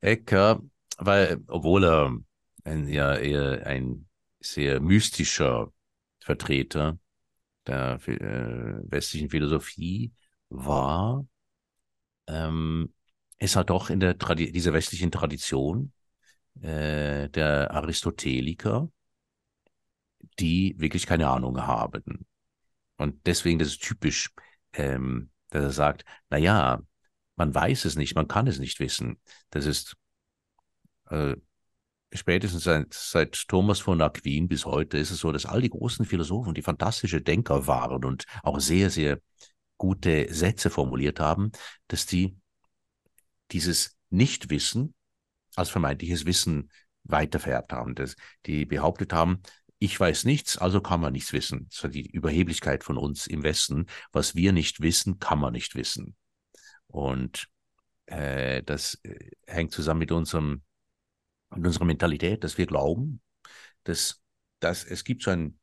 Ecker, 0.00 0.60
weil, 0.98 1.38
obwohl 1.46 1.84
er 1.84 2.18
ein, 2.64 2.88
ja, 2.88 3.14
eher 3.14 3.66
ein 3.66 4.08
sehr 4.40 4.80
mystischer 4.80 5.72
Vertreter 6.20 6.98
der 7.66 7.98
äh, 8.06 8.90
westlichen 8.90 9.30
Philosophie 9.30 10.12
war, 10.50 11.26
ähm, 12.28 12.94
ist 13.38 13.56
halt 13.56 13.70
doch 13.70 13.90
in 13.90 14.00
der 14.00 14.18
Tradi 14.18 14.52
dieser 14.52 14.72
westlichen 14.72 15.10
Tradition 15.10 15.92
äh, 16.60 17.28
der 17.30 17.70
Aristoteliker, 17.72 18.90
die 20.38 20.74
wirklich 20.78 21.06
keine 21.06 21.28
Ahnung 21.28 21.66
haben. 21.66 22.26
Und 22.96 23.26
deswegen, 23.26 23.58
das 23.58 23.68
ist 23.68 23.82
typisch, 23.82 24.30
ähm, 24.72 25.30
dass 25.50 25.64
er 25.64 25.70
sagt, 25.70 26.04
na 26.30 26.38
ja, 26.38 26.80
man 27.36 27.54
weiß 27.54 27.84
es 27.84 27.96
nicht, 27.96 28.14
man 28.14 28.28
kann 28.28 28.46
es 28.48 28.58
nicht 28.58 28.80
wissen. 28.80 29.20
Das 29.50 29.66
ist 29.66 29.96
äh, 31.10 31.36
spätestens 32.12 32.64
seit, 32.64 32.92
seit 32.92 33.48
Thomas 33.48 33.78
von 33.80 34.02
Aquin 34.02 34.48
bis 34.48 34.64
heute 34.66 34.98
ist 34.98 35.10
es 35.10 35.20
so, 35.20 35.30
dass 35.32 35.46
all 35.46 35.62
die 35.62 35.70
großen 35.70 36.04
Philosophen, 36.04 36.54
die 36.54 36.62
fantastische 36.62 37.20
Denker 37.20 37.66
waren 37.66 38.04
und 38.04 38.24
auch 38.42 38.58
sehr, 38.60 38.90
sehr 38.90 39.20
gute 39.78 40.32
Sätze 40.32 40.70
formuliert 40.70 41.20
haben, 41.20 41.52
dass 41.86 42.06
die 42.06 42.36
dieses 43.52 43.96
Nichtwissen 44.10 44.94
als 45.56 45.70
vermeintliches 45.70 46.26
Wissen 46.26 46.70
weitervererbt 47.04 47.72
haben. 47.72 47.94
Dass 47.94 48.16
die 48.46 48.66
behauptet 48.66 49.12
haben, 49.12 49.42
ich 49.78 49.98
weiß 49.98 50.24
nichts, 50.24 50.58
also 50.58 50.80
kann 50.80 51.00
man 51.00 51.12
nichts 51.12 51.32
wissen. 51.32 51.68
Das 51.70 51.84
war 51.84 51.90
die 51.90 52.10
Überheblichkeit 52.10 52.84
von 52.84 52.98
uns 52.98 53.26
im 53.26 53.42
Westen. 53.44 53.86
Was 54.12 54.34
wir 54.34 54.52
nicht 54.52 54.80
wissen, 54.80 55.18
kann 55.18 55.38
man 55.38 55.52
nicht 55.52 55.74
wissen. 55.76 56.16
Und 56.88 57.48
äh, 58.06 58.62
das 58.62 58.98
äh, 59.04 59.30
hängt 59.46 59.72
zusammen 59.72 60.00
mit 60.00 60.12
unserem 60.12 60.62
mit 61.54 61.66
unserer 61.66 61.84
Mentalität, 61.84 62.44
dass 62.44 62.58
wir 62.58 62.66
glauben, 62.66 63.22
dass, 63.84 64.22
dass 64.60 64.84
es 64.84 65.04
gibt 65.04 65.22
so 65.22 65.30
einen 65.30 65.58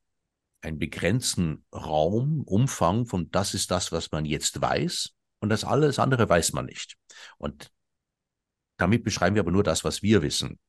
einen 0.65 0.79
begrenzten 0.79 1.63
Raum, 1.73 2.41
Umfang 2.41 3.05
von 3.05 3.29
das 3.31 3.53
ist 3.53 3.71
das, 3.71 3.91
was 3.91 4.11
man 4.11 4.25
jetzt 4.25 4.61
weiß 4.61 5.11
und 5.39 5.49
das 5.49 5.63
alles 5.63 5.99
andere 5.99 6.27
weiß 6.27 6.53
man 6.53 6.65
nicht. 6.65 6.97
Und 7.37 7.71
damit 8.77 9.03
beschreiben 9.03 9.35
wir 9.35 9.41
aber 9.41 9.51
nur 9.51 9.63
das, 9.63 9.83
was 9.83 10.01
wir 10.01 10.21
wissen. 10.21 10.59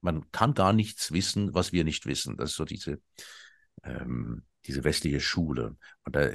Man 0.00 0.30
kann 0.32 0.54
gar 0.54 0.72
nichts 0.72 1.12
wissen, 1.12 1.54
was 1.54 1.72
wir 1.72 1.84
nicht 1.84 2.06
wissen. 2.06 2.36
Das 2.36 2.50
ist 2.50 2.56
so 2.56 2.64
diese, 2.64 3.00
ähm, 3.82 4.44
diese 4.66 4.82
westliche 4.82 5.20
Schule. 5.20 5.76
Und 6.04 6.16
da, 6.16 6.30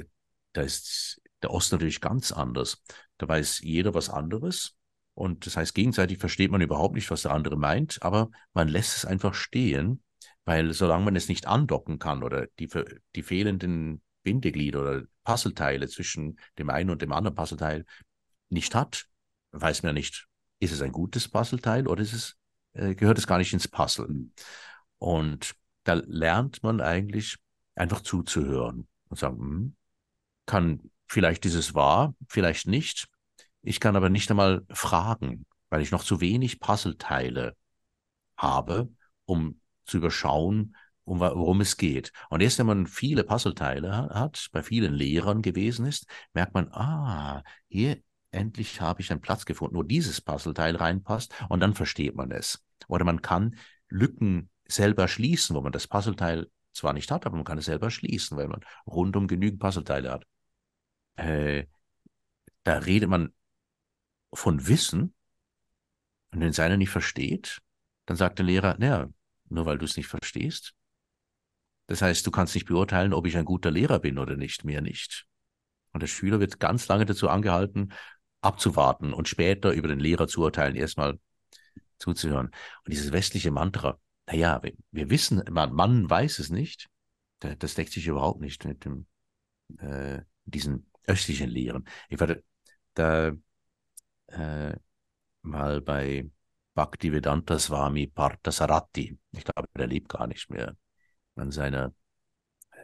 da 0.52 0.62
ist 0.62 1.20
der 1.42 1.50
Osten 1.50 1.74
natürlich 1.74 2.00
ganz 2.00 2.32
anders. 2.32 2.82
Da 3.18 3.28
weiß 3.28 3.60
jeder 3.60 3.92
was 3.92 4.08
anderes. 4.08 4.76
Und 5.14 5.46
das 5.46 5.56
heißt, 5.56 5.74
gegenseitig 5.74 6.18
versteht 6.18 6.50
man 6.50 6.60
überhaupt 6.60 6.94
nicht, 6.94 7.10
was 7.10 7.22
der 7.22 7.32
andere 7.32 7.56
meint, 7.56 8.02
aber 8.02 8.30
man 8.54 8.68
lässt 8.68 8.98
es 8.98 9.04
einfach 9.04 9.34
stehen 9.34 10.02
weil 10.44 10.72
solange 10.72 11.04
man 11.04 11.16
es 11.16 11.28
nicht 11.28 11.46
andocken 11.46 11.98
kann 11.98 12.22
oder 12.22 12.46
die, 12.58 12.68
die 13.14 13.22
fehlenden 13.22 14.02
Bindeglieder 14.22 14.82
oder 14.82 15.02
Puzzleteile 15.24 15.88
zwischen 15.88 16.38
dem 16.58 16.70
einen 16.70 16.90
und 16.90 17.02
dem 17.02 17.12
anderen 17.12 17.34
Puzzleteil 17.34 17.84
nicht 18.48 18.74
hat, 18.74 19.06
weiß 19.52 19.82
man 19.82 19.94
nicht, 19.94 20.26
ist 20.58 20.72
es 20.72 20.82
ein 20.82 20.92
gutes 20.92 21.28
Puzzleteil 21.28 21.86
oder 21.86 22.02
ist 22.02 22.12
es, 22.12 22.36
äh, 22.72 22.94
gehört 22.94 23.18
es 23.18 23.26
gar 23.26 23.38
nicht 23.38 23.52
ins 23.52 23.68
Puzzle. 23.68 24.30
Und 24.98 25.54
da 25.84 25.94
lernt 25.94 26.62
man 26.62 26.80
eigentlich 26.80 27.38
einfach 27.74 28.00
zuzuhören 28.00 28.86
und 29.08 29.18
sagen, 29.18 29.38
hm, 29.38 29.76
kann, 30.46 30.90
vielleicht 31.06 31.46
ist 31.46 31.54
es 31.54 31.74
wahr, 31.74 32.14
vielleicht 32.28 32.66
nicht. 32.66 33.08
Ich 33.62 33.80
kann 33.80 33.96
aber 33.96 34.10
nicht 34.10 34.30
einmal 34.30 34.64
fragen, 34.70 35.46
weil 35.68 35.82
ich 35.82 35.90
noch 35.90 36.04
zu 36.04 36.20
wenig 36.20 36.60
Puzzleteile 36.60 37.56
habe, 38.36 38.90
um 39.24 39.59
zu 39.90 39.98
überschauen, 39.98 40.76
um, 41.04 41.20
worum 41.20 41.60
es 41.60 41.76
geht. 41.76 42.12
Und 42.28 42.40
erst 42.40 42.58
wenn 42.58 42.66
man 42.66 42.86
viele 42.86 43.24
Puzzleteile 43.24 44.10
hat, 44.10 44.48
bei 44.52 44.62
vielen 44.62 44.94
Lehrern 44.94 45.42
gewesen 45.42 45.86
ist, 45.86 46.06
merkt 46.32 46.54
man, 46.54 46.68
ah, 46.72 47.42
hier 47.68 47.98
endlich 48.30 48.80
habe 48.80 49.00
ich 49.00 49.10
einen 49.10 49.20
Platz 49.20 49.44
gefunden, 49.44 49.76
wo 49.76 49.82
dieses 49.82 50.20
Puzzleteil 50.20 50.76
reinpasst 50.76 51.34
und 51.48 51.60
dann 51.60 51.74
versteht 51.74 52.14
man 52.14 52.30
es. 52.30 52.64
Oder 52.88 53.04
man 53.04 53.22
kann 53.22 53.56
Lücken 53.88 54.50
selber 54.66 55.08
schließen, 55.08 55.56
wo 55.56 55.60
man 55.60 55.72
das 55.72 55.88
Puzzleteil 55.88 56.48
zwar 56.72 56.92
nicht 56.92 57.10
hat, 57.10 57.26
aber 57.26 57.36
man 57.36 57.44
kann 57.44 57.58
es 57.58 57.64
selber 57.64 57.90
schließen, 57.90 58.36
weil 58.36 58.46
man 58.46 58.60
rundum 58.86 59.26
genügend 59.26 59.60
Puzzleteile 59.60 60.12
hat. 60.12 60.24
Äh, 61.16 61.66
da 62.62 62.78
redet 62.78 63.08
man 63.08 63.32
von 64.32 64.68
Wissen 64.68 65.14
und 66.32 66.40
wenn 66.40 66.50
es 66.50 66.60
einer 66.60 66.76
nicht 66.76 66.90
versteht, 66.90 67.60
dann 68.06 68.16
sagt 68.16 68.38
der 68.38 68.46
Lehrer, 68.46 68.76
naja, 68.78 69.08
nur 69.50 69.66
weil 69.66 69.78
du 69.78 69.84
es 69.84 69.96
nicht 69.96 70.06
verstehst. 70.06 70.74
Das 71.86 72.02
heißt, 72.02 72.26
du 72.26 72.30
kannst 72.30 72.54
nicht 72.54 72.66
beurteilen, 72.66 73.12
ob 73.12 73.26
ich 73.26 73.36
ein 73.36 73.44
guter 73.44 73.70
Lehrer 73.70 73.98
bin 73.98 74.18
oder 74.18 74.36
nicht, 74.36 74.64
mehr 74.64 74.80
nicht. 74.80 75.26
Und 75.92 76.02
der 76.02 76.06
Schüler 76.06 76.38
wird 76.38 76.60
ganz 76.60 76.86
lange 76.88 77.04
dazu 77.04 77.28
angehalten, 77.28 77.92
abzuwarten 78.40 79.12
und 79.12 79.28
später 79.28 79.72
über 79.72 79.88
den 79.88 80.00
Lehrer 80.00 80.28
zu 80.28 80.40
urteilen, 80.42 80.76
erstmal 80.76 81.18
zuzuhören. 81.98 82.46
Und 82.46 82.92
dieses 82.92 83.12
westliche 83.12 83.50
Mantra, 83.50 83.98
naja, 84.26 84.62
wir, 84.62 84.72
wir 84.92 85.10
wissen, 85.10 85.42
man, 85.50 85.72
man 85.72 86.08
weiß 86.08 86.38
es 86.38 86.50
nicht, 86.50 86.88
das 87.40 87.74
deckt 87.74 87.92
sich 87.92 88.06
überhaupt 88.06 88.40
nicht 88.40 88.64
mit 88.64 88.84
dem, 88.84 89.06
äh, 89.78 90.20
diesen 90.44 90.90
östlichen 91.06 91.50
Lehren. 91.50 91.86
Ich 92.08 92.20
war 92.20 92.36
da 92.94 93.32
äh, 94.28 94.76
mal 95.42 95.80
bei 95.80 96.30
Bhaktivedanta 96.74 97.58
Swami 97.58 98.06
Parthasarati. 98.06 99.18
Ich 99.32 99.44
glaube, 99.44 99.68
der 99.76 99.86
lebt 99.86 100.08
gar 100.08 100.26
nicht 100.26 100.50
mehr 100.50 100.76
an 101.36 101.50
seiner 101.50 101.92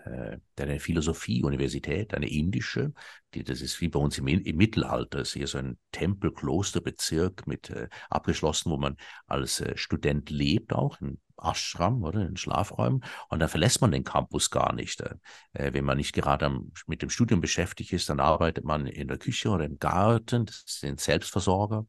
äh, 0.07 0.39
eine 0.59 0.81
Philosophie-Universität, 0.81 2.15
eine 2.15 2.31
indische, 2.31 2.93
die, 3.35 3.45
das 3.45 3.61
ist 3.61 3.81
wie 3.81 3.89
bei 3.89 3.99
uns 3.99 4.19
im, 4.19 4.27
im 4.29 4.57
Mittelalter, 4.57 5.21
ist 5.21 5.35
hier 5.35 5.47
so 5.47 5.59
ein 5.59 5.79
Tempel-Klosterbezirk 5.93 7.47
mit 7.47 7.71
äh, 7.71 7.89
abgeschlossen, 8.09 8.71
wo 8.71 8.77
man 8.77 8.97
als 9.27 9.61
äh, 9.61 9.77
Student 9.77 10.31
lebt, 10.31 10.73
auch 10.73 11.01
in 11.01 11.21
Ashram 11.37 12.03
oder 12.03 12.27
in 12.27 12.37
Schlafräumen. 12.37 13.05
Und 13.29 13.41
da 13.41 13.49
verlässt 13.49 13.81
man 13.81 13.91
den 13.91 14.05
Campus 14.05 14.51
gar 14.51 14.73
nicht. 14.73 15.01
Äh, 15.01 15.73
wenn 15.73 15.85
man 15.85 15.99
nicht 15.99 16.15
gerade 16.15 16.47
am, 16.47 16.73
mit 16.87 17.03
dem 17.03 17.11
Studium 17.11 17.41
beschäftigt 17.41 17.93
ist, 17.93 18.09
dann 18.09 18.21
arbeitet 18.21 18.65
man 18.65 18.87
in 18.87 19.09
der 19.09 19.19
Küche 19.19 19.51
oder 19.51 19.65
im 19.65 19.79
Garten, 19.79 20.47
das 20.47 20.65
sind 20.67 21.01
Selbstversorger. 21.01 21.87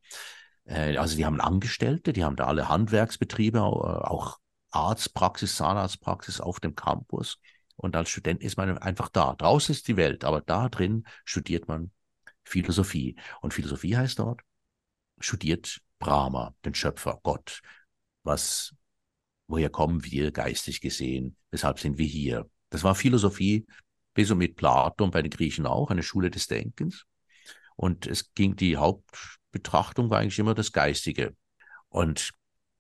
Äh, 0.68 0.98
also 0.98 1.16
die 1.16 1.26
haben 1.26 1.42
Angestellte, 1.42 2.14
die 2.14 2.24
haben 2.24 2.36
da 2.36 2.46
alle 2.46 2.70
Handwerksbetriebe, 2.70 3.62
auch 3.64 4.38
Arztpraxis, 4.72 5.56
Zahnarztpraxis 5.56 6.40
auf 6.40 6.60
dem 6.60 6.76
Campus. 6.76 7.40
Und 7.76 7.96
als 7.96 8.10
Student 8.10 8.42
ist 8.42 8.58
man 8.58 8.78
einfach 8.78 9.10
da. 9.10 9.36
Draußen 9.36 9.74
ist 9.74 9.88
die 9.88 9.98
Welt, 9.98 10.24
aber 10.24 10.42
da 10.42 10.70
drin 10.70 11.06
studiert 11.26 11.68
man 11.68 11.92
Philosophie. 12.44 13.16
Und 13.42 13.54
Philosophie 13.54 13.96
heißt 13.96 14.20
dort, 14.20 14.42
studiert 15.20 15.82
Brahma, 16.00 16.56
den 16.66 16.74
Schöpfer, 16.74 17.20
Gott. 17.24 17.62
Was, 18.24 18.76
woher 19.48 19.70
kommen 19.70 20.04
wir 20.04 20.32
geistig 20.32 20.82
gesehen? 20.82 21.38
Weshalb 21.52 21.80
sind 21.80 21.98
wir 21.98 22.06
hier? 22.06 22.50
Das 22.70 22.84
war 22.84 22.96
Philosophie, 22.96 23.66
bis 24.14 24.32
und 24.32 24.40
mit 24.40 24.56
Platon 24.56 25.12
bei 25.12 25.22
den 25.22 25.32
Griechen 25.32 25.66
auch, 25.66 25.92
eine 25.92 26.04
Schule 26.04 26.32
des 26.32 26.48
Denkens. 26.48 27.06
Und 27.76 28.08
es 28.08 28.34
ging, 28.34 28.56
die 28.56 28.78
Hauptbetrachtung 29.48 30.10
war 30.10 30.20
eigentlich 30.20 30.40
immer 30.40 30.54
das 30.54 30.72
Geistige. 30.72 31.36
Und 31.90 32.32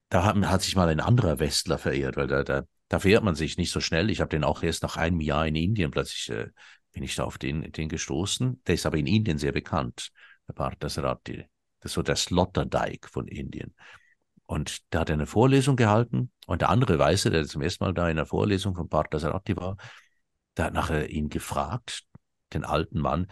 da 0.09 0.23
hat, 0.23 0.35
hat 0.37 0.61
sich 0.61 0.75
mal 0.75 0.89
ein 0.89 0.99
anderer 0.99 1.39
Westler 1.39 1.77
verirrt, 1.77 2.17
weil 2.17 2.27
da, 2.27 2.43
da 2.43 2.63
da 2.89 2.99
verehrt 2.99 3.23
man 3.23 3.35
sich 3.35 3.57
nicht 3.57 3.71
so 3.71 3.81
schnell. 3.81 4.09
Ich 4.09 4.21
habe 4.21 4.29
den 4.29 4.43
auch 4.43 4.63
erst 4.63 4.83
nach 4.83 4.97
einem 4.97 5.19
Jahr 5.19 5.45
in 5.45 5.55
Indien 5.55 5.91
plötzlich 5.91 6.29
äh, 6.29 6.49
bin 6.93 7.03
ich 7.03 7.15
da 7.15 7.25
auf 7.25 7.37
den, 7.37 7.71
den 7.71 7.89
gestoßen. 7.89 8.61
Der 8.65 8.75
ist 8.75 8.85
aber 8.85 8.97
in 8.97 9.07
Indien 9.07 9.37
sehr 9.37 9.51
bekannt, 9.51 10.09
der 10.47 10.53
Parthasarati. 10.53 11.45
Das 11.79 11.91
ist 11.91 11.95
so 11.95 12.01
der 12.01 12.15
Sloterdijk 12.15 13.09
von 13.09 13.27
Indien. 13.27 13.75
Und 14.45 14.81
da 14.93 15.01
hat 15.01 15.09
er 15.09 15.15
eine 15.15 15.27
Vorlesung 15.27 15.75
gehalten 15.75 16.31
und 16.45 16.61
der 16.61 16.69
andere 16.69 16.97
Weiße, 16.97 17.29
der 17.29 17.45
zum 17.45 17.61
ersten 17.61 17.83
Mal 17.83 17.93
da 17.93 18.09
in 18.09 18.15
der 18.15 18.25
Vorlesung 18.25 18.73
von 18.73 18.87
Parthasarati 18.87 19.57
war, 19.57 19.75
der 20.55 20.65
hat 20.65 20.73
nachher 20.73 21.09
ihn 21.09 21.27
gefragt, 21.27 22.05
den 22.53 22.63
alten 22.63 22.99
Mann, 22.99 23.27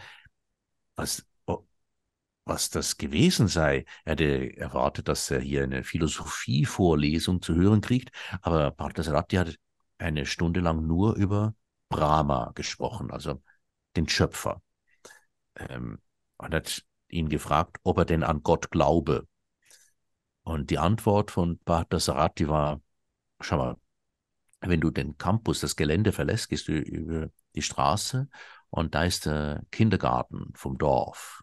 was, 0.94 1.26
was 2.46 2.70
das 2.70 2.96
gewesen 2.96 3.48
sei. 3.48 3.84
Er 4.04 4.12
hätte 4.12 4.56
erwartet, 4.56 5.08
dass 5.08 5.30
er 5.30 5.40
hier 5.40 5.64
eine 5.64 5.84
Philosophievorlesung 5.84 7.42
zu 7.42 7.54
hören 7.54 7.80
kriegt, 7.80 8.10
aber 8.40 8.70
Parthasarati 8.70 9.36
hat 9.36 9.56
eine 9.98 10.26
Stunde 10.26 10.60
lang 10.60 10.86
nur 10.86 11.16
über 11.16 11.54
Brahma 11.88 12.52
gesprochen, 12.54 13.10
also 13.10 13.42
den 13.96 14.08
Schöpfer. 14.08 14.62
Ähm, 15.56 15.98
und 16.38 16.54
hat 16.54 16.84
ihn 17.08 17.28
gefragt, 17.28 17.78
ob 17.82 17.98
er 17.98 18.04
denn 18.04 18.22
an 18.22 18.42
Gott 18.42 18.70
glaube. 18.70 19.26
Und 20.42 20.70
die 20.70 20.78
Antwort 20.78 21.30
von 21.32 21.58
Parthasarati 21.58 22.48
war, 22.48 22.80
schau 23.40 23.56
mal, 23.58 23.76
wenn 24.60 24.80
du 24.80 24.90
den 24.90 25.18
Campus, 25.18 25.60
das 25.60 25.76
Gelände 25.76 26.12
verlässt, 26.12 26.48
gehst 26.48 26.68
du 26.68 26.72
über 26.72 27.28
die 27.54 27.62
Straße 27.62 28.28
und 28.70 28.94
da 28.94 29.04
ist 29.04 29.26
der 29.26 29.62
Kindergarten 29.70 30.52
vom 30.54 30.78
Dorf. 30.78 31.42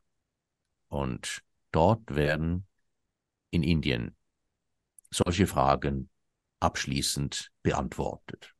Und 0.93 1.41
dort 1.71 2.13
werden 2.13 2.67
in 3.49 3.63
Indien 3.63 4.15
solche 5.09 5.47
Fragen 5.47 6.11
abschließend 6.59 7.49
beantwortet. 7.63 8.53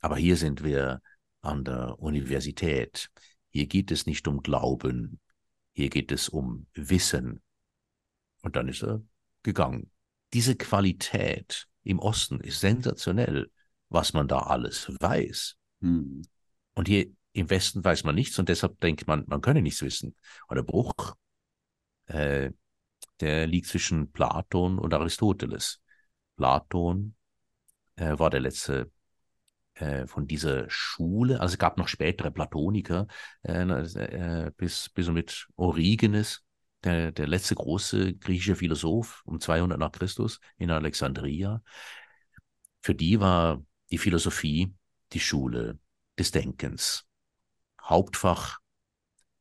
Aber 0.00 0.18
hier 0.18 0.36
sind 0.36 0.62
wir 0.62 1.00
an 1.40 1.64
der 1.64 1.98
Universität. 2.00 3.08
Hier 3.48 3.66
geht 3.66 3.90
es 3.90 4.04
nicht 4.04 4.28
um 4.28 4.42
Glauben, 4.42 5.20
hier 5.72 5.88
geht 5.88 6.12
es 6.12 6.28
um 6.28 6.66
Wissen. 6.74 7.40
Und 8.42 8.54
dann 8.54 8.68
ist 8.68 8.82
er 8.82 9.02
gegangen. 9.42 9.90
Diese 10.34 10.54
Qualität 10.54 11.66
im 11.82 11.98
Osten 11.98 12.40
ist 12.40 12.60
sensationell, 12.60 13.50
was 13.88 14.12
man 14.12 14.28
da 14.28 14.40
alles 14.40 14.90
weiß. 15.00 15.56
Hm. 15.80 16.20
Und 16.74 16.88
hier 16.88 17.06
im 17.32 17.48
Westen 17.48 17.82
weiß 17.82 18.04
man 18.04 18.16
nichts 18.16 18.38
und 18.38 18.50
deshalb 18.50 18.78
denkt 18.80 19.06
man, 19.06 19.24
man 19.28 19.40
könne 19.40 19.62
nichts 19.62 19.80
wissen. 19.80 20.14
Und 20.48 20.56
der 20.56 20.62
Bruch 20.62 21.14
äh, 22.08 22.50
der 23.20 23.46
liegt 23.46 23.66
zwischen 23.66 24.12
Platon 24.12 24.78
und 24.78 24.94
Aristoteles. 24.94 25.80
Platon 26.36 27.14
äh, 27.96 28.18
war 28.18 28.30
der 28.30 28.40
letzte 28.40 28.90
äh, 29.74 30.06
von 30.06 30.26
dieser 30.26 30.68
Schule, 30.68 31.40
also 31.40 31.54
es 31.54 31.58
gab 31.58 31.78
noch 31.78 31.88
spätere 31.88 32.30
Platoniker, 32.30 33.06
äh, 33.42 33.62
äh, 33.62 34.50
bis, 34.56 34.88
bis 34.90 35.08
und 35.08 35.14
mit 35.14 35.48
Origenes, 35.56 36.42
der, 36.84 37.12
der 37.12 37.26
letzte 37.26 37.54
große 37.54 38.14
griechische 38.14 38.56
Philosoph 38.56 39.22
um 39.24 39.40
200 39.40 39.78
nach 39.78 39.92
Christus 39.92 40.40
in 40.56 40.70
Alexandria. 40.70 41.62
Für 42.80 42.94
die 42.94 43.20
war 43.20 43.62
die 43.90 43.98
Philosophie 43.98 44.72
die 45.12 45.20
Schule 45.20 45.78
des 46.18 46.30
Denkens. 46.30 47.04
Hauptfach 47.82 48.58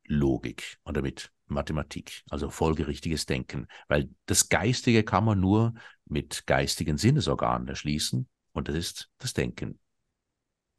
Logik 0.06 0.78
und 0.84 0.98
damit 0.98 1.32
Mathematik, 1.48 2.24
also 2.30 2.50
folgerichtiges 2.50 3.26
Denken, 3.26 3.68
weil 3.88 4.10
das 4.26 4.50
Geistige 4.50 5.04
kann 5.04 5.26
man 5.26 5.40
nur 5.40 5.74
mit 6.06 6.46
geistigen 6.46 6.98
Sinnesorganen 6.98 7.68
erschließen 7.68 8.28
und 8.52 8.68
das 8.68 8.76
ist 8.76 9.10
das 9.18 9.34
Denken. 9.34 9.80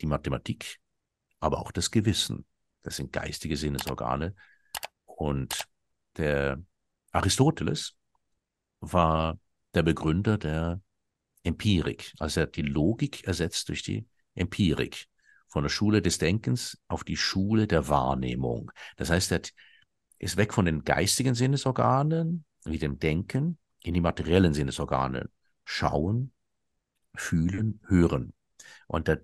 Die 0.01 0.07
Mathematik, 0.07 0.79
aber 1.41 1.59
auch 1.59 1.73
das 1.73 1.91
Gewissen, 1.91 2.47
das 2.83 2.97
sind 2.97 3.13
geistige 3.13 3.57
Sinnesorgane 3.57 4.35
und 5.05 5.67
der 6.17 6.63
Aristoteles 7.13 7.97
war 8.81 9.39
der 9.75 9.83
Begründer 9.83 10.39
der 10.39 10.81
Empirik, 11.43 12.13
also 12.19 12.41
er 12.41 12.47
hat 12.47 12.57
die 12.57 12.63
Logik 12.63 13.27
ersetzt 13.27 13.69
durch 13.69 13.83
die 13.83 14.07
Empirik 14.35 15.07
von 15.49 15.63
der 15.63 15.71
Schule 15.71 16.03
des 16.03 16.19
Denkens 16.19 16.79
auf 16.89 17.05
die 17.05 17.17
Schule 17.17 17.67
der 17.67 17.89
Wahrnehmung. 17.89 18.71
Das 18.97 19.11
heißt, 19.11 19.33
er 19.33 19.37
hat 19.37 19.53
ist 20.19 20.37
weg 20.37 20.53
von 20.53 20.65
den 20.65 20.85
geistigen 20.85 21.35
Sinnesorganen, 21.35 22.45
wie 22.65 22.79
dem 22.79 22.99
Denken, 22.99 23.59
in 23.83 23.95
die 23.95 24.01
materiellen 24.01 24.55
Sinnesorgane. 24.55 25.31
Schauen, 25.65 26.33
fühlen, 27.15 27.81
hören. 27.87 28.33
Und 28.87 29.09
das, 29.09 29.19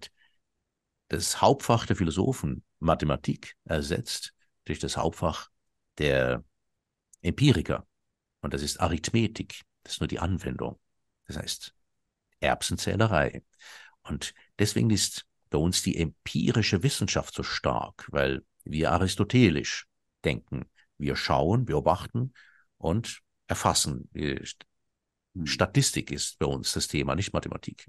das 1.08 1.40
Hauptfach 1.40 1.86
der 1.86 1.96
Philosophen, 1.96 2.64
Mathematik, 2.78 3.56
ersetzt 3.64 4.34
durch 4.64 4.78
das 4.78 4.96
Hauptfach 4.96 5.50
der 5.98 6.44
Empiriker. 7.22 7.86
Und 8.40 8.54
das 8.54 8.62
ist 8.62 8.80
Arithmetik. 8.80 9.62
Das 9.82 9.94
ist 9.94 10.00
nur 10.00 10.08
die 10.08 10.20
Anwendung. 10.20 10.78
Das 11.26 11.36
heißt 11.36 11.74
Erbsenzählerei. 12.40 13.42
Und 14.02 14.34
deswegen 14.58 14.90
ist 14.90 15.26
bei 15.50 15.58
uns 15.58 15.82
die 15.82 15.96
empirische 15.96 16.82
Wissenschaft 16.82 17.34
so 17.34 17.42
stark, 17.42 18.06
weil 18.10 18.44
wir 18.64 18.92
aristotelisch 18.92 19.86
denken. 20.24 20.66
Wir 20.98 21.16
schauen, 21.16 21.64
beobachten 21.64 22.32
und 22.78 23.20
erfassen. 23.46 24.08
Hm. 24.14 24.44
Statistik 25.44 26.12
ist 26.12 26.38
bei 26.38 26.46
uns 26.46 26.72
das 26.72 26.86
Thema, 26.86 27.16
nicht 27.16 27.32
Mathematik. 27.32 27.88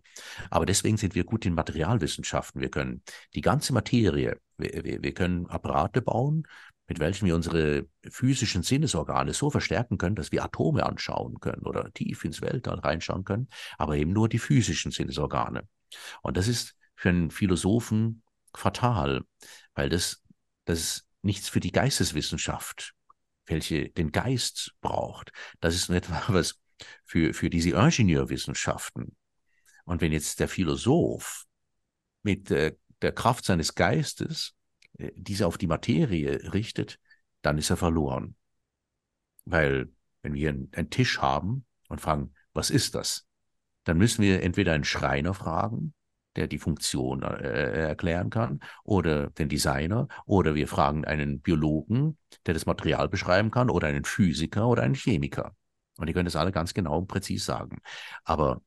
Aber 0.50 0.66
deswegen 0.66 0.98
sind 0.98 1.14
wir 1.14 1.26
gut 1.26 1.46
in 1.46 1.54
Materialwissenschaften. 1.54 2.60
Wir 2.60 2.70
können 2.70 3.04
die 3.36 3.42
ganze 3.42 3.72
Materie, 3.72 4.40
wir, 4.58 4.84
wir, 4.84 5.04
wir 5.04 5.14
können 5.14 5.46
Apparate 5.46 6.02
bauen, 6.02 6.48
mit 6.88 7.00
welchen 7.00 7.26
wir 7.26 7.36
unsere 7.36 7.88
physischen 8.10 8.64
Sinnesorgane 8.64 9.34
so 9.34 9.50
verstärken 9.50 9.98
können, 9.98 10.16
dass 10.16 10.32
wir 10.32 10.44
Atome 10.44 10.86
anschauen 10.86 11.40
können 11.40 11.64
oder 11.66 11.92
tief 11.94 12.26
ins 12.26 12.42
Weltall 12.42 12.80
reinschauen 12.80 13.24
können, 13.24 13.48
aber 13.78 13.96
eben 13.96 14.14
nur 14.14 14.30
die 14.30 14.40
physischen 14.40 14.92
Sinnesorgane. 14.92 15.68
Und 16.22 16.38
das 16.38 16.48
ist 16.48 16.76
für 16.96 17.10
einen 17.10 17.32
Philosophen 17.32 18.24
fatal, 18.56 19.24
weil 19.74 19.90
das, 19.90 20.24
das 20.66 20.80
ist 20.80 21.08
nichts 21.22 21.50
für 21.50 21.60
die 21.60 21.72
Geisteswissenschaft 21.72 22.95
welche 23.46 23.90
den 23.90 24.12
Geist 24.12 24.76
braucht. 24.82 25.32
Das 25.60 25.76
ist 25.76 25.90
etwa 25.90 26.24
was 26.30 26.60
für, 27.06 27.34
für 27.34 27.50
diese 27.50 27.72
Ingenieurwissenschaften. 27.72 29.16
Und 29.86 30.02
wenn 30.02 30.12
jetzt 30.12 30.40
der 30.40 30.48
Philosoph 30.48 31.46
mit 32.24 32.50
der, 32.50 32.76
der 33.02 33.12
Kraft 33.12 33.46
seines 33.46 33.76
Geistes 33.76 34.56
äh, 34.98 35.12
diese 35.16 35.48
auf 35.48 35.58
die 35.58 35.68
Materie 35.68 36.54
richtet, 36.54 37.00
dann 37.42 37.58
ist 37.58 37.70
er 37.70 37.78
verloren. 37.78 38.36
Weil 39.46 39.92
wenn 40.24 40.34
wir 40.34 40.50
einen 40.50 40.90
Tisch 40.90 41.20
haben 41.20 41.66
und 41.88 42.02
fragen, 42.02 42.34
was 42.54 42.72
ist 42.72 42.96
das? 42.96 43.28
Dann 43.84 43.98
müssen 44.00 44.24
wir 44.24 44.42
entweder 44.42 44.74
einen 44.74 44.86
Schreiner 44.86 45.36
fragen 45.36 45.94
der 46.36 46.48
die 46.48 46.60
Funktion 46.60 47.24
äh, 47.24 47.88
erklären 47.88 48.30
kann, 48.30 48.60
oder 48.84 49.30
den 49.32 49.50
Designer, 49.50 50.08
oder 50.26 50.56
wir 50.56 50.68
fragen 50.68 51.06
einen 51.06 51.42
Biologen, 51.42 52.18
der 52.46 52.54
das 52.54 52.66
Material 52.66 53.10
beschreiben 53.10 53.52
kann, 53.52 53.70
oder 53.70 53.88
einen 53.88 54.06
Physiker 54.06 54.68
oder 54.68 54.84
einen 54.84 54.96
Chemiker. 54.96 55.56
Und 55.98 56.08
die 56.08 56.14
können 56.14 56.26
das 56.26 56.36
alle 56.36 56.52
ganz 56.52 56.74
genau 56.74 56.98
und 57.00 57.08
präzise 57.08 57.46
sagen. 57.46 57.80
Aber 58.24 58.62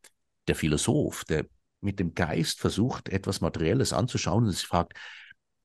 der 0.47 0.55
Philosoph, 0.55 1.24
der 1.24 1.47
mit 1.81 2.01
dem 2.01 2.15
Geist 2.15 2.61
versucht, 2.61 3.09
etwas 3.09 3.40
Materielles 3.40 3.93
anzuschauen 3.93 4.45
und 4.45 4.51
sich 4.51 4.66
fragt, 4.66 4.95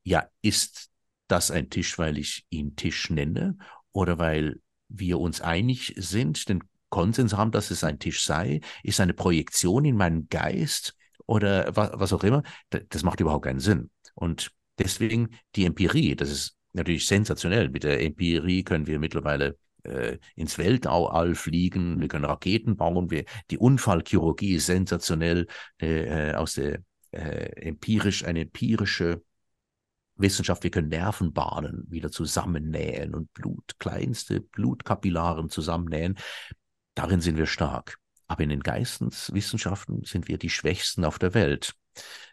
ja, 0.03 0.27
ist 0.41 0.89
das 1.27 1.51
ein 1.51 1.69
Tisch, 1.69 1.97
weil 1.97 2.17
ich 2.17 2.45
ihn 2.49 2.75
Tisch 2.75 3.09
nenne 3.09 3.57
oder 3.91 4.19
weil 4.19 4.59
wir 4.89 5.19
uns 5.19 5.41
einig 5.41 5.95
sind, 5.97 6.49
den 6.49 6.63
Konsens 6.89 7.33
haben, 7.33 7.51
dass 7.51 7.71
es 7.71 7.83
ein 7.83 7.97
Tisch 7.97 8.23
sei? 8.23 8.61
Ist 8.83 8.99
eine 8.99 9.13
Projektion 9.13 9.85
in 9.85 9.95
meinem 9.95 10.27
Geist 10.29 10.95
oder 11.25 11.75
was, 11.75 11.91
was 11.93 12.13
auch 12.13 12.23
immer? 12.23 12.43
Das 12.69 13.03
macht 13.03 13.19
überhaupt 13.19 13.45
keinen 13.45 13.59
Sinn. 13.59 13.89
Und 14.15 14.51
deswegen 14.77 15.29
die 15.55 15.65
Empirie, 15.65 16.15
das 16.15 16.29
ist 16.29 16.57
natürlich 16.73 17.07
sensationell. 17.07 17.69
Mit 17.69 17.83
der 17.83 18.01
Empirie 18.01 18.63
können 18.63 18.87
wir 18.87 18.99
mittlerweile 18.99 19.57
äh, 19.83 20.17
ins 20.35 20.57
Weltall 20.57 21.35
fliegen, 21.35 21.99
wir 21.99 22.07
können 22.07 22.25
Raketen 22.25 22.75
bauen, 22.75 23.11
wir, 23.11 23.25
die 23.51 23.57
Unfallchirurgie 23.57 24.55
ist 24.55 24.67
sensationell, 24.67 25.47
äh, 25.79 26.33
aus 26.33 26.53
der 26.53 26.79
äh, 27.11 27.67
empirisch, 27.67 28.23
eine 28.25 28.41
empirische 28.41 29.21
Wissenschaft, 30.15 30.63
wir 30.63 30.71
können 30.71 30.89
Nervenbahnen 30.89 31.85
wieder 31.89 32.11
zusammennähen 32.11 33.15
und 33.15 33.33
Blut, 33.33 33.79
kleinste 33.79 34.41
Blutkapillaren 34.41 35.49
zusammennähen. 35.49 36.17
Darin 36.95 37.21
sind 37.21 37.37
wir 37.37 37.47
stark. 37.47 37.97
Aber 38.27 38.43
in 38.43 38.49
den 38.49 38.61
Geisteswissenschaften 38.61 40.03
sind 40.03 40.27
wir 40.27 40.37
die 40.37 40.49
Schwächsten 40.49 41.05
auf 41.05 41.19
der 41.19 41.33
Welt. 41.33 41.75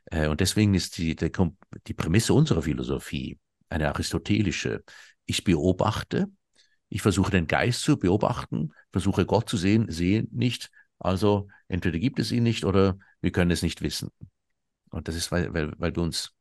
Äh, 0.06 0.28
und 0.28 0.40
deswegen 0.40 0.74
ist 0.74 0.98
die, 0.98 1.16
die, 1.16 1.30
die 1.86 1.94
Prämisse 1.94 2.34
unserer 2.34 2.62
Philosophie 2.62 3.38
eine 3.68 3.88
aristotelische. 3.88 4.82
Ich 5.26 5.44
beobachte, 5.44 6.28
ich 6.88 7.02
versuche 7.02 7.30
den 7.30 7.46
Geist 7.46 7.82
zu 7.82 7.98
beobachten, 7.98 8.72
versuche 8.92 9.24
Gott 9.26 9.48
zu 9.48 9.56
sehen, 9.56 9.90
sehe 9.90 10.26
nicht. 10.32 10.70
Also 10.98 11.48
entweder 11.68 11.98
gibt 11.98 12.18
es 12.18 12.32
ihn 12.32 12.42
nicht 12.42 12.64
oder 12.64 12.98
wir 13.20 13.30
können 13.30 13.50
es 13.50 13.62
nicht 13.62 13.80
wissen. 13.80 14.10
Und 14.90 15.08
das 15.08 15.14
ist, 15.14 15.30
weil, 15.30 15.54
weil, 15.54 15.72
weil 15.78 15.92
bei 15.92 16.02
uns 16.02 16.34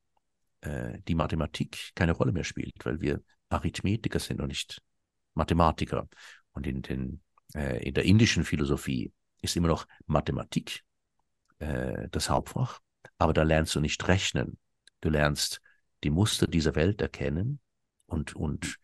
äh, 0.62 1.00
die 1.08 1.16
Mathematik 1.16 1.92
keine 1.96 2.14
Rolle 2.14 2.32
mehr 2.32 2.44
spielt, 2.44 2.74
weil 2.84 3.00
wir 3.00 3.22
Arithmetiker 3.50 4.20
sind 4.20 4.42
und 4.42 4.48
nicht 4.48 4.82
Mathematiker. 5.36 6.10
Und 6.52 6.68
in, 6.68 6.82
den, 6.82 7.22
äh, 7.54 7.86
in 7.88 7.94
der 7.94 8.06
indischen 8.06 8.44
Philosophie 8.44 9.14
ist 9.42 9.56
immer 9.56 9.68
noch 9.68 9.88
Mathematik 10.06 10.84
äh, 11.60 12.08
das 12.12 12.30
Hauptfach, 12.30 12.80
aber 13.18 13.34
da 13.34 13.44
lernst 13.44 13.76
du 13.76 13.80
nicht 13.80 14.08
rechnen. 14.08 14.58
Du 15.02 15.10
lernst 15.10 15.62
die 16.04 16.10
Muster 16.10 16.48
dieser 16.48 16.76
Welt 16.76 17.02
erkennen 17.02 17.60
und, 18.06 18.36
und 18.36 18.78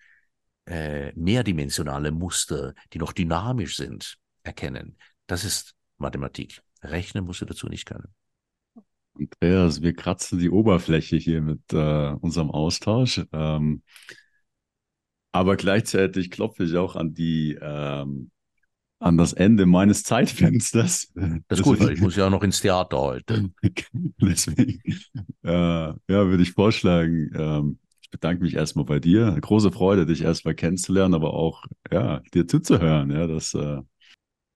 äh, 0.65 1.11
mehrdimensionale 1.13 2.11
Muster, 2.11 2.73
die 2.93 2.99
noch 2.99 3.13
dynamisch 3.13 3.75
sind, 3.75 4.17
erkennen. 4.43 4.97
Das 5.27 5.43
ist 5.43 5.75
Mathematik. 5.97 6.61
Rechnen 6.81 7.25
musst 7.25 7.41
du 7.41 7.45
dazu 7.45 7.67
nicht 7.67 7.85
können. 7.85 8.13
Andreas, 9.13 9.81
wir 9.81 9.95
kratzen 9.95 10.39
die 10.39 10.49
Oberfläche 10.49 11.15
hier 11.15 11.41
mit 11.41 11.61
äh, 11.71 12.11
unserem 12.19 12.51
Austausch. 12.51 13.25
Ähm, 13.31 13.81
aber 15.31 15.55
gleichzeitig 15.55 16.31
klopfe 16.31 16.63
ich 16.65 16.75
auch 16.75 16.95
an 16.95 17.13
die 17.13 17.57
ähm, 17.61 18.31
an 18.99 19.17
das 19.17 19.33
Ende 19.33 19.65
meines 19.65 20.03
Zeitfensters. 20.03 21.11
Das 21.47 21.59
ist 21.59 21.63
gut, 21.63 21.79
weil 21.79 21.93
ich 21.93 22.01
muss 22.01 22.15
ja 22.15 22.27
auch 22.27 22.31
noch 22.31 22.43
ins 22.43 22.61
Theater 22.61 22.97
heute. 22.97 23.49
Deswegen 24.21 24.81
äh, 25.43 25.49
ja, 25.49 25.97
würde 26.07 26.43
ich 26.43 26.53
vorschlagen, 26.53 27.29
ähm, 27.35 27.79
ich 28.01 28.09
bedanke 28.09 28.43
mich 28.43 28.55
erstmal 28.55 28.85
bei 28.85 28.99
dir. 28.99 29.27
Eine 29.27 29.41
große 29.41 29.71
Freude, 29.71 30.05
dich 30.05 30.21
erstmal 30.21 30.55
kennenzulernen, 30.55 31.13
aber 31.13 31.33
auch 31.33 31.65
ja, 31.91 32.21
dir 32.33 32.47
zuzuhören. 32.47 33.11
Ja, 33.11 33.27
das 33.27 33.53
äh, 33.53 33.81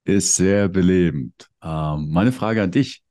ist 0.06 0.36
sehr 0.36 0.70
belebend. 0.70 1.50
Ähm, 1.62 2.10
meine 2.10 2.32
Frage 2.32 2.64
an 2.64 2.72
dich. 2.72 3.04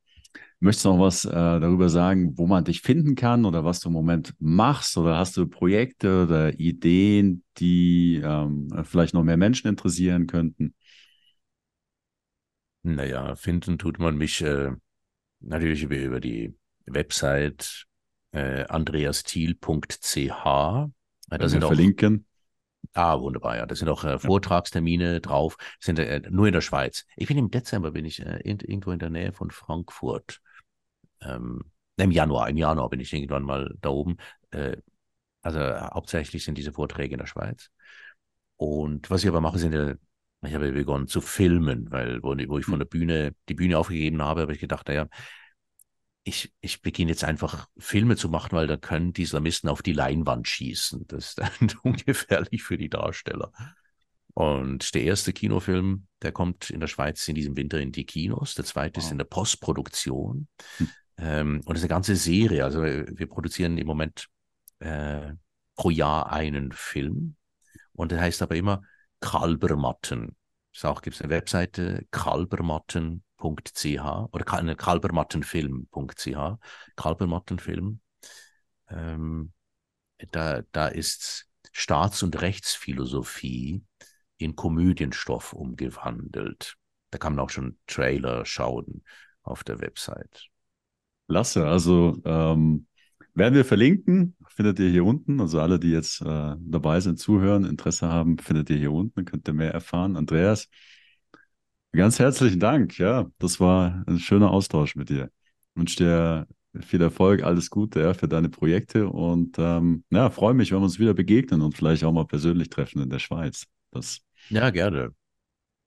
Möchtest 0.60 0.86
du 0.86 0.88
noch 0.88 0.98
was 0.98 1.24
äh, 1.24 1.30
darüber 1.30 1.88
sagen, 1.88 2.36
wo 2.36 2.48
man 2.48 2.64
dich 2.64 2.80
finden 2.80 3.14
kann 3.14 3.44
oder 3.44 3.64
was 3.64 3.78
du 3.78 3.90
im 3.90 3.92
Moment 3.92 4.34
machst? 4.40 4.96
Oder 4.96 5.16
hast 5.16 5.36
du 5.36 5.46
Projekte 5.46 6.24
oder 6.24 6.58
Ideen, 6.58 7.44
die 7.58 8.20
ähm, 8.24 8.68
vielleicht 8.82 9.14
noch 9.14 9.22
mehr 9.22 9.36
Menschen 9.36 9.68
interessieren 9.68 10.26
könnten? 10.26 10.74
Naja, 12.94 13.36
finden 13.36 13.78
tut 13.78 13.98
man 13.98 14.16
mich 14.16 14.40
äh, 14.40 14.70
natürlich 15.40 15.82
über, 15.82 15.96
über 15.96 16.20
die 16.20 16.54
Website 16.86 17.86
äh, 18.32 18.64
andreastiel.ch. 18.64 20.44
Da 21.30 21.48
sind 21.48 21.64
auch, 21.64 21.68
verlinken. 21.68 22.26
Ah, 22.94 23.20
wunderbar, 23.20 23.56
ja. 23.56 23.66
Da 23.66 23.74
sind 23.74 23.88
auch 23.88 24.04
äh, 24.04 24.18
Vortragstermine 24.18 25.20
drauf. 25.20 25.56
Sind 25.80 25.98
äh, 25.98 26.22
nur 26.30 26.46
in 26.46 26.52
der 26.52 26.60
Schweiz. 26.60 27.04
Ich 27.16 27.28
bin 27.28 27.38
im 27.38 27.50
Dezember 27.50 27.90
bin 27.90 28.04
ich 28.04 28.24
äh, 28.24 28.40
in, 28.40 28.58
irgendwo 28.60 28.92
in 28.92 28.98
der 28.98 29.10
Nähe 29.10 29.32
von 29.32 29.50
Frankfurt. 29.50 30.40
Ähm, 31.20 31.70
Im 31.96 32.10
Januar, 32.10 32.48
im 32.48 32.56
Januar 32.56 32.88
bin 32.88 33.00
ich 33.00 33.12
irgendwann 33.12 33.42
mal 33.42 33.74
da 33.80 33.90
oben. 33.90 34.16
Äh, 34.50 34.76
also 35.42 35.60
hauptsächlich 35.60 36.44
sind 36.44 36.58
diese 36.58 36.72
Vorträge 36.72 37.14
in 37.14 37.18
der 37.18 37.26
Schweiz. 37.26 37.70
Und 38.56 39.10
was 39.10 39.22
ich 39.22 39.28
aber 39.28 39.40
mache, 39.40 39.58
sind 39.58 39.72
ja 39.72 39.94
ich 40.42 40.54
habe 40.54 40.72
begonnen 40.72 41.08
zu 41.08 41.20
filmen, 41.20 41.90
weil 41.90 42.22
wo, 42.22 42.30
wo 42.30 42.58
ich 42.58 42.64
von 42.64 42.74
hm. 42.74 42.78
der 42.78 42.86
Bühne 42.86 43.34
die 43.48 43.54
Bühne 43.54 43.78
aufgegeben 43.78 44.22
habe, 44.22 44.42
habe 44.42 44.52
ich 44.52 44.60
gedacht, 44.60 44.88
naja, 44.88 45.08
ich, 46.24 46.52
ich 46.60 46.82
beginne 46.82 47.10
jetzt 47.10 47.24
einfach 47.24 47.68
Filme 47.78 48.16
zu 48.16 48.28
machen, 48.28 48.52
weil 48.52 48.66
da 48.66 48.76
können 48.76 49.12
die 49.12 49.22
Islamisten 49.22 49.68
auf 49.68 49.82
die 49.82 49.94
Leinwand 49.94 50.46
schießen. 50.46 51.06
Das 51.08 51.30
ist 51.30 51.38
dann 51.38 51.50
ungefährlich 51.82 52.62
für 52.62 52.76
die 52.76 52.90
Darsteller. 52.90 53.50
Und 54.34 54.94
der 54.94 55.02
erste 55.02 55.32
Kinofilm, 55.32 56.06
der 56.22 56.32
kommt 56.32 56.70
in 56.70 56.80
der 56.80 56.86
Schweiz 56.86 57.26
in 57.26 57.34
diesem 57.34 57.56
Winter 57.56 57.80
in 57.80 57.92
die 57.92 58.04
Kinos. 58.04 58.54
Der 58.54 58.64
zweite 58.64 58.98
wow. 58.98 59.04
ist 59.04 59.10
in 59.10 59.18
der 59.18 59.24
Postproduktion. 59.24 60.48
Hm. 60.76 60.88
Ähm, 61.16 61.56
und 61.64 61.70
das 61.70 61.78
ist 61.78 61.84
eine 61.84 61.96
ganze 61.96 62.14
Serie. 62.14 62.64
Also 62.64 62.82
wir 62.82 63.26
produzieren 63.26 63.78
im 63.78 63.86
Moment 63.86 64.28
äh, 64.78 65.32
pro 65.74 65.90
Jahr 65.90 66.30
einen 66.30 66.70
Film. 66.72 67.36
Und 67.92 68.12
der 68.12 68.20
heißt 68.20 68.42
aber 68.42 68.54
immer 68.54 68.82
Kalbermatten. 69.20 70.36
Auch 70.82 71.02
gibt 71.02 71.16
es 71.16 71.22
eine 71.22 71.30
Webseite 71.30 72.06
kalbermatten.ch 72.10 73.20
oder 74.32 74.52
eine 74.52 74.76
kalbermattenfilm.ch. 74.76 76.58
Kalbermattenfilm. 76.96 78.00
Ähm, 78.88 79.52
da, 80.30 80.62
da 80.72 80.88
ist 80.88 81.46
Staats- 81.72 82.22
und 82.22 82.40
Rechtsphilosophie 82.40 83.84
in 84.36 84.56
Komödienstoff 84.56 85.52
umgewandelt. 85.52 86.76
Da 87.10 87.18
kann 87.18 87.34
man 87.34 87.44
auch 87.44 87.50
schon 87.50 87.78
Trailer 87.86 88.44
schauen 88.44 89.04
auf 89.42 89.64
der 89.64 89.80
Website. 89.80 90.48
Lasse, 91.26 91.66
also 91.66 92.20
ähm, 92.24 92.86
werden 93.38 93.54
wir 93.54 93.64
verlinken, 93.64 94.36
findet 94.48 94.78
ihr 94.80 94.90
hier 94.90 95.04
unten. 95.04 95.40
Also 95.40 95.60
alle, 95.60 95.78
die 95.78 95.90
jetzt 95.90 96.20
äh, 96.20 96.54
dabei 96.58 97.00
sind, 97.00 97.18
zuhören, 97.18 97.64
Interesse 97.64 98.08
haben, 98.08 98.38
findet 98.38 98.70
ihr 98.70 98.76
hier 98.76 98.92
unten, 98.92 99.24
könnt 99.24 99.48
ihr 99.48 99.54
mehr 99.54 99.72
erfahren. 99.72 100.16
Andreas, 100.16 100.68
ganz 101.92 102.18
herzlichen 102.18 102.60
Dank. 102.60 102.98
Ja, 102.98 103.30
das 103.38 103.60
war 103.60 104.04
ein 104.06 104.18
schöner 104.18 104.50
Austausch 104.50 104.96
mit 104.96 105.08
dir. 105.08 105.30
Ich 105.74 105.80
wünsche 105.80 105.96
dir 105.96 106.46
viel 106.80 107.00
Erfolg, 107.00 107.42
alles 107.42 107.70
Gute 107.70 108.00
ja, 108.00 108.14
für 108.14 108.28
deine 108.28 108.48
Projekte 108.48 109.08
und 109.08 109.56
ähm, 109.58 110.04
ja, 110.10 110.30
freue 110.30 110.54
mich, 110.54 110.70
wenn 110.70 110.78
wir 110.78 110.84
uns 110.84 110.98
wieder 110.98 111.14
begegnen 111.14 111.62
und 111.62 111.76
vielleicht 111.76 112.04
auch 112.04 112.12
mal 112.12 112.26
persönlich 112.26 112.68
treffen 112.68 113.02
in 113.02 113.10
der 113.10 113.18
Schweiz. 113.18 113.66
Das 113.90 114.20
ja, 114.50 114.70
gerne. 114.70 115.14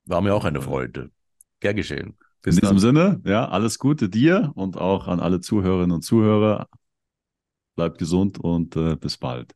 War 0.04 0.20
mir 0.20 0.34
auch 0.34 0.44
eine 0.44 0.60
Freude. 0.60 1.10
Gern 1.60 1.76
geschehen. 1.76 2.16
Bis 2.42 2.56
in 2.56 2.62
diesem 2.62 2.78
Sinne, 2.78 3.20
ja, 3.24 3.48
alles 3.48 3.78
Gute 3.78 4.08
dir 4.08 4.50
und 4.54 4.76
auch 4.76 5.06
an 5.06 5.20
alle 5.20 5.40
Zuhörerinnen 5.40 5.92
und 5.92 6.02
Zuhörer. 6.02 6.66
Bleibt 7.74 7.98
gesund 7.98 8.38
und 8.38 8.76
äh, 8.76 8.96
bis 8.96 9.16
bald. 9.16 9.54